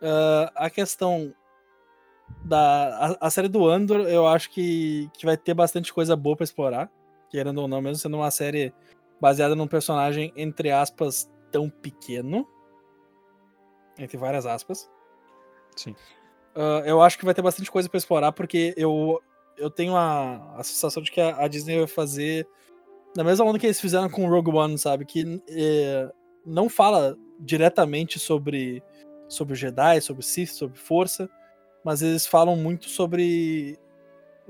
uh, 0.02 0.52
a 0.56 0.70
questão 0.70 1.34
da 2.44 3.16
a, 3.22 3.28
a, 3.28 3.30
série 3.30 3.48
do 3.48 3.68
Andor, 3.68 4.02
eu 4.02 4.28
acho 4.28 4.50
que, 4.52 5.10
que 5.14 5.26
vai 5.26 5.38
ter 5.38 5.54
bastante 5.54 5.94
coisa 5.94 6.16
boa 6.16 6.36
para 6.36 6.44
explorar, 6.44 6.92
querendo 7.30 7.60
ou 7.60 7.68
não, 7.68 7.82
mesmo 7.82 7.98
sendo 7.98 8.18
uma 8.18 8.32
série 8.32 8.74
baseada 9.20 9.56
num 9.56 9.68
personagem 9.68 10.32
entre 10.36 10.72
aspas 10.72 11.30
tão 11.52 11.70
pequeno, 11.70 12.48
entre 13.98 14.18
várias 14.18 14.46
aspas. 14.46 14.90
Sim. 15.76 15.96
Uh, 16.56 16.84
eu 16.86 17.02
acho 17.02 17.18
que 17.18 17.26
vai 17.26 17.34
ter 17.34 17.42
bastante 17.42 17.72
coisa 17.72 17.88
para 17.88 17.98
explorar, 17.98 18.32
porque 18.32 18.74
eu, 18.76 19.22
eu 19.58 19.70
tenho 19.70 19.96
a, 19.96 20.56
a 20.58 20.64
sensação 20.64 21.02
de 21.02 21.12
que 21.12 21.22
a, 21.22 21.44
a, 21.44 21.48
Disney 21.48 21.78
vai 21.78 21.88
fazer 21.88 22.48
da 23.16 23.24
mesma 23.24 23.46
onda 23.46 23.60
que 23.60 23.66
eles 23.66 23.80
fizeram 23.80 24.10
com 24.10 24.28
Rogue 24.28 24.52
One, 24.52 24.78
sabe? 24.78 25.06
Que 25.06 25.42
é, 25.50 26.12
não 26.46 26.70
fala 26.70 27.18
diretamente 27.40 28.20
sobre, 28.20 28.84
sobre 29.28 29.56
Jedi, 29.56 30.02
sobre 30.02 30.26
Sith, 30.26 30.50
sobre 30.50 30.78
força, 30.78 31.30
mas 31.84 32.02
eles 32.02 32.26
falam 32.26 32.56
muito 32.56 32.90
sobre, 32.90 33.78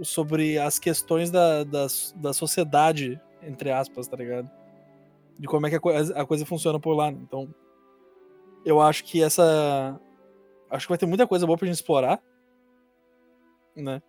sobre 0.01 0.57
as 0.57 0.80
questões 0.80 1.30
da, 1.30 1.63
da, 1.63 1.88
da 2.15 2.34
sociedade, 2.34 3.19
entre 3.43 3.71
aspas, 3.71 4.07
tá 4.07 4.17
ligado? 4.17 4.49
De 5.38 5.47
como 5.47 5.67
é 5.67 5.69
que 5.69 5.76
a, 5.76 6.21
a 6.21 6.26
coisa 6.26 6.45
funciona 6.45 6.80
por 6.80 6.93
lá. 6.93 7.09
Então, 7.09 7.53
eu 8.65 8.81
acho 8.81 9.03
que 9.05 9.21
essa 9.23 9.99
acho 10.70 10.86
que 10.86 10.91
vai 10.91 10.98
ter 10.98 11.06
muita 11.06 11.28
coisa 11.28 11.46
boa 11.46 11.58
pra 11.58 11.66
gente 11.66 11.76
explorar. 11.76 12.22
Né? 13.76 14.02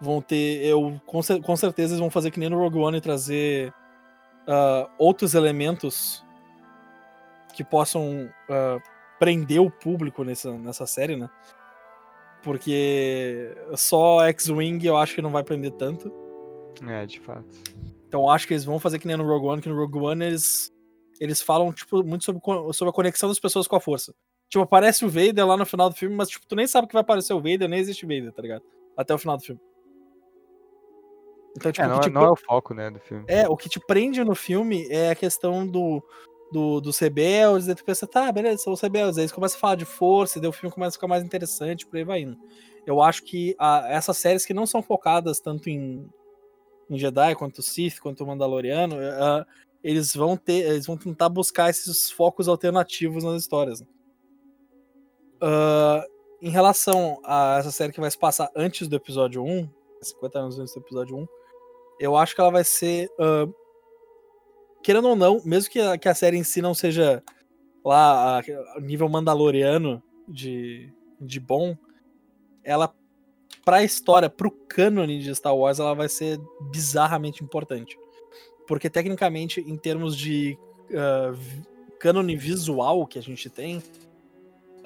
Vão 0.00 0.20
ter. 0.20 0.64
Eu, 0.64 1.00
com, 1.06 1.20
com 1.42 1.56
certeza 1.56 1.94
eles 1.94 2.00
vão 2.00 2.10
fazer 2.10 2.30
que 2.30 2.40
nem 2.40 2.48
no 2.48 2.58
Rogue 2.58 2.78
One 2.78 2.98
e 2.98 3.00
trazer 3.00 3.72
uh, 4.46 4.90
outros 4.98 5.34
elementos 5.34 6.24
que 7.54 7.64
possam 7.64 8.30
uh, 8.48 8.82
prender 9.18 9.60
o 9.60 9.70
público 9.70 10.22
nessa, 10.24 10.52
nessa 10.58 10.86
série, 10.86 11.16
né? 11.16 11.30
Porque 12.42 13.56
só 13.74 14.24
X-Wing 14.28 14.84
eu 14.86 14.96
acho 14.96 15.14
que 15.14 15.22
não 15.22 15.32
vai 15.32 15.42
prender 15.42 15.72
tanto. 15.72 16.12
É, 16.86 17.06
de 17.06 17.18
fato. 17.20 17.46
Então 18.06 18.28
acho 18.30 18.46
que 18.46 18.54
eles 18.54 18.64
vão 18.64 18.78
fazer 18.78 18.98
que 18.98 19.06
nem 19.06 19.16
no 19.16 19.26
Rogue 19.26 19.46
One, 19.46 19.62
que 19.62 19.68
no 19.68 19.76
Rogue 19.76 19.98
One 19.98 20.24
eles, 20.24 20.72
eles 21.18 21.40
falam 21.40 21.72
tipo, 21.72 22.04
muito 22.04 22.24
sobre, 22.24 22.42
sobre 22.72 22.90
a 22.90 22.92
conexão 22.92 23.28
das 23.28 23.40
pessoas 23.40 23.66
com 23.66 23.76
a 23.76 23.80
força. 23.80 24.14
Tipo, 24.48 24.62
aparece 24.62 25.04
o 25.04 25.08
Vader 25.08 25.46
lá 25.46 25.56
no 25.56 25.66
final 25.66 25.90
do 25.90 25.96
filme, 25.96 26.14
mas 26.14 26.28
tipo, 26.28 26.46
tu 26.46 26.54
nem 26.54 26.66
sabe 26.66 26.86
que 26.86 26.92
vai 26.92 27.02
aparecer 27.02 27.32
o 27.34 27.40
Vader, 27.40 27.68
nem 27.68 27.80
existe 27.80 28.06
Vader, 28.06 28.32
tá 28.32 28.42
ligado? 28.42 28.64
Até 28.96 29.14
o 29.14 29.18
final 29.18 29.36
do 29.36 29.42
filme. 29.42 29.60
Então, 31.56 31.72
tipo, 31.72 31.84
é, 31.84 31.88
não. 31.88 32.00
É, 32.00 32.08
não, 32.08 32.24
é 32.24 32.30
o 32.30 32.36
foco, 32.36 32.74
né, 32.74 32.90
do 32.90 33.00
filme. 33.00 33.24
É, 33.26 33.48
o 33.48 33.56
que 33.56 33.68
te 33.68 33.80
prende 33.80 34.22
no 34.22 34.34
filme 34.34 34.86
é 34.88 35.10
a 35.10 35.14
questão 35.14 35.66
do, 35.66 36.02
do, 36.52 36.80
dos 36.80 36.98
rebeldes, 36.98 37.66
daí 37.66 37.74
tu 37.74 37.84
pensa, 37.84 38.06
tá, 38.06 38.30
beleza, 38.30 38.62
são 38.62 38.72
os 38.72 38.80
rebeldes. 38.80 39.18
Aí 39.18 39.22
eles 39.22 39.32
começam 39.32 39.56
a 39.56 39.60
falar 39.60 39.74
de 39.74 39.84
força, 39.84 40.38
e 40.38 40.40
daí 40.40 40.48
o 40.48 40.52
filme 40.52 40.72
começa 40.72 40.90
a 40.90 40.98
ficar 40.98 41.08
mais 41.08 41.24
interessante, 41.24 41.86
por 41.86 41.96
aí 41.96 42.04
vai 42.04 42.20
indo. 42.20 42.38
Eu 42.86 43.02
acho 43.02 43.24
que 43.24 43.56
a, 43.58 43.86
essas 43.88 44.16
séries 44.16 44.46
que 44.46 44.54
não 44.54 44.66
são 44.66 44.82
focadas 44.82 45.40
tanto 45.40 45.68
em, 45.68 46.08
em 46.88 46.98
Jedi, 46.98 47.34
quanto 47.34 47.62
Sith, 47.62 47.98
quanto 47.98 48.24
Mandaloriano, 48.24 48.96
uh, 48.96 49.44
eles 49.82 50.14
vão 50.14 50.36
ter, 50.36 50.70
eles 50.70 50.86
vão 50.86 50.96
tentar 50.96 51.28
buscar 51.28 51.70
esses 51.70 52.10
focos 52.10 52.48
alternativos 52.48 53.24
nas 53.24 53.42
histórias. 53.42 53.82
Uh, 55.36 56.02
em 56.40 56.50
relação 56.50 57.20
a 57.24 57.56
essa 57.58 57.70
série 57.70 57.92
que 57.92 58.00
vai 58.00 58.10
se 58.10 58.18
passar 58.18 58.50
antes 58.54 58.88
do 58.88 58.96
episódio 58.96 59.42
1, 59.42 59.68
50 60.02 60.38
anos 60.38 60.58
antes 60.58 60.74
do 60.74 60.80
episódio 60.80 61.16
1, 61.16 61.26
eu 61.98 62.16
acho 62.16 62.34
que 62.34 62.40
ela 62.40 62.50
vai 62.50 62.64
ser. 62.64 63.08
Uh, 63.18 63.52
querendo 64.82 65.08
ou 65.08 65.16
não, 65.16 65.40
mesmo 65.44 65.70
que 65.70 65.80
a, 65.80 65.98
que 65.98 66.08
a 66.08 66.14
série 66.14 66.36
em 66.36 66.44
si 66.44 66.62
não 66.62 66.74
seja 66.74 67.22
lá 67.84 68.38
a, 68.38 68.42
a 68.76 68.80
nível 68.80 69.08
mandaloriano 69.08 70.02
de, 70.28 70.92
de 71.20 71.40
bom, 71.40 71.76
ela 72.62 72.94
pra 73.64 73.82
história, 73.82 74.30
pro 74.30 74.50
cânone 74.50 75.20
de 75.20 75.34
Star 75.34 75.56
Wars, 75.56 75.80
ela 75.80 75.94
vai 75.94 76.08
ser 76.08 76.38
bizarramente 76.70 77.42
importante. 77.42 77.98
Porque 78.66 78.88
tecnicamente, 78.88 79.60
em 79.60 79.76
termos 79.76 80.16
de 80.16 80.56
uh, 80.90 81.36
cânone 81.98 82.36
visual 82.36 83.06
que 83.06 83.18
a 83.18 83.22
gente 83.22 83.50
tem, 83.50 83.82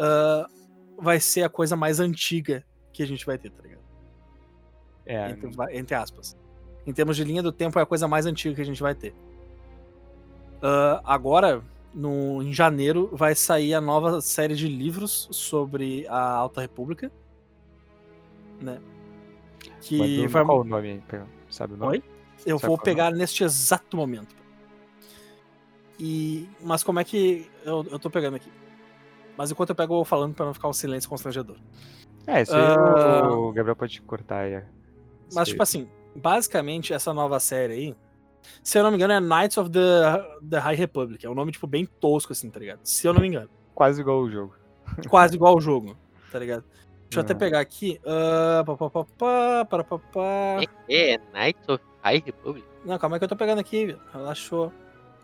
uh, 0.01 0.51
vai 0.99 1.21
ser 1.21 1.43
a 1.43 1.49
coisa 1.49 1.77
mais 1.77 2.01
antiga 2.01 2.65
que 2.93 3.03
a 3.03 3.07
gente 3.07 3.25
vai 3.25 3.39
ter, 3.39 3.51
tá 3.51 3.63
ligado? 3.63 3.81
É. 5.07 5.31
Entre, 5.31 5.51
entre 5.77 5.95
aspas. 5.95 6.37
Em 6.87 6.93
termos 6.93 7.17
de 7.17 7.25
linha 7.25 7.43
do 7.43 7.53
tempo, 7.53 7.79
é 7.79 7.83
a 7.83 7.87
coisa 7.87 8.09
mais 8.09 8.27
antiga 8.27 8.55
que 8.55 8.63
a 8.63 8.65
gente 8.65 8.83
vai 8.83 8.95
ter. 8.95 9.13
Uh, 10.63 11.01
agora, 11.05 11.63
no, 11.95 12.43
em 12.43 12.53
janeiro, 12.53 13.11
vai 13.13 13.35
sair 13.35 13.75
a 13.75 13.81
nova 13.81 14.21
série 14.21 14.55
de 14.55 14.69
livros 14.69 15.29
sobre 15.31 16.07
a 16.09 16.21
Alta 16.21 16.61
República. 16.61 17.11
Né? 18.61 18.81
Que 19.81 20.27
vai... 20.27 20.45
Qual 20.45 20.61
o 20.61 20.65
nome? 20.65 21.03
Sabe 21.51 21.75
o 21.75 21.77
nome? 21.77 21.93
Oi? 21.93 22.05
Eu 22.47 22.59
Sabe 22.59 22.69
vou 22.69 22.79
pegar 22.79 23.11
neste 23.11 23.45
exato 23.45 23.97
momento. 23.97 24.35
E... 25.99 26.49
Mas 26.63 26.83
como 26.83 26.99
é 26.99 27.05
que. 27.05 27.51
Eu, 27.65 27.87
eu 27.91 27.99
tô 27.99 28.09
pegando 28.09 28.37
aqui. 28.37 28.51
Mas 29.41 29.51
enquanto 29.51 29.71
eu 29.71 29.75
pego, 29.75 29.95
eu 29.95 29.97
vou 29.97 30.05
falando 30.05 30.35
pra 30.35 30.45
não 30.45 30.53
ficar 30.53 30.69
um 30.69 30.73
silêncio 30.75 31.09
constrangedor. 31.09 31.57
É, 32.27 32.43
isso 32.43 32.55
aí 32.55 32.77
uh... 32.77 33.49
o 33.49 33.53
Gabriel 33.55 33.75
pode 33.75 33.99
cortar 34.03 34.41
aí. 34.41 34.63
Mas, 35.33 35.49
tipo 35.49 35.63
assim, 35.63 35.89
basicamente, 36.15 36.93
essa 36.93 37.15
nova 37.15 37.41
série 37.41 37.73
aí, 37.73 37.97
se 38.63 38.79
eu 38.79 38.83
não 38.83 38.91
me 38.91 38.99
engano, 38.99 39.15
é 39.15 39.19
Knights 39.19 39.57
of 39.57 39.71
the, 39.71 39.81
the 40.47 40.59
High 40.59 40.75
Republic. 40.75 41.25
É 41.25 41.31
um 41.31 41.35
nome, 41.35 41.53
tipo, 41.53 41.67
bem 41.67 41.87
tosco, 41.87 42.35
assim, 42.35 42.51
tá 42.51 42.61
ligado? 42.61 42.81
Se 42.85 43.07
eu 43.07 43.15
não 43.15 43.23
me 43.23 43.29
engano. 43.29 43.49
Quase 43.75 44.03
igual 44.03 44.21
o 44.21 44.31
jogo. 44.31 44.55
Quase 45.09 45.37
igual 45.37 45.57
o 45.57 45.61
jogo, 45.61 45.97
tá 46.31 46.39
ligado? 46.39 46.63
Deixa 47.09 47.21
eu 47.21 47.23
até 47.23 47.33
pegar 47.33 47.61
aqui. 47.61 47.99
Uh, 48.05 48.77
pá. 50.13 50.61
É, 50.87 51.15
é 51.15 51.19
Knights 51.33 51.67
of 51.67 51.83
High 52.03 52.23
Republic? 52.27 52.67
Não, 52.85 52.99
calma 52.99 53.17
aí 53.17 53.19
que 53.19 53.25
eu 53.25 53.29
tô 53.31 53.37
pegando 53.37 53.61
aqui, 53.61 53.97
relaxou. 54.13 54.71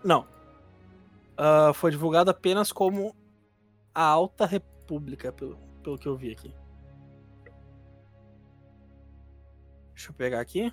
Não. 0.02 0.26
Uh, 1.38 1.74
foi 1.74 1.90
divulgado 1.90 2.30
apenas 2.30 2.72
como 2.72 3.14
a 3.97 4.02
Alta 4.02 4.44
República, 4.44 5.32
pelo, 5.32 5.56
pelo 5.82 5.98
que 5.98 6.06
eu 6.06 6.14
vi 6.14 6.31
aqui. 6.31 6.55
Deixa 9.94 10.10
eu 10.10 10.14
pegar 10.14 10.39
aqui. 10.39 10.70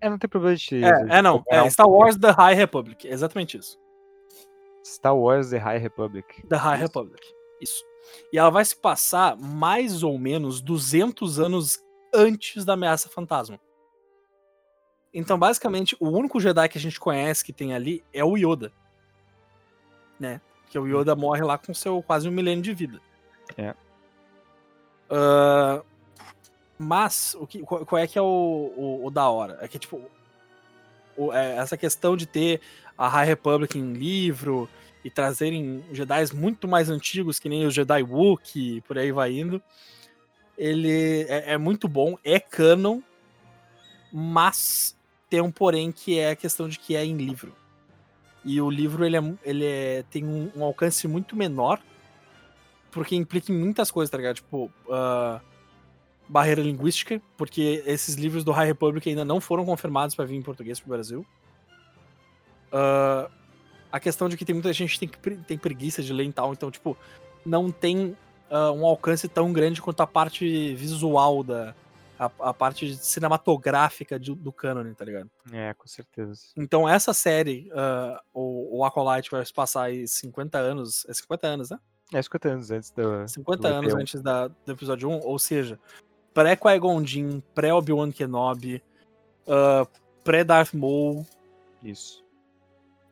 É, 0.00 0.08
não 0.08 0.16
tem 0.18 0.30
problema 0.30 0.56
de. 0.56 0.82
É, 0.82 1.18
é 1.18 1.22
não. 1.22 1.44
É 1.46 1.68
Star 1.68 1.86
Wars 1.86 2.16
The 2.16 2.30
High 2.30 2.54
Republic. 2.54 3.06
É 3.06 3.12
exatamente 3.12 3.58
isso. 3.58 3.78
Star 4.82 5.14
Wars 5.14 5.50
The 5.50 5.58
High 5.58 5.76
Republic. 5.76 6.46
The 6.48 6.56
High 6.56 6.76
isso. 6.76 6.82
Republic. 6.82 7.22
Isso. 7.60 7.84
E 8.32 8.38
ela 8.38 8.48
vai 8.48 8.64
se 8.64 8.74
passar 8.74 9.36
mais 9.36 10.02
ou 10.02 10.18
menos 10.18 10.62
200 10.62 11.38
anos 11.38 11.84
antes 12.14 12.64
da 12.64 12.72
ameaça 12.72 13.10
fantasma. 13.10 13.60
Então, 15.12 15.38
basicamente, 15.38 15.94
o 16.00 16.08
único 16.08 16.40
Jedi 16.40 16.70
que 16.70 16.78
a 16.78 16.80
gente 16.80 16.98
conhece 16.98 17.44
que 17.44 17.52
tem 17.52 17.74
ali 17.74 18.02
é 18.14 18.24
o 18.24 18.34
Yoda. 18.38 18.72
Né? 20.18 20.40
Que 20.68 20.78
o 20.78 20.86
Yoda 20.86 21.14
morre 21.14 21.42
lá 21.42 21.56
com 21.56 21.72
seu 21.72 22.02
quase 22.02 22.28
um 22.28 22.32
milênio 22.32 22.62
de 22.62 22.74
vida. 22.74 23.00
É. 23.56 23.74
Uh, 25.10 25.84
mas, 26.78 27.34
o 27.38 27.46
que, 27.46 27.60
qual 27.60 27.98
é 27.98 28.06
que 28.06 28.18
é 28.18 28.22
o, 28.22 28.24
o, 28.76 29.06
o 29.06 29.10
da 29.10 29.28
hora? 29.28 29.58
É 29.60 29.68
que, 29.68 29.78
tipo, 29.78 30.02
o, 31.16 31.32
é, 31.32 31.56
essa 31.56 31.76
questão 31.76 32.16
de 32.16 32.26
ter 32.26 32.60
a 32.96 33.08
High 33.08 33.26
Republic 33.26 33.78
em 33.78 33.92
livro 33.92 34.68
e 35.04 35.10
trazerem 35.10 35.84
Jedi 35.92 36.34
muito 36.34 36.66
mais 36.66 36.90
antigos, 36.90 37.38
que 37.38 37.48
nem 37.48 37.64
os 37.64 37.74
Jedi 37.74 38.02
Wookiee, 38.02 38.80
por 38.82 38.98
aí 38.98 39.12
vai 39.12 39.32
indo, 39.32 39.62
ele 40.58 41.24
é, 41.28 41.52
é 41.52 41.58
muito 41.58 41.88
bom, 41.88 42.18
é 42.24 42.40
canon, 42.40 43.00
mas 44.12 44.96
tem 45.30 45.40
um 45.40 45.50
porém 45.50 45.92
que 45.92 46.18
é 46.18 46.30
a 46.30 46.36
questão 46.36 46.68
de 46.68 46.78
que 46.78 46.96
é 46.96 47.04
em 47.04 47.16
livro. 47.16 47.54
E 48.46 48.60
o 48.60 48.70
livro 48.70 49.04
ele, 49.04 49.16
é, 49.16 49.34
ele 49.42 49.66
é, 49.66 50.04
tem 50.08 50.24
um, 50.24 50.48
um, 50.54 50.62
alcance 50.62 51.08
muito 51.08 51.34
menor, 51.34 51.80
porque 52.92 53.16
implica 53.16 53.52
em 53.52 53.58
muitas 53.58 53.90
coisas, 53.90 54.08
tá 54.08 54.16
ligado? 54.16 54.36
Tipo, 54.36 54.70
uh, 54.86 55.40
barreira 56.28 56.62
linguística, 56.62 57.20
porque 57.36 57.82
esses 57.84 58.14
livros 58.14 58.44
do 58.44 58.52
High 58.52 58.68
Republic 58.68 59.08
ainda 59.08 59.24
não 59.24 59.40
foram 59.40 59.66
confirmados 59.66 60.14
para 60.14 60.24
vir 60.24 60.36
em 60.36 60.42
português 60.42 60.78
pro 60.78 60.90
Brasil. 60.90 61.26
Uh, 62.68 63.28
a 63.90 63.98
questão 63.98 64.28
de 64.28 64.36
que 64.36 64.44
tem 64.44 64.54
muita 64.54 64.72
gente 64.72 64.96
que 64.96 65.18
tem, 65.18 65.36
tem 65.38 65.58
preguiça 65.58 66.00
de 66.00 66.12
ler 66.12 66.26
e 66.26 66.32
tal, 66.32 66.52
então, 66.52 66.70
tipo, 66.70 66.96
não 67.44 67.72
tem 67.72 68.16
uh, 68.48 68.72
um 68.72 68.86
alcance 68.86 69.26
tão 69.26 69.52
grande 69.52 69.82
quanto 69.82 70.02
a 70.02 70.06
parte 70.06 70.72
visual 70.76 71.42
da, 71.42 71.74
a, 72.18 72.30
a 72.40 72.54
parte 72.54 72.96
cinematográfica 72.96 74.18
de, 74.18 74.34
do 74.34 74.52
canon, 74.52 74.92
tá 74.94 75.04
ligado? 75.04 75.30
É, 75.52 75.74
com 75.74 75.86
certeza. 75.86 76.46
Então 76.56 76.88
essa 76.88 77.12
série, 77.12 77.70
uh, 77.72 78.18
o, 78.32 78.78
o 78.78 78.84
Acolyte 78.84 79.30
vai 79.30 79.44
se 79.44 79.52
passar 79.52 79.84
aí 79.84 80.08
50 80.08 80.58
anos, 80.58 81.06
é 81.08 81.14
50 81.14 81.46
anos, 81.46 81.70
né? 81.70 81.78
É 82.12 82.22
50 82.22 82.48
anos 82.48 82.70
antes 82.70 82.90
do 82.90 83.28
50 83.28 83.60
do 83.60 83.66
anos 83.66 83.94
antes 83.94 84.22
da, 84.22 84.48
do 84.48 84.72
episódio 84.72 85.08
1, 85.10 85.20
ou 85.24 85.38
seja, 85.38 85.78
pré-Qui-Gon 86.32 87.04
Jinn, 87.04 87.40
pré-Obi-Wan 87.54 88.12
Kenobi, 88.12 88.82
uh, 89.46 89.86
pré-Darth 90.22 90.72
Maul. 90.72 91.26
Isso. 91.82 92.24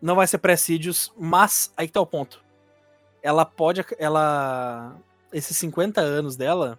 Não 0.00 0.14
vai 0.14 0.26
ser 0.26 0.38
pré-Sidious, 0.38 1.12
mas 1.16 1.72
aí 1.76 1.86
que 1.86 1.92
tá 1.92 2.00
o 2.00 2.06
ponto. 2.06 2.44
Ela 3.22 3.44
pode, 3.44 3.84
ela... 3.98 4.96
Esses 5.32 5.56
50 5.56 6.00
anos 6.00 6.36
dela... 6.36 6.78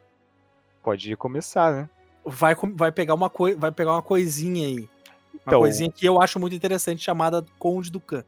Pode 0.83 1.15
começar, 1.17 1.73
né? 1.73 1.89
Vai, 2.25 2.55
vai, 2.73 2.91
pegar 2.91 3.13
uma 3.13 3.29
coi 3.29 3.55
vai 3.55 3.71
pegar 3.71 3.93
uma 3.93 4.01
coisinha 4.01 4.67
aí. 4.67 4.79
Uma 4.79 5.41
então, 5.47 5.59
coisinha 5.59 5.91
que 5.91 6.05
eu 6.05 6.21
acho 6.21 6.39
muito 6.39 6.55
interessante, 6.55 7.03
chamada 7.03 7.45
Conde 7.59 7.91
do 7.91 7.99
Khan. 7.99 8.23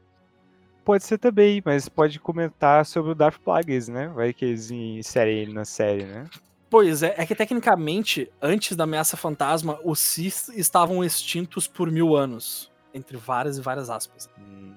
Pode 0.84 1.04
ser 1.04 1.18
também, 1.18 1.60
mas 1.64 1.88
pode 1.88 2.18
comentar 2.18 2.86
sobre 2.86 3.12
o 3.12 3.14
Darth 3.14 3.38
Plagueis, 3.38 3.88
né? 3.88 4.08
Vai 4.08 4.32
que 4.32 4.44
eles 4.44 4.70
inserem 4.70 5.40
ele 5.40 5.52
na 5.52 5.64
série, 5.64 6.04
né? 6.04 6.26
Pois 6.70 7.02
é, 7.02 7.14
é 7.16 7.26
que 7.26 7.34
tecnicamente, 7.34 8.30
antes 8.40 8.76
da 8.76 8.84
ameaça 8.84 9.16
fantasma, 9.16 9.78
os 9.84 9.98
Sith 9.98 10.48
estavam 10.54 11.02
extintos 11.02 11.66
por 11.66 11.90
mil 11.90 12.14
anos. 12.14 12.70
Entre 12.92 13.16
várias 13.16 13.58
e 13.58 13.60
várias 13.60 13.90
aspas. 13.90 14.30
Hum. 14.38 14.74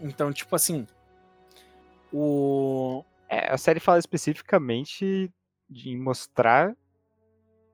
Então, 0.00 0.32
tipo 0.32 0.54
assim. 0.54 0.86
O. 2.12 3.04
É, 3.28 3.52
a 3.52 3.58
série 3.58 3.80
fala 3.80 3.98
especificamente 3.98 5.30
de 5.68 5.96
mostrar 5.96 6.76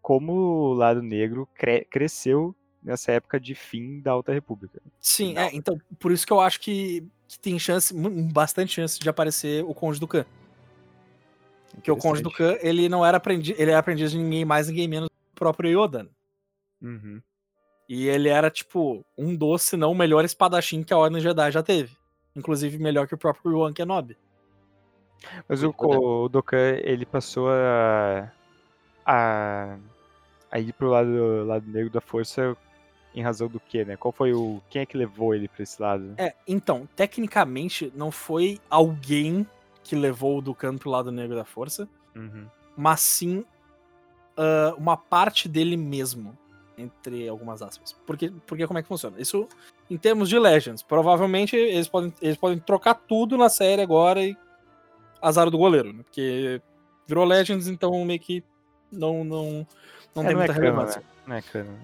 como 0.03 0.33
o 0.33 0.73
lado 0.73 1.03
negro 1.03 1.49
cre 1.55 1.85
cresceu 1.85 2.55
nessa 2.83 3.13
época 3.13 3.39
de 3.39 3.55
fim 3.55 4.01
da 4.01 4.13
Alta 4.13 4.33
República. 4.33 4.81
Sim, 5.01 5.37
é, 5.37 5.55
então 5.55 5.81
por 5.99 6.13
isso 6.13 6.27
que 6.27 6.33
eu 6.33 6.41
acho 6.41 6.61
que, 6.61 7.07
que 7.27 7.39
tem 7.39 7.59
chance, 7.59 7.95
bastante 8.33 8.75
chance 8.75 8.99
de 8.99 9.09
aparecer 9.09 9.65
o 9.65 9.75
Conde 9.75 10.01
do 10.01 10.09
Khan. 10.09 10.25
Porque 11.75 11.91
o 11.91 11.97
Conde 11.97 12.23
do 12.23 12.31
Khan, 12.31 12.57
ele 12.61 12.89
não 12.89 13.05
era 13.05 13.19
aprendiz, 13.19 13.59
ele 13.59 13.71
era 13.71 13.81
aprendiz 13.81 14.11
de 14.11 14.19
ninguém 14.19 14.45
mais, 14.45 14.69
ninguém 14.69 14.89
menos 14.89 15.09
do 15.09 15.35
próprio 15.35 15.85
Yoda. 15.85 16.05
Né? 16.05 16.11
Uhum. 16.83 17.23
E 17.89 18.07
ele 18.07 18.29
era, 18.29 18.51
tipo, 18.51 19.05
um 19.17 19.35
dos, 19.35 19.63
se 19.63 19.77
não 19.77 19.93
o 19.93 19.95
melhor 19.95 20.25
espadachim 20.25 20.83
que 20.83 20.93
a 20.93 20.99
Ordem 20.99 21.21
Jedi 21.21 21.51
já 21.51 21.63
teve. 21.63 21.97
Inclusive 22.37 22.79
melhor 22.79 23.09
que 23.09 23.15
o 23.15 23.19
próprio 23.19 23.53
Obi-Wan 23.53 23.73
Kenobi. 23.73 24.17
Mas 25.49 25.63
o, 25.63 25.75
o, 25.77 26.25
o 26.25 26.29
Dokkan, 26.29 26.79
ele 26.83 27.07
passou 27.07 27.49
a, 27.51 28.31
a 29.09 29.79
a 30.51 30.59
ir 30.59 30.73
pro 30.73 30.89
lado, 30.89 31.45
lado 31.45 31.71
negro 31.71 31.91
da 31.91 32.01
força 32.01 32.57
em 33.15 33.23
razão 33.23 33.49
do 33.49 33.61
que, 33.61 33.85
né? 33.85 33.97
Qual 33.97 34.13
foi 34.13 34.33
o. 34.33 34.61
Quem 34.69 34.83
é 34.83 34.87
que 34.87 34.97
levou 34.97 35.35
ele 35.35 35.49
pra 35.49 35.63
esse 35.63 35.81
lado? 35.81 36.15
É, 36.17 36.35
então, 36.47 36.89
tecnicamente, 36.95 37.93
não 37.95 38.11
foi 38.11 38.61
alguém 38.71 39.47
que 39.83 39.97
levou 39.97 40.39
o 40.39 40.43
Dukan 40.43 40.77
pro 40.77 40.91
lado 40.91 41.11
negro 41.11 41.37
da 41.37 41.45
força, 41.45 41.89
uhum. 42.15 42.47
mas 42.77 43.01
sim 43.01 43.39
uh, 43.39 44.75
uma 44.77 44.97
parte 44.97 45.49
dele 45.49 45.77
mesmo, 45.77 46.37
entre 46.77 47.29
algumas 47.29 47.63
aspas. 47.63 47.93
Porque, 48.07 48.31
porque 48.47 48.67
como 48.67 48.79
é 48.79 48.83
que 48.83 48.89
funciona? 48.89 49.21
Isso 49.21 49.49
em 49.91 49.97
termos 49.97 50.29
de 50.29 50.39
Legends. 50.39 50.83
Provavelmente 50.83 51.57
eles 51.57 51.89
podem, 51.89 52.13
eles 52.21 52.37
podem 52.37 52.59
trocar 52.59 52.95
tudo 52.95 53.37
na 53.37 53.49
série 53.49 53.81
agora 53.81 54.23
e 54.23 54.37
azar 55.21 55.51
do 55.51 55.59
goleiro, 55.59 55.93
né? 55.93 56.03
Porque 56.03 56.61
virou 57.07 57.25
Legends, 57.25 57.67
então 57.67 58.05
meio 58.05 58.21
que 58.21 58.45
não, 58.91 59.25
não, 59.25 59.67
não 60.15 60.23
É, 60.23 60.27
tem 60.27 60.35
não 60.35 60.43
é 60.43 60.47
muita 60.47 60.55
cano, 60.55 60.65
relevância. 60.65 61.01
né? 61.01 61.07
Não 61.27 61.37
é 61.37 61.43
cano. 61.43 61.79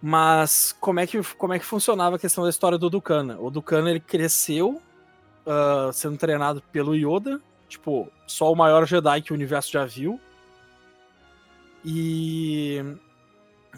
Mas 0.00 0.76
como 0.80 1.00
é, 1.00 1.06
que, 1.06 1.22
como 1.34 1.52
é 1.54 1.58
que 1.58 1.64
funcionava 1.64 2.16
a 2.16 2.18
questão 2.18 2.44
da 2.44 2.50
história 2.50 2.76
do 2.76 2.90
Dukana? 2.90 3.38
O 3.40 3.50
Dukana 3.50 3.90
ele 3.90 4.00
cresceu 4.00 4.82
ah, 5.46 5.90
sendo 5.92 6.16
treinado 6.16 6.62
pelo 6.72 6.94
Yoda, 6.94 7.40
tipo, 7.68 8.10
só 8.26 8.50
o 8.52 8.56
maior 8.56 8.86
Jedi 8.86 9.22
que 9.22 9.32
o 9.32 9.34
universo 9.34 9.70
já 9.72 9.84
viu. 9.84 10.20
E, 11.84 12.82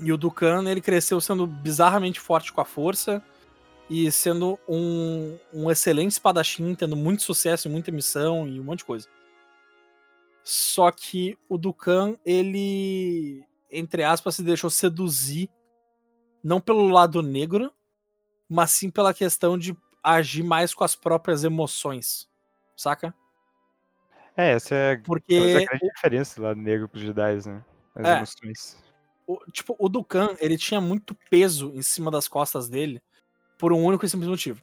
e 0.00 0.12
o 0.12 0.16
Dukana 0.16 0.70
ele 0.70 0.80
cresceu 0.80 1.20
sendo 1.20 1.46
bizarramente 1.46 2.20
forte 2.20 2.52
com 2.52 2.60
a 2.60 2.64
força 2.64 3.22
e 3.90 4.10
sendo 4.10 4.58
um, 4.68 5.36
um 5.52 5.70
excelente 5.70 6.12
espadachim, 6.12 6.74
tendo 6.74 6.96
muito 6.96 7.22
sucesso 7.22 7.68
e 7.68 7.70
muita 7.70 7.90
missão 7.92 8.46
e 8.48 8.60
um 8.60 8.64
monte 8.64 8.78
de 8.80 8.84
coisa. 8.84 9.08
Só 10.48 10.92
que 10.92 11.36
o 11.48 11.58
Dukan, 11.58 12.16
ele, 12.24 13.44
entre 13.68 14.04
aspas, 14.04 14.36
se 14.36 14.44
deixou 14.44 14.70
seduzir 14.70 15.50
não 16.40 16.60
pelo 16.60 16.86
lado 16.86 17.20
negro, 17.20 17.74
mas 18.48 18.70
sim 18.70 18.88
pela 18.88 19.12
questão 19.12 19.58
de 19.58 19.76
agir 20.00 20.44
mais 20.44 20.72
com 20.72 20.84
as 20.84 20.94
próprias 20.94 21.42
emoções, 21.42 22.30
saca? 22.76 23.12
É, 24.36 24.52
essa 24.52 24.72
é 24.72 24.96
Porque 24.98 25.34
a 25.36 25.64
grande 25.64 25.92
diferença 25.92 26.40
do 26.40 26.54
negro 26.54 26.88
pros 26.88 27.02
Jedi, 27.02 27.48
né? 27.48 27.64
As 27.96 28.06
É. 28.06 28.16
emoções. 28.18 28.84
o, 29.26 29.38
tipo, 29.50 29.74
o 29.80 29.88
Dukan, 29.88 30.36
ele 30.38 30.56
tinha 30.56 30.80
muito 30.80 31.12
peso 31.28 31.72
em 31.74 31.82
cima 31.82 32.08
das 32.08 32.28
costas 32.28 32.68
dele 32.68 33.02
por 33.58 33.72
um 33.72 33.82
único 33.82 34.06
e 34.06 34.08
simples 34.08 34.28
motivo. 34.30 34.62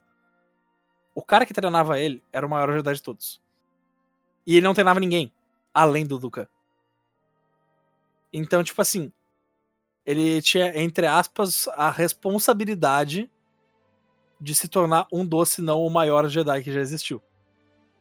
O 1.14 1.22
cara 1.22 1.45
que 1.45 1.53
treinava 1.53 1.99
ele 1.99 2.23
era 2.31 2.47
o 2.47 2.49
maior 2.49 2.72
Jedi 2.72 2.93
de 2.93 3.03
todos. 3.03 3.41
E 4.47 4.55
ele 4.55 4.65
não 4.65 4.73
treinava 4.73 5.01
ninguém 5.01 5.30
além 5.73 6.05
do 6.05 6.19
Dukan. 6.19 6.47
Então, 8.31 8.63
tipo 8.63 8.81
assim, 8.81 9.11
ele 10.05 10.41
tinha, 10.41 10.77
entre 10.79 11.05
aspas, 11.07 11.67
a 11.69 11.89
responsabilidade 11.89 13.29
de 14.39 14.55
se 14.55 14.67
tornar 14.67 15.07
um 15.11 15.25
doce, 15.25 15.61
não 15.61 15.81
o 15.85 15.89
maior 15.89 16.27
Jedi 16.27 16.63
que 16.63 16.71
já 16.71 16.81
existiu. 16.81 17.21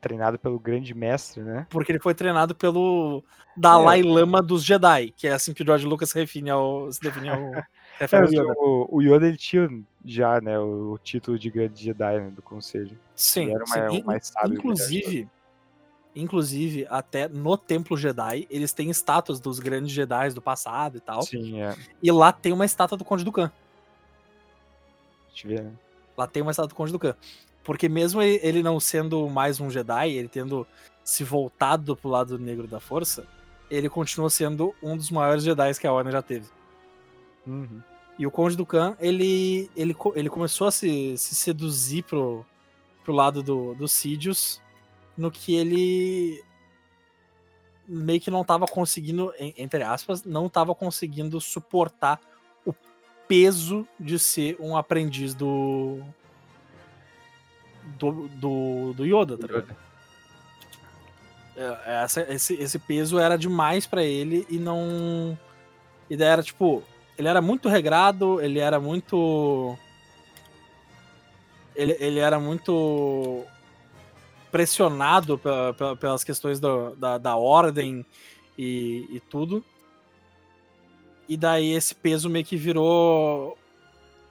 Treinado 0.00 0.38
pelo 0.38 0.58
grande 0.58 0.94
mestre, 0.94 1.42
né? 1.42 1.66
Porque 1.70 1.92
ele 1.92 2.00
foi 2.00 2.14
treinado 2.14 2.54
pelo 2.56 3.22
Dalai 3.56 4.02
Lama 4.02 4.42
dos 4.42 4.64
Jedi, 4.64 5.12
que 5.16 5.28
é 5.28 5.32
assim 5.32 5.54
que 5.54 5.62
o 5.62 5.66
George 5.66 5.86
Lucas 5.86 6.10
refine 6.12 6.50
ao, 6.50 6.90
se 6.90 7.00
define 7.00 7.28
ao, 7.28 7.52
É, 8.00 8.16
ao 8.16 8.24
Yoda. 8.24 8.54
o, 8.56 8.96
o 8.96 9.02
Yoda 9.02 9.28
ele 9.28 9.36
tinha 9.36 9.68
já, 10.04 10.40
né, 10.40 10.58
o, 10.58 10.98
título 11.02 11.38
de 11.38 11.50
grande 11.50 11.84
Jedi 11.84 12.20
né, 12.20 12.30
do 12.30 12.42
conselho. 12.42 12.98
Sim, 13.14 13.44
Ele 13.44 13.54
era 13.54 13.64
o 13.64 13.66
sim. 13.66 14.04
sábio, 14.20 14.58
inclusive, 14.58 15.28
inclusive, 16.14 16.86
até 16.90 17.28
no 17.28 17.56
Templo 17.56 17.96
Jedi, 17.96 18.46
eles 18.50 18.72
têm 18.72 18.90
estátuas 18.90 19.40
dos 19.40 19.58
grandes 19.58 19.92
Jedi 19.92 20.30
do 20.30 20.42
passado 20.42 20.98
e 20.98 21.00
tal. 21.00 21.22
Sim, 21.22 21.60
é. 21.60 21.76
E 22.02 22.10
lá 22.10 22.32
tem 22.32 22.52
uma 22.52 22.64
estátua 22.64 22.98
do 22.98 23.04
Conde 23.04 23.24
Dukan. 23.24 23.50
Deixa 25.28 25.46
eu 25.46 25.50
ver, 25.50 25.62
né? 25.64 25.72
Lá 26.16 26.26
tem 26.26 26.42
uma 26.42 26.50
estátua 26.50 26.68
do 26.68 26.74
Conde 26.74 26.92
Dukan. 26.92 27.14
Porque 27.64 27.88
mesmo 27.88 28.20
ele 28.20 28.62
não 28.62 28.78
sendo 28.80 29.28
mais 29.28 29.60
um 29.60 29.70
Jedi, 29.70 30.10
ele 30.10 30.28
tendo 30.28 30.66
se 31.04 31.24
voltado 31.24 31.96
pro 31.96 32.10
lado 32.10 32.38
negro 32.38 32.66
da 32.66 32.80
força, 32.80 33.26
ele 33.70 33.88
continua 33.88 34.28
sendo 34.28 34.74
um 34.82 34.96
dos 34.96 35.10
maiores 35.10 35.44
Jedi 35.44 35.72
que 35.80 35.86
a 35.86 35.92
Ordem 35.92 36.12
já 36.12 36.22
teve. 36.22 36.46
Uhum. 37.46 37.80
E 38.18 38.26
o 38.26 38.30
Conde 38.30 38.56
Dukan, 38.56 38.96
ele, 39.00 39.70
ele, 39.74 39.96
ele 40.14 40.28
começou 40.28 40.66
a 40.66 40.70
se, 40.70 41.16
se 41.16 41.34
seduzir 41.34 42.04
pro, 42.04 42.44
pro 43.02 43.12
lado 43.12 43.42
do, 43.42 43.74
do 43.74 43.88
Sidious, 43.88 44.61
no 45.16 45.30
que 45.30 45.54
ele 45.54 46.42
meio 47.86 48.20
que 48.20 48.30
não 48.30 48.44
tava 48.44 48.66
conseguindo, 48.66 49.32
en- 49.38 49.54
entre 49.58 49.82
aspas, 49.82 50.24
não 50.24 50.48
tava 50.48 50.74
conseguindo 50.74 51.40
suportar 51.40 52.20
o 52.64 52.72
peso 53.28 53.86
de 53.98 54.18
ser 54.18 54.56
um 54.60 54.76
aprendiz 54.76 55.34
do. 55.34 56.00
do, 57.98 58.28
do, 58.28 58.92
do 58.94 59.04
Yoda, 59.04 59.36
tá 59.36 59.46
ligado? 59.46 59.76
É, 61.56 62.02
essa- 62.04 62.32
esse, 62.32 62.54
esse 62.54 62.78
peso 62.78 63.18
era 63.18 63.36
demais 63.36 63.86
pra 63.86 64.02
ele 64.02 64.46
e 64.48 64.58
não. 64.58 65.38
E 66.08 66.16
daí 66.16 66.28
era 66.28 66.42
tipo. 66.42 66.82
Ele 67.18 67.28
era 67.28 67.42
muito 67.42 67.68
regrado, 67.68 68.40
ele 68.40 68.58
era 68.58 68.80
muito. 68.80 69.76
Ele, 71.74 71.96
ele 72.00 72.18
era 72.18 72.38
muito 72.40 73.44
pressionado 74.52 75.36
pela- 75.38 75.72
pela- 75.74 75.96
pelas 75.96 76.22
questões 76.22 76.60
do- 76.60 76.94
da, 76.94 77.18
da 77.18 77.34
ordem 77.36 78.06
e, 78.56 79.08
e 79.10 79.18
tudo. 79.18 79.64
E 81.28 81.36
daí 81.36 81.72
esse 81.72 81.94
peso 81.94 82.28
meio 82.28 82.44
que 82.44 82.56
virou. 82.56 83.56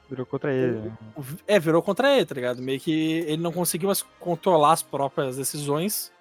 Virou 0.10 0.26
contra 0.26 0.54
ele, 0.54 0.78
né? 0.78 0.98
É, 1.48 1.58
virou 1.60 1.82
contra 1.82 2.16
ele, 2.16 2.26
tá 2.26 2.36
ligado? 2.36 2.62
Meio 2.62 2.80
que 2.80 2.92
ele 3.28 3.42
não 3.42 3.52
conseguiu 3.52 3.88
mais 3.88 4.04
controlar 4.20 4.74
as 4.74 4.84
próprias 4.84 5.38
decisões. 5.38 6.12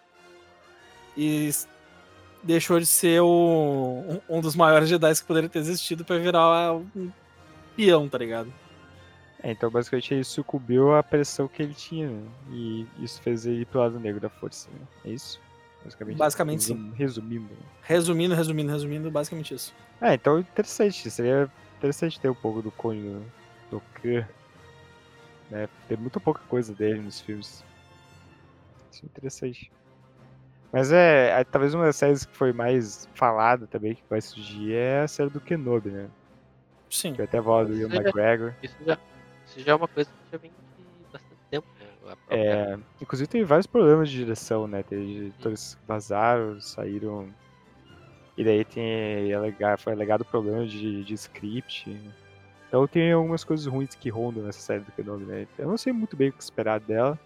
E 1.17 1.51
deixou 2.43 2.79
de 2.81 2.87
ser 2.87 3.21
o, 3.21 4.21
um, 4.29 4.41
dos 4.41 4.57
maiores 4.57 4.89
Jedi 4.89 5.13
que 5.15 5.25
poderia 5.25 5.49
ter 5.51 5.59
existido 5.59 6.05
pra 6.05 6.17
virar 6.19 6.73
um 6.75 7.11
peão, 7.77 8.09
tá 8.09 8.17
ligado? 8.17 8.51
É, 9.43 9.53
então 9.53 9.71
basicamente 9.71 10.13
ele 10.13 10.25
sucumbiu 10.25 10.95
à 10.95 11.03
pressão 11.03 11.49
que 11.49 11.63
ele 11.63 11.73
tinha, 11.75 12.09
né? 12.11 12.29
E 12.51 12.87
isso 12.99 13.21
fez 13.23 13.47
ele 13.47 13.63
ir 13.63 13.67
pro 13.67 13.81
lado 13.81 13.99
negro 13.99 14.21
da 14.21 14.29
força, 14.29 14.69
né? 14.71 14.87
É 15.05 15.11
isso? 15.11 15.41
Basicamente, 15.83 16.19
Basicamente, 16.19 16.61
resum- 16.61 16.93
Resumindo. 16.93 17.45
né? 17.55 17.57
Resumindo, 17.83 18.35
resumindo, 18.35 18.71
resumindo, 18.71 19.11
basicamente 19.11 19.55
isso. 19.55 19.75
É, 20.01 20.13
então 20.15 20.39
interessante. 20.39 21.11
Seria 21.11 21.51
interessante 21.79 22.21
ter 22.21 22.29
um 22.29 22.35
pouco 22.35 22.61
do 22.61 22.71
Conde 22.71 23.01
do, 23.01 23.25
do 23.71 23.83
Khan, 23.95 24.29
né? 25.51 25.69
Tem 25.89 25.97
muito 25.97 26.21
pouca 26.21 26.43
coisa 26.49 26.75
dele 26.75 27.01
nos 27.01 27.21
filmes. 27.21 27.65
Isso 28.93 29.05
é 29.05 29.07
interessante. 29.07 29.73
Mas 30.73 30.93
é, 30.93 31.41
é, 31.41 31.45
talvez 31.45 31.75
uma 31.75 31.87
das 31.87 31.97
séries 31.97 32.25
que 32.27 32.37
foi 32.37 32.53
mais 32.53 33.09
falada 33.15 33.67
também, 33.67 33.95
que 33.95 34.03
vai 34.09 34.21
surgir, 34.21 34.75
é 34.75 35.01
a 35.01 35.09
série 35.09 35.31
do 35.31 35.41
Kenobi, 35.41 35.91
né? 35.91 36.09
Sim. 36.91 37.15
Que 37.15 37.23
até 37.23 37.39
a 37.39 37.41
voz 37.41 37.69
do 37.69 37.75
Ian 37.77 37.89
McGregor. 37.89 38.55
Isso 38.63 38.77
já, 38.85 38.99
isso 39.51 39.61
já 39.61 39.73
é 39.73 39.75
uma 39.75 39.89
coisa 39.89 40.09
que 40.11 40.33
já 40.33 40.39
vem 40.39 40.51
de 40.51 40.85
bastante 41.13 41.41
tempo, 41.51 41.67
né? 41.79 42.17
É, 42.29 42.79
inclusive 43.01 43.29
tem 43.29 43.45
vários 43.45 43.67
problemas 43.67 44.09
de 44.09 44.17
direção, 44.17 44.67
né? 44.67 44.83
Tem 44.83 45.05
diretores 45.07 45.75
que 45.75 45.87
vazaram, 45.87 46.61
saíram. 46.61 47.29
E 48.37 48.45
daí 48.45 48.65
tem 48.65 49.33
alega- 49.35 49.77
foi 49.77 49.93
alegado 49.93 50.25
problema 50.25 50.67
de, 50.67 51.05
de 51.05 51.15
script. 51.15 51.97
Então 52.69 52.87
tem 52.87 53.13
algumas 53.13 53.43
coisas 53.43 53.67
ruins 53.67 53.95
que 53.95 54.09
rondam 54.09 54.45
nessa 54.45 54.61
série 54.61 54.85
do 54.85 54.93
Kenobi, 54.93 55.25
né? 55.25 55.47
Eu 55.59 55.67
não 55.67 55.77
sei 55.77 55.93
muito 55.93 56.17
bem 56.17 56.29
o 56.29 56.33
que 56.33 56.43
esperar 56.43 56.79
dela. 56.81 57.19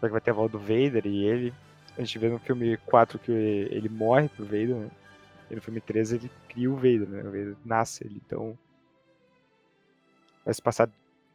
Só 0.00 0.06
que 0.06 0.12
vai 0.12 0.20
ter 0.20 0.30
a 0.30 0.34
volta 0.34 0.52
do 0.52 0.58
Vader 0.58 1.06
e 1.06 1.24
ele. 1.24 1.54
A 1.96 2.00
gente 2.00 2.18
vê 2.18 2.28
no 2.28 2.38
filme 2.38 2.76
4 2.78 3.18
que 3.18 3.30
ele 3.32 3.88
morre 3.88 4.28
pro 4.28 4.44
Vader, 4.44 4.76
né? 4.76 4.90
E 5.50 5.54
no 5.54 5.60
filme 5.62 5.80
13 5.80 6.16
ele 6.16 6.30
cria 6.48 6.70
o 6.70 6.74
Vader, 6.74 7.08
né? 7.08 7.20
O 7.20 7.24
Vader 7.26 7.56
nasce 7.64 8.04
ele, 8.04 8.20
então. 8.24 8.58
Vai 10.44 10.54
se 10.54 10.62
passar 10.62 10.88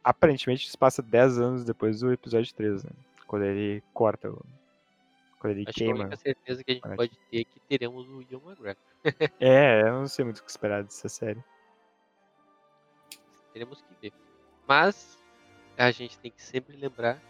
aparentemente 0.04 0.68
se 0.70 0.76
passa 0.76 1.02
10 1.02 1.38
anos 1.38 1.64
depois 1.64 2.00
do 2.00 2.12
episódio 2.12 2.52
3, 2.54 2.82
né? 2.84 2.90
Quando 3.26 3.44
ele 3.44 3.82
corta, 3.94 4.30
o- 4.30 4.44
quando 5.38 5.52
ele 5.52 5.64
Acho 5.66 5.72
que 5.78 5.84
a 5.84 5.86
queima. 5.86 6.00
única 6.00 6.16
certeza 6.16 6.62
que 6.64 6.70
a 6.70 6.74
gente 6.74 6.96
pode 6.96 7.18
ter 7.30 7.40
é 7.40 7.44
que 7.44 7.60
teremos 7.68 8.06
o 8.08 8.22
Ian 8.22 8.40
McGregor. 8.44 8.76
É, 9.40 9.82
eu 9.82 9.92
não 9.92 10.06
sei 10.06 10.24
muito 10.24 10.38
o 10.38 10.44
que 10.44 10.50
esperar 10.50 10.82
dessa 10.84 11.08
série. 11.08 11.42
Teremos 13.52 13.82
que 13.82 13.94
ver. 14.00 14.12
Mas 14.66 15.18
a 15.76 15.90
gente 15.90 16.18
tem 16.18 16.30
que 16.30 16.42
sempre 16.42 16.76
lembrar, 16.76 17.20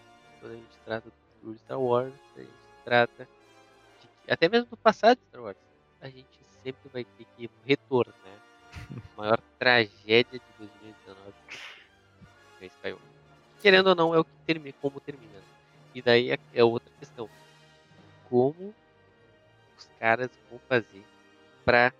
quando 0.40 0.53
a 0.53 0.57
gente 0.57 0.78
trata 0.85 1.11
do 1.43 1.57
Star 1.59 1.81
Wars, 1.81 2.15
a 2.36 2.40
gente 2.40 2.53
trata 2.85 3.28
de 4.01 4.09
que, 4.09 4.32
até 4.32 4.49
mesmo 4.49 4.66
do 4.70 4.77
passado 4.77 5.19
de 5.19 5.24
Star 5.27 5.43
Wars, 5.43 5.57
a 6.01 6.09
gente 6.09 6.28
sempre 6.62 6.89
vai 6.93 7.05
ter 7.05 7.27
que 7.36 7.51
retornar. 7.65 8.15
A 9.16 9.20
maior 9.20 9.40
tragédia 9.59 10.39
de 10.39 10.43
2019 10.59 11.32
é 12.65 12.69
Skywalker. 12.69 13.09
Querendo 13.61 13.89
ou 13.89 13.95
não, 13.95 14.15
é 14.15 14.19
o 14.19 14.25
que 14.25 14.31
termina, 14.47 14.75
como 14.81 15.01
termina. 15.01 15.33
E 15.95 16.03
daí 16.03 16.31
é, 16.31 16.39
é 16.55 16.65
outra 16.65 16.91
questão. 16.99 17.29
Como 18.29 18.75
os 19.79 19.89
caras 19.99 20.31
vão 20.51 20.59
fazer 20.69 21.05
pra 21.65 21.93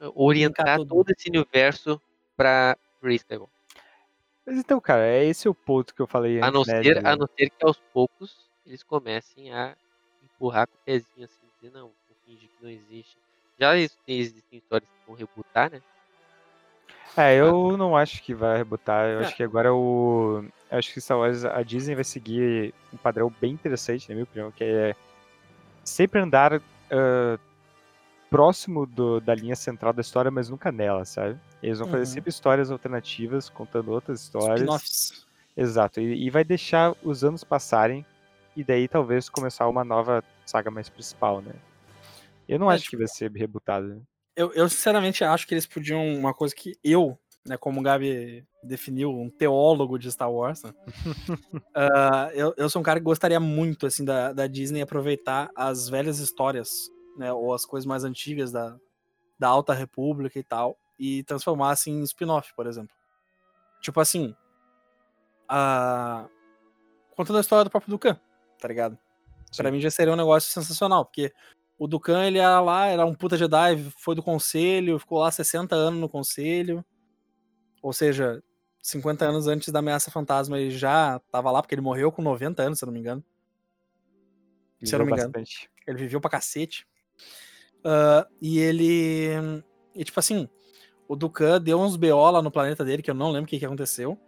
eh, 0.00 0.10
orientar 0.14 0.78
todo 0.86 1.10
esse 1.10 1.28
universo 1.28 2.00
pra 2.36 2.76
Rey 3.02 3.16
Skywalker. 3.16 3.54
Mas 4.46 4.58
então, 4.58 4.78
cara, 4.80 5.06
é 5.06 5.24
esse 5.24 5.48
o 5.48 5.54
ponto 5.54 5.94
que 5.94 6.02
eu 6.02 6.06
falei 6.06 6.38
A 6.40 6.48
antes, 6.48 6.52
não, 6.54 6.60
né? 6.64 6.82
ser, 6.82 7.00
de- 7.00 7.06
a 7.06 7.16
não 7.16 7.26
ser 7.26 7.48
que 7.50 7.64
aos 7.64 7.80
poucos 7.92 8.50
eles 8.66 8.82
comecem 8.82 9.52
a 9.52 9.74
empurrar 10.22 10.66
com 10.68 10.74
o 10.74 10.84
pezinho 10.84 11.24
assim, 11.24 11.46
dizer 11.60 11.72
não, 11.72 11.88
vou 11.88 12.16
fingir 12.26 12.48
que 12.48 12.62
não 12.62 12.70
existe. 12.70 13.16
Já 13.58 13.76
ex- 13.76 13.96
existem 14.06 14.58
histórias 14.58 14.88
que 14.88 15.06
vão 15.06 15.16
rebutar, 15.16 15.70
né? 15.70 15.80
É, 17.16 17.36
eu 17.36 17.76
não 17.76 17.96
acho 17.96 18.22
que 18.22 18.34
vai 18.34 18.56
rebutar. 18.56 19.06
Eu 19.08 19.20
É. 19.20 19.24
acho 19.24 19.36
que 19.36 19.42
agora 19.42 19.72
o. 19.72 20.44
Eu 20.70 20.78
acho 20.78 20.92
que 20.92 21.00
Star 21.00 21.18
Wars, 21.18 21.44
a 21.44 21.62
Disney 21.62 21.94
vai 21.94 22.04
seguir 22.04 22.74
um 22.92 22.96
padrão 22.96 23.32
bem 23.40 23.52
interessante, 23.52 24.08
na 24.08 24.14
minha 24.14 24.24
opinião, 24.24 24.50
que 24.50 24.64
é 24.64 24.94
sempre 25.84 26.20
andar 26.20 26.60
ah, 26.90 27.38
próximo 28.28 28.84
do- 28.84 29.20
da 29.20 29.34
linha 29.34 29.54
central 29.54 29.92
da 29.92 30.00
história, 30.00 30.30
mas 30.30 30.48
nunca 30.48 30.72
nela, 30.72 31.04
sabe? 31.04 31.38
Eles 31.62 31.78
vão 31.78 31.86
fazer 31.86 32.00
Uhum. 32.00 32.06
sempre 32.06 32.30
histórias 32.30 32.70
alternativas, 32.70 33.48
contando 33.48 33.92
outras 33.92 34.20
histórias. 34.22 35.24
Exato, 35.56 36.00
e, 36.00 36.26
e 36.26 36.30
vai 36.30 36.42
deixar 36.42 36.94
os 37.02 37.22
anos 37.22 37.44
passarem 37.44 38.04
e 38.56 38.64
daí 38.64 38.88
talvez 38.88 39.28
começar 39.28 39.68
uma 39.68 39.84
nova 39.84 40.22
saga 40.44 40.68
mais 40.70 40.88
principal, 40.88 41.40
né? 41.40 41.52
Eu 42.48 42.58
não 42.58 42.70
É, 42.70 42.74
acho 42.74 42.90
que 42.90 42.96
vai 42.96 43.06
ser 43.06 43.30
rebutado. 43.30 44.02
Eu, 44.36 44.52
eu 44.52 44.68
sinceramente 44.68 45.22
acho 45.24 45.46
que 45.46 45.54
eles 45.54 45.66
podiam. 45.66 46.16
Uma 46.16 46.34
coisa 46.34 46.54
que 46.54 46.76
eu, 46.82 47.18
né, 47.46 47.56
como 47.56 47.80
o 47.80 47.82
Gabi 47.82 48.44
definiu, 48.62 49.10
um 49.10 49.30
teólogo 49.30 49.98
de 49.98 50.10
Star 50.10 50.32
Wars, 50.32 50.62
né, 50.62 50.72
ah, 51.74 52.30
eu, 52.32 52.54
eu 52.56 52.68
sou 52.70 52.80
um 52.80 52.84
cara 52.84 52.98
que 52.98 53.04
gostaria 53.04 53.38
muito 53.38 53.86
assim 53.86 54.04
da, 54.04 54.32
da 54.32 54.46
Disney 54.46 54.80
aproveitar 54.80 55.50
as 55.54 55.88
velhas 55.88 56.18
histórias, 56.18 56.90
né, 57.16 57.32
ou 57.32 57.52
as 57.52 57.64
coisas 57.64 57.86
mais 57.86 58.04
antigas 58.04 58.50
da, 58.50 58.76
da 59.38 59.48
Alta 59.48 59.74
República 59.74 60.38
e 60.38 60.42
tal, 60.42 60.76
e 60.98 61.22
transformar 61.24 61.70
assim, 61.70 61.92
em 61.92 62.02
spin-off, 62.02 62.54
por 62.54 62.66
exemplo. 62.66 62.96
Tipo 63.80 64.00
assim. 64.00 64.34
a 65.48 66.26
contando 67.14 67.36
a 67.36 67.40
história 67.40 67.64
do 67.64 67.70
próprio 67.70 67.90
Dukan, 67.90 68.18
tá 68.58 68.66
ligado? 68.66 68.98
Pra 69.56 69.68
Sim. 69.68 69.76
mim 69.76 69.80
já 69.80 69.90
seria 69.90 70.12
um 70.12 70.16
negócio 70.16 70.50
sensacional, 70.50 71.04
porque 71.04 71.32
o 71.78 71.86
Dukan, 71.86 72.26
ele 72.26 72.38
era 72.38 72.60
lá, 72.60 72.86
era 72.86 73.04
um 73.04 73.14
puta 73.14 73.36
Jedi, 73.36 73.90
foi 73.98 74.14
do 74.14 74.22
conselho, 74.22 74.98
ficou 74.98 75.18
lá 75.18 75.30
60 75.30 75.74
anos 75.74 76.00
no 76.00 76.08
conselho. 76.08 76.84
Ou 77.82 77.92
seja, 77.92 78.42
50 78.82 79.24
anos 79.24 79.46
antes 79.46 79.70
da 79.70 79.80
ameaça 79.80 80.10
fantasma 80.10 80.58
ele 80.58 80.70
já 80.70 81.20
tava 81.30 81.50
lá, 81.50 81.60
porque 81.60 81.74
ele 81.74 81.82
morreu 81.82 82.12
com 82.12 82.22
90 82.22 82.62
anos, 82.62 82.78
se 82.78 82.84
eu 82.84 82.86
não 82.86 82.92
me 82.92 83.00
engano. 83.00 83.24
Se 84.82 84.94
eu 84.94 84.98
não 84.98 85.06
me 85.06 85.12
Viveu 85.12 85.24
engano. 85.24 85.32
bastante. 85.32 85.70
Ele 85.86 85.98
viveu 85.98 86.20
pra 86.20 86.30
cacete. 86.30 86.86
Ah, 87.84 88.26
e 88.40 88.58
ele. 88.58 89.28
E 89.94 90.04
tipo 90.04 90.18
assim, 90.18 90.48
o 91.06 91.14
Dukan 91.14 91.60
deu 91.60 91.78
uns 91.80 91.96
BO 91.96 92.30
lá 92.30 92.40
no 92.40 92.50
planeta 92.50 92.84
dele, 92.84 93.02
que 93.02 93.10
eu 93.10 93.14
não 93.14 93.30
lembro 93.30 93.44
o 93.44 93.48
que, 93.48 93.58
que 93.58 93.66
aconteceu. 93.66 94.18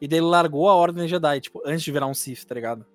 E 0.00 0.06
daí 0.06 0.18
ele 0.18 0.26
largou 0.26 0.68
a 0.68 0.74
Ordem 0.74 1.08
Jedi, 1.08 1.40
tipo, 1.40 1.62
antes 1.64 1.82
de 1.82 1.90
virar 1.90 2.06
um 2.06 2.14
Sith, 2.14 2.44
tá 2.44 2.54
ligado? 2.54 2.86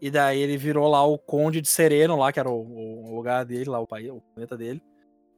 E 0.00 0.10
daí 0.10 0.40
ele 0.40 0.56
virou 0.56 0.88
lá 0.88 1.04
o 1.04 1.18
Conde 1.18 1.60
de 1.60 1.68
Sereno, 1.68 2.16
lá, 2.16 2.32
que 2.32 2.40
era 2.40 2.48
o, 2.48 3.06
o 3.10 3.14
lugar 3.14 3.44
dele, 3.44 3.68
lá, 3.68 3.78
o 3.80 3.86
país, 3.86 4.10
o 4.10 4.20
planeta 4.34 4.56
dele. 4.56 4.82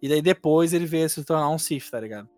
E 0.00 0.08
daí 0.08 0.22
depois 0.22 0.72
ele 0.72 0.86
veio 0.86 1.08
se 1.08 1.24
tornar 1.24 1.48
um 1.50 1.58
Sith, 1.58 1.90
tá 1.90 1.98
ligado? 2.00 2.28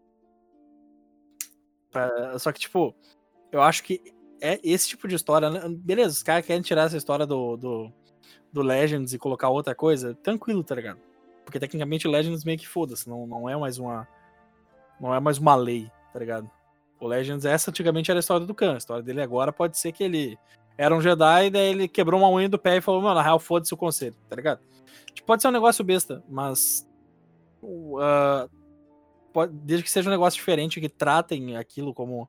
Pra- 1.91 2.39
Só 2.39 2.53
que, 2.53 2.61
tipo, 2.61 2.95
eu 3.53 3.63
acho 3.63 3.83
que 3.85 4.01
é 4.41 4.59
esse 4.63 4.89
tipo 4.89 5.07
de 5.07 5.15
história. 5.15 5.51
né? 5.51 5.61
Beleza, 5.69 6.11
os 6.11 6.23
caras 6.23 6.45
querem 6.47 6.63
tirar 6.63 6.83
essa 6.87 6.97
história 6.97 7.27
do, 7.27 7.57
do, 7.57 7.93
do 8.53 8.63
Legends 8.63 9.13
e 9.13 9.19
colocar 9.19 9.49
outra 9.49 9.75
coisa, 9.75 10.15
tranquilo, 10.17 10.65
tá 10.65 10.75
ligado? 10.75 11.01
Porque 11.45 11.61
tecnicamente 11.61 12.09
Legends 12.09 12.45
meio 12.45 12.59
que 12.59 12.67
foda-se, 12.69 13.09
não, 13.09 13.27
não 13.27 13.49
é 13.49 13.57
mais 13.57 13.79
uma. 13.79 14.09
Não 15.01 15.15
é 15.15 15.21
mais 15.21 15.39
uma 15.39 15.55
lei, 15.55 15.91
tá 16.13 16.19
ligado? 16.19 16.51
O 17.01 17.07
Legends, 17.07 17.45
essa 17.45 17.71
antigamente 17.71 18.11
era 18.11 18.19
a 18.19 18.21
história 18.21 18.47
do 18.47 18.55
Khan. 18.55 18.75
A 18.75 18.79
história 18.79 19.03
dele 19.03 19.21
agora 19.21 19.53
pode 19.53 19.77
ser 19.79 19.93
que 19.93 20.03
ele 20.05 20.39
era 20.77 20.95
um 20.95 21.01
Jedi, 21.01 21.51
daí 21.51 21.71
ele 21.71 21.89
quebrou 21.89 22.21
uma 22.21 22.31
unha 22.31 22.49
do 22.49 22.59
pé 22.59 22.77
e 22.77 22.81
falou, 22.81 23.01
mano, 23.01 23.15
na 23.15 23.23
real, 23.23 23.39
foda-se 23.39 23.73
o 23.73 23.77
conselho, 23.77 24.17
tá 24.29 24.37
ligado? 24.37 24.61
Tipo, 25.13 25.27
pode 25.27 25.43
ser 25.43 25.49
um 25.49 25.53
negócio 25.53 25.85
besta, 25.85 26.23
mas. 26.29 26.89
ah, 28.01 28.49
pode- 29.33 29.53
desde 29.53 29.85
que 29.85 29.91
seja 29.91 30.09
um 30.09 30.13
negócio 30.13 30.39
diferente, 30.39 30.81
que 30.81 30.89
tratem 30.89 31.57
aquilo 31.57 31.95
como, 31.95 32.29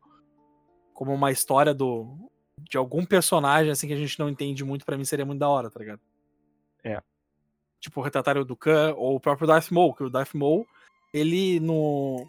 como 0.93 1.13
uma 1.13 1.31
história 1.31 1.73
do, 1.73 2.29
de 2.59 2.77
algum 2.77 3.05
personagem 3.05 3.71
assim 3.71 3.87
que 3.87 3.93
a 3.93 3.97
gente 3.97 4.19
não 4.19 4.29
entende 4.29 4.63
muito, 4.63 4.85
pra 4.85 4.97
mim 4.97 5.05
seria 5.05 5.25
muito 5.25 5.39
da 5.39 5.49
hora, 5.49 5.69
tá 5.69 5.79
ligado? 5.79 5.99
É. 6.83 7.01
Tipo, 7.79 8.01
o 8.01 8.45
Dukan 8.45 8.93
ou 8.95 9.15
o 9.15 9.19
próprio 9.19 9.47
Darth 9.47 9.69
Maul, 9.71 9.93
que 9.93 10.03
o 10.03 10.09
Darth 10.09 10.33
Maul, 10.33 10.65
ele 11.13 11.59
no, 11.59 12.27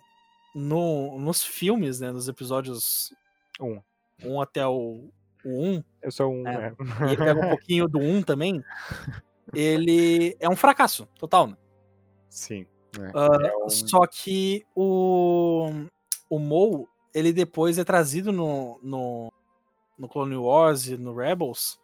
no 0.54 1.18
nos 1.18 1.42
filmes, 1.42 2.00
né, 2.00 2.10
nos 2.12 2.28
episódios 2.28 3.14
Um. 3.60 3.80
1 4.22 4.40
até 4.40 4.66
o, 4.66 5.10
o 5.46 5.62
1, 5.76 5.84
Eu 6.02 6.10
sou 6.12 6.32
um. 6.32 6.46
É. 6.46 6.66
é. 7.00 7.04
e 7.06 7.12
ele 7.12 7.16
pega 7.16 7.46
um 7.46 7.48
pouquinho 7.50 7.88
do 7.88 7.98
1 7.98 8.22
também, 8.22 8.62
ele 9.54 10.36
é 10.40 10.48
um 10.48 10.56
fracasso 10.56 11.06
total, 11.18 11.46
né? 11.48 11.56
Sim. 12.28 12.66
é. 12.98 13.10
Ah, 13.14 13.46
É 13.46 13.56
um- 13.56 13.68
Só 13.68 14.06
que 14.06 14.64
o, 14.74 15.70
o 16.28 16.38
Maul, 16.38 16.88
ele 17.14 17.32
depois 17.32 17.78
é 17.78 17.84
trazido 17.84 18.32
no, 18.32 18.78
no, 18.82 19.32
no 19.98 20.08
Clone 20.08 20.36
Wars 20.36 20.86
e 20.86 20.96
no 20.96 21.14
Rebels, 21.14 21.78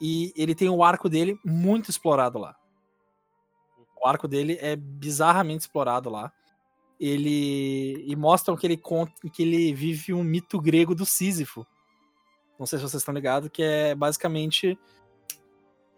e 0.00 0.32
ele 0.36 0.54
tem 0.54 0.68
o 0.68 0.82
arco 0.82 1.08
dele 1.08 1.38
muito 1.44 1.90
explorado 1.90 2.38
lá. 2.38 2.56
O 4.02 4.06
arco 4.06 4.26
dele 4.28 4.58
é 4.60 4.76
bizarramente 4.76 5.60
explorado 5.62 6.10
lá. 6.10 6.30
Ele 7.00 8.04
e 8.06 8.14
mostram 8.14 8.56
que 8.56 8.66
ele 8.66 8.76
conta 8.76 9.12
que 9.32 9.42
ele 9.42 9.72
vive 9.72 10.12
um 10.12 10.22
mito 10.22 10.60
grego 10.60 10.94
do 10.94 11.06
Sísifo. 11.06 11.66
Não 12.58 12.66
sei 12.66 12.78
se 12.78 12.82
vocês 12.84 13.00
estão 13.00 13.14
ligados, 13.14 13.48
que 13.52 13.62
é 13.62 13.94
basicamente 13.94 14.78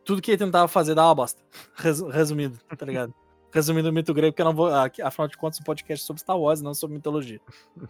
tudo 0.05 0.23
que 0.23 0.31
ele 0.31 0.39
tentava 0.39 0.69
fazer 0.69 0.95
dava 0.95 1.15
bosta. 1.15 1.43
Resu- 1.77 2.09
Resumido, 2.09 2.59
tá 2.77 2.87
ligado? 2.87 3.15
Resumindo 3.53 3.89
o 3.89 3.93
mito 3.93 4.13
grego, 4.13 4.33
porque 4.33 4.43
eu 4.43 4.47
não 4.47 4.55
vou. 4.55 4.75
aqui, 4.75 5.01
Afinal 5.03 5.29
de 5.29 5.37
contas, 5.37 5.61
um 5.61 5.65
podcast 5.65 6.05
sobre 6.05 6.21
Star 6.21 6.39
Wars, 6.39 6.61
não 6.61 6.75
sobre 6.75 6.97
mitologia. 6.97 7.41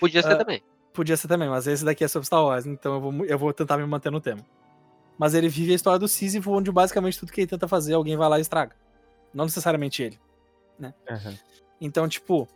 Podia 0.00 0.22
ser 0.22 0.32
Ah, 0.32 0.36
também. 0.36 0.62
Podia 0.92 1.16
ser 1.16 1.28
também, 1.28 1.48
mas 1.48 1.66
esse 1.66 1.84
daqui 1.84 2.04
é 2.04 2.08
sobre 2.08 2.26
Star 2.26 2.44
Wars, 2.44 2.66
então 2.66 2.94
eu 2.94 3.00
vou, 3.00 3.24
eu 3.24 3.38
vou 3.38 3.52
tentar 3.52 3.76
me 3.78 3.86
manter 3.86 4.10
no 4.10 4.20
tema. 4.20 4.44
Mas 5.16 5.34
ele 5.34 5.48
vive 5.48 5.72
a 5.72 5.74
história 5.74 5.98
do 5.98 6.06
Sísifo, 6.08 6.50
onde 6.52 6.70
basicamente 6.70 7.18
tudo 7.18 7.32
que 7.32 7.40
ele 7.40 7.48
tenta 7.48 7.66
fazer, 7.66 7.94
alguém 7.94 8.16
vai 8.16 8.28
lá 8.28 8.38
e 8.38 8.42
estraga. 8.42 8.76
Não 9.34 9.44
necessariamente 9.44 10.02
ele. 10.02 10.18
Aham. 11.10 11.36
Então, 11.80 12.08
tipo, 12.08 12.46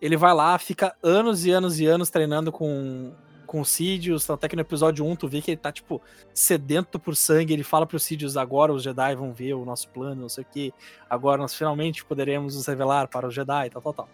ele 0.00 0.16
vai 0.16 0.34
lá, 0.34 0.58
fica 0.58 0.96
anos 1.02 1.44
e 1.44 1.50
anos 1.50 1.78
e 1.78 1.86
anos 1.86 2.10
treinando 2.10 2.50
com, 2.50 3.12
com 3.48 3.62
o 3.62 3.64
Sidious, 3.64 4.28
até 4.28 4.46
que 4.46 4.54
no 4.54 4.60
episódio 4.60 5.04
1 5.04 5.16
tu 5.16 5.26
vê 5.26 5.40
que 5.40 5.50
ele 5.50 5.58
tá, 5.58 5.72
tipo, 5.72 6.00
sedento 6.34 6.98
por 7.00 7.16
sangue, 7.16 7.54
ele 7.54 7.64
fala 7.64 7.86
pro 7.86 7.98
Sidious, 7.98 8.36
agora 8.36 8.72
os 8.72 8.82
Jedi 8.82 9.16
vão 9.16 9.32
ver 9.32 9.54
o 9.54 9.64
nosso 9.64 9.88
plano, 9.88 10.20
não 10.20 10.28
sei 10.28 10.44
o 10.44 10.46
que, 10.46 10.72
agora 11.08 11.40
nós 11.40 11.54
finalmente 11.54 12.04
poderemos 12.04 12.54
nos 12.54 12.66
revelar 12.66 13.08
para 13.08 13.26
os 13.26 13.34
Jedi, 13.34 13.70
tal, 13.70 13.80
tal, 13.80 13.94
tal. 13.94 14.08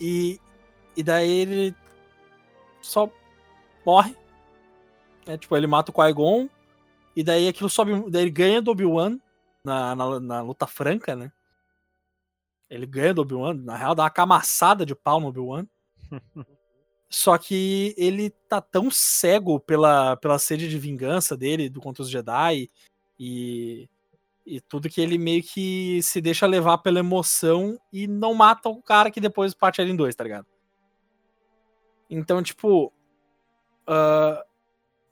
E, 0.00 0.40
e 0.96 1.02
daí 1.02 1.28
ele 1.28 1.74
só 2.80 3.10
morre, 3.84 4.16
né, 5.26 5.36
tipo, 5.36 5.56
ele 5.56 5.66
mata 5.66 5.90
o 5.90 5.94
Qui-Gon, 5.94 6.48
e 7.16 7.24
daí 7.24 7.48
aquilo 7.48 7.68
sobe, 7.68 8.08
daí 8.10 8.22
ele 8.22 8.30
ganha 8.30 8.62
do 8.62 8.70
Obi-Wan 8.70 9.18
na, 9.64 9.96
na, 9.96 10.20
na 10.20 10.40
luta 10.40 10.68
franca, 10.68 11.16
né, 11.16 11.32
ele 12.70 12.86
ganha 12.86 13.12
do 13.12 13.22
Obi-Wan, 13.22 13.54
na 13.54 13.76
real 13.76 13.94
dá 13.96 14.04
uma 14.04 14.10
camaçada 14.10 14.86
de 14.86 14.94
pau 14.94 15.20
no 15.20 15.26
Obi-Wan. 15.26 15.66
Só 17.12 17.36
que 17.36 17.94
ele 17.98 18.30
tá 18.48 18.58
tão 18.60 18.90
cego 18.90 19.60
pela, 19.60 20.16
pela 20.16 20.38
sede 20.38 20.66
de 20.66 20.78
vingança 20.78 21.36
dele 21.36 21.68
do 21.68 21.78
contra 21.78 22.02
os 22.02 22.08
Jedi 22.08 22.70
e, 23.20 23.86
e 24.46 24.60
tudo 24.62 24.88
que 24.88 24.98
ele 24.98 25.18
meio 25.18 25.42
que 25.42 26.02
se 26.02 26.22
deixa 26.22 26.46
levar 26.46 26.78
pela 26.78 27.00
emoção 27.00 27.78
e 27.92 28.06
não 28.06 28.32
mata 28.32 28.70
o 28.70 28.82
cara 28.82 29.10
que 29.10 29.20
depois 29.20 29.52
parte 29.52 29.82
ele 29.82 29.92
em 29.92 29.96
dois, 29.96 30.14
tá 30.14 30.24
ligado? 30.24 30.46
Então, 32.08 32.42
tipo, 32.42 32.90
ah, 33.86 34.42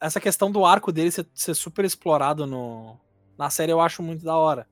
essa 0.00 0.18
questão 0.18 0.50
do 0.50 0.64
arco 0.64 0.90
dele 0.90 1.10
ser, 1.10 1.28
ser 1.34 1.54
super 1.54 1.84
explorado 1.84 2.46
no, 2.46 2.98
na 3.36 3.50
série 3.50 3.72
eu 3.72 3.80
acho 3.80 4.02
muito 4.02 4.24
da 4.24 4.36
hora. 4.36 4.66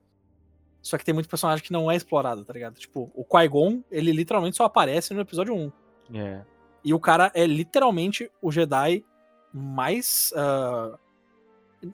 Só 0.81 0.97
que 0.97 1.05
tem 1.05 1.13
muito 1.13 1.29
personagem 1.29 1.63
que 1.63 1.71
não 1.73 1.91
é 1.91 1.95
explorado, 1.95 2.43
tá 2.43 2.53
ligado? 2.53 2.79
Tipo, 2.79 3.11
o 3.13 3.23
Qui-Gon, 3.23 3.83
ele 3.91 4.11
literalmente 4.11 4.57
só 4.57 4.63
aparece 4.63 5.13
no 5.13 5.21
episódio 5.21 5.53
1. 5.53 5.71
É. 6.15 6.58
E 6.83 6.93
o 6.93 6.99
cara 6.99 7.31
é 7.33 7.45
literalmente 7.45 8.31
o 8.41 8.51
Jedi 8.51 9.03
mais. 9.53 10.31
ah, 10.35 10.97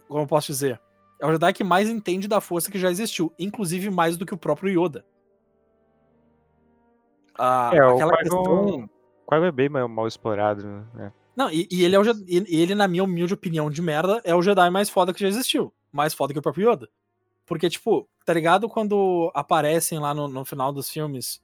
como 0.08 0.22
eu 0.24 0.28
posso 0.28 0.48
dizer? 0.48 0.80
É 1.20 1.26
o 1.26 1.32
Jedi 1.32 1.54
que 1.54 1.64
mais 1.64 1.90
entende 1.90 2.28
da 2.28 2.42
força 2.42 2.70
que 2.72 2.78
já 2.80 2.90
existiu, 2.92 3.32
inclusive 3.40 3.90
mais 3.90 4.18
do 4.18 4.26
que 4.26 4.34
o 4.34 4.38
próprio 4.38 4.70
Yoda. 4.86 5.06
Ah, 7.38 7.72
É, 7.74 7.84
o 7.86 7.96
aquela 7.96 8.18
Qui-Gon- 8.18 8.38
questão. 8.44 8.90
Qui-Gon 9.28 9.46
é 9.46 9.52
bem 9.52 9.70
mal, 9.70 10.08
explorado, 10.08 10.66
né? 10.94 11.12
Não, 11.36 11.50
e, 11.52 11.68
e 11.70 11.84
ele 11.84 11.96
é 11.96 12.00
o 12.00 12.04
Jedi- 12.04 12.26
e 12.48 12.62
ele, 12.62 12.74
na 12.76 12.88
minha 12.88 13.04
humilde 13.04 13.34
opinião 13.34 13.70
de 13.70 13.82
merda, 13.82 14.22
é 14.24 14.34
o 14.34 14.42
Jedi 14.42 14.70
mais 14.70 14.90
foda 14.90 15.14
que 15.14 15.20
já 15.20 15.28
existiu. 15.28 15.74
Mais 15.92 16.14
foda 16.14 16.32
que 16.34 16.40
o 16.40 16.42
próprio 16.42 16.72
Yoda. 16.72 16.90
Porque, 17.46 17.70
tipo, 17.70 18.08
tá 18.26 18.34
ligado 18.34 18.68
quando 18.70 19.32
aparecem 19.34 20.00
lá 20.00 20.14
no, 20.14 20.28
no 20.28 20.46
final 20.46 20.72
dos 20.72 20.90
filmes, 20.90 21.42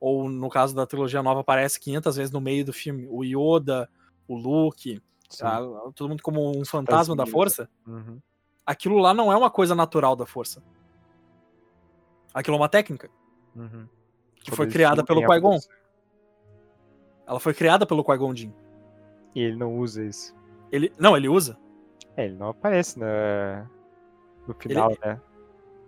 ou 0.00 0.28
no 0.28 0.48
caso 0.48 0.74
da 0.74 0.86
trilogia 0.86 1.22
nova, 1.22 1.40
aparece 1.40 1.78
500 1.78 2.16
vezes 2.16 2.32
no 2.32 2.40
meio 2.40 2.64
do 2.64 2.72
filme, 2.72 3.06
o 3.10 3.22
Yoda, 3.22 3.88
o 4.26 4.34
Luke, 4.36 5.00
a- 5.42 5.60
todo 5.94 6.08
mundo 6.08 6.22
como 6.22 6.50
um 6.58 6.64
fantasma 6.64 7.14
da 7.14 7.26
força, 7.26 7.68
Uhum. 7.86 8.18
aquilo 8.64 8.96
lá 8.98 9.12
não 9.12 9.30
é 9.30 9.36
uma 9.36 9.50
coisa 9.50 9.74
natural 9.74 10.16
da 10.16 10.24
força. 10.26 10.62
Aquilo 12.32 12.56
é 12.56 12.60
uma 12.60 12.68
técnica 12.68 13.10
Uhum. 13.54 13.86
que 14.36 14.50
foi 14.50 14.66
Todos 14.66 14.72
criada 14.72 15.04
pelo 15.04 15.26
Qui-Gon. 15.26 15.58
Ela 17.26 17.40
foi 17.40 17.54
criada 17.54 17.86
pelo 17.86 18.02
Qui-Gon 18.04 18.34
Jinn. 18.34 18.52
E 19.34 19.40
ele 19.40 19.56
não 19.56 19.76
usa 19.78 20.04
isso. 20.04 20.34
Ele, 20.72 20.92
não, 20.98 21.16
ele 21.16 21.28
usa. 21.28 21.56
É, 22.16 22.24
ele 22.26 22.34
não 22.36 22.48
aparece 22.48 22.98
na, 22.98 23.68
no 24.46 24.54
final, 24.54 24.90
Ele- 24.90 24.98
né? 25.04 25.20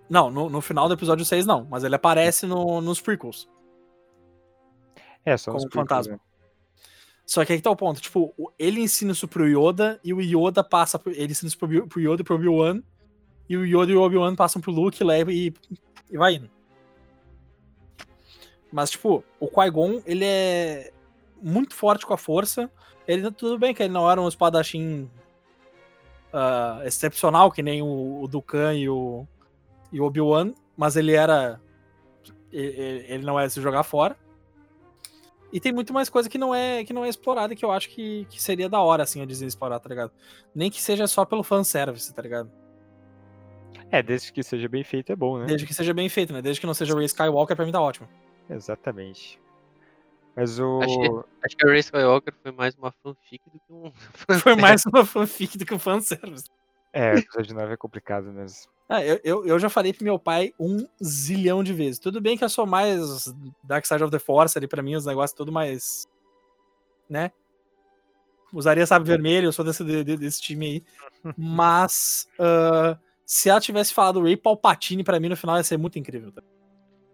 Não, 0.09 0.31
no, 0.31 0.51
no 0.51 0.61
final 0.61 0.89
do 0.89 0.95
episódio 0.95 1.25
6 1.25 1.47
não, 1.47 1.67
mas 1.71 1.85
ele 1.85 1.95
aparece 1.95 2.47
no- 2.47 2.81
nos 2.81 3.01
prequels. 3.01 3.49
É, 5.25 5.37
só 5.37 5.53
como 5.53 5.63
prequels, 5.69 5.89
fantasma. 5.89 6.13
né? 6.15 6.21
Só 7.25 7.45
que 7.45 7.53
aí 7.53 7.59
que 7.59 7.63
tá 7.63 7.71
o 7.71 7.77
ponto, 7.77 8.01
tipo, 8.01 8.35
ele 8.59 8.81
ensina 8.81 9.13
isso 9.13 9.29
pro 9.29 9.47
Yoda 9.47 9.99
e 10.05 10.13
o 10.13 10.21
Yoda 10.21 10.63
passa, 10.65 10.99
pro- 10.99 11.13
ele 11.13 11.33
ensina 11.33 11.49
isso 11.49 11.59
pro, 11.59 11.87
pro 11.87 12.01
Yoda 12.01 12.21
e 12.21 12.25
pro 12.25 12.35
Obi-Wan, 12.35 12.83
e 13.49 13.57
o 13.57 13.65
Yoda 13.65 13.93
e 13.93 13.97
o 13.97 14.03
Obi-Wan 14.03 14.35
passam 14.35 14.61
pro 14.61 14.73
Luke, 14.73 15.03
leva 15.03 15.33
e, 15.33 15.55
e 16.11 16.19
vai 16.19 16.35
indo. 16.35 16.51
Mas, 18.73 18.91
tipo, 18.91 19.23
o 19.39 19.49
Qui-Gon, 19.49 20.03
ele 20.07 20.25
é 20.25 20.93
muito 21.41 21.75
forte 21.75 22.07
com 22.07 22.15
a 22.15 22.19
força. 22.19 22.71
Ele, 23.07 23.31
tudo 23.31 23.59
bem 23.59 23.75
que 23.75 23.83
ele 23.83 23.93
não 23.93 24.11
era 24.11 24.21
um 24.21 24.29
espadachim 24.29 25.11
ah, 26.33 26.81
excepcional, 26.85 27.51
que 27.53 27.63
nem 27.63 27.83
o, 27.83 28.23
o 28.23 28.27
Dukan 28.29 28.75
e 28.75 28.89
o, 28.89 29.27
e 29.93 30.01
o 30.01 30.05
Obi-Wan, 30.05 30.55
mas 30.77 30.97
ele 30.97 31.13
era. 31.13 31.61
Ele, 32.51 33.05
ele 33.09 33.25
não 33.25 33.39
é 33.39 33.47
se 33.49 33.61
jogar 33.61 33.83
fora. 33.83 34.17
E 35.53 35.61
tem 35.61 35.71
muito 35.73 35.93
mais 35.93 36.09
coisa 36.09 36.29
que 36.31 36.39
não 36.39 36.55
é 36.55 36.83
que 36.85 36.93
não 36.95 37.05
é 37.05 37.09
explorada 37.09 37.55
que 37.55 37.65
eu 37.65 37.71
acho 37.71 37.91
que, 37.91 38.25
que 38.31 38.43
seria 38.43 38.69
da 38.69 38.81
hora, 38.81 39.03
assim, 39.03 39.21
a 39.21 39.27
Disney 39.27 39.49
explorar, 39.49 39.79
tá 39.81 39.89
ligado? 39.89 40.11
Nem 40.55 40.71
que 40.71 40.81
seja 40.81 41.07
só 41.07 41.25
pelo 41.27 41.43
fanservice, 41.43 42.13
tá 42.15 42.23
ligado? 42.23 42.51
É, 43.91 44.03
desde 44.03 44.33
que 44.33 44.43
seja 44.43 44.69
bem 44.69 44.83
feito 44.83 45.13
é 45.13 45.17
bom, 45.17 45.39
né? 45.39 45.45
Desde 45.47 45.67
que 45.67 45.75
seja 45.75 45.93
bem 45.93 46.09
feito, 46.09 46.33
né? 46.33 46.41
Desde 46.41 46.59
que 46.61 46.67
não 46.67 46.73
seja 46.73 46.95
Ray 46.95 47.05
Skywalker, 47.05 47.55
pra 47.55 47.67
mim 47.67 47.73
tá 47.73 47.81
ótimo. 47.81 48.09
Exatamente. 48.49 49.39
Mas 50.35 50.59
o. 50.59 50.81
Achei- 50.81 51.11
Acho 51.45 51.57
que 51.59 51.67
a 51.67 51.71
Ray 51.71 51.81
Skywalker 51.81 52.35
foi 52.43 52.53
mais 52.53 52.75
uma 52.75 52.91
fanfic 53.03 53.43
do 53.51 53.61
que 53.61 53.73
um. 53.73 53.93
Foi 54.41 54.57
mais 54.57 54.87
uma 54.87 55.05
fanfic 55.05 55.59
do 55.59 55.67
que 55.67 55.75
um 55.75 55.79
fanservice. 55.79 56.47
É, 56.93 57.15
o 57.15 57.19
episódio 57.19 57.55
9 57.55 57.73
é 57.73 57.77
complicado 57.77 58.31
mesmo. 58.33 58.71
Ah, 58.89 59.03
eu, 59.03 59.19
eu, 59.25 59.47
eu 59.47 59.59
já 59.59 59.71
falei 59.71 59.93
pro 59.93 60.05
meu 60.05 60.19
pai 60.19 60.53
um 60.61 60.87
zilhão 61.03 61.65
de 61.65 61.73
vezes. 61.73 61.99
Tudo 61.99 62.21
bem 62.21 62.37
que 62.37 62.45
eu 62.45 62.49
sou 62.49 62.67
mais 62.67 63.33
Dark 63.65 63.87
Side 63.87 64.03
of 64.05 64.11
the 64.11 64.19
Force 64.19 64.59
ali, 64.59 64.69
pra 64.69 64.83
mim, 64.83 64.95
os 64.95 65.07
negócios 65.07 65.35
tudo 65.37 65.51
mais. 65.51 66.07
Né? 67.09 67.31
Usaria 68.53 68.87
sabe 68.87 69.07
vermelho, 69.07 69.47
eu 69.47 69.53
sou 69.53 69.65
desse, 69.65 69.83
de- 69.83 70.05
de- 70.05 70.17
desse 70.19 70.43
time 70.43 70.67
aí. 71.25 71.33
Mas. 71.37 72.29
ah, 72.39 72.99
se 73.25 73.49
ela 73.49 73.61
tivesse 73.61 73.95
falado 73.95 74.21
Ray 74.23 74.37
Palpatine 74.37 75.03
pra 75.03 75.19
mim 75.19 75.31
no 75.31 75.37
final 75.37 75.57
ia 75.57 75.65
ser 75.65 75.79
muito 75.79 75.99
incrível. 75.99 76.31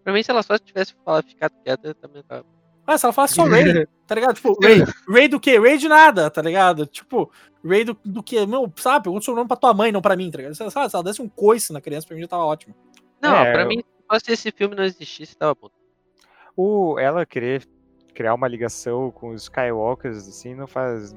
Pra 0.03 0.11
mim, 0.11 0.21
se 0.21 0.31
ela 0.31 0.43
só 0.43 0.57
tivesse 0.57 0.93
falado, 1.05 1.25
ficado 1.27 1.53
quieta, 1.63 1.87
eu 1.87 1.95
também 1.95 2.21
tava. 2.23 2.45
Ah, 2.91 2.97
se 2.97 3.05
ela 3.05 3.13
falasse 3.13 3.35
só 3.35 3.43
Ray, 3.43 3.85
tá 4.07 4.15
ligado? 4.15 4.35
Tipo, 4.35 4.57
Ray, 4.63 4.83
Ray 5.07 5.27
do 5.27 5.39
quê? 5.39 5.59
Ray 5.59 5.77
de 5.77 5.87
nada, 5.87 6.29
tá 6.29 6.41
ligado? 6.41 6.85
Tipo, 6.85 7.31
Ray 7.63 7.83
do, 7.83 7.97
do 8.03 8.23
quê? 8.23 8.45
Meu, 8.45 8.71
sabe? 8.77 9.03
Pergunta 9.03 9.21
o 9.21 9.25
seu 9.25 9.35
nome 9.35 9.47
pra 9.47 9.57
tua 9.57 9.73
mãe, 9.73 9.91
não 9.91 10.01
pra 10.01 10.15
mim, 10.15 10.31
tá 10.31 10.37
ligado? 10.37 10.55
Se 10.55 10.61
ela, 10.63 10.71
se 10.89 10.95
ela 10.95 11.03
desse 11.03 11.21
um 11.21 11.29
coice 11.29 11.71
na 11.71 11.79
criança, 11.81 12.07
pra 12.07 12.15
mim 12.15 12.21
já 12.23 12.27
tava 12.27 12.43
ótimo. 12.45 12.75
Não, 13.21 13.35
É, 13.35 13.51
pra 13.51 13.61
eu- 13.63 13.67
mim, 13.67 13.83
só 14.11 14.17
se 14.19 14.31
esse 14.31 14.51
filme 14.51 14.75
não 14.75 14.83
existisse, 14.83 15.37
tava 15.37 15.53
bom. 15.53 15.69
O, 16.57 16.97
ela 16.99 17.25
querer 17.25 17.63
criar 18.13 18.33
uma 18.33 18.47
ligação 18.47 19.11
com 19.11 19.29
os 19.29 19.43
Skywalkers, 19.43 20.27
assim, 20.27 20.55
não 20.55 20.67
faz. 20.67 21.15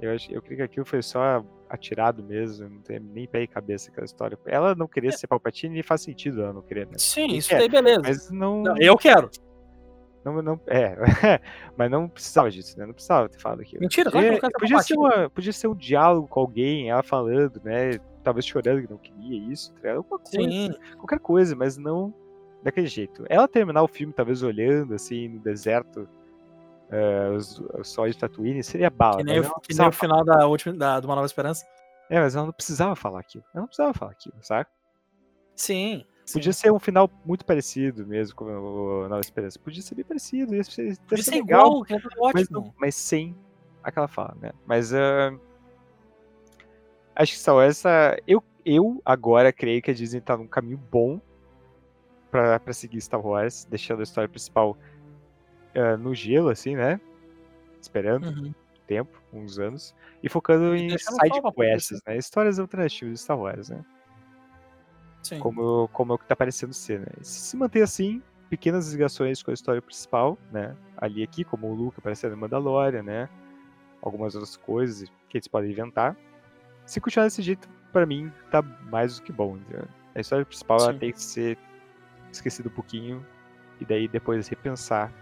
Eu, 0.00 0.12
acho, 0.12 0.32
eu 0.32 0.40
creio 0.40 0.56
que 0.56 0.62
aquilo 0.62 0.86
foi 0.86 1.02
só 1.02 1.44
atirado 1.68 2.24
mesmo, 2.24 2.68
não 2.68 2.80
tem 2.80 2.98
nem 2.98 3.28
pé 3.28 3.42
e 3.42 3.46
cabeça 3.46 3.90
aquela 3.90 4.04
história. 4.06 4.36
Ela 4.46 4.74
não 4.74 4.88
querer 4.88 5.12
ser 5.12 5.26
Palpatine 5.28 5.82
faz 5.82 6.00
sentido 6.00 6.42
ela 6.42 6.52
não 6.52 6.62
querer, 6.62 6.86
né? 6.86 6.94
Sim, 6.96 7.26
isso 7.28 7.50
quer, 7.50 7.58
daí 7.58 7.68
beleza. 7.68 8.00
Mas 8.02 8.30
não. 8.30 8.62
Não, 8.62 8.76
eu 8.78 8.96
quero. 8.96 9.30
Não, 10.24 10.42
não 10.42 10.60
é, 10.66 10.94
mas 11.76 11.90
não 11.90 12.08
precisava 12.08 12.50
disso, 12.50 12.78
né? 12.78 12.86
Não 12.86 12.92
precisava 12.92 13.28
ter 13.28 13.38
falado 13.38 13.60
aquilo. 13.62 13.80
Mentira, 13.80 14.10
claro 14.10 14.26
Podia, 14.26 14.32
não 14.32 14.40
quero 14.40 14.52
ser 14.52 14.60
podia, 14.60 14.82
ser 14.82 14.94
uma, 14.98 15.30
podia 15.30 15.52
ser 15.52 15.68
um 15.68 15.74
diálogo 15.74 16.28
com 16.28 16.40
alguém, 16.40 16.90
ela 16.90 17.02
falando, 17.02 17.60
né? 17.64 17.98
Talvez 18.22 18.44
chorando 18.46 18.82
que 18.86 18.90
não 18.90 18.98
queria 18.98 19.50
isso, 19.52 19.72
tá? 19.82 19.92
Alguma 19.94 20.18
coisa, 20.18 20.50
Sim, 20.50 20.74
qualquer 20.96 21.18
coisa, 21.20 21.56
mas 21.56 21.76
não 21.78 22.12
daquele 22.62 22.86
jeito. 22.86 23.24
Ela 23.28 23.48
terminar 23.48 23.82
o 23.82 23.88
filme, 23.88 24.12
talvez 24.12 24.42
olhando 24.42 24.94
assim 24.94 25.28
no 25.28 25.40
deserto, 25.40 26.06
os, 27.36 27.58
os 27.78 27.88
sóis 27.88 28.14
de 28.14 28.20
Tatooine, 28.20 28.62
seria 28.62 28.90
bala. 28.90 29.18
que 29.18 29.24
nem, 29.24 29.40
o- 29.40 29.60
que 29.60 29.74
nem 29.74 29.88
o 29.88 29.92
final 29.92 30.24
da 30.24 30.46
última, 30.46 30.74
da, 30.76 31.00
do 31.00 31.06
Uma 31.06 31.14
Nova 31.14 31.26
Esperança. 31.26 31.64
É, 32.10 32.18
mas 32.20 32.34
ela 32.34 32.46
não 32.46 32.52
precisava 32.52 32.96
falar 32.96 33.20
aquilo. 33.20 33.44
Ela 33.54 33.60
não 33.62 33.66
precisava 33.68 33.94
falar 33.94 34.10
aquilo, 34.12 34.34
sabe? 34.42 34.66
Sim. 35.54 36.04
Sim. 36.30 36.38
Podia 36.38 36.52
ser 36.52 36.70
um 36.72 36.78
final 36.78 37.10
muito 37.24 37.44
parecido 37.44 38.06
mesmo 38.06 38.34
com 38.36 38.44
o 38.44 39.08
Nova 39.08 39.20
Esperança. 39.20 39.58
Podia 39.58 39.82
ser 39.82 39.94
bem 39.94 40.04
parecido, 40.04 40.54
ia 40.54 40.64
ser, 40.64 40.88
ia 40.90 40.96
Podia 41.08 41.24
ser 41.24 41.30
ser 41.30 41.36
legal, 41.36 41.84
igual, 41.84 41.86
é 41.88 42.32
mas, 42.34 42.48
ótimo. 42.50 42.74
mas 42.78 42.94
sem 42.94 43.36
aquela 43.82 44.08
fala, 44.08 44.36
né? 44.40 44.52
Mas 44.66 44.92
ah, 44.94 45.32
acho 47.16 47.32
que 47.32 47.38
Star 47.38 47.54
Wars, 47.56 47.84
ah, 47.86 48.16
eu, 48.26 48.42
eu 48.64 49.00
agora 49.04 49.52
creio 49.52 49.82
que 49.82 49.90
a 49.90 49.94
Disney 49.94 50.20
tá 50.20 50.36
num 50.36 50.46
caminho 50.46 50.78
bom 50.90 51.20
pra, 52.30 52.58
pra 52.60 52.72
seguir 52.72 53.00
Star 53.00 53.24
Wars, 53.24 53.64
deixando 53.64 54.00
a 54.00 54.04
história 54.04 54.28
principal 54.28 54.76
ah, 55.74 55.96
no 55.96 56.14
gelo, 56.14 56.48
assim, 56.48 56.76
né? 56.76 57.00
Esperando 57.80 58.26
Uhum. 58.26 58.54
tempo, 58.86 59.22
uns 59.32 59.58
anos, 59.58 59.94
e 60.22 60.28
focando 60.28 60.76
E 60.76 60.82
em 60.82 60.98
side 60.98 61.40
só 61.40 61.50
quests, 61.52 62.00
né? 62.06 62.16
Histórias 62.16 62.58
alternativas 62.58 63.14
de 63.14 63.20
Star 63.20 63.38
Wars, 63.38 63.70
né? 63.70 63.84
Sim. 65.22 65.38
como, 65.38 65.88
como 65.88 66.12
é 66.12 66.14
o 66.14 66.18
que 66.18 66.26
tá 66.26 66.34
parecendo 66.34 66.72
ser, 66.72 67.00
né? 67.00 67.06
Se 67.20 67.40
se 67.40 67.56
manter 67.56 67.82
assim, 67.82 68.22
pequenas 68.48 68.92
ligações 68.92 69.42
com 69.42 69.50
a 69.50 69.54
história 69.54 69.80
principal, 69.80 70.36
né? 70.52 70.76
Ali 70.96 71.22
aqui, 71.22 71.44
como 71.44 71.68
o 71.68 71.74
Luke 71.74 71.98
aparecendo 71.98 72.34
em 72.34 72.38
Mandalorian, 72.38 73.02
né? 73.02 73.28
Algumas 74.02 74.34
outras 74.34 74.56
coisas 74.56 75.08
que 75.28 75.38
eles 75.38 75.46
podem 75.48 75.70
inventar. 75.70 76.16
Se 76.84 77.00
continuar 77.00 77.26
desse 77.26 77.42
jeito, 77.42 77.68
pra 77.92 78.06
mim, 78.06 78.32
tá 78.50 78.62
mais 78.62 79.18
do 79.18 79.22
que 79.22 79.32
bom, 79.32 79.56
entendeu? 79.56 79.86
A 80.14 80.20
história 80.20 80.44
principal 80.44 80.80
ela 80.80 80.94
tem 80.94 81.12
que 81.12 81.22
ser 81.22 81.56
esquecida 82.32 82.68
um 82.68 82.72
pouquinho 82.72 83.24
e 83.80 83.84
daí 83.84 84.08
depois 84.08 84.48
repensar 84.48 85.12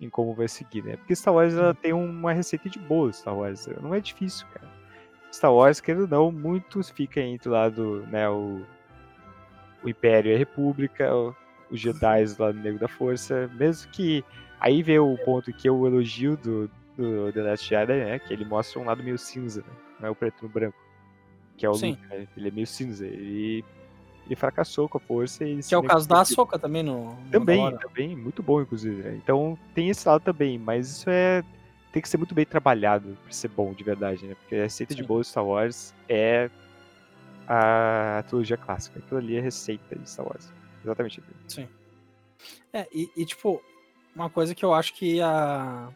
em 0.00 0.08
como 0.08 0.34
vai 0.34 0.48
seguir, 0.48 0.82
né? 0.82 0.96
Porque 0.96 1.14
Star 1.14 1.34
Wars 1.34 1.54
ela 1.54 1.74
tem 1.74 1.92
uma 1.92 2.32
receita 2.32 2.68
de 2.68 2.78
bolo, 2.78 3.12
Star 3.12 3.36
Wars. 3.36 3.66
Não 3.82 3.94
é 3.94 4.00
difícil, 4.00 4.46
cara. 4.52 4.70
Star 5.32 5.52
Wars, 5.52 5.80
querendo 5.80 6.02
ou 6.02 6.08
não, 6.08 6.32
muitos 6.32 6.90
fica 6.90 7.20
entre 7.20 7.48
o 7.48 7.52
lado, 7.52 8.06
né, 8.06 8.28
o, 8.28 8.64
o 9.82 9.88
Império 9.88 10.30
e 10.30 10.34
a 10.34 10.38
República, 10.38 11.10
os 11.70 11.80
Jedi 11.80 12.24
do 12.24 12.42
lado 12.42 12.58
negro 12.58 12.78
da 12.78 12.88
Força, 12.88 13.50
mesmo 13.54 13.90
que 13.92 14.24
aí 14.60 14.82
vê 14.82 14.98
o 14.98 15.16
ponto 15.24 15.52
que 15.52 15.68
eu 15.68 15.86
elogio 15.86 16.36
do, 16.36 16.70
do 16.96 17.32
The 17.32 17.42
Last 17.42 17.68
Jedi, 17.68 17.92
né, 18.04 18.18
que 18.18 18.32
ele 18.32 18.44
mostra 18.44 18.80
um 18.80 18.84
lado 18.84 19.02
meio 19.02 19.16
cinza, 19.18 19.60
né, 19.62 19.72
não 20.00 20.08
é 20.08 20.10
o 20.10 20.14
preto 20.14 20.42
no 20.42 20.48
branco, 20.48 20.76
que 21.56 21.64
é 21.64 21.70
o 21.70 21.74
Sim. 21.74 21.90
Luke, 21.92 22.06
né, 22.08 22.26
ele 22.36 22.48
é 22.48 22.50
meio 22.50 22.66
cinza, 22.66 23.06
ele, 23.06 23.64
ele 24.26 24.36
fracassou 24.36 24.88
com 24.88 24.98
a 24.98 25.00
Força 25.00 25.44
e 25.44 25.60
Que 25.62 25.74
é 25.74 25.78
o 25.78 25.82
caso 25.82 26.08
da. 26.08 26.20
Ahsoka 26.20 26.58
também 26.58 26.82
no. 26.82 27.14
no 27.14 27.30
Também, 27.30 27.58
Mandalorian. 27.58 27.88
também, 27.88 28.16
muito 28.16 28.42
bom, 28.42 28.60
inclusive. 28.62 29.02
né? 29.02 29.14
Então 29.22 29.58
tem 29.74 29.88
esse 29.88 30.06
lado 30.06 30.22
também, 30.22 30.58
mas 30.58 30.88
isso 30.90 31.10
é. 31.10 31.42
Tem 31.92 32.00
que 32.00 32.08
ser 32.08 32.18
muito 32.18 32.32
bem 32.34 32.46
trabalhado 32.46 33.18
pra 33.24 33.32
ser 33.32 33.48
bom 33.48 33.72
de 33.72 33.82
verdade, 33.82 34.24
né? 34.24 34.36
Porque 34.36 34.54
a 34.54 34.62
receita 34.62 34.94
de 34.94 35.02
Sim. 35.02 35.08
bolo 35.08 35.22
de 35.22 35.26
Star 35.26 35.44
Wars 35.44 35.92
é 36.08 36.48
a 37.52 38.22
trilogia 38.28 38.56
clássica. 38.56 39.00
Aquilo 39.00 39.18
ali 39.18 39.36
é 39.36 39.40
receita 39.40 39.96
de 39.96 40.08
Star 40.08 40.24
Wars. 40.24 40.52
Exatamente 40.84 41.20
aquilo. 41.20 41.36
É, 42.72 42.86
e, 42.92 43.10
e, 43.16 43.26
tipo, 43.26 43.60
uma 44.14 44.30
coisa 44.30 44.54
que 44.54 44.64
eu 44.64 44.72
acho 44.72 44.94
que 44.94 45.20
a. 45.20 45.88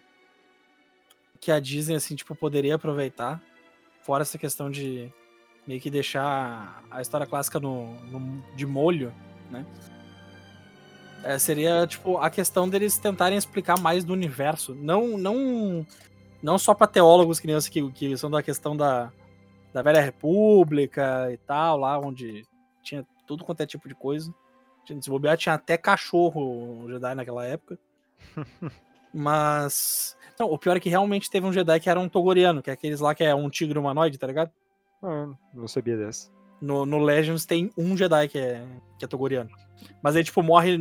Que 1.40 1.52
a 1.52 1.60
Disney, 1.60 1.94
assim, 1.94 2.16
tipo, 2.16 2.34
poderia 2.34 2.74
aproveitar, 2.74 3.40
fora 4.02 4.22
essa 4.22 4.36
questão 4.36 4.68
de 4.70 5.12
meio 5.66 5.80
que 5.80 5.90
deixar 5.90 6.82
a 6.90 7.00
história 7.00 7.26
clássica 7.26 7.60
no, 7.60 7.94
no- 8.06 8.42
de 8.56 8.66
molho, 8.66 9.14
né? 9.50 9.64
É, 11.22 11.38
seria, 11.38 11.86
tipo, 11.86 12.18
a 12.18 12.28
questão 12.30 12.68
deles 12.68 12.98
tentarem 12.98 13.38
explicar 13.38 13.78
mais 13.78 14.04
do 14.04 14.12
universo. 14.12 14.74
Não, 14.74 15.16
não, 15.16 15.86
não 16.42 16.58
só 16.58 16.74
para 16.74 16.86
teólogos 16.86 17.38
que 17.38 17.46
nem 17.46 17.54
eu, 17.56 17.62
que, 17.62 17.92
que 17.92 18.16
são 18.16 18.30
da 18.30 18.42
questão 18.42 18.76
da, 18.76 19.10
da 19.74 19.82
Velha 19.82 20.00
República 20.00 21.28
e 21.32 21.36
tal, 21.36 21.76
lá 21.76 21.98
onde 21.98 22.46
tinha 22.80 23.04
tudo 23.26 23.44
quanto 23.44 23.60
é 23.60 23.66
tipo 23.66 23.88
de 23.88 23.94
coisa. 23.94 24.32
Se 25.00 25.10
bobear, 25.10 25.36
tinha 25.36 25.56
até 25.56 25.76
cachorro 25.76 26.86
Jedi 26.88 27.14
naquela 27.16 27.44
época. 27.44 27.76
Mas. 29.12 30.16
Não, 30.38 30.50
o 30.50 30.58
pior 30.58 30.76
é 30.76 30.80
que 30.80 30.88
realmente 30.88 31.30
teve 31.30 31.46
um 31.46 31.52
Jedi 31.52 31.80
que 31.80 31.90
era 31.90 31.98
um 31.98 32.08
Togoriano, 32.08 32.62
que 32.62 32.70
é 32.70 32.72
aqueles 32.72 33.00
lá 33.00 33.14
que 33.14 33.24
é 33.24 33.34
um 33.34 33.50
tigre 33.50 33.78
humanoide, 33.78 34.18
tá 34.18 34.26
ligado? 34.26 34.52
Ah, 35.02 35.32
não 35.52 35.66
sabia 35.66 35.96
dessa. 35.96 36.30
No, 36.60 36.86
no 36.86 36.98
Legends 36.98 37.44
tem 37.44 37.70
um 37.76 37.96
Jedi 37.96 38.28
que 38.28 38.38
é, 38.38 38.64
que 38.98 39.04
é 39.04 39.08
Togoriano. 39.08 39.50
Mas 40.02 40.14
ele, 40.14 40.24
tipo, 40.24 40.42
morre 40.42 40.78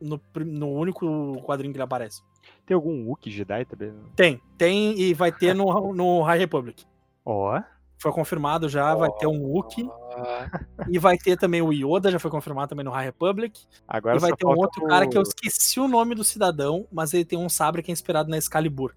no, 0.00 0.20
no 0.46 0.72
único 0.72 1.40
quadrinho 1.42 1.72
que 1.72 1.76
ele 1.76 1.84
aparece. 1.84 2.22
Tem 2.64 2.74
algum 2.74 3.06
Wookiee 3.08 3.32
Jedi 3.32 3.64
também? 3.64 3.94
Tem, 4.16 4.40
tem 4.56 4.98
e 4.98 5.12
vai 5.12 5.32
ter 5.32 5.54
no, 5.54 5.92
no 5.92 6.22
High 6.22 6.38
Republic. 6.38 6.84
Ó, 7.24 7.60
Foi 8.02 8.10
confirmado 8.12 8.68
já, 8.68 8.94
vai 8.96 9.10
ter 9.12 9.26
um 9.28 9.40
Wookiee. 9.44 9.88
Ah, 10.16 10.60
E 10.90 10.98
vai 10.98 11.16
ter 11.16 11.36
também 11.38 11.62
o 11.62 11.72
Yoda, 11.72 12.10
já 12.10 12.18
foi 12.18 12.30
confirmado 12.30 12.68
também 12.70 12.84
no 12.84 12.90
High 12.90 13.04
Republic. 13.06 13.64
agora 13.86 14.16
e 14.16 14.20
vai 14.20 14.32
ter 14.32 14.44
um 14.44 14.50
outro 14.56 14.84
o- 14.84 14.88
cara 14.88 15.06
que 15.08 15.16
eu 15.16 15.22
esqueci 15.22 15.78
o 15.78 15.86
nome 15.86 16.14
do 16.16 16.24
cidadão, 16.24 16.86
mas 16.90 17.14
ele 17.14 17.24
tem 17.24 17.38
um 17.38 17.48
sabre 17.48 17.80
que 17.82 17.90
é 17.90 17.94
inspirado 17.94 18.28
na 18.28 18.36
Excalibur. 18.36 18.92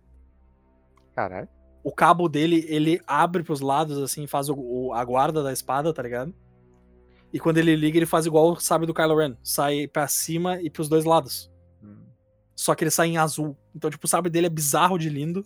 Caralho. 1.15 1.47
O 1.83 1.91
cabo 1.91 2.27
dele, 2.27 2.65
ele 2.67 2.99
abre 3.05 3.43
pros 3.43 3.61
lados, 3.61 3.97
assim, 3.99 4.25
faz 4.25 4.49
o, 4.49 4.55
o- 4.57 4.93
a 4.93 5.05
guarda 5.05 5.43
da 5.43 5.53
espada, 5.53 5.93
tá 5.93 6.01
ligado? 6.01 6.33
E 7.31 7.39
quando 7.39 7.57
ele 7.59 7.75
liga, 7.75 7.97
ele 7.97 8.05
faz 8.05 8.25
igual 8.25 8.51
o 8.53 8.59
sabre 8.59 8.87
do 8.87 8.93
Kylo 8.93 9.15
Ren. 9.17 9.35
Sai 9.43 9.87
pra 9.87 10.07
cima 10.07 10.59
e 10.61 10.69
pros 10.69 10.89
dois 10.89 11.05
lados. 11.05 11.51
Hum. 11.83 11.97
Só 12.55 12.73
que 12.73 12.83
ele 12.83 12.91
sai 12.91 13.09
em 13.09 13.17
azul. 13.17 13.55
Então, 13.75 13.89
tipo, 13.89 14.05
o 14.05 14.09
sabre 14.09 14.31
dele 14.31 14.47
é 14.47 14.49
bizarro 14.49 14.97
de 14.97 15.09
lindo. 15.09 15.45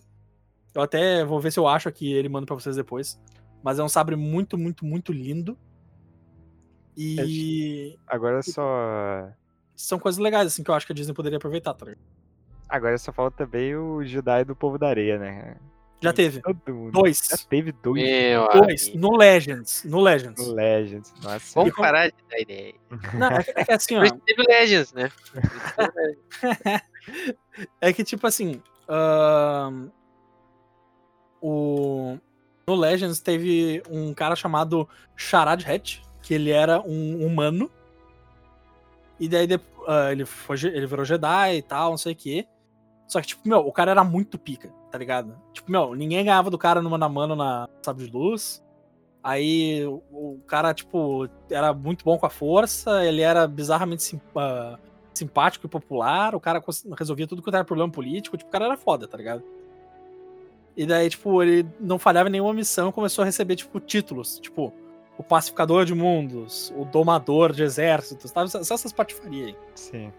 Eu 0.74 0.82
até 0.82 1.24
vou 1.24 1.40
ver 1.40 1.50
se 1.52 1.58
eu 1.58 1.66
acho 1.66 1.88
aqui 1.88 2.12
ele 2.12 2.28
mando 2.28 2.46
pra 2.46 2.54
vocês 2.54 2.76
depois. 2.76 3.20
Mas 3.62 3.78
é 3.78 3.82
um 3.82 3.88
sabre 3.88 4.16
muito, 4.16 4.56
muito, 4.56 4.84
muito 4.84 5.12
lindo. 5.12 5.56
E 6.96 7.96
Agora 8.06 8.42
só. 8.42 9.28
são 9.76 9.98
coisas 9.98 10.18
legais, 10.18 10.46
assim, 10.46 10.62
que 10.62 10.70
eu 10.70 10.74
acho 10.74 10.86
que 10.86 10.92
a 10.92 10.94
Disney 10.94 11.14
poderia 11.14 11.36
aproveitar, 11.38 11.72
tá 11.74 11.84
ligado? 11.86 12.00
Agora 12.68 12.96
só 12.98 13.12
falta 13.12 13.44
também 13.44 13.74
o 13.74 14.02
Jedi 14.04 14.44
do 14.44 14.54
povo 14.54 14.78
da 14.78 14.88
areia, 14.88 15.18
né? 15.18 15.56
Já 16.02 16.12
teve. 16.14 16.40
Todo 16.40 16.74
mundo. 16.74 16.92
Dois. 16.92 17.28
Já 17.30 17.36
teve 17.36 17.72
dois 17.72 18.02
Meu 18.02 18.48
Dois. 18.52 18.84
amigo. 18.88 18.98
No 18.98 19.16
Legends. 19.16 19.84
No 19.84 20.00
Legends. 20.00 20.46
no 20.46 20.54
Legends. 20.54 21.14
Nossa. 21.22 21.52
Vamos 21.54 21.74
como- 21.74 21.86
parar 21.86 22.08
de 22.08 22.14
dar 22.30 22.40
ideia. 22.40 22.74
Não, 23.18 23.26
é, 23.28 23.42
que- 23.44 23.52
é 23.54 23.64
que 23.66 23.72
assim, 23.72 23.96
ó. 23.96 24.02
Teve 24.24 24.42
Legends, 24.48 24.92
né? 24.94 25.10
É 27.80 27.92
que, 27.92 28.04
tipo 28.04 28.26
assim. 28.26 28.62
ahn, 28.88 29.90
o. 31.42 32.18
No 32.70 32.76
Legends 32.76 33.18
teve 33.18 33.82
um 33.90 34.14
cara 34.14 34.36
chamado 34.36 34.88
Sharad 35.16 35.64
Hatch, 35.68 35.98
que 36.22 36.32
ele 36.32 36.50
era 36.50 36.80
um 36.80 37.26
humano. 37.26 37.68
E 39.18 39.28
daí 39.28 39.48
ah, 39.88 40.12
ele, 40.12 40.24
foi, 40.24 40.56
ele 40.62 40.86
virou 40.86 41.04
Jedi 41.04 41.56
e 41.56 41.62
tal, 41.62 41.90
não 41.90 41.98
sei 41.98 42.12
o 42.12 42.16
quê. 42.16 42.46
Só 43.08 43.20
que, 43.20 43.26
tipo, 43.26 43.48
meu, 43.48 43.58
o 43.58 43.72
cara 43.72 43.90
era 43.90 44.04
muito 44.04 44.38
pica, 44.38 44.72
tá 44.88 44.96
ligado? 44.96 45.36
Tipo, 45.52 45.72
meu, 45.72 45.96
ninguém 45.96 46.24
ganhava 46.24 46.48
do 46.48 46.56
cara 46.56 46.80
no 46.80 46.88
mano 46.88 47.04
a 47.04 47.08
mano 47.08 47.34
na 47.34 47.68
Sabre 47.82 48.06
de 48.06 48.12
Luz. 48.12 48.62
Aí 49.20 49.84
o, 49.84 50.00
o 50.12 50.40
cara, 50.46 50.72
tipo, 50.72 51.28
era 51.50 51.74
muito 51.74 52.04
bom 52.04 52.16
com 52.16 52.26
a 52.26 52.30
força, 52.30 53.04
ele 53.04 53.20
era 53.20 53.48
bizarramente 53.48 54.16
ah, 54.36 54.78
simpático 55.12 55.66
e 55.66 55.68
popular, 55.68 56.36
o 56.36 56.40
cara 56.40 56.62
resolvia 56.96 57.26
tudo 57.26 57.42
que 57.42 57.50
era 57.50 57.64
problema 57.64 57.90
político, 57.90 58.36
tipo, 58.36 58.48
o 58.48 58.52
cara 58.52 58.66
era 58.66 58.76
foda, 58.76 59.08
tá 59.08 59.18
ligado? 59.18 59.42
E 60.80 60.86
daí, 60.86 61.10
tipo, 61.10 61.42
ele 61.42 61.68
não 61.78 61.98
falhava 61.98 62.30
em 62.30 62.32
nenhuma 62.32 62.54
missão 62.54 62.88
e 62.88 62.92
começou 62.92 63.20
a 63.20 63.26
receber, 63.26 63.54
tipo, 63.54 63.78
títulos, 63.78 64.40
tipo, 64.40 64.72
o 65.18 65.22
pacificador 65.22 65.84
de 65.84 65.94
mundos, 65.94 66.72
o 66.74 66.86
domador 66.86 67.52
de 67.52 67.62
exércitos, 67.62 68.30
sabe? 68.30 68.48
Só 68.48 68.74
essas 68.74 68.90
patifarias 68.90 69.48
aí. 69.48 69.56
Sim. 69.74 70.12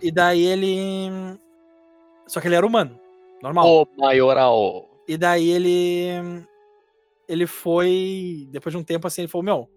E 0.00 0.10
daí 0.10 0.46
ele. 0.46 1.38
Só 2.26 2.40
que 2.40 2.48
ele 2.48 2.54
era 2.54 2.66
humano, 2.66 2.98
normal. 3.42 3.66
O 3.68 4.00
maioral. 4.00 4.88
E 5.06 5.18
daí 5.18 5.50
ele. 5.50 6.42
Ele 7.28 7.46
foi. 7.46 8.48
Depois 8.50 8.72
de 8.72 8.78
um 8.78 8.82
tempo 8.82 9.06
assim, 9.06 9.20
ele 9.20 9.28
falou: 9.28 9.44
Meu. 9.44 9.70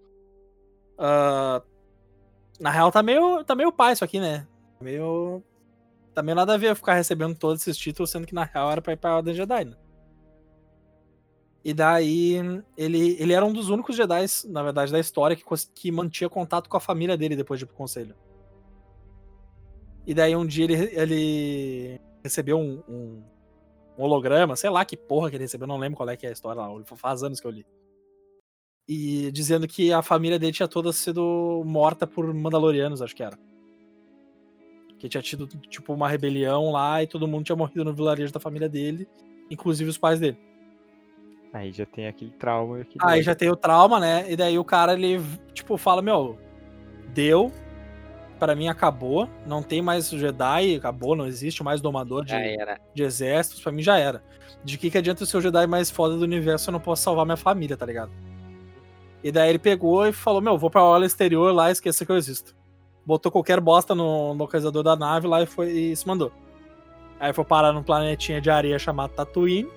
ah, 0.98 1.62
na 2.58 2.70
real, 2.70 2.90
tá 2.90 3.04
meio, 3.04 3.44
tá 3.44 3.54
meio 3.54 3.70
pai 3.70 3.92
isso 3.92 4.06
aqui, 4.06 4.22
né? 4.22 4.48
Meio. 4.80 5.44
Tá 6.14 6.24
meio 6.24 6.38
nada 6.38 6.54
a 6.54 6.58
ver 6.58 6.74
ficar 6.74 6.94
recebendo 6.94 7.38
todos 7.38 7.62
esses 7.62 7.76
títulos, 7.76 8.12
sendo 8.12 8.26
que 8.26 8.34
na 8.34 8.46
real 8.46 8.72
era 8.72 8.82
pra 8.82 8.94
ir 8.94 8.98
pra 8.98 9.18
Ordem 9.18 9.34
Jedi, 9.34 9.66
né? 9.66 9.76
E 11.66 11.74
daí, 11.74 12.36
ele, 12.78 13.18
ele 13.20 13.34
era 13.34 13.44
um 13.44 13.52
dos 13.52 13.70
únicos 13.70 13.96
Jedi, 13.96 14.24
na 14.50 14.62
verdade, 14.62 14.92
da 14.92 15.00
história 15.00 15.36
que, 15.36 15.44
que 15.74 15.92
mantinha 15.92 16.30
contato 16.30 16.70
com 16.70 16.78
a 16.78 16.80
família 16.80 17.18
dele 17.18 17.36
depois 17.36 17.60
de 17.60 17.64
ir 17.64 17.68
pro 17.68 17.76
conselho. 17.76 18.16
E 20.06 20.14
daí, 20.14 20.36
um 20.36 20.46
dia, 20.46 20.66
ele, 20.66 20.76
ele 20.76 22.02
recebeu 22.24 22.60
um, 22.60 22.84
um, 22.88 23.24
um 23.98 24.04
holograma, 24.04 24.56
sei 24.56 24.70
lá 24.70 24.86
que 24.86 24.96
porra 24.96 25.32
que 25.32 25.38
ele 25.38 25.46
recebeu, 25.46 25.68
não 25.68 25.80
lembro 25.80 25.98
qual 25.98 26.08
é 26.08 26.16
que 26.16 26.28
é 26.28 26.30
a 26.30 26.34
história 26.34 26.62
lá, 26.62 26.70
faz 26.96 27.24
anos 27.24 27.40
que 27.40 27.48
eu 27.48 27.52
li. 27.52 27.66
E 28.88 29.32
dizendo 29.32 29.68
que 29.68 29.92
a 29.92 30.04
família 30.04 30.38
dele 30.38 30.54
tinha 30.54 30.68
toda 30.68 30.94
sido 30.94 31.64
morta 31.66 32.06
por 32.06 32.32
Mandalorianos, 32.32 33.02
acho 33.02 33.16
que 33.16 33.24
era. 33.24 33.40
Que 35.00 35.10
tinha 35.10 35.24
tido, 35.24 35.48
tipo, 35.48 35.94
uma 35.94 36.08
rebelião 36.08 36.72
lá 36.72 37.02
e 37.02 37.08
todo 37.08 37.28
mundo 37.28 37.44
tinha 37.44 37.56
morrido 37.56 37.84
no 37.84 37.92
vilarejo 37.92 38.32
da 38.32 38.40
família 38.40 38.70
dele, 38.70 39.10
inclusive 39.50 39.90
os 39.90 39.98
pais 39.98 40.20
dele. 40.20 40.38
Aí 41.56 41.72
já 41.72 41.86
tem 41.86 42.06
aquele 42.06 42.32
trauma. 42.32 42.82
Aquele 42.82 42.98
Aí 43.02 43.24
já 43.24 43.34
tem 43.34 43.50
o 43.50 43.56
trauma, 43.56 43.98
né? 43.98 44.30
E 44.30 44.36
daí 44.36 44.60
o 44.60 44.64
cara, 44.66 44.92
ele, 44.92 45.22
tipo, 45.54 45.78
fala, 45.78 46.02
meu, 46.02 46.38
deu, 47.14 47.50
pra 48.38 48.54
mim 48.54 48.68
acabou, 48.68 49.30
não 49.48 49.64
tem 49.64 49.82
mais 49.82 50.10
Jedi, 50.10 50.76
acabou, 50.76 51.16
não 51.16 51.26
existe 51.26 51.64
mais 51.64 51.80
domador 51.80 52.26
de, 52.26 52.34
de 52.94 53.04
exércitos, 53.04 53.64
pra 53.64 53.72
mim 53.72 53.82
já 53.82 53.98
era. 53.98 54.22
De 54.66 54.78
que 54.78 54.92
que 54.92 54.98
adianta 54.98 55.24
o 55.24 55.42
Jedi 55.42 55.66
mais 55.66 55.90
foda 55.90 56.18
do 56.18 56.24
universo 56.24 56.66
se 56.66 56.70
eu 56.70 56.74
não 56.74 56.80
posso 56.82 57.04
salvar 57.04 57.26
minha 57.26 57.38
família, 57.38 57.78
tá 57.78 57.86
ligado? 57.86 58.12
E 59.24 59.32
daí 59.32 59.50
ele 59.50 59.60
pegou 59.60 60.06
e 60.06 60.12
falou, 60.12 60.42
meu, 60.42 60.58
vou 60.58 60.70
pra 60.70 60.82
aula 60.82 61.06
exterior 61.06 61.54
lá 61.54 61.70
e 61.70 61.72
esqueça 61.72 62.06
que 62.06 62.12
eu 62.12 62.18
existo. 62.18 62.54
Botou 63.06 63.32
qualquer 63.32 63.62
bosta 63.62 63.96
no 63.96 64.34
localizador 64.34 64.84
da 64.84 64.98
nave 64.98 65.26
lá 65.26 65.42
e, 65.42 65.46
foi, 65.46 65.72
e 65.72 65.96
se 65.96 66.06
mandou. 66.06 66.34
Aí 67.18 67.32
foi 67.32 67.46
parar 67.46 67.72
num 67.72 67.82
planetinha 67.82 68.42
de 68.42 68.50
areia 68.50 68.78
chamado 68.78 69.12
Tatooine. 69.12 69.70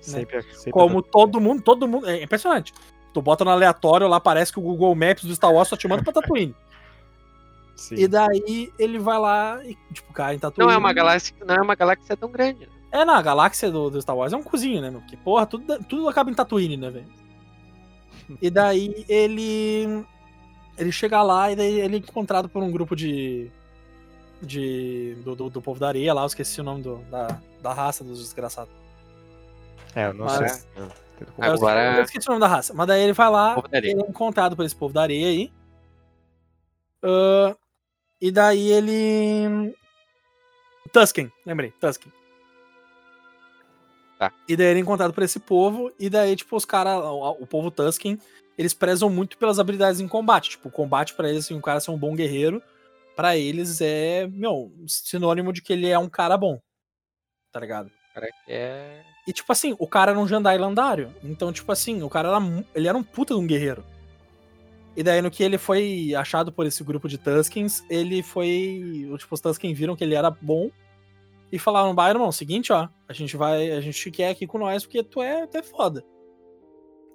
Sempre, 0.00 0.42
sempre 0.42 0.72
Como 0.72 1.02
todo 1.02 1.40
mundo, 1.40 1.62
todo 1.62 1.86
mundo. 1.86 2.08
É 2.08 2.22
impressionante. 2.22 2.72
Tu 3.12 3.20
bota 3.20 3.44
no 3.44 3.50
aleatório 3.50 4.08
lá, 4.08 4.20
parece 4.20 4.52
que 4.52 4.58
o 4.58 4.62
Google 4.62 4.94
Maps 4.94 5.24
do 5.24 5.34
Star 5.34 5.52
Wars 5.52 5.68
só 5.68 5.76
te 5.76 5.88
manda 5.88 6.02
pra 6.02 6.12
Tatooine. 6.12 6.54
Sim. 7.76 7.94
E 7.96 8.06
daí 8.06 8.70
ele 8.78 8.98
vai 8.98 9.18
lá 9.18 9.60
e, 9.64 9.76
tipo, 9.92 10.12
cara, 10.12 10.34
em 10.34 10.38
Tatooine. 10.38 10.68
Não 10.68 10.74
é 10.74 10.78
uma 10.78 10.92
galáxia, 10.92 11.34
não 11.46 11.54
é 11.54 11.60
uma 11.60 11.74
galáxia 11.74 12.16
tão 12.16 12.30
grande. 12.30 12.60
né? 12.60 12.66
É, 12.92 13.04
na 13.04 13.22
galáxia 13.22 13.70
do, 13.70 13.88
do 13.88 14.02
Star 14.02 14.16
Wars 14.16 14.32
é 14.32 14.36
um 14.36 14.42
cozinho, 14.42 14.82
né, 14.82 14.90
meu? 14.90 15.00
Porque, 15.00 15.16
porra, 15.16 15.46
tudo, 15.46 15.82
tudo 15.84 16.08
acaba 16.08 16.30
em 16.30 16.34
Tatooine, 16.34 16.76
né, 16.76 16.90
velho? 16.90 17.20
E 18.40 18.50
daí 18.50 19.04
ele. 19.08 20.04
Ele 20.76 20.92
chega 20.92 21.22
lá 21.22 21.50
e 21.50 21.56
daí 21.56 21.80
ele 21.80 21.96
é 21.96 21.98
encontrado 21.98 22.48
por 22.48 22.62
um 22.62 22.70
grupo 22.70 22.94
de. 22.94 23.50
de 24.42 25.16
do, 25.24 25.34
do, 25.34 25.50
do 25.50 25.62
povo 25.62 25.80
da 25.80 25.88
areia 25.88 26.12
lá, 26.12 26.22
eu 26.22 26.26
esqueci 26.26 26.60
o 26.60 26.64
nome 26.64 26.82
do, 26.82 26.98
da, 27.10 27.40
da 27.62 27.72
raça 27.72 28.04
dos 28.04 28.20
desgraçados. 28.20 28.72
É, 29.94 30.06
eu 30.06 30.14
não 30.14 30.24
Mas- 30.26 30.52
sei. 30.52 30.70
Eu 30.76 30.86
esqueci- 30.86 31.42
Agora- 31.42 31.96
Eu 31.96 32.02
esqueci 32.04 32.28
o 32.28 32.30
nome 32.30 32.40
da 32.40 32.46
raça. 32.48 32.72
Mas 32.72 32.86
daí 32.86 33.02
ele 33.02 33.12
vai 33.12 33.30
lá, 33.30 33.56
ele 33.72 33.90
é 33.90 33.92
encontrado 33.92 34.56
por 34.56 34.64
esse 34.64 34.74
povo 34.74 34.94
da 34.94 35.02
areia 35.02 35.26
aí. 35.28 35.52
Ah, 37.02 37.54
e 38.20 38.30
daí 38.30 38.70
ele. 38.70 39.74
Tusken, 40.92 41.30
lembrei, 41.44 41.70
Tusken. 41.72 42.12
Tá. 44.18 44.32
E 44.48 44.56
daí 44.56 44.66
ele 44.66 44.80
é 44.80 44.82
encontrado 44.82 45.12
por 45.14 45.22
esse 45.22 45.40
povo, 45.40 45.90
e 45.98 46.10
daí, 46.10 46.36
tipo, 46.36 46.54
os 46.56 46.64
caras, 46.64 47.02
o, 47.02 47.30
o 47.40 47.46
povo 47.46 47.70
Tusken, 47.70 48.18
eles 48.58 48.74
prezam 48.74 49.08
muito 49.08 49.38
pelas 49.38 49.58
habilidades 49.58 50.00
em 50.00 50.08
combate. 50.08 50.50
Tipo, 50.50 50.68
o 50.68 50.72
combate 50.72 51.14
pra 51.14 51.28
eles, 51.28 51.44
assim, 51.46 51.54
um 51.54 51.60
cara 51.60 51.80
ser 51.80 51.90
um 51.90 51.96
bom 51.98 52.14
guerreiro, 52.14 52.62
pra 53.16 53.36
eles 53.36 53.80
é, 53.80 54.26
meu, 54.26 54.70
sinônimo 54.86 55.52
de 55.52 55.62
que 55.62 55.72
ele 55.72 55.88
é 55.88 55.98
um 55.98 56.08
cara 56.08 56.36
bom. 56.36 56.60
Tá 57.52 57.60
ligado? 57.60 57.90
Cara, 58.14 58.26
que 58.44 58.52
é. 58.52 59.02
E, 59.30 59.32
tipo 59.32 59.52
assim, 59.52 59.76
o 59.78 59.86
cara 59.86 60.10
era 60.10 60.18
um 60.18 60.26
Jandai 60.26 60.58
lendário. 60.58 61.14
Então, 61.22 61.52
tipo 61.52 61.70
assim, 61.70 62.02
o 62.02 62.08
cara 62.08 62.28
era, 62.30 62.38
ele 62.74 62.88
era 62.88 62.98
um 62.98 63.02
puta 63.02 63.32
de 63.32 63.38
um 63.38 63.46
guerreiro. 63.46 63.84
E 64.96 65.04
daí, 65.04 65.22
no 65.22 65.30
que 65.30 65.44
ele 65.44 65.56
foi 65.56 66.12
achado 66.16 66.50
por 66.50 66.66
esse 66.66 66.82
grupo 66.82 67.08
de 67.08 67.16
Tuskens, 67.16 67.84
ele 67.88 68.24
foi. 68.24 69.08
Tipo, 69.18 69.34
os 69.36 69.40
Tuskens 69.40 69.78
viram 69.78 69.94
que 69.94 70.02
ele 70.02 70.16
era 70.16 70.32
bom. 70.32 70.68
E 71.52 71.60
falaram, 71.60 71.94
bah, 71.94 72.08
irmão, 72.10 72.32
seguinte, 72.32 72.72
ó, 72.72 72.88
a 73.08 73.12
gente 73.12 73.36
vai. 73.36 73.70
A 73.70 73.80
gente 73.80 74.00
te 74.00 74.10
quer 74.10 74.30
aqui 74.30 74.48
com 74.48 74.58
nós 74.58 74.82
porque 74.84 75.04
tu 75.04 75.22
é, 75.22 75.46
tu 75.46 75.58
é 75.58 75.62
foda. 75.62 76.04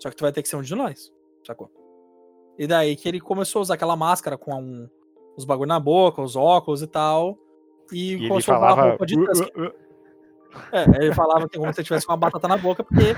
Só 0.02 0.10
que 0.10 0.16
tu 0.16 0.22
vai 0.22 0.32
ter 0.32 0.42
que 0.42 0.48
ser 0.48 0.56
um 0.56 0.62
de 0.62 0.74
nós. 0.74 1.12
Sacou? 1.46 1.70
E 2.58 2.66
daí 2.66 2.96
que 2.96 3.10
ele 3.10 3.20
começou 3.20 3.60
a 3.60 3.64
usar 3.64 3.74
aquela 3.74 3.98
máscara 3.98 4.38
com 4.38 4.54
um- 4.56 4.90
os 5.36 5.44
bagulho 5.44 5.68
na 5.68 5.82
boca, 5.82 6.22
os 6.22 6.38
óculos 6.38 6.82
e 6.82 6.88
tal. 6.88 7.38
E, 7.92 7.98
E 7.98 8.14
ele 8.14 8.28
começou 8.30 8.54
a 8.54 8.58
usar 8.58 8.66
a 8.68 8.70
falava. 8.70 8.90
roupa 8.92 9.06
de 9.06 9.20
"Uh, 9.20 9.26
Tusken. 9.26 9.52
uh, 9.58 9.68
uh". 9.68 9.85
É, 10.72 10.84
ele 11.04 11.14
falava 11.14 11.48
que 11.48 11.58
como 11.58 11.74
se 11.74 11.84
tivesse 11.84 12.08
uma 12.08 12.18
batata 12.18 12.48
na 12.48 12.58
boca, 12.58 12.84
porque 12.84 13.16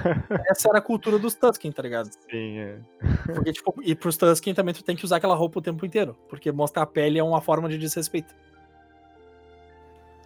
essa 0.49 0.69
era 0.69 0.77
a 0.79 0.81
cultura 0.81 1.17
dos 1.17 1.35
Tusken, 1.35 1.71
tá 1.71 1.81
ligado? 1.81 2.09
Sim, 2.29 2.59
é. 2.59 2.77
Porque, 3.25 3.53
tipo, 3.53 3.73
e 3.83 3.95
pros 3.95 4.17
Tusken 4.17 4.53
também 4.53 4.73
tu 4.73 4.83
tem 4.83 4.95
que 4.95 5.05
usar 5.05 5.17
aquela 5.17 5.35
roupa 5.35 5.59
o 5.59 5.61
tempo 5.61 5.85
inteiro, 5.85 6.15
porque 6.29 6.51
mostrar 6.51 6.83
a 6.83 6.87
pele 6.87 7.19
é 7.19 7.23
uma 7.23 7.41
forma 7.41 7.67
de 7.69 7.77
desrespeito. 7.77 8.33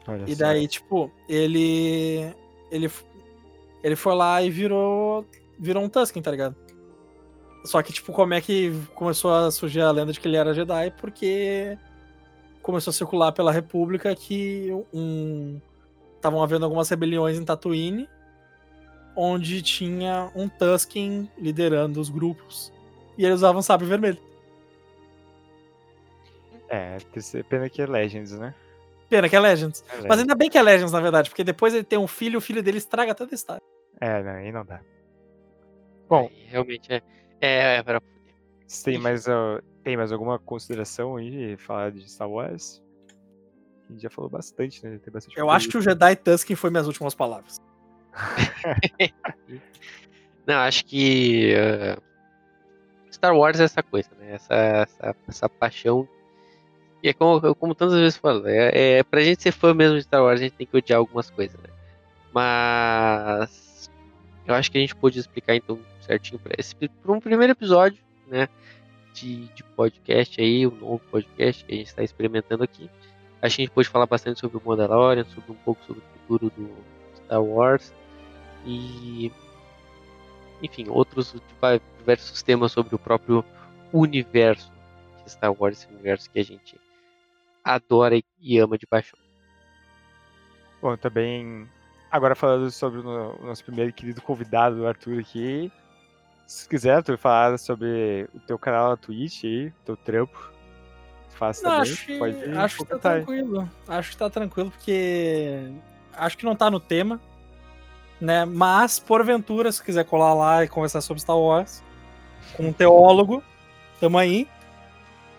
Olha 0.07 0.25
E 0.27 0.35
só. 0.35 0.43
daí, 0.43 0.67
tipo, 0.67 1.11
ele. 1.29 2.33
Ele, 2.71 2.89
ele 3.83 3.95
foi 3.95 4.15
lá 4.15 4.41
e 4.41 4.49
virou. 4.49 5.25
Virou 5.59 5.83
um 5.83 5.89
Tusken, 5.89 6.21
tá 6.21 6.31
ligado? 6.31 6.55
Só 7.63 7.81
que, 7.83 7.93
tipo, 7.93 8.11
como 8.11 8.33
é 8.33 8.41
que 8.41 8.73
começou 8.95 9.31
a 9.31 9.51
surgir 9.51 9.81
a 9.81 9.91
lenda 9.91 10.11
de 10.11 10.19
que 10.19 10.27
ele 10.27 10.37
era 10.37 10.53
Jedi? 10.53 10.91
Porque 10.99 11.77
começou 12.61 12.89
a 12.91 12.93
circular 12.93 13.31
pela 13.31 13.51
República 13.51 14.15
que 14.15 14.69
um. 14.93 15.59
Estavam 16.21 16.43
havendo 16.43 16.65
algumas 16.65 16.87
rebeliões 16.87 17.35
em 17.35 17.43
Tatooine, 17.43 18.07
onde 19.15 19.59
tinha 19.63 20.31
um 20.35 20.47
Tusken 20.47 21.27
liderando 21.35 21.99
os 21.99 22.09
grupos. 22.09 22.71
E 23.17 23.25
eles 23.25 23.37
usavam 23.37 23.59
sabre 23.63 23.87
vermelho. 23.87 24.19
É, 26.69 26.99
pena 27.49 27.67
que 27.67 27.81
é 27.81 27.87
Legends, 27.87 28.37
né? 28.37 28.53
Pena 29.09 29.27
que 29.27 29.35
é 29.35 29.39
Legends. 29.39 29.83
É 29.89 30.07
Mas 30.07 30.19
ainda 30.19 30.35
bem 30.35 30.47
que 30.47 30.59
é 30.59 30.61
Legends, 30.61 30.91
na 30.91 31.01
verdade, 31.01 31.31
porque 31.31 31.43
depois 31.43 31.73
ele 31.73 31.83
tem 31.83 31.97
um 31.97 32.07
filho 32.07 32.35
e 32.35 32.37
o 32.37 32.41
filho 32.41 32.61
dele 32.61 32.77
estraga 32.77 33.15
toda 33.15 33.33
a 33.33 33.35
história. 33.35 33.63
É, 33.99 34.21
não, 34.21 34.31
aí 34.33 34.51
não 34.51 34.63
dá. 34.63 34.79
Bom. 36.07 36.29
realmente 36.45 36.93
é. 36.93 37.01
É, 37.41 37.77
é 37.77 37.83
pra... 37.83 37.99
Tem 38.83 38.99
mais, 38.99 39.25
uh, 39.25 39.59
tem 39.83 39.97
mais 39.97 40.11
alguma 40.11 40.37
consideração 40.37 41.15
aí 41.15 41.57
falar 41.57 41.91
de 41.91 42.07
Star 42.07 42.29
Wars? 42.29 42.80
A 43.91 43.93
gente 43.93 44.03
já 44.03 44.09
falou 44.09 44.29
bastante, 44.29 44.85
né? 44.85 44.97
Tem 45.03 45.13
bastante 45.13 45.37
Eu 45.37 45.49
acho 45.49 45.67
que 45.67 45.77
o 45.77 45.81
Jedi 45.81 46.15
Tusken 46.15 46.55
foi 46.55 46.69
minhas 46.69 46.87
últimas 46.87 47.13
palavras. 47.13 47.59
Não, 50.47 50.55
acho 50.55 50.85
que 50.85 51.53
uh, 51.53 52.01
Star 53.11 53.35
Wars 53.35 53.59
é 53.59 53.65
essa 53.65 53.83
coisa, 53.83 54.09
né? 54.17 54.35
Essa, 54.35 54.55
essa, 54.55 55.15
essa 55.27 55.49
paixão. 55.49 56.07
E 57.03 57.09
é 57.09 57.13
como, 57.13 57.53
como 57.55 57.75
tantas 57.75 57.99
vezes 57.99 58.17
falo, 58.17 58.47
é, 58.47 58.99
é, 58.99 59.03
pra 59.03 59.19
gente 59.21 59.43
ser 59.43 59.51
fã 59.51 59.73
mesmo 59.73 59.97
de 59.97 60.03
Star 60.03 60.23
Wars, 60.23 60.39
a 60.39 60.43
gente 60.43 60.53
tem 60.53 60.67
que 60.67 60.77
odiar 60.77 60.99
algumas 60.99 61.29
coisas, 61.29 61.59
né? 61.59 61.69
Mas 62.33 63.91
eu 64.47 64.55
acho 64.55 64.71
que 64.71 64.77
a 64.77 64.81
gente 64.81 64.95
pôde 64.95 65.19
explicar 65.19 65.55
então 65.55 65.77
certinho 65.99 66.39
para 66.39 66.55
esse 66.57 66.75
pra 66.75 67.11
um 67.11 67.19
primeiro 67.19 67.51
episódio, 67.51 68.01
né? 68.25 68.47
De, 69.13 69.47
de 69.47 69.63
podcast 69.75 70.39
aí, 70.39 70.65
um 70.65 70.75
novo 70.75 71.01
podcast 71.11 71.65
que 71.65 71.73
a 71.73 71.75
gente 71.75 71.87
está 71.87 72.03
experimentando 72.03 72.63
aqui. 72.63 72.89
A 73.41 73.47
gente 73.47 73.71
pôde 73.71 73.89
falar 73.89 74.05
bastante 74.05 74.39
sobre 74.39 74.57
o 74.57 74.61
Mandalorian, 74.63 75.25
sobre 75.25 75.51
um 75.51 75.55
pouco 75.55 75.83
sobre 75.85 76.01
o 76.01 76.19
futuro 76.19 76.51
do 76.55 76.69
Star 77.15 77.41
Wars 77.41 77.93
e 78.65 79.31
enfim, 80.61 80.87
outros 80.89 81.35
diversos 81.97 82.43
temas 82.43 82.71
sobre 82.71 82.93
o 82.93 82.99
próprio 82.99 83.43
universo 83.91 84.71
de 85.23 85.31
Star 85.31 85.53
Wars, 85.57 85.79
esse 85.79 85.91
universo 85.91 86.29
que 86.29 86.39
a 86.39 86.43
gente 86.43 86.79
adora 87.63 88.21
e 88.39 88.59
ama 88.59 88.77
de 88.77 88.85
paixão. 88.85 89.19
Bom, 90.81 90.95
também 90.97 91.67
agora 92.11 92.35
falando 92.35 92.69
sobre 92.71 92.99
o 92.99 93.37
nosso 93.43 93.63
primeiro 93.63 93.93
querido 93.93 94.21
convidado, 94.21 94.81
o 94.81 94.87
Arthur 94.87 95.19
aqui. 95.19 95.71
Se 96.47 96.67
quiser, 96.67 96.95
Arthur, 96.95 97.17
falar 97.17 97.57
sobre 97.57 98.27
o 98.33 98.39
teu 98.41 98.57
canal 98.57 98.89
na 98.89 98.97
Twitch 98.97 99.43
aí, 99.45 99.71
teu 99.85 99.95
trampo, 99.95 100.51
faça 101.35 101.63
também. 101.63 101.81
Acho, 101.81 102.17
pode 102.17 102.57
acho 102.57 102.77
que 102.77 102.85
tá 102.85 102.97
tranquilo. 102.99 103.69
Acho 103.87 104.11
que 104.11 104.17
tá 104.17 104.29
tranquilo, 104.29 104.71
porque 104.71 105.71
acho 106.13 106.37
que 106.37 106.45
não 106.45 106.55
tá 106.55 106.69
no 106.69 106.79
tema 106.79 107.19
né? 108.21 108.45
Mas, 108.45 108.99
porventura, 108.99 109.71
se 109.71 109.83
quiser 109.83 110.05
colar 110.05 110.35
lá 110.35 110.63
e 110.63 110.67
conversar 110.67 111.01
sobre 111.01 111.21
Star 111.21 111.37
Wars 111.37 111.83
com 112.55 112.67
um 112.67 112.73
teólogo, 112.73 113.43
tamo 113.99 114.17
aí. 114.17 114.47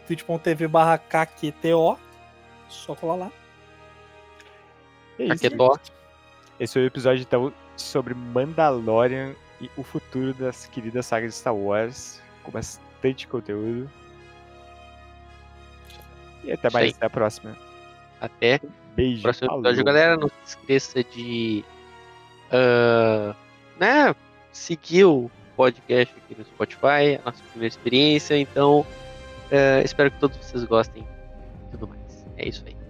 twitch.tv 0.06 0.66
barra 0.66 0.98
KQTO. 0.98 1.96
Só 2.68 2.94
colar 2.96 3.14
lá. 3.14 3.32
É 5.18 5.26
isso, 5.26 5.80
Esse 6.58 6.72
foi 6.72 6.82
o 6.82 6.86
episódio, 6.86 7.22
então, 7.22 7.52
sobre 7.76 8.14
Mandalorian 8.14 9.34
e 9.60 9.70
o 9.76 9.84
futuro 9.84 10.34
das 10.34 10.66
queridas 10.66 11.06
sagas 11.06 11.32
de 11.32 11.38
Star 11.38 11.54
Wars. 11.54 12.20
Com 12.42 12.50
bastante 12.50 13.28
conteúdo. 13.28 13.88
E 16.44 16.52
até 16.52 16.70
mais, 16.70 16.94
até 16.94 17.06
a 17.06 17.10
próxima. 17.10 17.56
Até. 18.20 18.60
Beijo. 18.94 19.22
Próximo 19.22 19.52
episódio, 19.52 19.84
galera. 19.84 20.16
Não 20.16 20.28
se 20.28 20.34
esqueça 20.46 21.02
de 21.02 21.64
uh, 22.48 23.34
né, 23.78 24.14
seguir 24.52 25.04
o 25.04 25.30
podcast 25.56 26.14
aqui 26.16 26.38
no 26.38 26.44
Spotify, 26.44 27.18
a 27.20 27.26
nossa 27.26 27.42
primeira 27.50 27.72
experiência. 27.72 28.38
Então, 28.38 28.80
uh, 28.80 29.84
espero 29.84 30.10
que 30.10 30.18
todos 30.18 30.36
vocês 30.36 30.64
gostem 30.64 31.06
e 31.68 31.70
tudo 31.72 31.88
mais. 31.88 32.26
É 32.36 32.48
isso 32.48 32.62
aí. 32.66 32.81